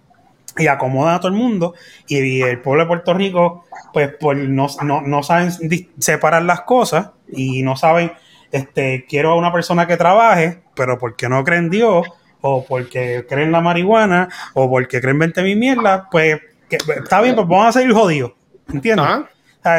y 0.57 0.67
acomodan 0.67 1.15
a 1.15 1.19
todo 1.19 1.27
el 1.27 1.37
mundo 1.37 1.73
y, 2.07 2.41
el 2.41 2.61
pueblo 2.61 2.83
de 2.83 2.87
Puerto 2.87 3.13
Rico 3.13 3.65
pues, 3.91 4.11
pues 4.17 4.37
no, 4.37 4.67
no, 4.81 5.23
saben 5.23 5.51
separar 5.99 6.43
las 6.43 6.61
cosas 6.61 7.09
y 7.27 7.63
no 7.63 7.75
saben, 7.75 8.13
este, 8.53 9.05
quiero 9.09 9.31
a 9.31 9.35
una 9.35 9.51
persona 9.51 9.87
que 9.87 9.97
trabaje, 9.97 10.61
pero 10.73 10.97
porque 10.97 11.27
no 11.27 11.43
creen 11.43 11.69
Dios 11.69 12.07
o 12.39 12.63
porque 12.63 13.25
creen 13.27 13.51
la 13.51 13.59
marihuana 13.59 14.29
o 14.53 14.69
porque 14.69 15.01
creen 15.01 15.19
20 15.19 15.43
mil 15.43 15.57
mierda, 15.57 16.07
pues 16.09 16.39
está 16.69 17.19
bien, 17.19 17.35
pues 17.35 17.45
vamos 17.45 17.67
a 17.67 17.71
seguir 17.73 17.93
jodidos, 17.93 18.31
¿entiendes? 18.71 19.05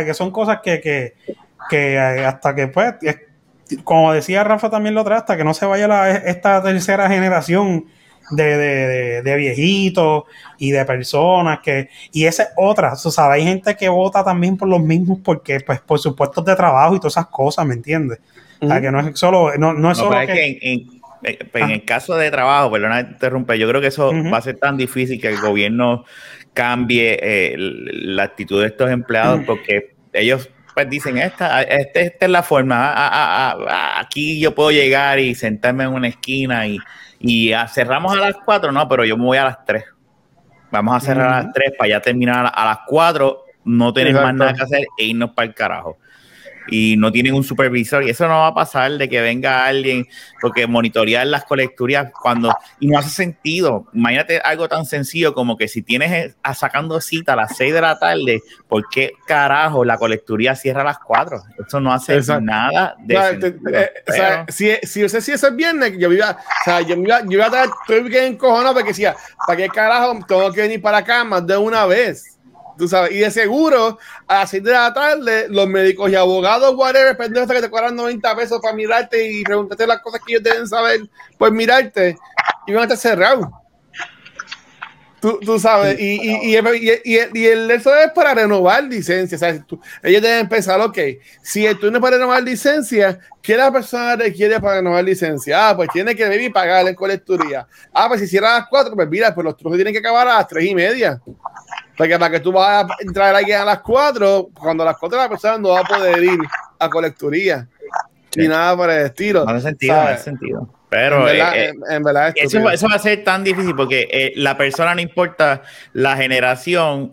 Que 0.05 0.13
son 0.13 0.31
cosas 0.31 0.59
que, 0.63 0.83
que, 0.83 1.15
que 1.71 1.99
hasta 1.99 2.55
que 2.55 2.69
pues 2.69 2.95
como 3.83 4.13
decía 4.13 4.45
Rafa 4.45 4.71
también 4.71 4.95
lo 4.95 5.03
otra, 5.03 5.17
hasta 5.19 5.37
que 5.37 5.45
no 5.45 5.55
se 5.55 5.67
vaya 5.67 5.89
la, 5.89 6.11
esta 6.11 6.63
tercera 6.63 7.09
generación 7.09 7.87
de, 8.31 9.35
viejitos 9.37 10.25
y 10.59 10.71
de 10.71 10.85
personas 10.85 11.61
que 11.61 11.89
y 12.13 12.25
esa 12.25 12.45
es 12.45 12.49
otra, 12.57 12.93
o 12.93 12.97
sea, 12.97 13.31
hay 13.31 13.45
gente 13.45 13.77
que 13.77 13.89
vota 13.89 14.25
también 14.25 14.57
por 14.57 14.69
los 14.69 14.81
mismos 14.81 15.19
porque 15.23 15.61
pues 15.61 15.81
por 15.81 15.99
sus 15.99 16.15
puestos 16.15 16.45
de 16.45 16.57
trabajo 16.57 16.95
y 16.95 16.99
todas 16.99 17.15
esas 17.15 17.27
cosas, 17.27 17.67
¿me 17.67 17.75
entiendes? 17.75 18.19
O 18.61 18.67
sea, 18.67 18.81
que 18.81 18.91
no 18.91 19.01
es 19.01 19.19
solo 19.19 19.57
no, 19.59 19.91
es 19.91 19.99
solo 19.99 20.17
que, 20.27 20.59
en, 20.63 21.03
en, 21.23 21.71
el 21.71 21.85
caso 21.85 22.15
de 22.17 22.31
trabajo, 22.31 22.71
perdona 22.71 23.01
interrumpir, 23.01 23.57
yo 23.57 23.69
creo 23.69 23.81
que 23.81 23.89
eso 23.89 24.13
va 24.33 24.39
a 24.39 24.43
ser 24.43 24.57
tan 24.59 24.77
difícil 24.77 25.21
que 25.21 25.29
el 25.29 25.41
gobierno 25.41 26.05
cambie 26.55 27.19
eh, 27.21 27.55
la 27.59 28.23
actitud 28.23 28.61
de 28.61 28.69
estos 28.69 28.91
empleados 28.91 29.43
porque 29.45 29.95
ellos 30.13 30.49
pues 30.75 30.91
dicen, 30.91 31.19
esta, 31.19 31.63
este, 31.63 32.03
esta 32.03 32.27
es 32.27 32.31
la 32.31 32.43
forma, 32.43 32.93
ah, 32.93 33.11
ah, 33.13 33.57
ah, 33.69 34.01
aquí 34.01 34.41
yo 34.41 34.55
puedo 34.55 34.71
llegar 34.71 35.19
y 35.19 35.35
sentarme 35.35 35.85
en 35.85 35.91
una 35.91 36.09
esquina 36.09 36.67
y, 36.67 36.79
y 37.21 37.53
cerramos 37.69 38.13
a 38.13 38.21
las 38.21 38.37
cuatro, 38.45 38.73
no, 38.73 38.89
pero 38.89 39.05
yo 39.05 39.17
me 39.17 39.25
voy 39.25 39.39
a 39.39 39.45
las 39.45 39.65
tres. 39.65 39.85
Vamos 40.71 40.97
a 40.97 41.01
cerrar 41.01 41.33
a 41.33 41.43
las 41.45 41.53
tres 41.53 41.73
para 41.79 41.89
ya 41.89 42.01
terminar 42.01 42.53
a 42.53 42.65
las 42.65 42.79
cuatro, 42.87 43.45
no 43.65 43.93
tener 43.93 44.15
más 44.15 44.35
nada 44.35 44.53
que 44.55 44.63
hacer 44.63 44.87
e 44.99 45.05
irnos 45.05 45.31
para 45.31 45.47
el 45.47 45.55
carajo 45.55 45.99
y 46.67 46.97
no 46.97 47.13
tienen 47.13 47.35
un 47.35 47.45
supervisor 47.45 48.03
y 48.03 48.11
eso 48.11 48.27
no 48.27 48.41
va 48.41 48.49
a 48.49 48.55
pasar 48.55 48.93
de 48.93 49.09
que 49.09 49.21
venga 49.21 49.67
alguien 49.67 50.07
porque 50.41 50.67
monitorear 50.67 51.27
las 51.27 51.45
colecturías 51.45 52.11
cuando 52.13 52.55
y 52.81 52.89
no 52.89 52.99
hace 52.99 53.11
sentido 53.11 53.87
imagínate 53.93 54.39
algo 54.39 54.69
tan 54.69 54.85
sencillo 54.87 55.35
como 55.35 55.57
que 55.57 55.69
si 55.69 55.83
tienes 55.83 56.37
a 56.43 56.55
sacando 56.55 57.01
cita 57.01 57.35
a 57.35 57.37
las 57.37 57.57
6 57.57 57.75
de 57.75 57.81
la 57.81 57.99
tarde 57.99 58.43
¿por 58.69 58.89
qué 58.89 59.13
carajo 59.27 59.85
la 59.85 59.99
colecturía 59.99 60.55
cierra 60.55 60.83
a 60.83 60.85
las 60.85 60.99
4? 60.99 61.43
eso 61.67 61.81
no 61.81 61.93
hace 61.93 62.21
nada 62.41 62.97
de 63.01 63.15
eh, 63.15 63.91
o 64.09 64.13
sea, 64.13 64.47
si, 64.49 64.73
si, 64.83 65.09
si 65.09 65.33
ese 65.33 65.33
es 65.33 65.57
viernes 65.57 65.95
yo 65.99 66.13
iba 66.13 66.31
o 66.31 66.65
sea 66.65 66.81
yo 66.81 66.97
iba, 66.97 67.21
yo 67.23 67.33
iba 67.33 67.45
a 67.45 67.49
estar 67.49 67.69
estoy 67.83 68.09
bien 68.09 68.25
encojonado 68.25 68.75
porque 68.75 68.89
decía 68.89 69.15
¿para 69.47 69.57
qué 69.57 69.69
carajo 69.69 70.19
tengo 70.27 70.53
que 70.53 70.63
venir 70.63 70.81
para 70.81 70.99
acá 70.99 71.25
más 71.25 71.47
de 71.47 71.57
una 71.57 71.85
vez? 71.87 72.34
Tú 72.77 72.89
sabes, 72.89 73.13
y 73.13 73.19
de 73.19 73.31
seguro, 73.31 73.99
a 74.27 74.41
las 74.41 74.51
6 74.51 74.65
de 74.65 74.73
la 74.73 74.93
tarde, 74.93 75.47
los 75.49 75.69
médicos 75.69 76.11
y 76.11 76.17
abogados, 76.17 76.75
whatever, 76.77 77.17
pendientes 77.17 77.55
que 77.55 77.63
te 77.63 77.71
cobran 77.71 77.95
90 77.95 78.37
pesos 78.37 78.61
para 78.61 78.75
mirarte 78.75 79.31
y 79.31 79.45
preguntarte 79.45 79.87
las 79.87 80.01
cosas 80.01 80.21
que 80.27 80.33
ellos 80.33 80.43
deben 80.43 80.67
saber, 80.67 81.09
pues 81.39 81.53
mirarte, 81.53 82.17
y 82.67 82.73
van 82.73 82.83
a 82.83 82.95
estar 82.95 82.99
cerrados. 82.99 83.47
Tú, 85.21 85.41
tú, 85.41 85.59
sabes, 85.59 85.99
y, 85.99 86.21
y, 86.21 86.55
y, 86.55 87.19
y, 87.33 87.47
el 87.47 87.71
eso 87.71 87.97
es 87.97 88.13
para 88.13 88.35
renovar 88.35 88.85
licencia. 88.85 89.39
ellos 90.03 90.23
deben 90.23 90.47
pensar, 90.51 90.79
ok, 90.83 90.99
si 91.43 91.67
tú 91.77 91.91
no 91.91 91.97
es 91.97 92.03
para 92.03 92.19
renovar 92.19 92.43
licencia, 92.43 93.19
¿qué 93.41 93.57
la 93.57 93.73
persona 93.73 94.17
requiere 94.17 94.61
para 94.61 94.77
renovar 94.77 95.03
licencia? 95.03 95.71
Ah, 95.71 95.77
pues 95.77 95.89
tiene 95.95 96.15
que 96.15 96.29
vivir 96.29 96.49
y 96.49 96.51
pagar 96.51 96.87
en 96.87 96.95
colecturía. 96.95 97.67
Ah, 97.95 98.07
pues 98.07 98.21
si 98.21 98.27
cierra 98.27 98.55
a 98.55 98.59
las 98.59 98.69
4, 98.69 98.95
pues 98.95 99.09
mira, 99.09 99.35
pues 99.35 99.47
los 99.47 99.57
trujos 99.57 99.79
tienen 99.79 99.95
que 99.95 100.01
acabar 100.01 100.29
a 100.29 100.35
las 100.35 100.49
3 100.49 100.67
y 100.67 100.75
media. 100.75 101.19
Porque 101.97 102.19
para 102.19 102.31
que 102.31 102.41
tú 102.41 102.53
vayas 102.53 102.91
a 102.91 102.97
entrar 103.01 103.35
aquí 103.35 103.53
a 103.53 103.65
las 103.65 103.81
4, 103.81 104.49
cuando 104.55 104.83
a 104.83 104.87
las 104.87 104.97
4 104.99 105.19
la 105.19 105.29
persona 105.29 105.59
no 105.59 105.71
va 105.71 105.81
a 105.81 105.85
poder 105.85 106.23
ir 106.23 106.41
a 106.79 106.89
colecturía. 106.89 107.69
Ni 108.37 108.49
nada 108.49 108.77
por 108.77 108.91
el 108.91 109.07
estilo. 109.07 109.45
No 109.45 109.51
hace 109.53 109.69
sentido, 109.69 109.95
no 109.95 110.01
hace 110.01 110.25
sentido. 110.25 110.69
Pero 110.89 111.19
en 111.19 111.25
verdad, 111.25 111.57
eh, 111.57 112.37
eh, 112.37 112.45
eso, 112.45 112.71
eso, 112.71 112.89
va 112.89 112.95
a 112.95 112.99
ser 113.01 113.25
tan 113.25 113.43
difícil 113.43 113.75
porque 113.75 114.09
eh, 114.11 114.33
la 114.37 114.57
persona 114.57 114.95
no 114.95 115.01
importa 115.01 115.63
la 115.93 116.17
generación 116.17 117.13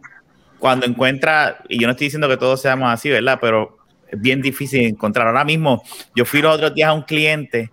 cuando 0.59 0.85
encuentra, 0.85 1.57
y 1.67 1.79
yo 1.79 1.87
no 1.87 1.91
estoy 1.91 2.05
diciendo 2.05 2.29
que 2.29 2.37
todos 2.37 2.61
seamos 2.61 2.93
así, 2.93 3.09
¿verdad? 3.09 3.39
Pero 3.41 3.79
es 4.07 4.21
bien 4.21 4.41
difícil 4.41 4.81
encontrar. 4.85 5.25
Ahora 5.25 5.43
mismo, 5.43 5.81
yo 6.15 6.25
fui 6.25 6.41
los 6.41 6.55
otros 6.55 6.75
días 6.75 6.89
a 6.89 6.93
un 6.93 7.01
cliente 7.01 7.71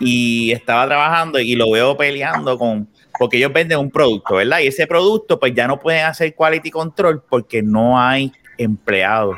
y 0.00 0.52
estaba 0.52 0.86
trabajando 0.86 1.38
y 1.38 1.54
lo 1.56 1.70
veo 1.70 1.96
peleando 1.96 2.56
con 2.58 2.88
porque 3.18 3.36
ellos 3.36 3.52
venden 3.52 3.78
un 3.78 3.90
producto, 3.90 4.36
¿verdad? 4.36 4.60
Y 4.60 4.68
ese 4.68 4.86
producto, 4.86 5.38
pues 5.38 5.54
ya 5.54 5.66
no 5.66 5.78
pueden 5.78 6.04
hacer 6.04 6.34
quality 6.34 6.70
control 6.70 7.22
porque 7.28 7.62
no 7.62 8.00
hay 8.00 8.32
empleados. 8.56 9.36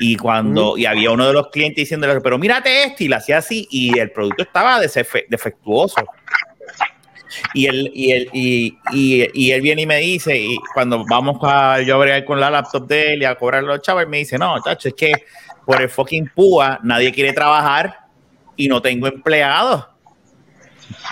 Y 0.00 0.16
cuando, 0.16 0.76
y 0.76 0.86
había 0.86 1.10
uno 1.10 1.26
de 1.26 1.32
los 1.32 1.48
clientes 1.48 1.82
diciéndole, 1.82 2.20
pero 2.20 2.38
mírate 2.38 2.84
esto, 2.84 3.04
y 3.04 3.08
lo 3.08 3.16
hacía 3.16 3.38
así, 3.38 3.66
y 3.70 3.98
el 3.98 4.10
producto 4.10 4.42
estaba 4.42 4.80
defectuoso. 4.80 6.04
Y 7.52 7.66
él, 7.66 7.90
y, 7.94 8.12
él, 8.12 8.28
y, 8.32 8.78
y, 8.92 9.50
él 9.50 9.60
viene 9.60 9.82
y 9.82 9.86
me 9.86 9.98
dice, 9.98 10.36
y 10.36 10.56
cuando 10.72 11.04
vamos 11.08 11.38
a 11.42 11.80
yo 11.82 11.96
a 11.96 11.98
bregar 11.98 12.24
con 12.24 12.38
la 12.38 12.50
laptop 12.50 12.86
de 12.86 13.14
él 13.14 13.22
y 13.22 13.24
a 13.24 13.34
cobrar 13.34 13.62
los 13.64 13.82
chavos, 13.82 14.06
me 14.06 14.18
dice, 14.18 14.38
no, 14.38 14.60
tacho, 14.62 14.88
es 14.88 14.94
que 14.94 15.12
por 15.64 15.80
el 15.80 15.88
fucking 15.88 16.30
púa 16.34 16.78
nadie 16.82 17.12
quiere 17.12 17.32
trabajar 17.32 18.00
y 18.56 18.68
no 18.68 18.80
tengo 18.80 19.06
empleados. 19.08 19.93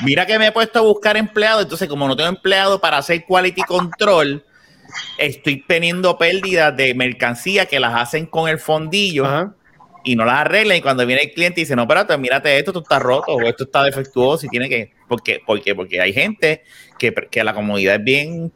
Mira 0.04 0.26
que 0.26 0.38
me 0.38 0.48
he 0.48 0.52
puesto 0.52 0.78
a 0.78 0.82
buscar 0.82 1.16
empleados, 1.16 1.62
entonces 1.62 1.88
como 1.88 2.06
no 2.08 2.16
tengo 2.16 2.28
empleado 2.28 2.80
para 2.80 2.98
hacer 2.98 3.24
quality 3.24 3.62
control, 3.62 4.44
estoy 5.18 5.64
teniendo 5.66 6.18
pérdidas 6.18 6.76
de 6.76 6.94
mercancía 6.94 7.66
que 7.66 7.80
las 7.80 7.94
hacen 7.94 8.26
con 8.26 8.48
el 8.48 8.58
fondillo 8.58 9.54
y 10.04 10.16
no 10.16 10.24
las 10.24 10.40
arreglan. 10.40 10.78
Y 10.78 10.80
cuando 10.82 11.06
viene 11.06 11.22
el 11.22 11.32
cliente 11.32 11.60
y 11.60 11.64
dice, 11.64 11.76
no, 11.76 11.82
espérate, 11.82 12.16
mírate 12.18 12.56
esto, 12.58 12.70
esto 12.70 12.82
está 12.82 12.98
roto 12.98 13.32
o 13.32 13.42
esto 13.42 13.64
está 13.64 13.84
defectuoso 13.84 14.46
y 14.46 14.48
tiene 14.48 14.68
que. 14.68 14.92
¿Por 15.08 15.22
qué? 15.22 15.40
Porque, 15.44 15.74
porque 15.74 16.00
hay 16.00 16.12
gente 16.12 16.62
que, 16.98 17.12
que 17.12 17.44
la 17.44 17.54
comodidad 17.54 17.96
es 17.96 18.04
bien. 18.04 18.52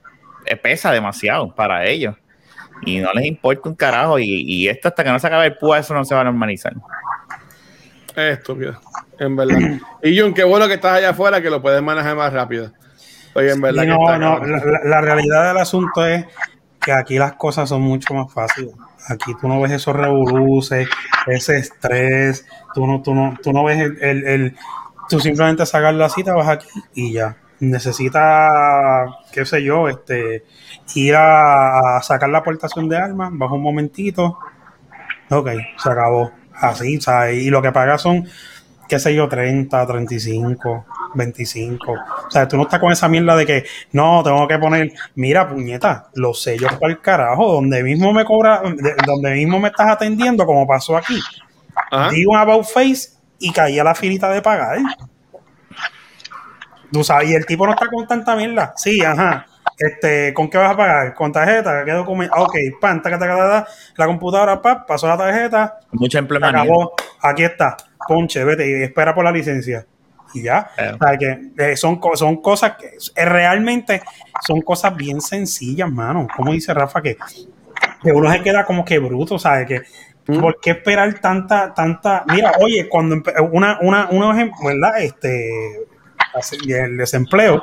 pesa 0.63 0.93
demasiado 0.93 1.55
para 1.55 1.87
ellos. 1.87 2.17
Y 2.85 2.99
no 2.99 3.13
les 3.15 3.25
importa 3.25 3.69
un 3.69 3.75
carajo. 3.75 4.19
Y, 4.19 4.25
y 4.25 4.69
esto 4.69 4.89
hasta 4.89 5.05
que 5.05 5.11
no 5.11 5.19
se 5.19 5.27
acabe 5.27 5.47
el 5.47 5.57
púa, 5.57 5.79
eso 5.79 5.95
no 5.95 6.05
se 6.05 6.15
va 6.15 6.23
a 6.23 6.25
normalizar. 6.25 6.75
Es 8.17 8.39
estúpido, 8.39 8.81
en 9.19 9.37
verdad. 9.37 9.59
y 10.03 10.19
Jun, 10.19 10.35
qué 10.35 10.45
bueno 10.45 10.69
que 10.69 10.75
estás 10.75 10.99
allá 10.99 11.11
afuera, 11.11 11.41
que 11.41 11.51
lo 11.51 11.63
puedes 11.63 11.83
manejar 11.83 12.17
más 12.17 12.33
rápido. 12.33 12.73
Oye, 13.35 13.53
en 13.53 13.61
verdad. 13.61 13.85
no, 13.85 14.19
no, 14.19 14.41
la, 14.45 15.01
realidad 15.01 15.49
del 15.49 15.59
asunto 15.59 16.07
es 16.07 16.25
que 16.81 16.93
aquí 16.93 17.19
las 17.19 17.35
cosas 17.35 17.69
son 17.69 17.83
mucho 17.83 18.15
más 18.15 18.33
fáciles. 18.33 18.75
Aquí 19.09 19.33
tú 19.41 19.47
no 19.47 19.61
ves 19.61 19.73
esos 19.73 19.95
revoluces, 19.95 20.89
ese 21.27 21.59
estrés, 21.59 22.47
tú 22.75 22.87
no, 22.87 23.03
tú 23.03 23.15
no, 23.15 23.37
tú 23.43 23.53
no 23.53 23.63
ves 23.65 23.79
el, 24.01 24.27
el, 24.27 24.57
tú 25.09 25.21
simplemente 25.21 25.67
sacas 25.67 25.95
la 25.95 26.09
cita, 26.09 26.35
vas 26.35 26.49
aquí 26.49 26.69
y 26.95 27.13
ya. 27.13 27.37
Necesitas, 27.61 29.11
qué 29.33 29.45
sé 29.47 29.63
yo, 29.63 29.89
este, 29.89 30.45
ir 30.95 31.15
a, 31.15 31.99
a 31.99 32.03
sacar 32.03 32.29
la 32.29 32.39
aportación 32.39 32.89
de 32.89 32.97
armas, 32.97 33.31
bajo 33.33 33.55
un 33.55 33.63
momentito, 33.63 34.39
ok, 35.31 35.49
se 35.79 35.91
acabó 35.91 36.33
así, 36.55 37.01
¿sabes? 37.01 37.43
Y 37.43 37.51
lo 37.51 37.63
que 37.63 37.73
pagas 37.73 38.03
son, 38.03 38.27
qué 38.89 38.99
sé 38.99 39.15
yo, 39.15 39.29
30, 39.29 39.87
35, 39.87 40.87
25. 41.15 41.93
O 41.93 42.31
sea, 42.31 42.47
tú 42.47 42.57
no 42.57 42.65
estás 42.65 42.81
con 42.81 42.93
esa 42.93 43.09
mierda 43.09 43.37
de 43.37 43.47
que, 43.47 43.65
no, 43.93 44.23
tengo 44.23 44.47
que 44.47 44.59
poner, 44.59 44.93
mira, 45.15 45.49
puñeta, 45.49 46.09
los 46.15 46.43
sellos 46.43 46.73
para 46.75 46.93
el 46.93 47.01
carajo, 47.01 47.53
donde 47.53 47.83
mismo 47.83 48.13
me 48.13 48.25
cobra, 48.25 48.63
donde 49.07 49.35
mismo 49.35 49.59
me 49.59 49.69
estás 49.69 49.91
atendiendo, 49.91 50.45
como 50.47 50.67
pasó 50.67 50.97
aquí. 50.97 51.21
Digo 52.11 52.33
un 52.33 52.39
about 52.39 52.65
face 52.65 53.11
y 53.39 53.53
caía 53.53 53.85
la 53.85 53.95
filita 53.95 54.31
de 54.31 54.43
pagar. 54.43 54.79
Tú 56.93 57.05
sabes, 57.05 57.31
y 57.31 57.35
el 57.35 57.45
tipo 57.45 57.67
no 57.67 57.73
está 57.73 57.87
con 57.89 58.07
tanta 58.07 58.37
mierda. 58.37 58.73
Sí, 58.77 59.03
ajá. 59.03 59.47
Este, 59.79 60.33
¿Con 60.33 60.49
qué 60.49 60.59
vas 60.59 60.73
a 60.73 60.77
pagar? 60.77 61.15
¿Con 61.15 61.33
tarjeta? 61.33 61.85
¿Qué 61.85 61.93
documento? 61.93 62.35
Ah, 62.37 62.43
ok, 62.43 62.57
pan, 62.81 63.03
taca, 63.03 63.19
taca, 63.19 63.67
la 63.97 64.07
computadora, 64.07 64.61
pa, 64.63 64.87
pasó 64.87 65.07
la 65.07 65.19
tarjeta. 65.19 65.79
Mucha 65.93 66.21
Acabó. 66.21 66.95
Aquí 67.21 67.45
está. 67.45 67.77
Ponche, 68.09 68.43
vete 68.45 68.69
y 68.69 68.83
espera 68.83 69.15
por 69.15 69.25
la 69.25 69.33
licencia. 69.33 69.87
Y 70.33 70.43
ya. 70.43 70.71
O 70.95 70.99
sea, 70.99 71.19
que, 71.19 71.51
eh, 71.59 71.77
son, 71.77 72.01
son 72.15 72.41
cosas 72.41 72.77
que 72.79 72.87
eh, 73.15 73.25
realmente 73.25 74.03
son 74.47 74.63
cosas 74.63 74.97
bien 74.97 75.21
sencillas, 75.21 75.91
mano. 75.91 76.27
Como 76.35 76.53
dice 76.53 76.73
Rafa, 76.73 77.03
que, 77.03 77.17
que 78.03 78.13
uno 78.13 78.31
se 78.33 78.43
queda 78.43 78.65
como 78.65 78.85
que 78.85 78.99
bruto, 78.99 79.39
¿sabes? 79.39 79.67
Que, 79.67 79.83
mm. 80.27 80.41
¿Por 80.41 80.59
qué 80.61 80.71
esperar 80.71 81.21
tanta, 81.21 81.75
tanta? 81.75 82.25
Mira, 82.33 82.53
oye, 82.61 82.89
cuando 82.89 83.23
una, 83.53 83.79
una, 83.81 84.09
uno 84.11 84.33
ejemplo, 84.33 84.59
¿verdad? 84.65 85.01
Este, 85.01 85.87
el 86.69 86.97
desempleo 86.97 87.63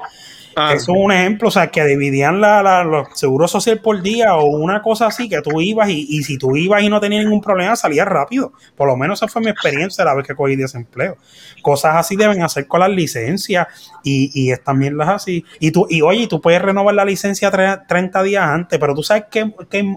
Ah. 0.56 0.74
Eso 0.74 0.92
es 0.92 0.98
un 0.98 1.12
ejemplo, 1.12 1.48
o 1.48 1.52
sea, 1.52 1.68
que 1.68 1.84
dividían 1.86 2.40
la, 2.40 2.84
los 2.84 3.08
seguros 3.14 3.52
social 3.52 3.80
por 3.80 4.02
día 4.02 4.36
o 4.36 4.46
una 4.46 4.82
cosa 4.82 5.08
así, 5.08 5.28
que 5.28 5.42
tú 5.42 5.62
ibas 5.62 5.90
y, 5.90 6.24
si 6.24 6.38
tú 6.38 6.56
ibas 6.56 6.84
y 6.84 6.90
no 6.90 7.00
tenías 7.00 7.24
ningún 7.24 7.42
problema, 7.42 7.76
salías 7.76 8.08
rápido. 8.08 8.54
Por 8.76 8.88
lo 8.88 8.96
menos 8.96 9.20
esa 9.20 9.28
fue 9.28 9.42
mi 9.42 9.50
experiencia 9.50 10.06
la 10.06 10.14
vez 10.14 10.28
que 10.28 10.36
cogí 10.36 10.56
desempleo. 10.56 11.18
Cosas 11.62 11.96
así 11.96 12.16
deben 12.16 12.44
hacer 12.44 12.68
con 12.68 12.82
las 12.82 12.90
licencias 12.90 13.68
y, 14.04 14.32
y 14.34 14.52
es 14.52 14.64
también 14.64 14.98
las 14.98 15.10
así. 15.10 15.44
Y 15.60 15.72
tú, 15.72 15.88
y 15.90 16.02
oye, 16.02 16.28
tú 16.28 16.42
puedes 16.42 16.62
renovar 16.62 16.94
la 16.94 17.06
licencia 17.06 17.52
30 17.88 18.24
días 18.24 18.44
antes, 18.44 18.80
pero 18.80 18.94
tú 18.94 19.04
sabes 19.04 19.26
que, 19.30 19.52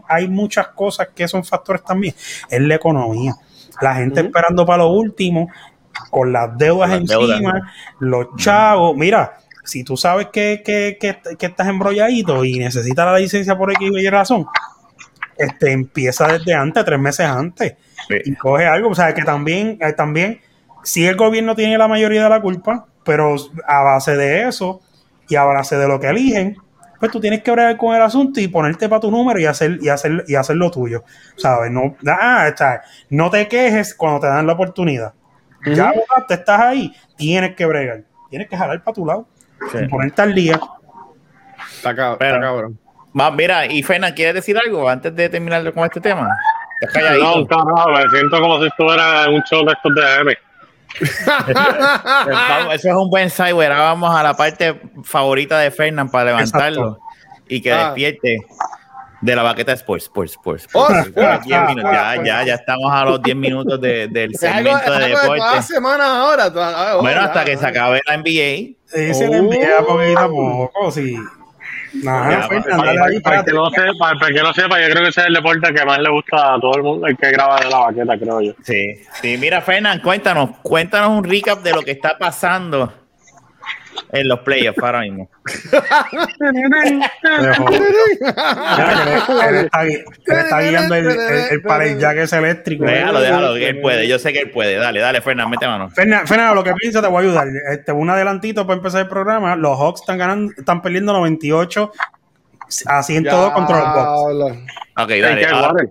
hay 0.09 0.29
muchas 0.29 0.69
cosas 0.69 1.09
que 1.15 1.29
son 1.29 1.45
factores 1.45 1.85
también. 1.85 2.15
Es 2.49 2.61
la 2.61 2.75
economía. 2.75 3.35
La 3.81 3.95
gente 3.95 4.21
esperando 4.21 4.65
para 4.65 4.85
lo 4.85 4.91
último, 4.91 5.49
con 6.11 6.33
las 6.33 6.57
deudas 6.57 6.93
encima, 6.93 7.73
los 7.99 8.29
chavos. 8.37 8.97
Mira, 8.97 9.39
si 9.67 9.85
tú 9.85 9.97
sabes 9.97 10.29
que, 10.33 10.62
que, 10.64 10.97
que, 10.99 11.47
estás 11.47 11.69
embrolladito 11.69 12.45
y 12.45 12.59
necesitas 12.59 13.05
la 13.05 13.19
licencia 13.19 13.59
por 13.59 13.73
X 13.73 13.91
y 13.93 14.09
razón, 14.09 14.47
este, 15.37 15.73
empieza 15.73 16.29
desde 16.29 16.55
antes, 16.55 16.85
tres 16.85 16.99
meses 16.99 17.27
antes, 17.27 17.75
y 18.25 18.35
coge 18.37 18.67
algo. 18.67 18.91
O 18.91 18.95
sea, 18.95 19.12
que 19.12 19.23
también, 19.23 19.79
eh, 19.81 19.93
también, 19.93 20.41
si 20.83 21.07
el 21.07 21.17
gobierno 21.17 21.55
tiene 21.55 21.77
la 21.77 21.89
mayoría 21.89 22.23
de 22.23 22.31
la 22.31 22.41
culpa, 22.41 22.87
pero 23.05 23.37
a 23.67 23.83
base 23.83 24.17
de 24.17 24.49
eso 24.49 24.81
y 25.29 25.35
a 25.37 25.43
base 25.43 25.77
de 25.77 25.89
lo 25.89 25.99
que 26.01 26.09
eligen, 26.09 26.57
pues 26.99 27.12
tú 27.12 27.21
tienes 27.21 27.43
que 27.43 27.51
hablar 27.51 27.77
con 27.77 27.95
el 27.95 28.03
asunto 28.03 28.41
y 28.41 28.49
ponerte 28.49 28.89
para 28.89 29.01
tu 29.01 29.11
número 29.11 29.39
y 29.39 29.47
hacer, 29.47 29.79
y 29.83 29.89
hacer, 29.89 30.25
y 30.27 30.37
hacer 30.37 30.57
lo 30.57 30.71
tuyo. 30.71 31.05
¿Sabes? 31.37 31.71
No, 31.71 31.97
ah, 32.07 32.51
no 33.11 33.31
te 33.31 33.49
quejes 33.49 33.95
cuando 33.95 34.21
te 34.21 34.29
dan 34.29 34.47
la 34.47 34.55
oportunidad. 34.55 35.12
Ya 35.67 35.93
te 36.29 36.35
estás 36.35 36.61
ahí, 36.61 36.95
tienes 37.17 37.57
que 37.57 37.67
bregar. 37.67 38.05
Tienes 38.31 38.49
que 38.49 38.57
jalar 38.57 38.83
para 38.83 38.95
tu 38.95 39.05
lado. 39.05 39.27
Sí. 39.73 39.79
Ponerte 39.89 40.23
al 40.23 40.35
día. 40.35 40.61
Está, 41.77 41.95
cabrón. 41.95 42.79
mira, 43.35 43.67
y 43.67 43.83
Fena, 43.83 44.15
¿quieres 44.15 44.35
decir 44.35 44.59
algo 44.59 44.89
antes 44.89 45.15
de 45.15 45.29
terminar 45.29 45.73
con 45.73 45.85
este 45.85 46.01
tema? 46.01 46.29
No, 47.21 47.47
cabrón, 47.47 47.95
me 47.95 48.09
siento 48.11 48.41
como 48.41 48.61
si 48.61 48.67
estuviera 48.67 49.25
en 49.25 49.35
un 49.35 49.43
show 49.45 49.65
de 49.65 49.73
estos 49.73 49.95
de 49.95 50.21
M. 50.21 50.39
Eso 52.75 52.89
es 52.89 52.95
un 52.95 53.11
buen 53.11 53.31
cyber. 53.31 53.73
Ahora 53.73 53.85
vamos 53.85 54.15
a 54.15 54.23
la 54.23 54.35
parte 54.35 54.81
favorita 55.05 55.59
de 55.59 55.71
Fernand 55.71 56.11
para 56.11 56.27
levantarlo 56.27 56.99
y 57.49 57.61
que 57.61 57.73
ah. 57.73 57.87
despierte 57.87 58.47
de 59.21 59.37
la 59.37 59.43
baqueta 59.43 59.73
Sports, 59.73 60.05
Sports, 60.05 60.33
Sports. 60.33 60.65
sports. 60.65 61.47
ya, 61.47 62.23
ya, 62.23 62.45
ya 62.45 62.55
estamos 62.55 62.93
a 62.93 63.05
los 63.05 63.23
10 63.23 63.37
minutos 63.37 63.81
de, 63.81 64.09
del 64.09 64.35
segmento 64.39 64.93
de 64.93 65.09
deporte. 65.09 65.63
semanas 65.63 66.09
ahora. 66.09 66.97
Bueno, 67.01 67.23
hasta 67.23 67.45
que 67.45 67.57
se 67.57 67.67
acabe 67.67 68.01
la 68.07 68.17
NBA. 68.17 68.76
Sí, 68.87 69.14
se 69.14 69.28
le 69.28 69.39
envía 69.39 69.82
porque 69.87 70.14
tampoco, 70.14 70.91
sí. 70.91 71.16
Nada, 72.03 72.49
para, 72.49 73.45
que 73.45 73.53
no 73.53 73.70
sepa, 73.70 74.14
para 74.20 74.34
que 74.34 74.43
no 74.43 74.53
sepa, 74.53 74.80
yo 74.80 74.91
creo 74.91 75.03
que 75.03 75.09
ese 75.09 75.20
es 75.22 75.26
el 75.28 75.34
deporte 75.34 75.72
que 75.72 75.84
más 75.84 75.99
le 75.99 76.11
gusta 76.11 76.55
a 76.55 76.61
todo 76.61 76.76
el 76.76 76.82
mundo, 76.82 77.07
el 77.07 77.16
que 77.16 77.30
graba 77.30 77.59
de 77.61 77.70
la 77.70 77.78
baqueta, 77.78 78.18
creo 78.18 78.41
yo. 78.41 78.53
Sí, 78.62 79.03
sí, 79.20 79.37
mira, 79.39 79.61
Fernán, 79.62 80.01
cuéntanos, 80.01 80.51
cuéntanos 80.62 81.11
un 81.11 81.24
recap 81.24 81.62
de 81.62 81.72
lo 81.72 81.82
que 81.82 81.93
está 81.93 82.18
pasando 82.18 82.93
en 84.12 84.28
los 84.28 84.40
playoffs 84.40 84.82
ahora 84.82 85.01
mismo. 85.01 85.28
está, 90.26 90.61
guiando 90.61 90.94
el, 90.94 91.07
el, 91.07 91.82
el 91.82 91.99
jack 91.99 92.16
es 92.18 92.32
eléctrico. 92.32 92.84
Déjalo, 92.84 93.20
déjalo, 93.20 93.57
él 93.57 93.80
puede. 93.80 94.09
Yo 94.09 94.18
sé 94.18 94.32
que 94.32 94.40
él 94.40 94.51
puede. 94.51 94.76
Dale, 94.76 95.01
dale, 95.01 95.20
Fernando, 95.20 95.51
mete 95.51 95.66
mano. 95.66 95.90
Fernando, 95.90 96.55
lo 96.55 96.64
que 96.64 96.72
piensa 96.74 97.01
te 97.01 97.09
voy 97.09 97.18
a 97.18 97.20
ayudar. 97.28 97.49
Este, 97.70 97.92
un 97.92 98.11
adelantito 98.11 98.66
para 98.66 98.76
empezar 98.76 99.03
el 99.03 99.09
programa. 99.09 99.57
Los 99.57 99.78
Hawks 99.78 100.01
están 100.01 100.18
ganando, 100.18 100.53
están 100.57 100.82
perdiendo 100.82 101.12
98 101.12 101.92
así 102.86 103.16
en 103.16 103.24
todo 103.24 103.53
contra 103.53 103.78
los 103.78 103.94
Bucks. 103.94 104.59
Ok, 104.99 105.11
dale. 105.20 105.90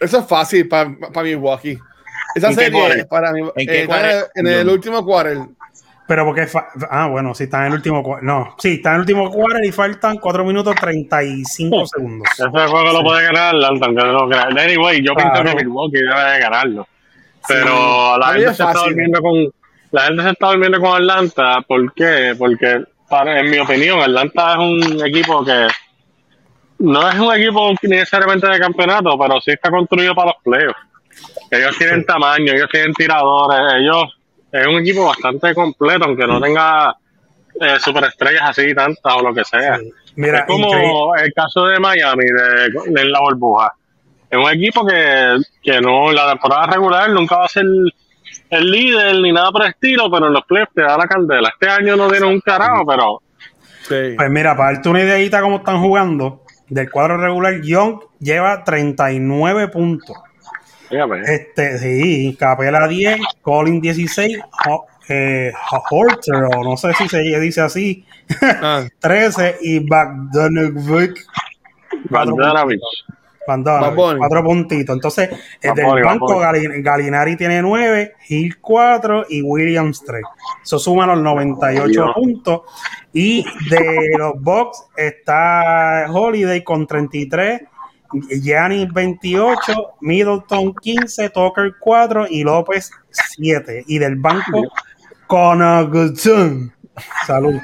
Eso 0.00 0.18
es 0.18 0.26
fácil 0.26 0.68
para 0.68 0.88
Milwaukee. 1.22 1.78
Esa 2.34 2.52
serie 2.52 3.04
para 3.04 3.32
mí. 3.32 3.40
¿En, 3.56 3.66
qué 3.66 3.84
eh, 3.84 4.24
en 4.34 4.46
el 4.46 4.68
último 4.68 5.04
quarter 5.04 5.38
pero 6.12 6.26
porque. 6.26 6.46
Ah, 6.90 7.06
bueno, 7.06 7.34
si 7.34 7.44
está 7.44 7.60
en 7.60 7.68
el 7.68 7.72
último. 7.72 8.18
No, 8.20 8.54
sí, 8.58 8.74
está 8.74 8.90
en 8.90 8.94
el 8.96 9.00
último 9.00 9.30
quarter 9.30 9.64
y 9.64 9.72
faltan 9.72 10.18
4 10.18 10.44
minutos 10.44 10.74
35 10.74 11.86
segundos. 11.86 12.28
Ese 12.34 12.50
juego 12.50 12.92
lo 12.92 13.02
puede 13.02 13.24
ganar 13.24 13.54
Atlanta, 13.54 13.86
aunque 13.86 14.04
no 14.04 14.26
lo 14.26 14.60
Anyway, 14.60 15.02
yo 15.02 15.14
pienso 15.14 15.42
que 15.42 15.54
Milwaukee 15.64 15.96
debe 15.96 16.32
de 16.32 16.38
ganarlo. 16.38 16.86
Pero 17.48 18.18
la, 18.18 18.26
gente 18.34 18.52
se 18.52 18.62
está 18.62 18.84
durmiendo 18.84 19.22
con, 19.22 19.54
la 19.90 20.02
gente 20.02 20.22
se 20.22 20.30
está 20.32 20.48
durmiendo 20.48 20.80
con 20.82 20.96
Atlanta. 20.96 21.62
¿Por 21.66 21.94
qué? 21.94 22.34
Porque, 22.38 22.84
para, 23.08 23.40
en 23.40 23.50
mi 23.50 23.58
opinión, 23.58 23.98
Atlanta 23.98 24.52
es 24.52 24.58
un 24.58 25.06
equipo 25.06 25.42
que. 25.42 25.66
No 26.80 27.08
es 27.08 27.18
un 27.18 27.34
equipo 27.34 27.72
necesariamente 27.84 28.48
de 28.48 28.58
campeonato, 28.58 29.18
pero 29.18 29.40
sí 29.40 29.52
está 29.52 29.70
construido 29.70 30.14
para 30.14 30.32
los 30.32 30.42
playoffs. 30.44 30.78
Ellos 31.50 31.74
tienen 31.78 32.04
tamaño, 32.04 32.52
ellos 32.52 32.68
tienen 32.70 32.92
tiradores, 32.92 33.60
ellos 33.78 34.14
es 34.52 34.66
un 34.66 34.80
equipo 34.80 35.06
bastante 35.06 35.54
completo, 35.54 36.04
aunque 36.04 36.26
no 36.26 36.40
tenga 36.40 36.94
eh, 37.60 37.78
superestrellas 37.80 38.50
así 38.50 38.74
tantas 38.74 39.14
o 39.14 39.22
lo 39.22 39.34
que 39.34 39.44
sea. 39.44 39.78
Mira, 40.16 40.40
es 40.40 40.46
como 40.46 41.14
el 41.16 41.32
caso 41.32 41.66
de 41.66 41.80
Miami, 41.80 42.24
de, 42.24 43.04
la 43.06 43.20
burbuja. 43.20 43.72
Es 44.30 44.38
un 44.38 44.50
equipo 44.50 44.86
que, 44.86 45.38
que 45.62 45.80
no, 45.80 46.10
en 46.10 46.16
la 46.16 46.30
temporada 46.30 46.66
regular 46.66 47.10
nunca 47.10 47.36
va 47.36 47.44
a 47.46 47.48
ser 47.48 47.64
el 48.52 48.70
líder 48.70 49.20
ni 49.20 49.32
nada 49.32 49.50
por 49.50 49.62
el 49.62 49.70
estilo, 49.70 50.10
pero 50.10 50.26
en 50.26 50.34
los 50.34 50.44
playoffs 50.44 50.74
te 50.74 50.82
da 50.82 50.98
la 50.98 51.06
candela. 51.06 51.48
Este 51.48 51.68
año 51.70 51.96
no 51.96 52.08
tiene 52.08 52.26
un 52.26 52.40
carajo, 52.40 52.84
pero. 52.86 53.22
Pues 53.88 54.30
mira, 54.30 54.56
para 54.56 54.74
darte 54.74 54.88
una 54.88 55.02
ideita 55.02 55.40
cómo 55.40 55.56
están 55.56 55.80
jugando, 55.80 56.42
del 56.68 56.90
cuadro 56.90 57.16
regular, 57.16 57.60
Young 57.62 58.00
lleva 58.20 58.62
39 58.64 59.68
puntos. 59.68 60.16
Este, 61.26 61.78
sí, 61.78 62.36
Capela 62.38 62.86
10, 62.86 63.20
Colin 63.40 63.80
16, 63.80 64.38
eh, 65.08 65.52
Horter, 65.90 66.44
o 66.54 66.62
no 66.62 66.76
sé 66.76 66.92
si 66.94 67.08
se 67.08 67.20
dice 67.40 67.60
así, 67.62 68.04
13 68.98 69.46
ah. 69.48 69.52
y 69.60 69.78
Bogdanovic. 69.80 71.26
cuatro 74.18 74.44
puntitos. 74.44 74.94
Entonces, 74.94 75.30
el 75.60 75.74
del 75.74 76.02
banco 76.04 76.38
Galinari 76.38 77.36
tiene 77.36 77.60
nueve, 77.60 78.14
Hill 78.28 78.58
cuatro 78.60 79.24
y 79.28 79.42
Williams 79.42 80.02
tres. 80.04 80.22
Eso 80.62 80.78
suma 80.78 81.06
los 81.06 81.18
98 81.18 82.12
puntos. 82.14 82.60
Y 83.12 83.44
de 83.68 84.10
los 84.16 84.40
Bucks 84.40 84.84
está 84.96 86.06
Holiday 86.08 86.62
con 86.62 86.86
33. 86.86 87.62
Giannis 88.12 88.92
28, 88.92 89.94
Middleton 90.00 90.74
15, 90.74 91.30
Tucker 91.30 91.74
4 91.80 92.26
y 92.28 92.44
López 92.44 92.90
7. 93.10 93.84
Y 93.86 93.98
del 93.98 94.16
banco, 94.16 94.62
Conaguton. 95.26 96.72
Salud. 97.26 97.60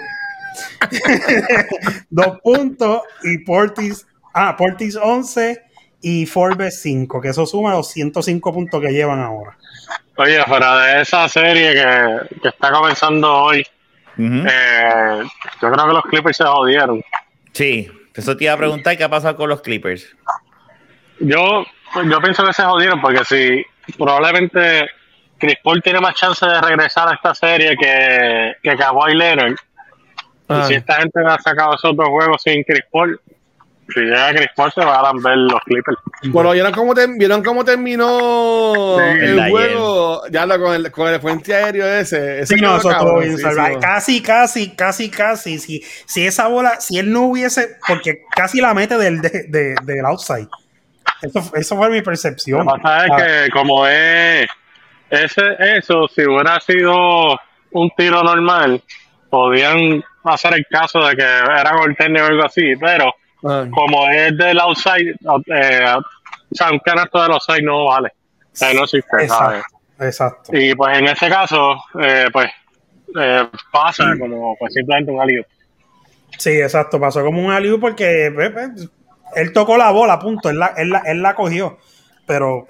Dos 2.11 2.41
puntos 2.43 3.03
y 3.23 3.39
Portis, 3.39 4.07
ah, 4.35 4.57
Portis 4.57 4.97
11 4.97 5.63
y 6.01 6.27
Forbes 6.27 6.81
5, 6.83 7.21
que 7.21 7.29
eso 7.29 7.47
suma 7.47 7.73
los 7.73 7.89
105 7.89 8.53
puntos 8.53 8.81
que 8.81 8.93
llevan 8.93 9.21
ahora. 9.21 9.57
Oye, 10.17 10.43
fuera 10.45 10.79
de 10.79 11.03
esa 11.03 11.29
serie 11.29 11.75
que, 11.75 12.49
está 12.49 12.73
comenzando 12.73 13.33
hoy, 13.33 13.65
eh, 14.19 15.23
yo 15.63 15.71
creo 15.71 15.87
que 15.87 15.93
los 15.93 16.03
Clippers 16.05 16.37
se 16.37 16.45
jodieron. 16.45 17.03
Sí, 17.53 17.89
eso 18.19 18.37
te 18.37 18.45
iba 18.45 18.53
a 18.53 18.57
preguntar 18.57 18.97
qué 18.97 19.05
ha 19.05 19.09
pasado 19.09 19.37
con 19.37 19.49
los 19.49 19.63
Clippers. 19.63 20.15
Yo, 21.21 21.65
yo 21.95 22.21
pienso 22.21 22.45
que 22.45 22.53
se 22.53 22.65
jodieron 22.65 23.01
porque 23.01 23.25
si 23.25 23.65
probablemente 23.97 24.91
Chris 25.39 25.57
Paul 25.63 25.81
tiene 25.83 26.01
más 26.01 26.17
chance 26.17 26.45
de 26.45 26.61
regresar 26.61 27.09
a 27.09 27.15
esta 27.15 27.33
serie 27.35 27.77
que, 27.77 28.57
que 28.63 28.77
Kawhi 28.77 29.15
Leonard. 29.15 29.53
Y 29.53 29.57
ah. 30.49 30.65
si 30.65 30.75
esta 30.75 30.97
gente 30.97 31.21
ha 31.25 31.39
sacado 31.39 31.77
esos 31.77 31.95
dos 31.95 32.09
juegos 32.09 32.43
sin 32.43 32.65
Chris 32.65 32.83
Paul, 32.91 33.21
si 33.93 34.01
llega 34.01 34.35
Chris 34.35 34.49
Paul 34.55 34.73
se 34.73 34.85
van 34.85 35.05
a 35.05 35.13
ver 35.13 35.37
los 35.37 35.61
Clippers. 35.65 35.99
Bueno, 36.25 36.53
¿vieron 36.53 36.73
cómo, 36.73 36.95
¿vieron 37.17 37.43
cómo 37.43 37.65
terminó 37.65 39.01
el 39.01 39.51
juego? 39.51 40.23
Ya 40.31 40.47
lo, 40.47 40.61
con, 40.61 40.75
el, 40.75 40.91
con 40.91 41.09
el 41.09 41.21
puente 41.21 41.55
aéreo 41.55 41.87
ese. 41.87 42.41
ese 42.41 42.57
sí, 42.57 42.61
no, 42.61 42.79
Casi, 43.81 44.23
casi, 44.23 44.75
casi, 44.75 45.11
casi. 45.11 45.59
Si, 45.59 45.83
si 46.07 46.27
esa 46.27 46.49
bola, 46.49 46.81
si 46.81 46.99
él 46.99 47.13
no 47.13 47.23
hubiese, 47.23 47.77
porque 47.87 48.25
casi 48.35 48.61
la 48.61 48.75
mete 48.75 48.99
del, 48.99 49.21
de, 49.21 49.75
del 49.83 50.05
outside. 50.05 50.49
Eso, 51.23 51.51
eso 51.55 51.77
fue 51.77 51.91
mi 51.91 52.03
percepción. 52.03 52.67
Lo 52.67 52.75
que 52.75 52.81
pasa 52.83 53.07
es 53.07 53.11
ah. 53.13 53.17
que 53.17 53.51
como 53.51 53.87
es 53.87 54.49
ese, 55.11 55.43
eso, 55.77 56.07
si 56.09 56.23
hubiera 56.27 56.61
sido 56.61 57.39
un 57.71 57.91
tiro 57.97 58.23
normal, 58.23 58.83
podían 59.31 60.05
hacer 60.25 60.55
el 60.55 60.67
caso 60.71 61.01
de 61.07 61.17
que 61.17 61.23
era 61.23 61.73
golterne 61.77 62.21
o 62.21 62.27
algo 62.27 62.45
así, 62.45 62.75
pero 62.79 63.15
como 63.41 64.09
es 64.09 64.37
del 64.37 64.59
outside, 64.61 65.11
eh, 65.47 65.95
o 65.97 66.55
sea, 66.55 66.71
un 66.71 66.79
canasto 66.81 67.23
del 67.23 67.33
outside 67.33 67.63
no 67.63 67.87
vale. 67.87 68.09
O 68.53 68.57
sea, 68.59 68.75
no 68.75 68.85
existe, 68.85 69.17
exacto, 70.01 70.57
Y 70.57 70.75
pues 70.75 70.99
en 70.99 71.09
ese 71.09 71.29
caso, 71.29 71.77
eh, 72.01 72.29
pues 72.33 72.51
eh, 73.21 73.47
pasa 73.73 74.05
como 74.19 74.57
pues, 74.59 74.75
simplemente 74.75 75.13
un 75.13 75.21
aliu. 75.21 75.45
Sí, 76.39 76.51
exacto, 76.51 77.01
pasó 77.01 77.25
como 77.25 77.45
un 77.45 77.53
aliu 77.53 77.81
porque 77.81 78.31
pues, 78.35 78.51
pues, 78.51 78.89
él 79.35 79.53
tocó 79.53 79.77
la 79.77 79.91
bola, 79.91 80.19
punto, 80.19 80.51
él 80.51 80.59
la, 80.59 80.73
él 80.77 80.91
la, 80.91 81.03
él 81.07 81.23
la 81.23 81.35
cogió. 81.35 81.79
Pero 82.27 82.67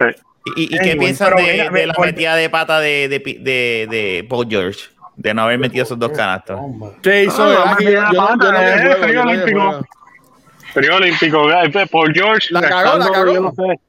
¿Y, 0.56 0.78
qué 0.78 0.96
piensan 0.96 1.36
de, 1.36 1.86
la 1.86 1.94
metida 1.98 2.36
de 2.36 2.48
pata 2.50 2.80
de, 2.80 3.08
de, 3.08 3.18
de, 3.18 3.88
de 3.90 4.26
Paul 4.28 4.46
George? 4.48 4.80
De 5.16 5.34
no 5.34 5.42
haber 5.42 5.58
metido 5.58 5.82
esos 5.82 5.98
dos 5.98 6.12
canastos. 6.12 6.60
¿Qué 7.02 7.24
hizo? 7.24 7.44
Frío 10.79 10.97
olímpico. 10.97 11.41
Olímpico. 11.43 11.87
Paul 11.91 12.12
George. 12.14 12.49
La 12.51 12.61
cagó, 12.62 12.99
la 12.99 13.11
cagó. 13.11 13.41
no 13.41 13.53
sé. 13.53 13.81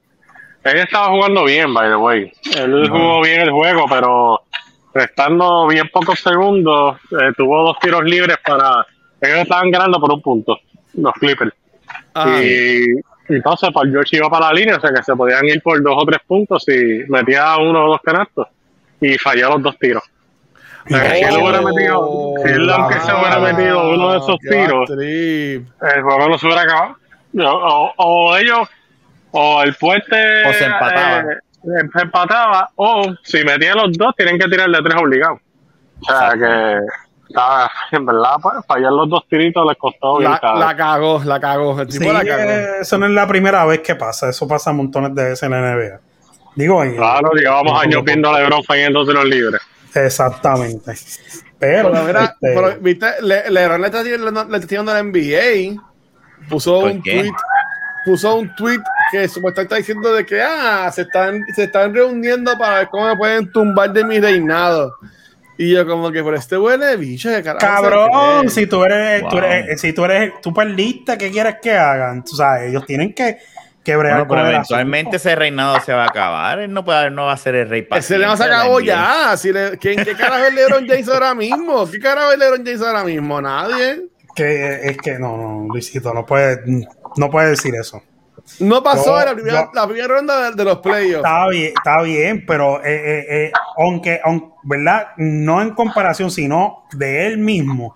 Él 0.63 0.77
estaba 0.77 1.07
jugando 1.07 1.45
bien, 1.45 1.73
by 1.73 1.89
the 1.89 1.95
way. 1.95 2.31
Él 2.57 2.89
jugó 2.89 3.21
bien 3.21 3.41
el 3.41 3.51
juego, 3.51 3.85
pero 3.89 4.41
restando 4.93 5.67
bien 5.67 5.89
pocos 5.91 6.19
segundos, 6.19 6.97
eh, 7.11 7.31
tuvo 7.37 7.63
dos 7.63 7.79
tiros 7.79 8.03
libres 8.03 8.37
para. 8.45 8.85
Ellos 9.21 9.39
estaban 9.39 9.71
ganando 9.71 9.99
por 9.99 10.11
un 10.11 10.21
punto, 10.21 10.57
los 10.93 11.13
Clippers. 11.13 11.53
Y 12.41 13.33
entonces, 13.33 13.69
Paul 13.73 13.91
George 13.91 14.17
iba 14.17 14.29
para 14.29 14.47
la 14.47 14.53
línea, 14.53 14.77
o 14.77 14.81
sea 14.81 14.91
que 14.91 15.03
se 15.03 15.15
podían 15.15 15.45
ir 15.45 15.61
por 15.61 15.81
dos 15.81 15.95
o 15.95 16.05
tres 16.05 16.19
puntos 16.25 16.63
si 16.65 17.03
metía 17.07 17.57
uno 17.57 17.85
o 17.85 17.87
dos 17.89 18.01
canastos 18.01 18.47
y 18.99 19.17
falló 19.17 19.49
los 19.51 19.63
dos 19.63 19.77
tiros. 19.77 20.03
Él 20.89 21.37
hubiera 21.37 21.61
metido, 21.61 22.33
si 22.43 22.51
él 22.51 22.69
aunque 22.69 22.99
se 22.99 23.13
hubiera 23.13 23.39
metido 23.39 23.89
uno 23.89 24.11
de 24.11 24.17
esos 24.17 24.37
tiros, 24.39 24.89
el 24.89 26.01
juego 26.03 26.29
no 26.29 26.37
se 26.37 26.45
hubiera 26.47 26.61
acabado. 26.63 26.95
O, 27.37 27.93
o 27.97 28.37
ellos, 28.37 28.67
o 29.31 29.61
el 29.61 29.75
puente 29.75 30.47
o 30.47 30.53
se 30.53 30.65
empataba. 30.65 31.19
Eh, 31.31 32.01
empataba, 32.01 32.69
o 32.75 33.13
si 33.23 33.43
metían 33.43 33.77
los 33.77 33.97
dos, 33.97 34.15
tienen 34.15 34.39
que 34.39 34.47
tirar 34.47 34.69
de 34.69 34.81
tres 34.81 34.95
obligados. 34.99 35.39
O 36.01 36.05
sea 36.05 36.31
que 36.33 36.79
en 37.91 38.05
verdad, 38.05 38.35
pues, 38.41 38.55
fallar 38.65 38.91
los 38.91 39.09
dos 39.09 39.27
tiritos 39.27 39.65
les 39.67 39.77
costó 39.77 40.19
la, 40.19 40.39
la 40.41 40.75
cagó, 40.75 41.21
la 41.23 41.39
cagó. 41.39 41.79
El 41.79 41.87
tipo 41.87 42.11
la 42.11 42.23
cagó. 42.23 42.49
Eh, 42.49 42.67
eso 42.81 42.97
no 42.97 43.05
es 43.05 43.11
la 43.11 43.27
primera 43.27 43.65
vez 43.65 43.81
que 43.81 43.95
pasa. 43.95 44.29
Eso 44.29 44.47
pasa 44.47 44.71
montones 44.73 45.13
de 45.13 45.23
veces 45.23 45.43
en 45.43 45.51
la 45.51 45.75
NBA. 45.75 45.99
Digo, 46.55 46.81
claro, 46.95 47.31
llevamos 47.33 47.81
años 47.81 48.03
viendo 48.03 48.29
a 48.29 48.39
LeBron 48.39 48.63
fallando 48.63 49.03
los 49.03 49.25
libres. 49.25 49.61
Exactamente. 49.93 50.93
Pero, 51.57 51.93
este... 52.07 52.77
viste, 52.79 53.07
Le, 53.21 53.49
LeBron 53.49 53.81
le 53.81 53.87
está, 53.87 54.03
tirando 54.67 54.93
la 54.93 55.03
NBA. 55.03 55.81
Puso 56.49 56.79
un 56.79 57.01
tweet. 57.03 57.31
Puso 58.05 58.35
un 58.35 58.55
tweet 58.55 58.79
que 59.11 59.27
supuestamente 59.27 59.61
está 59.61 59.75
diciendo 59.75 60.13
de 60.13 60.25
que 60.25 60.41
ah, 60.41 60.89
se 60.91 61.01
están, 61.01 61.43
se 61.53 61.65
están 61.65 61.93
reuniendo 61.93 62.57
para 62.57 62.79
ver 62.79 62.87
cómo 62.89 63.07
me 63.07 63.17
pueden 63.17 63.51
tumbar 63.51 63.91
de 63.91 64.03
mi 64.05 64.19
reinado. 64.19 64.93
Y 65.57 65.73
yo 65.73 65.85
como 65.85 66.09
que 66.09 66.23
por 66.23 66.33
este 66.35 66.57
huele 66.57 66.95
bicho 66.95 67.29
de 67.29 67.43
carajo. 67.43 67.59
Cabrón, 67.59 68.49
si 68.49 68.65
tú 68.65 68.81
eres, 68.85 69.27
tú 69.27 69.37
eres, 69.39 69.81
si 69.81 69.91
tú 69.91 70.05
eres, 70.05 70.31
tú 70.41 70.53
perdiste, 70.53 71.17
¿qué 71.17 71.29
quieres 71.29 71.57
que 71.61 71.73
hagan? 71.73 72.23
Tú 72.23 72.37
sabes, 72.37 72.69
ellos 72.69 72.85
tienen 72.85 73.13
que, 73.13 73.39
que 73.83 73.95
bregar 73.95 74.27
bueno, 74.27 74.43
pero 74.43 74.49
eventualmente 74.49 75.17
ese 75.17 75.35
reinado 75.35 75.79
se 75.81 75.93
va 75.93 76.03
a 76.03 76.07
acabar. 76.07 76.59
Él 76.59 76.73
no, 76.73 76.83
puede, 76.83 77.09
no 77.11 77.25
va 77.25 77.33
a 77.33 77.37
ser 77.37 77.55
el 77.55 77.69
rey 77.69 77.81
para 77.81 77.99
Ese 77.99 78.17
le 78.17 78.37
se 78.37 78.43
acabó 78.43 78.79
ya. 78.79 79.35
Si 79.37 79.51
le, 79.51 79.77
¿quién, 79.77 80.03
¿Qué 80.03 80.15
carajo 80.15 80.45
es 80.45 80.53
LeBron 80.53 80.87
James 80.87 81.09
ahora 81.09 81.33
mismo? 81.33 81.89
¿Qué 81.89 81.99
carajo 81.99 82.31
es 82.31 82.39
LeBron 82.39 82.65
James 82.65 82.81
ahora 82.81 83.03
mismo? 83.03 83.41
Nadie. 83.41 84.07
Que 84.35 84.89
es 84.89 84.97
que 84.97 85.17
no, 85.17 85.37
no, 85.37 85.67
Luisito, 85.67 86.13
no 86.13 86.25
puede, 86.25 86.61
no 87.17 87.29
puede 87.29 87.49
decir 87.51 87.73
eso. 87.75 88.03
No 88.59 88.83
pasó 88.83 89.19
en 89.19 89.25
la 89.25 89.33
primera, 89.33 89.69
la 89.73 89.87
primera 89.87 90.07
ronda 90.07 90.51
de, 90.51 90.63
los 90.63 90.79
playoffs. 90.79 91.25
Está 91.25 91.47
bien, 91.47 91.73
está 91.75 92.01
bien, 92.01 92.45
pero 92.45 92.83
eh, 92.83 92.93
eh, 92.93 93.25
eh, 93.29 93.51
aunque, 93.77 94.19
¿verdad? 94.63 95.09
No 95.17 95.61
en 95.61 95.71
comparación, 95.71 96.31
sino 96.31 96.83
de 96.93 97.27
él 97.27 97.37
mismo. 97.37 97.95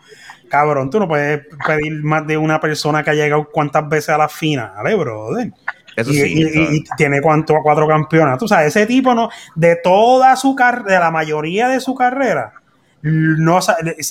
Cabrón, 0.50 0.90
tú 0.90 1.00
no 1.00 1.08
puedes 1.08 1.42
pedir 1.66 2.04
más 2.04 2.28
de 2.28 2.38
una 2.38 2.60
persona 2.60 3.04
que 3.04 3.10
ha 3.10 3.14
llegado 3.14 3.50
cuántas 3.52 3.90
veces 3.90 4.10
a 4.10 4.18
la 4.18 4.30
finales, 4.30 4.98
brother. 4.98 5.52
Eso 5.96 6.12
y, 6.12 6.16
sí, 6.16 6.48
y, 6.48 6.84
tiene 6.96 7.22
cuánto, 7.22 7.56
cuatro 7.64 7.88
campeonatos. 7.88 8.44
O 8.44 8.48
sea, 8.48 8.66
ese 8.66 8.86
tipo 8.86 9.14
no, 9.14 9.30
de 9.56 9.76
toda 9.76 10.36
su 10.36 10.56
carrera, 10.56 10.94
de 10.94 11.00
la 11.00 11.12
mayoría 11.12 11.68
de 11.68 11.80
su 11.80 11.96
carrera, 11.96 12.54
no 13.02 13.60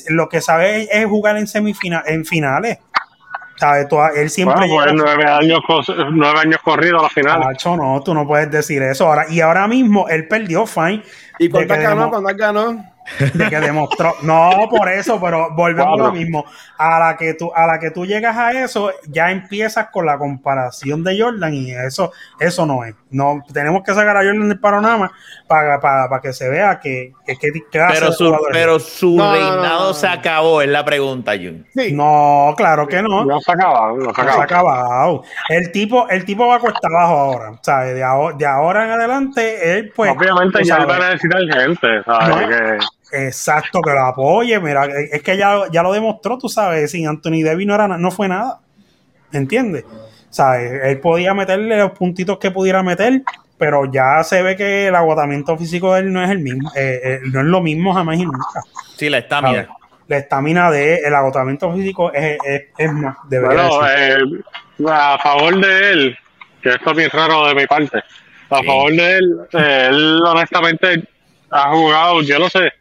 lo 0.09 0.29
que 0.29 0.41
sabe 0.41 0.89
es 0.93 1.07
jugar 1.07 1.39
en 1.39 1.47
semifinales, 1.47 2.13
en 2.13 2.25
finales 2.25 2.79
él 4.15 4.31
siempre 4.31 4.67
pues, 4.69 4.93
nueve 4.95 5.25
años, 5.25 5.61
nueve 6.13 6.41
años 6.41 6.61
corrido 6.63 6.99
a 6.99 7.03
la 7.03 7.09
final. 7.09 7.41
no, 7.65 8.03
tú 8.05 8.15
no 8.15 8.27
puedes 8.27 8.51
decir 8.51 8.83
eso. 8.83 9.07
Ahora, 9.07 9.27
y 9.29 9.41
ahora 9.41 9.67
mismo 9.69 10.09
él 10.09 10.29
perdió, 10.29 10.67
fine. 10.67 11.03
¿Y 11.39 11.49
cuántas 11.49 11.79
ganó? 11.79 12.11
¿Cuántas 12.11 12.37
ganó? 12.37 12.93
de 13.35 13.49
que 13.49 13.61
demostró. 13.61 14.15
No, 14.23 14.69
por 14.71 14.89
eso, 14.89 15.21
pero 15.21 15.51
volvemos 15.55 16.01
a 16.01 16.05
lo 16.05 16.13
mismo. 16.13 16.45
A 16.79 16.99
la 16.99 17.17
que 17.17 17.35
tú, 17.35 17.51
a 17.55 17.67
la 17.67 17.79
que 17.79 17.91
tú 17.91 18.07
llegas 18.07 18.37
a 18.37 18.53
eso, 18.53 18.93
ya 19.09 19.31
empiezas 19.31 19.89
con 19.91 20.07
la 20.07 20.19
comparación 20.19 21.03
de 21.03 21.21
Jordan 21.21 21.55
y 21.55 21.73
eso, 21.73 22.13
eso 22.39 22.67
no 22.67 22.85
es. 22.85 22.95
No, 23.13 23.43
tenemos 23.53 23.83
que 23.83 23.95
sacar 23.95 24.17
a 24.17 24.25
Jordan 24.25 24.49
del 24.49 24.59
panorama 24.59 25.13
para, 25.47 25.81
para, 25.81 26.21
que 26.21 26.33
se 26.33 26.49
vea 26.49 26.81
que, 26.81 27.13
que, 27.27 27.53
pero, 27.71 28.13
su, 28.13 28.37
pero 28.51 28.81
su 28.81 29.19
reinado 29.19 29.95
se 29.95 30.07
acabó, 30.07 30.63
es 30.63 30.69
la 30.69 30.85
pregunta, 30.85 31.33
Jun. 31.33 31.67
No, 31.93 32.55
claro 32.57 32.87
que 32.87 33.03
no. 33.03 33.25
No 33.25 33.41
se 33.41 33.51
ha 33.51 33.55
acabado, 33.55 33.97
no 33.97 34.15
se 34.15 34.21
ha 34.21 34.43
acabado. 34.43 35.23
El 35.49 35.71
tipo, 35.71 36.09
el 36.09 36.25
tipo 36.25 36.47
va 36.47 36.57
a 36.57 36.59
cuesta 36.59 36.89
abajo 36.89 37.15
ahora. 37.15 37.59
¿sabes? 37.63 37.95
De, 37.95 38.03
ahora, 38.03 38.37
de 38.37 38.47
ahora 38.47 38.85
en 38.85 38.91
adelante, 38.93 39.79
él 39.79 39.93
pues. 39.95 40.11
Obviamente 40.11 40.65
ya 40.65 40.85
va 40.85 40.97
a 40.97 41.11
necesitar 41.11 41.43
gente, 41.43 42.03
¿sabes? 42.05 42.49
Que 42.49 42.79
Exacto, 43.13 43.83
que 43.83 43.91
lo 43.91 44.07
apoye. 44.07 44.59
Mira, 44.59 44.87
es 44.87 45.23
que 45.23 45.37
ya, 45.37 45.65
ya 45.71 45.83
lo 45.83 45.93
demostró, 45.93 46.39
tú 46.39 46.49
sabes. 46.49 46.91
Sin 46.91 47.07
Anthony 47.07 47.43
Davis 47.45 47.67
no, 47.67 47.75
era, 47.75 47.87
no 47.87 48.11
fue 48.11 48.27
nada. 48.27 48.61
¿Entiendes? 49.33 49.85
¿Sabes? 50.33 50.81
Él 50.85 50.99
podía 50.99 51.35
meterle 51.35 51.77
los 51.77 51.93
puntitos 51.93 52.39
que 52.39 52.51
pudiera 52.51 52.83
meter, 52.83 53.21
pero 53.59 53.85
ya 53.93 54.25
se 54.25 54.43
ve 54.43 54.57
que 54.57 54.89
el 54.89 54.95
agotamiento 54.95 55.59
físico 55.59 55.93
de 55.93 56.01
él 56.01 56.13
no 56.13 56.25
es 56.25 56.31
el 56.31 56.39
mismo. 56.39 56.73
Eh, 56.75 57.01
eh, 57.05 57.21
no 57.31 57.41
es 57.41 57.47
lo 57.47 57.61
mismo 57.61 57.93
jamás 57.93 58.19
y 58.19 58.25
nunca. 58.25 58.63
Sí, 58.97 59.11
la 59.11 59.19
estamina. 59.19 59.69
La 60.09 60.17
estamina 60.17 60.71
de 60.71 60.97
el 60.97 61.15
agotamiento 61.15 61.71
físico 61.75 62.11
es, 62.15 62.39
es, 62.79 62.93
más, 62.93 63.17
de 63.29 63.41
verdad. 63.41 63.69
Bueno, 63.69 64.39
eh, 64.39 64.91
a 64.91 65.19
favor 65.19 65.61
de 65.61 65.93
él, 65.93 66.19
que 66.63 66.71
esto 66.71 66.91
es 66.93 66.97
bien 66.97 67.11
raro 67.13 67.47
de 67.49 67.55
mi 67.55 67.67
parte. 67.67 67.99
A 68.49 68.63
favor 68.63 68.91
de 68.91 69.17
él, 69.19 69.39
él 69.53 70.23
honestamente 70.25 71.05
ha 71.51 71.71
jugado, 71.73 72.23
yo 72.23 72.39
no 72.39 72.49
sé, 72.49 72.73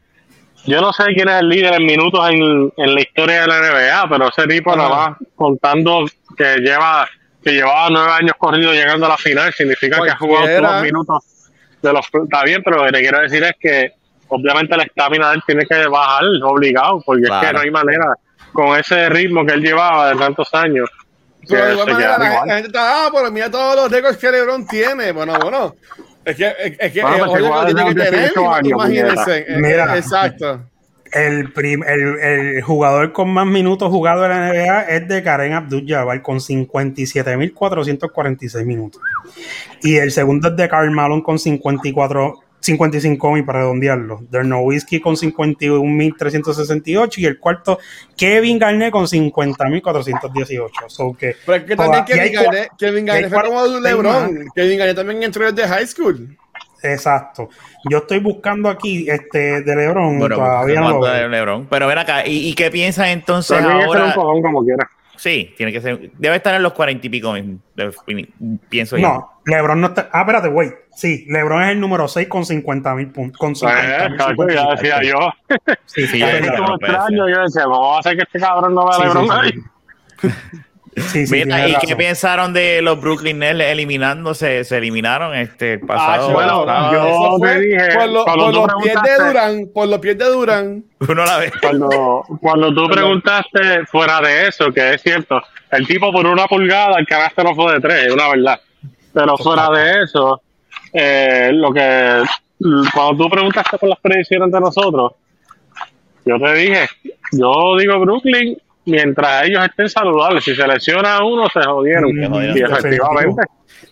yo 0.65 0.79
no 0.79 0.93
sé 0.93 1.03
quién 1.13 1.27
es 1.27 1.41
el 1.41 1.49
líder 1.49 1.73
en 1.73 1.85
minutos 1.85 2.29
en, 2.29 2.71
en 2.77 2.95
la 2.95 3.01
historia 3.01 3.41
de 3.41 3.47
la 3.47 3.59
NBA, 3.59 4.09
pero 4.09 4.29
ese 4.29 4.47
tipo 4.47 4.73
nada 4.73 4.89
más 4.89 5.17
contando 5.35 6.05
que 6.37 6.57
lleva 6.57 7.07
que 7.43 7.51
llevaba 7.51 7.89
nueve 7.89 8.11
años 8.11 8.33
corrido 8.37 8.71
llegando 8.73 9.05
a 9.05 9.09
la 9.09 9.17
final, 9.17 9.53
significa 9.53 10.01
que 10.03 10.11
ha 10.11 10.17
jugado 10.17 10.45
todos 10.45 10.61
los 10.61 10.81
minutos 10.81 11.23
de 11.81 11.93
los 11.93 12.05
está 12.05 12.43
bien, 12.43 12.61
pero 12.63 12.77
lo 12.77 12.85
que 12.85 12.91
te 12.91 12.99
quiero 12.99 13.21
decir 13.21 13.43
es 13.43 13.53
que 13.59 13.93
obviamente 14.27 14.77
la 14.77 14.83
estamina 14.83 15.29
de 15.29 15.35
él 15.35 15.43
tiene 15.45 15.65
que 15.65 15.87
bajar 15.87 16.23
obligado, 16.43 17.01
porque 17.05 17.23
es 17.23 17.29
que 17.29 17.53
no 17.53 17.59
hay 17.59 17.71
manera 17.71 18.13
con 18.53 18.77
ese 18.77 19.09
ritmo 19.09 19.45
que 19.45 19.53
él 19.53 19.61
llevaba 19.61 20.09
de 20.11 20.19
tantos 20.19 20.53
años. 20.53 20.89
Pero 21.47 21.65
de 21.65 21.73
igual 21.73 21.91
manera, 21.91 22.17
la, 22.17 22.55
gente 22.55 22.67
está, 22.67 23.05
ah, 23.05 23.09
pero 23.11 23.31
mira 23.31 23.49
todos 23.49 23.75
los 23.75 23.91
récords 23.91 24.17
que 24.17 24.31
LeBron 24.31 24.67
tiene. 24.67 25.11
Bueno, 25.11 25.33
bueno. 25.41 25.75
Es 26.23 26.35
que, 26.35 26.53
es, 26.79 26.91
que, 26.93 27.01
bueno, 27.01 27.65
es, 27.65 27.75
tiene 27.75 27.95
que 27.95 28.03
tener, 28.03 28.31
imagínense. 28.63 29.45
Mira, 29.57 29.97
exacto. 29.97 30.61
El, 31.11 31.51
prim, 31.51 31.83
el, 31.83 32.19
el, 32.19 32.61
jugador 32.61 33.11
con 33.11 33.29
más 33.29 33.45
minutos 33.45 33.89
jugados 33.89 34.23
en 34.25 34.31
la 34.31 34.49
NBA 34.49 34.81
es 34.83 35.05
de 35.07 35.23
Karen 35.23 35.53
Abdul-Jabbar 35.53 36.21
con 36.21 36.39
57.446 36.39 38.65
minutos. 38.65 39.01
Y 39.81 39.95
el 39.97 40.11
segundo 40.11 40.49
es 40.49 40.55
de 40.55 40.69
Karl 40.69 40.91
Malone 40.91 41.23
con 41.23 41.37
54 41.37 42.39
55 42.61 43.31
mil 43.31 43.43
para 43.43 43.59
redondearlo. 43.61 44.21
Whiskey 44.61 45.01
con 45.01 45.15
51.368 45.15 47.17
y 47.17 47.25
el 47.25 47.39
cuarto 47.39 47.79
Kevin 48.15 48.59
Garnett 48.59 48.91
con 48.91 49.05
50.418. 49.05 50.69
So 50.87 51.13
que 51.13 51.35
Pero 51.45 51.57
es 51.57 51.63
que 51.63 51.75
también 51.75 52.05
Kevin 52.05 52.33
Garnett, 52.33 52.69
Kevin 52.77 53.05
Garnett 53.05 53.33
fue 53.33 53.43
como 53.43 53.65
LeBron. 53.65 54.45
Kevin 54.55 54.77
Garnett 54.77 54.95
también 54.95 55.23
entró 55.23 55.51
desde 55.51 55.67
high 55.67 55.87
school. 55.87 56.37
Exacto. 56.83 57.49
Yo 57.89 57.99
estoy 57.99 58.19
buscando 58.19 58.69
aquí 58.69 59.09
este 59.09 59.61
de 59.61 59.75
LeBron. 59.75 60.19
todavía 60.19 60.81
no 60.81 61.03
de 61.03 61.29
LeBron. 61.29 61.67
Pero 61.67 61.87
ven 61.87 61.97
acá, 61.97 62.25
¿y, 62.25 62.49
y 62.49 62.53
qué 62.53 62.71
piensas 62.71 63.09
entonces 63.09 63.61
ahora? 63.61 64.05
Un 64.05 64.11
cojón 64.13 64.41
como 64.41 64.63
quiera. 64.63 64.89
Sí, 65.21 65.53
tiene 65.55 65.71
que 65.71 65.81
ser. 65.81 66.11
Debe 66.17 66.37
estar 66.37 66.55
en 66.55 66.63
los 66.63 66.73
cuarenta 66.73 67.05
y 67.05 67.09
pico, 67.11 67.35
pienso 68.69 68.97
yo. 68.97 69.07
No, 69.07 69.31
LeBron 69.45 69.79
no 69.79 69.87
está. 69.87 70.09
Ah, 70.11 70.21
espérate, 70.21 70.47
güey. 70.47 70.71
Sí, 70.95 71.25
LeBron 71.29 71.61
es 71.61 71.69
el 71.69 71.79
número 71.79 72.07
6 72.07 72.27
con 72.27 72.43
50 72.43 72.95
mil 72.95 73.07
puntos. 73.11 73.37
Con 73.37 73.55
50, 73.55 74.07
eh, 74.07 74.55
ya 74.55 74.71
decía 74.71 75.03
yo. 75.03 75.31
Sí, 75.85 76.07
sí, 76.07 76.17
ya 76.21 76.37
extraño. 76.37 77.29
Yo 77.29 77.43
decía, 77.43 77.65
¿cómo 77.65 77.91
va 77.91 77.99
a 77.99 78.01
ser 78.01 78.17
que 78.17 78.23
este 78.23 78.39
cabrón 78.39 78.73
no 78.73 78.87
vea 78.87 78.97
a 78.97 79.03
LeBron 79.05 79.31
ahí? 79.31 79.53
Sí, 80.95 81.25
sí, 81.25 81.45
Mira, 81.45 81.69
¿y 81.69 81.75
qué 81.85 81.95
pensaron 81.95 82.53
de 82.53 82.81
los 82.81 82.99
Brooklyn 82.99 83.39
Nets 83.39 83.61
eliminándose? 83.61 84.63
Se 84.65 84.77
eliminaron 84.77 85.33
este 85.33 85.73
el 85.73 85.79
pasado. 85.79 86.29
Ah, 86.29 86.33
bueno, 86.33 86.91
yo 86.91 87.37
te 87.41 87.59
dije, 87.61 87.95
por, 87.95 88.09
lo, 88.09 88.25
por 88.25 88.53
los 88.53 88.83
pies 88.83 88.95
de 89.01 89.25
Durán, 89.25 89.69
por 89.73 89.87
los 89.87 89.99
pies 89.99 90.17
de 90.17 90.25
Durán. 90.25 90.83
Uno 90.99 91.25
la 91.25 91.37
ve. 91.37 91.51
Cuando, 91.61 92.23
cuando 92.41 92.73
tú 92.73 92.89
preguntaste 92.89 93.85
fuera 93.85 94.19
de 94.19 94.47
eso, 94.47 94.71
que 94.73 94.95
es 94.95 95.01
cierto, 95.01 95.41
el 95.71 95.87
tipo 95.87 96.11
por 96.11 96.25
una 96.25 96.45
pulgada, 96.47 96.99
el 96.99 97.07
canasto 97.07 97.43
no 97.43 97.55
fue 97.55 97.73
de 97.73 97.79
tres, 97.79 98.07
es 98.07 98.13
una 98.13 98.29
verdad. 98.29 98.59
Pero 99.13 99.37
fuera 99.37 99.69
de 99.69 100.03
eso, 100.03 100.41
eh, 100.91 101.51
lo 101.53 101.71
que 101.73 102.23
cuando 102.93 103.23
tú 103.23 103.29
preguntaste 103.29 103.77
por 103.77 103.89
las 103.89 103.99
predicciones 103.99 104.51
de 104.51 104.59
nosotros, 104.59 105.13
yo 106.25 106.37
te 106.37 106.53
dije, 106.53 106.87
yo 107.31 107.77
digo 107.77 107.99
Brooklyn 107.99 108.57
mientras 108.91 109.45
ellos 109.45 109.63
estén 109.65 109.89
saludables. 109.89 110.43
Si 110.43 110.55
se 110.55 110.67
lesiona 110.67 111.23
uno, 111.23 111.47
se 111.49 111.61
jodieron. 111.61 112.11
y 112.55 112.61
efectivamente. 112.61 113.43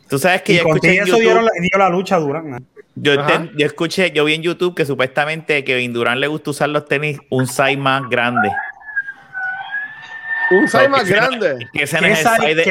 Tú 0.10 0.18
sabes 0.18 0.42
que 0.42 0.54
y 0.54 0.58
escuché 0.58 0.98
eso 0.98 1.18
dieron 1.18 1.46
la, 1.46 1.52
dio 1.60 1.78
la 1.78 1.90
lucha 1.90 2.18
Durán. 2.18 2.66
Yo, 2.96 3.14
yo, 3.56 3.66
escuché, 3.66 4.12
yo 4.12 4.26
vi 4.26 4.34
en 4.34 4.42
YouTube 4.42 4.76
que 4.76 4.86
supuestamente 4.86 5.64
Kevin 5.64 5.94
Durán 5.94 6.20
le 6.20 6.28
gusta 6.28 6.50
usar 6.50 6.70
los 6.70 6.86
tenis 6.86 7.20
un 7.30 7.48
size 7.48 7.78
más 7.78 8.10
grande. 8.10 8.50
Un 10.52 10.68
size 10.68 10.90
más 10.90 11.08
grande. 11.08 11.68
Que 11.72 11.84
ese 11.84 11.98
es 11.98 12.04
el 12.04 12.16
size 12.16 12.56
de, 12.56 12.64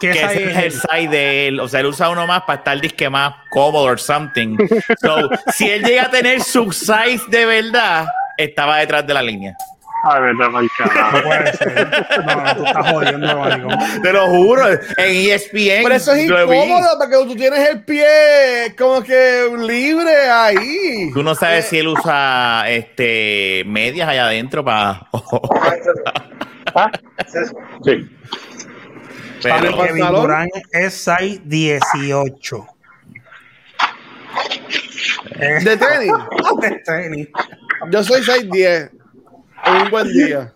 que 0.00 0.10
es 0.10 0.36
el 0.56 0.72
size 0.72 1.08
de 1.08 1.48
él. 1.48 1.60
O 1.60 1.68
sea, 1.68 1.80
él 1.80 1.86
usa 1.86 2.10
uno 2.10 2.26
más 2.26 2.42
para 2.42 2.58
estar 2.58 2.80
disque 2.80 3.08
más 3.08 3.34
cómodo 3.50 3.84
or 3.84 4.00
something. 4.00 4.56
So, 5.00 5.30
si 5.54 5.70
él 5.70 5.84
llega 5.84 6.04
a 6.04 6.10
tener 6.10 6.42
su 6.42 6.72
size 6.72 7.22
de 7.28 7.46
verdad, 7.46 8.06
estaba 8.36 8.78
detrás 8.78 9.06
de 9.06 9.14
la 9.14 9.22
línea. 9.22 9.56
Ay, 10.02 10.22
vete 10.22 10.48
mal 10.48 10.68
No 11.14 11.22
puede 11.22 11.52
ser. 11.52 11.90
No, 12.26 12.56
tú 12.56 12.64
estás 12.64 12.90
jodiendo, 12.90 13.38
maricón. 13.38 14.02
Te 14.02 14.12
lo 14.12 14.26
juro. 14.28 14.68
En 14.68 14.80
ESPN. 14.96 15.82
Pero 15.82 15.94
eso 15.94 16.12
es 16.12 16.24
incómodo 16.24 16.98
porque 16.98 17.16
tú 17.26 17.36
tienes 17.36 17.68
el 17.68 17.84
pie 17.84 18.74
como 18.78 19.02
que 19.02 19.50
libre 19.58 20.30
ahí. 20.30 21.10
Tú 21.12 21.22
no 21.22 21.34
sabes 21.34 21.66
eh. 21.66 21.68
si 21.68 21.78
él 21.78 21.88
usa 21.88 22.64
este 22.68 23.64
medias 23.66 24.08
allá 24.08 24.26
adentro 24.26 24.64
para. 24.64 25.06
sí. 27.84 28.10
Pero 29.42 29.82
Kevin 29.82 30.06
Durant 30.06 30.50
es 30.72 30.94
6 30.94 31.40
18. 31.44 32.66
¿De 35.38 35.76
tenis? 35.76 36.12
De 36.60 36.70
tenis. 36.84 37.28
Yo 37.90 38.04
soy 38.04 38.22
6 38.22 38.50
10 38.50 38.99
un 39.66 39.90
buen 39.90 40.12
día. 40.12 40.52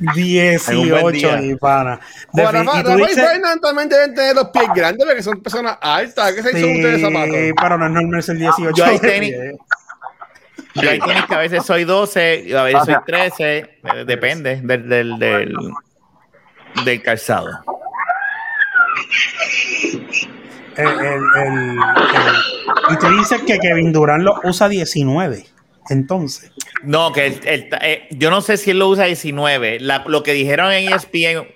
18, 0.00 1.36
mi 1.42 1.56
pana. 1.56 2.00
Bueno, 2.32 2.62
Rafa, 2.64 3.10
y 3.10 3.14
Fernan 3.14 3.60
también 3.60 3.88
deben 3.88 4.14
tener 4.14 4.34
los 4.34 4.48
pies 4.48 4.68
grandes 4.74 5.06
porque 5.06 5.22
son 5.22 5.42
personas 5.42 5.76
altas. 5.80 6.32
¿Qué 6.32 6.42
se 6.42 6.58
hizo 6.58 6.68
ustedes 6.68 7.00
zapatos? 7.02 7.36
pero 7.60 7.78
no 7.78 7.86
es 7.86 7.92
normal 7.92 8.22
ser 8.22 8.36
18. 8.38 8.76
Yo 8.76 8.84
hay 8.84 8.98
tenis, 8.98 9.34
yo 10.74 10.90
hay 10.90 11.00
tenis 11.00 11.24
que 11.28 11.34
a 11.34 11.38
veces 11.38 11.66
soy 11.66 11.84
12 11.84 12.44
y 12.46 12.52
a 12.54 12.62
veces 12.62 12.84
soy 12.86 12.96
13. 13.06 13.58
Eh, 13.58 14.04
depende 14.06 14.60
del, 14.62 14.88
del, 14.88 15.18
del, 15.18 15.54
del 16.84 17.02
calzado. 17.02 17.50
El, 20.76 20.86
el, 20.86 21.22
el, 21.36 21.78
y 22.90 22.96
tú 22.96 23.18
dices 23.18 23.42
que 23.42 23.58
Kevin 23.58 23.92
Durant 23.92 24.22
lo 24.22 24.40
usa 24.44 24.68
19 24.68 25.44
entonces. 25.90 26.50
No, 26.82 27.12
que 27.12 27.26
el, 27.26 27.68
eh, 27.82 28.08
yo 28.10 28.30
no 28.30 28.40
sé 28.40 28.56
si 28.56 28.70
él 28.70 28.78
lo 28.78 28.88
usa 28.88 29.04
19. 29.04 29.78
lo 29.80 30.22
que 30.22 30.32
dijeron 30.32 30.72
en 30.72 30.92
ESPN 30.92 31.46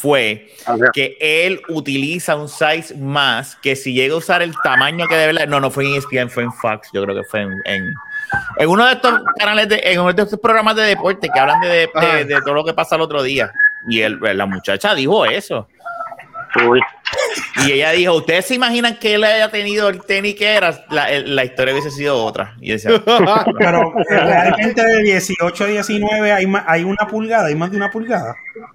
fue 0.00 0.50
que 0.92 1.16
él 1.20 1.60
utiliza 1.68 2.36
un 2.36 2.48
size 2.48 2.94
más 2.96 3.56
que 3.56 3.76
si 3.76 3.92
llega 3.92 4.14
a 4.14 4.18
usar 4.18 4.42
el 4.42 4.54
tamaño 4.62 5.06
que 5.06 5.14
debe. 5.14 5.46
No, 5.46 5.60
no 5.60 5.70
fue 5.70 5.84
en 5.84 5.94
ESPN, 5.94 6.30
fue 6.30 6.44
en 6.44 6.52
Fox. 6.52 6.88
Yo 6.92 7.02
creo 7.04 7.14
que 7.14 7.24
fue 7.24 7.42
en, 7.42 7.52
en, 7.66 8.68
uno 8.68 8.86
de 8.86 8.94
estos 8.94 9.20
canales, 9.38 9.68
de, 9.68 9.80
en 9.84 10.00
uno 10.00 10.12
de 10.12 10.22
estos 10.22 10.40
programas 10.40 10.76
de 10.76 10.82
deporte 10.82 11.28
que 11.32 11.38
hablan 11.38 11.60
de, 11.60 11.88
de, 12.26 12.40
todo 12.42 12.54
lo 12.54 12.64
que 12.64 12.72
pasa 12.72 12.96
el 12.96 13.02
otro 13.02 13.22
día. 13.22 13.52
Y 13.88 14.00
él, 14.00 14.18
la 14.20 14.46
muchacha 14.46 14.94
dijo 14.94 15.26
eso. 15.26 15.68
Y 17.56 17.72
ella 17.72 17.92
dijo, 17.92 18.14
¿ustedes 18.14 18.46
se 18.46 18.54
imaginan 18.54 18.98
que 18.98 19.14
él 19.14 19.24
haya 19.24 19.48
tenido 19.50 19.88
el 19.88 20.04
tenis 20.04 20.34
que 20.34 20.54
era? 20.54 20.84
La, 20.90 21.08
la 21.20 21.44
historia 21.44 21.72
hubiese 21.72 21.90
sido 21.90 22.22
otra. 22.22 22.56
Y 22.60 22.72
decía, 22.72 22.90
Pero 23.58 23.94
realmente 24.08 24.84
de 24.84 25.02
18 25.02 25.64
a 25.64 25.66
19 25.68 26.32
hay, 26.32 26.46
hay 26.66 26.84
una 26.84 27.06
pulgada, 27.06 27.46
hay 27.46 27.54
más 27.54 27.70
de 27.70 27.76
una 27.76 27.90
pulgada. 27.90 28.34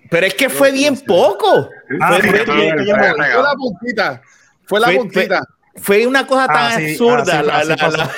Pero 0.10 0.26
es 0.26 0.34
que 0.34 0.50
fue 0.50 0.72
bien 0.72 0.98
poco. 0.98 1.70
Ah, 2.00 2.20
fue, 2.22 2.46
la 2.46 3.54
puntita. 3.56 4.22
Fue 4.66 4.80
la 4.80 4.88
puntita. 4.92 5.42
Fue, 5.76 6.08
una 6.08 6.26
cosa 6.26 6.48
tan 6.48 6.72
ah, 6.72 6.76
absurda. 6.76 8.12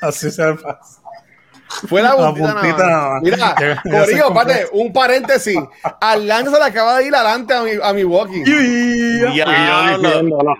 Así 0.00 0.30
se 0.30 0.54
pasa. 0.54 1.03
Fue 1.88 2.02
la 2.02 2.16
puntita, 2.16 3.20
Mira, 3.22 3.54
Corillo, 3.82 4.32
pate, 4.32 4.66
un 4.72 4.92
paréntesis. 4.92 5.58
Atlanta 6.00 6.50
se 6.50 6.58
le 6.58 6.64
acaba 6.64 6.98
de 6.98 7.06
ir 7.06 7.14
adelante 7.14 7.54
a, 7.54 7.62
mi, 7.62 7.72
a 7.82 7.92
Milwaukee. 7.92 8.42
Ya, 9.34 9.96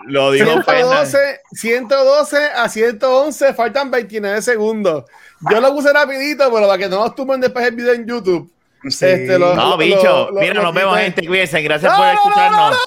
lo, 0.07 0.31
digo 0.31 0.51
112, 0.63 1.41
112 1.51 2.37
a 2.55 2.69
111, 2.69 3.53
faltan 3.53 3.91
29 3.91 4.41
segundos. 4.41 5.05
Yo 5.49 5.61
lo 5.61 5.73
puse 5.73 5.91
rapidito, 5.93 6.51
pero 6.51 6.67
para 6.67 6.77
que 6.77 6.89
no 6.89 6.97
nos 6.97 7.15
tumben 7.15 7.41
después 7.41 7.65
el 7.65 7.75
video 7.75 7.93
en 7.93 8.07
YouTube. 8.07 8.51
Sí. 8.89 9.05
Este, 9.05 9.39
lo, 9.39 9.55
no, 9.55 9.77
bicho, 9.77 10.29
mira, 10.33 10.61
nos 10.61 10.73
vemos, 10.73 10.97
gente. 10.99 11.25
Cuídense, 11.25 11.59
gracias 11.61 11.91
por 11.95 12.05
escucharnos. 12.07 12.77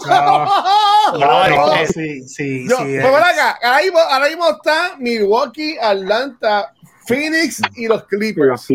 No, 1.18 1.86
sí, 1.86 2.22
sí, 2.22 2.68
sí. 2.68 2.98
Pues 3.00 3.14
acá, 3.14 3.58
ahora 3.62 4.28
mismo 4.28 4.48
está 4.50 4.94
Milwaukee, 4.98 5.76
Atlanta, 5.80 6.72
Phoenix 7.08 7.62
y 7.74 7.88
los 7.88 8.04
Clippers. 8.04 8.68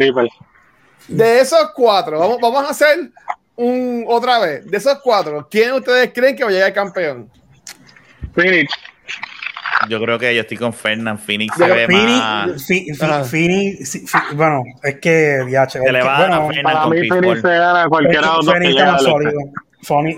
De 1.08 1.40
esos 1.40 1.72
cuatro, 1.76 2.18
vamos, 2.18 2.38
vamos 2.42 2.64
a 2.64 2.70
hacer 2.72 3.12
un 3.56 4.06
otra 4.08 4.40
vez. 4.40 4.66
De 4.66 4.78
esos 4.78 5.00
cuatro, 5.04 5.48
¿quién 5.50 5.74
ustedes 5.74 6.12
creen 6.14 6.36
que 6.36 6.44
va 6.44 6.50
a 6.50 6.54
llegar 6.54 6.74
campeón? 6.74 7.30
Phoenix. 8.34 8.74
Yo 9.90 10.00
creo 10.02 10.18
que 10.18 10.34
yo 10.34 10.42
estoy 10.42 10.58
con 10.58 10.74
Fernand. 10.74 11.20
Phoenix 11.20 11.56
se 11.56 11.68
ve 11.68 11.88
más... 11.88 13.30
Phoenix, 13.30 14.00
bueno, 14.34 14.64
es 14.82 15.00
que 15.00 15.46
ya, 15.50 15.68
che, 15.68 15.80
le 15.80 16.02
va 16.02 16.20
bueno, 16.20 16.36
a 16.36 16.64
para 16.64 16.88
mí 16.88 17.08
Phoenix 17.10 17.42
se 17.42 17.50
gana 17.50 17.88
cualquiera 17.90 18.38
otro 18.38 18.54
Phoenix 18.54 18.72
está 18.72 18.92
más 18.94 19.04
sólido. 19.04 19.40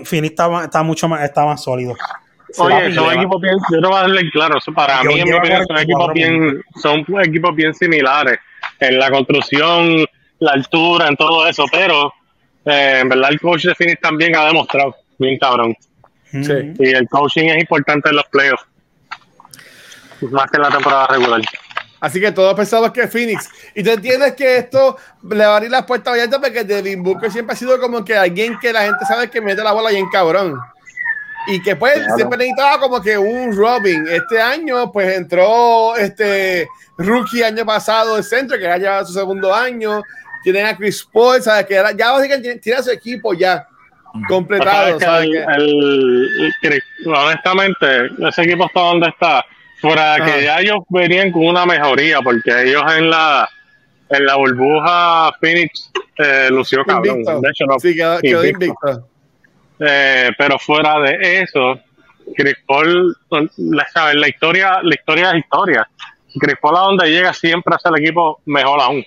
Phoenix 0.04 0.30
está, 0.30 0.64
está, 0.64 0.82
mucho 0.82 1.08
más, 1.08 1.22
está 1.22 1.44
más 1.44 1.62
sólido. 1.62 1.94
Oye, 2.58 2.94
son 2.94 3.12
equipos 3.12 3.40
bien, 3.40 3.56
yo 3.70 3.80
no 3.80 3.88
voy 3.88 3.98
a 3.98 4.00
darle 4.02 4.30
claro, 4.30 4.58
para 4.74 5.02
mí, 5.02 5.20
en 5.20 5.24
mi 5.24 5.32
opinión, 5.32 5.64
son 5.66 5.78
equipos 5.78 6.12
bien, 6.12 6.62
son 6.76 7.04
equipos 7.24 7.56
bien 7.56 7.74
similares 7.74 8.38
en 8.80 8.98
la 8.98 9.10
construcción, 9.10 10.04
la 10.38 10.52
altura, 10.52 11.08
en 11.08 11.16
todo 11.16 11.46
eso, 11.46 11.64
pero 11.70 12.12
eh, 12.64 13.00
en 13.00 13.08
verdad 13.08 13.30
el 13.32 13.40
coach 13.40 13.64
de 13.64 13.74
Phoenix 13.74 14.00
también 14.00 14.36
ha 14.36 14.46
demostrado, 14.46 14.94
bien 15.18 15.38
cabrón. 15.38 15.76
Sí. 16.30 16.74
Y 16.78 16.90
el 16.90 17.08
coaching 17.08 17.44
es 17.44 17.60
importante 17.60 18.10
en 18.10 18.16
los 18.16 18.26
playoffs, 18.26 18.66
más 20.30 20.50
que 20.50 20.56
en 20.56 20.62
la 20.62 20.70
temporada 20.70 21.06
regular. 21.08 21.40
Así 22.00 22.20
que 22.20 22.30
todos 22.30 22.54
pensamos 22.54 22.90
que 22.90 23.08
Phoenix. 23.08 23.48
Y 23.74 23.82
tú 23.82 23.90
entiendes 23.90 24.34
que 24.34 24.58
esto 24.58 24.96
le 25.28 25.46
va 25.46 25.54
a 25.54 25.56
abrir 25.56 25.70
las 25.70 25.84
puertas 25.84 26.12
abiertas 26.12 26.38
porque 26.40 26.64
Devin 26.64 27.02
Booker 27.02 27.30
siempre 27.32 27.54
ha 27.54 27.56
sido 27.56 27.80
como 27.80 28.04
que 28.04 28.16
alguien 28.16 28.58
que 28.60 28.72
la 28.72 28.82
gente 28.82 29.04
sabe 29.06 29.30
que 29.30 29.40
mete 29.40 29.62
la 29.62 29.72
bola 29.72 29.90
bien 29.90 30.08
cabrón. 30.10 30.58
Y 31.48 31.62
que 31.62 31.76
pues 31.76 31.94
siempre 32.16 32.38
necesitaba 32.38 32.80
como 32.80 33.00
que 33.00 33.16
un 33.16 33.56
Robin. 33.56 34.06
Este 34.08 34.40
año 34.40 34.90
pues 34.90 35.16
entró 35.16 35.96
este 35.96 36.68
rookie 36.98 37.42
año 37.42 37.64
pasado 37.64 38.16
el 38.16 38.24
centro 38.24 38.56
que 38.56 38.64
ya 38.64 38.78
lleva 38.78 39.04
su 39.04 39.12
segundo 39.12 39.54
año. 39.54 40.02
Tienen 40.42 40.66
a 40.66 40.76
Chris 40.76 41.06
Paul, 41.12 41.42
¿sabes? 41.42 41.66
Que 41.66 41.74
ya 41.74 42.12
básicamente 42.12 42.58
tiene 42.58 42.78
a 42.78 42.82
su 42.82 42.90
equipo 42.90 43.34
ya 43.34 43.66
completado. 44.28 44.98
honestamente, 47.06 47.86
ese 48.28 48.42
equipo 48.42 48.66
está 48.66 48.80
donde 48.80 49.08
está 49.08 49.44
Fuera 49.80 50.16
que 50.24 50.44
ya 50.44 50.60
ellos 50.60 50.78
venían 50.88 51.30
con 51.30 51.46
una 51.46 51.66
mejoría, 51.66 52.20
porque 52.22 52.62
ellos 52.62 52.82
en 52.96 53.10
la 53.10 53.48
en 54.08 54.24
la 54.24 54.36
burbuja 54.36 55.32
Phoenix 55.40 55.90
eh, 56.16 56.48
lució 56.50 56.84
cabrón. 56.84 57.22
De 57.24 57.50
hecho, 57.50 57.66
no, 57.66 57.78
sí, 57.78 57.94
quedó, 57.94 58.18
invicto. 58.22 59.08
Eh, 59.78 60.30
pero 60.36 60.58
fuera 60.58 61.00
de 61.00 61.40
eso, 61.40 61.78
Chris 62.34 62.56
Paul, 62.66 63.16
la, 63.56 63.86
la 64.14 64.28
historia, 64.28 64.80
la 64.82 64.94
historia 64.94 65.30
es 65.30 65.38
historia. 65.38 65.88
Chris 66.38 66.56
Paul 66.60 66.76
a 66.76 66.80
donde 66.80 67.10
llega 67.10 67.32
siempre 67.32 67.74
hace 67.74 67.88
el 67.88 67.98
equipo 67.98 68.40
mejor 68.46 68.80
aún. 68.80 69.04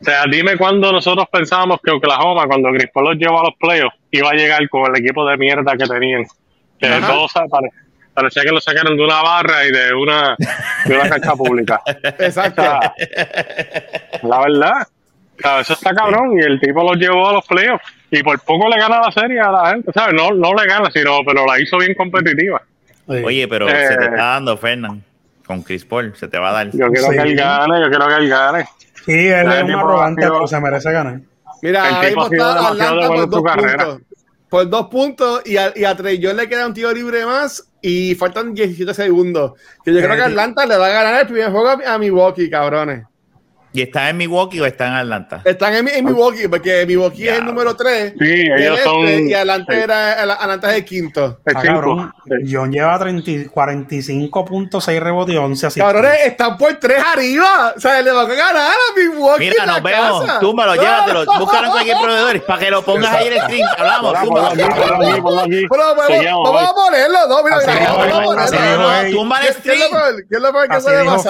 O 0.00 0.04
sea, 0.04 0.24
dime 0.28 0.56
cuándo 0.56 0.90
nosotros 0.90 1.26
pensábamos 1.30 1.80
que 1.80 1.92
Oklahoma, 1.92 2.46
cuando 2.46 2.70
Chris 2.70 2.90
Paul 2.92 3.10
los 3.10 3.16
llevó 3.16 3.40
a 3.40 3.44
los 3.44 3.54
playoffs, 3.58 3.96
iba 4.10 4.30
a 4.30 4.34
llegar 4.34 4.68
con 4.68 4.90
el 4.90 5.00
equipo 5.00 5.24
de 5.26 5.36
mierda 5.36 5.76
que 5.76 5.86
tenían. 5.86 6.24
Que 6.78 6.88
todos, 7.06 7.32
parecía 8.12 8.42
que 8.42 8.50
lo 8.50 8.60
sacaron 8.60 8.96
de 8.96 9.04
una 9.04 9.22
barra 9.22 9.64
y 9.64 9.70
de 9.70 9.94
una, 9.94 10.36
de 10.84 10.94
una 10.96 11.08
cancha 11.08 11.34
pública. 11.34 11.80
Exacto. 12.02 12.62
la 14.22 14.40
verdad. 14.40 14.88
eso 15.60 15.72
está 15.72 15.94
cabrón. 15.94 16.36
Y 16.36 16.40
el 16.40 16.60
tipo 16.60 16.82
lo 16.82 16.94
llevó 16.94 17.28
a 17.28 17.34
los 17.34 17.46
playoffs. 17.46 17.84
Y 18.12 18.22
por 18.22 18.38
poco 18.40 18.68
le 18.68 18.76
gana 18.76 19.00
la 19.00 19.10
serie 19.10 19.40
a 19.40 19.50
la 19.50 19.70
gente. 19.70 19.90
¿sabes? 19.92 20.14
No, 20.14 20.30
no 20.32 20.54
le 20.54 20.66
gana, 20.66 20.90
sino, 20.92 21.20
pero 21.26 21.46
la 21.46 21.58
hizo 21.58 21.78
bien 21.78 21.94
competitiva. 21.94 22.62
Oye, 23.06 23.48
pero 23.48 23.66
se 23.68 23.74
te 23.74 24.04
eh, 24.04 24.08
está 24.10 24.24
dando, 24.24 24.56
Fernán. 24.58 25.02
Con 25.46 25.62
Chris 25.62 25.84
Paul, 25.84 26.14
se 26.14 26.28
te 26.28 26.38
va 26.38 26.50
a 26.50 26.52
dar. 26.52 26.70
Yo 26.72 26.88
quiero 26.90 27.08
que 27.08 27.16
él 27.16 27.34
gane, 27.34 27.80
yo 27.80 27.88
quiero 27.88 28.06
que 28.06 28.14
él 28.14 28.28
gane. 28.28 28.64
Sí, 29.04 29.28
él 29.28 29.50
es 29.50 29.62
un 29.64 29.70
arrogante, 29.72 30.22
pero 30.22 30.46
se 30.46 30.60
merece 30.60 30.92
ganar. 30.92 31.20
Mira, 31.62 31.88
el 31.88 32.08
tipo 32.08 32.28
demasiado 32.28 33.08
bueno 33.08 33.24
en 33.24 33.32
su 33.32 33.42
carrera. 33.42 33.84
Puntos 33.84 34.12
por 34.52 34.68
dos 34.68 34.88
puntos 34.88 35.40
y 35.46 35.56
a, 35.56 35.72
y 35.74 35.84
a 35.84 35.96
Trey 35.96 36.18
le 36.18 36.46
queda 36.46 36.66
un 36.66 36.74
tiro 36.74 36.92
libre 36.92 37.24
más 37.24 37.66
y 37.80 38.14
faltan 38.16 38.52
17 38.52 38.92
segundos. 38.92 39.52
Que 39.82 39.94
yo 39.94 40.02
creo 40.02 40.14
que 40.14 40.22
Atlanta 40.24 40.66
le 40.66 40.76
va 40.76 40.88
a 40.88 40.90
ganar 40.90 41.20
el 41.22 41.26
primer 41.26 41.50
juego 41.50 41.68
a, 41.70 41.94
a 41.94 41.96
Milwaukee, 41.96 42.50
cabrones. 42.50 43.06
¿Y 43.74 43.80
están 43.80 44.08
en 44.08 44.18
Milwaukee 44.18 44.60
o 44.60 44.66
están 44.66 44.88
en 44.88 44.94
Atlanta? 44.98 45.40
Están 45.44 45.72
en, 45.74 45.88
en 45.88 46.04
Milwaukee, 46.04 46.46
porque 46.46 46.84
Milwaukee 46.86 47.28
es 47.28 47.38
el 47.38 47.46
número 47.46 47.74
3. 47.74 48.12
Sí, 48.18 48.24
ellos 48.24 48.78
este, 48.78 48.84
son. 48.84 49.28
Y 49.28 49.32
Atlanta, 49.32 49.74
era, 49.74 50.22
Atlanta 50.22 50.70
es 50.70 50.76
el 50.76 50.84
quinto. 50.84 51.40
El 51.46 51.56
ah, 51.56 51.62
cabrón, 51.62 52.12
John 52.50 52.70
lleva 52.70 52.98
45.6 52.98 55.00
rebotes 55.00 55.34
y 55.34 55.38
11 55.38 55.66
así. 55.66 55.80
Cabrones, 55.80 56.26
están 56.26 56.58
por 56.58 56.74
3 56.74 57.02
arriba. 57.14 57.72
O 57.74 57.80
sea, 57.80 58.02
le 58.02 58.12
van 58.12 58.30
a 58.30 58.34
ganar 58.34 58.72
a 58.72 58.94
Milwaukee. 58.94 59.48
Mira, 59.48 59.64
nos 59.64 59.82
vemos. 59.82 60.26
Casa. 60.26 60.40
Túmbalo, 60.40 60.76
no. 60.76 60.82
llévatelo. 60.82 61.24
Búscalo 61.38 61.66
en 61.66 61.72
cualquier 61.72 61.96
proveedor 61.96 62.44
para 62.44 62.58
que 62.58 62.70
lo 62.70 62.84
pongas 62.84 63.14
ahí 63.14 63.28
en 63.28 63.32
el 63.32 63.40
stream. 63.40 63.66
Hablamos. 63.78 64.12
Vamos 64.12 64.44
a 64.44 64.50
ponerlo. 66.74 67.26
No, 67.26 67.42
mira, 67.42 67.56
vamos 67.56 67.72
a 68.12 68.34
ponerlo. 68.34 69.12
Tumba 69.12 69.40
el 69.40 69.54
stream. 69.54 69.80
¿Qué 70.28 70.36
es 70.36 70.42
lo 70.42 70.48
que 70.48 70.52
puede 70.52 70.68
pasar? 70.68 71.06
Nos 71.06 71.24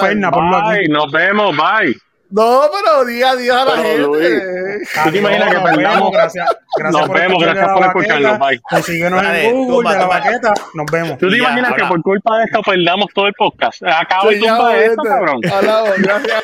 vemos, 1.11 1.55
bye. 1.55 1.95
No, 2.33 2.61
pero 2.71 3.05
diga 3.05 3.29
adiós 3.29 3.55
a 3.55 3.65
la 3.65 3.77
gente. 3.83 4.79
¿Tú 5.03 5.11
te 5.11 5.17
imaginas 5.19 5.53
que 5.53 5.59
perdamos? 5.59 6.11
Gracias, 6.11 6.57
gracias 6.77 7.01
nos 7.01 7.07
por 7.07 7.19
vemos, 7.19 7.43
gracias 7.43 7.67
por 7.71 7.85
escucharnos. 7.85 8.39
Bye. 8.39 8.61
Consíguenos 8.61 9.23
en 9.23 9.67
Google 9.67 9.89
de 9.91 9.99
la 9.99 10.05
baqueta. 10.07 10.53
Nos 10.73 10.91
vemos. 10.91 11.17
¿Tú 11.19 11.29
te 11.29 11.37
imaginas 11.37 11.73
que 11.73 11.83
por 11.83 12.01
culpa 12.01 12.39
de 12.39 12.45
esto 12.45 12.61
perdamos 12.63 13.05
todo 13.13 13.27
el 13.27 13.33
podcast? 13.33 13.83
Acabo 13.83 14.31
de 14.31 14.39
tumba 14.39 14.73
de 14.73 14.85
esto, 14.85 15.03
cabrón. 15.03 15.41
Hablamos, 15.51 15.91
gracias. 15.99 16.43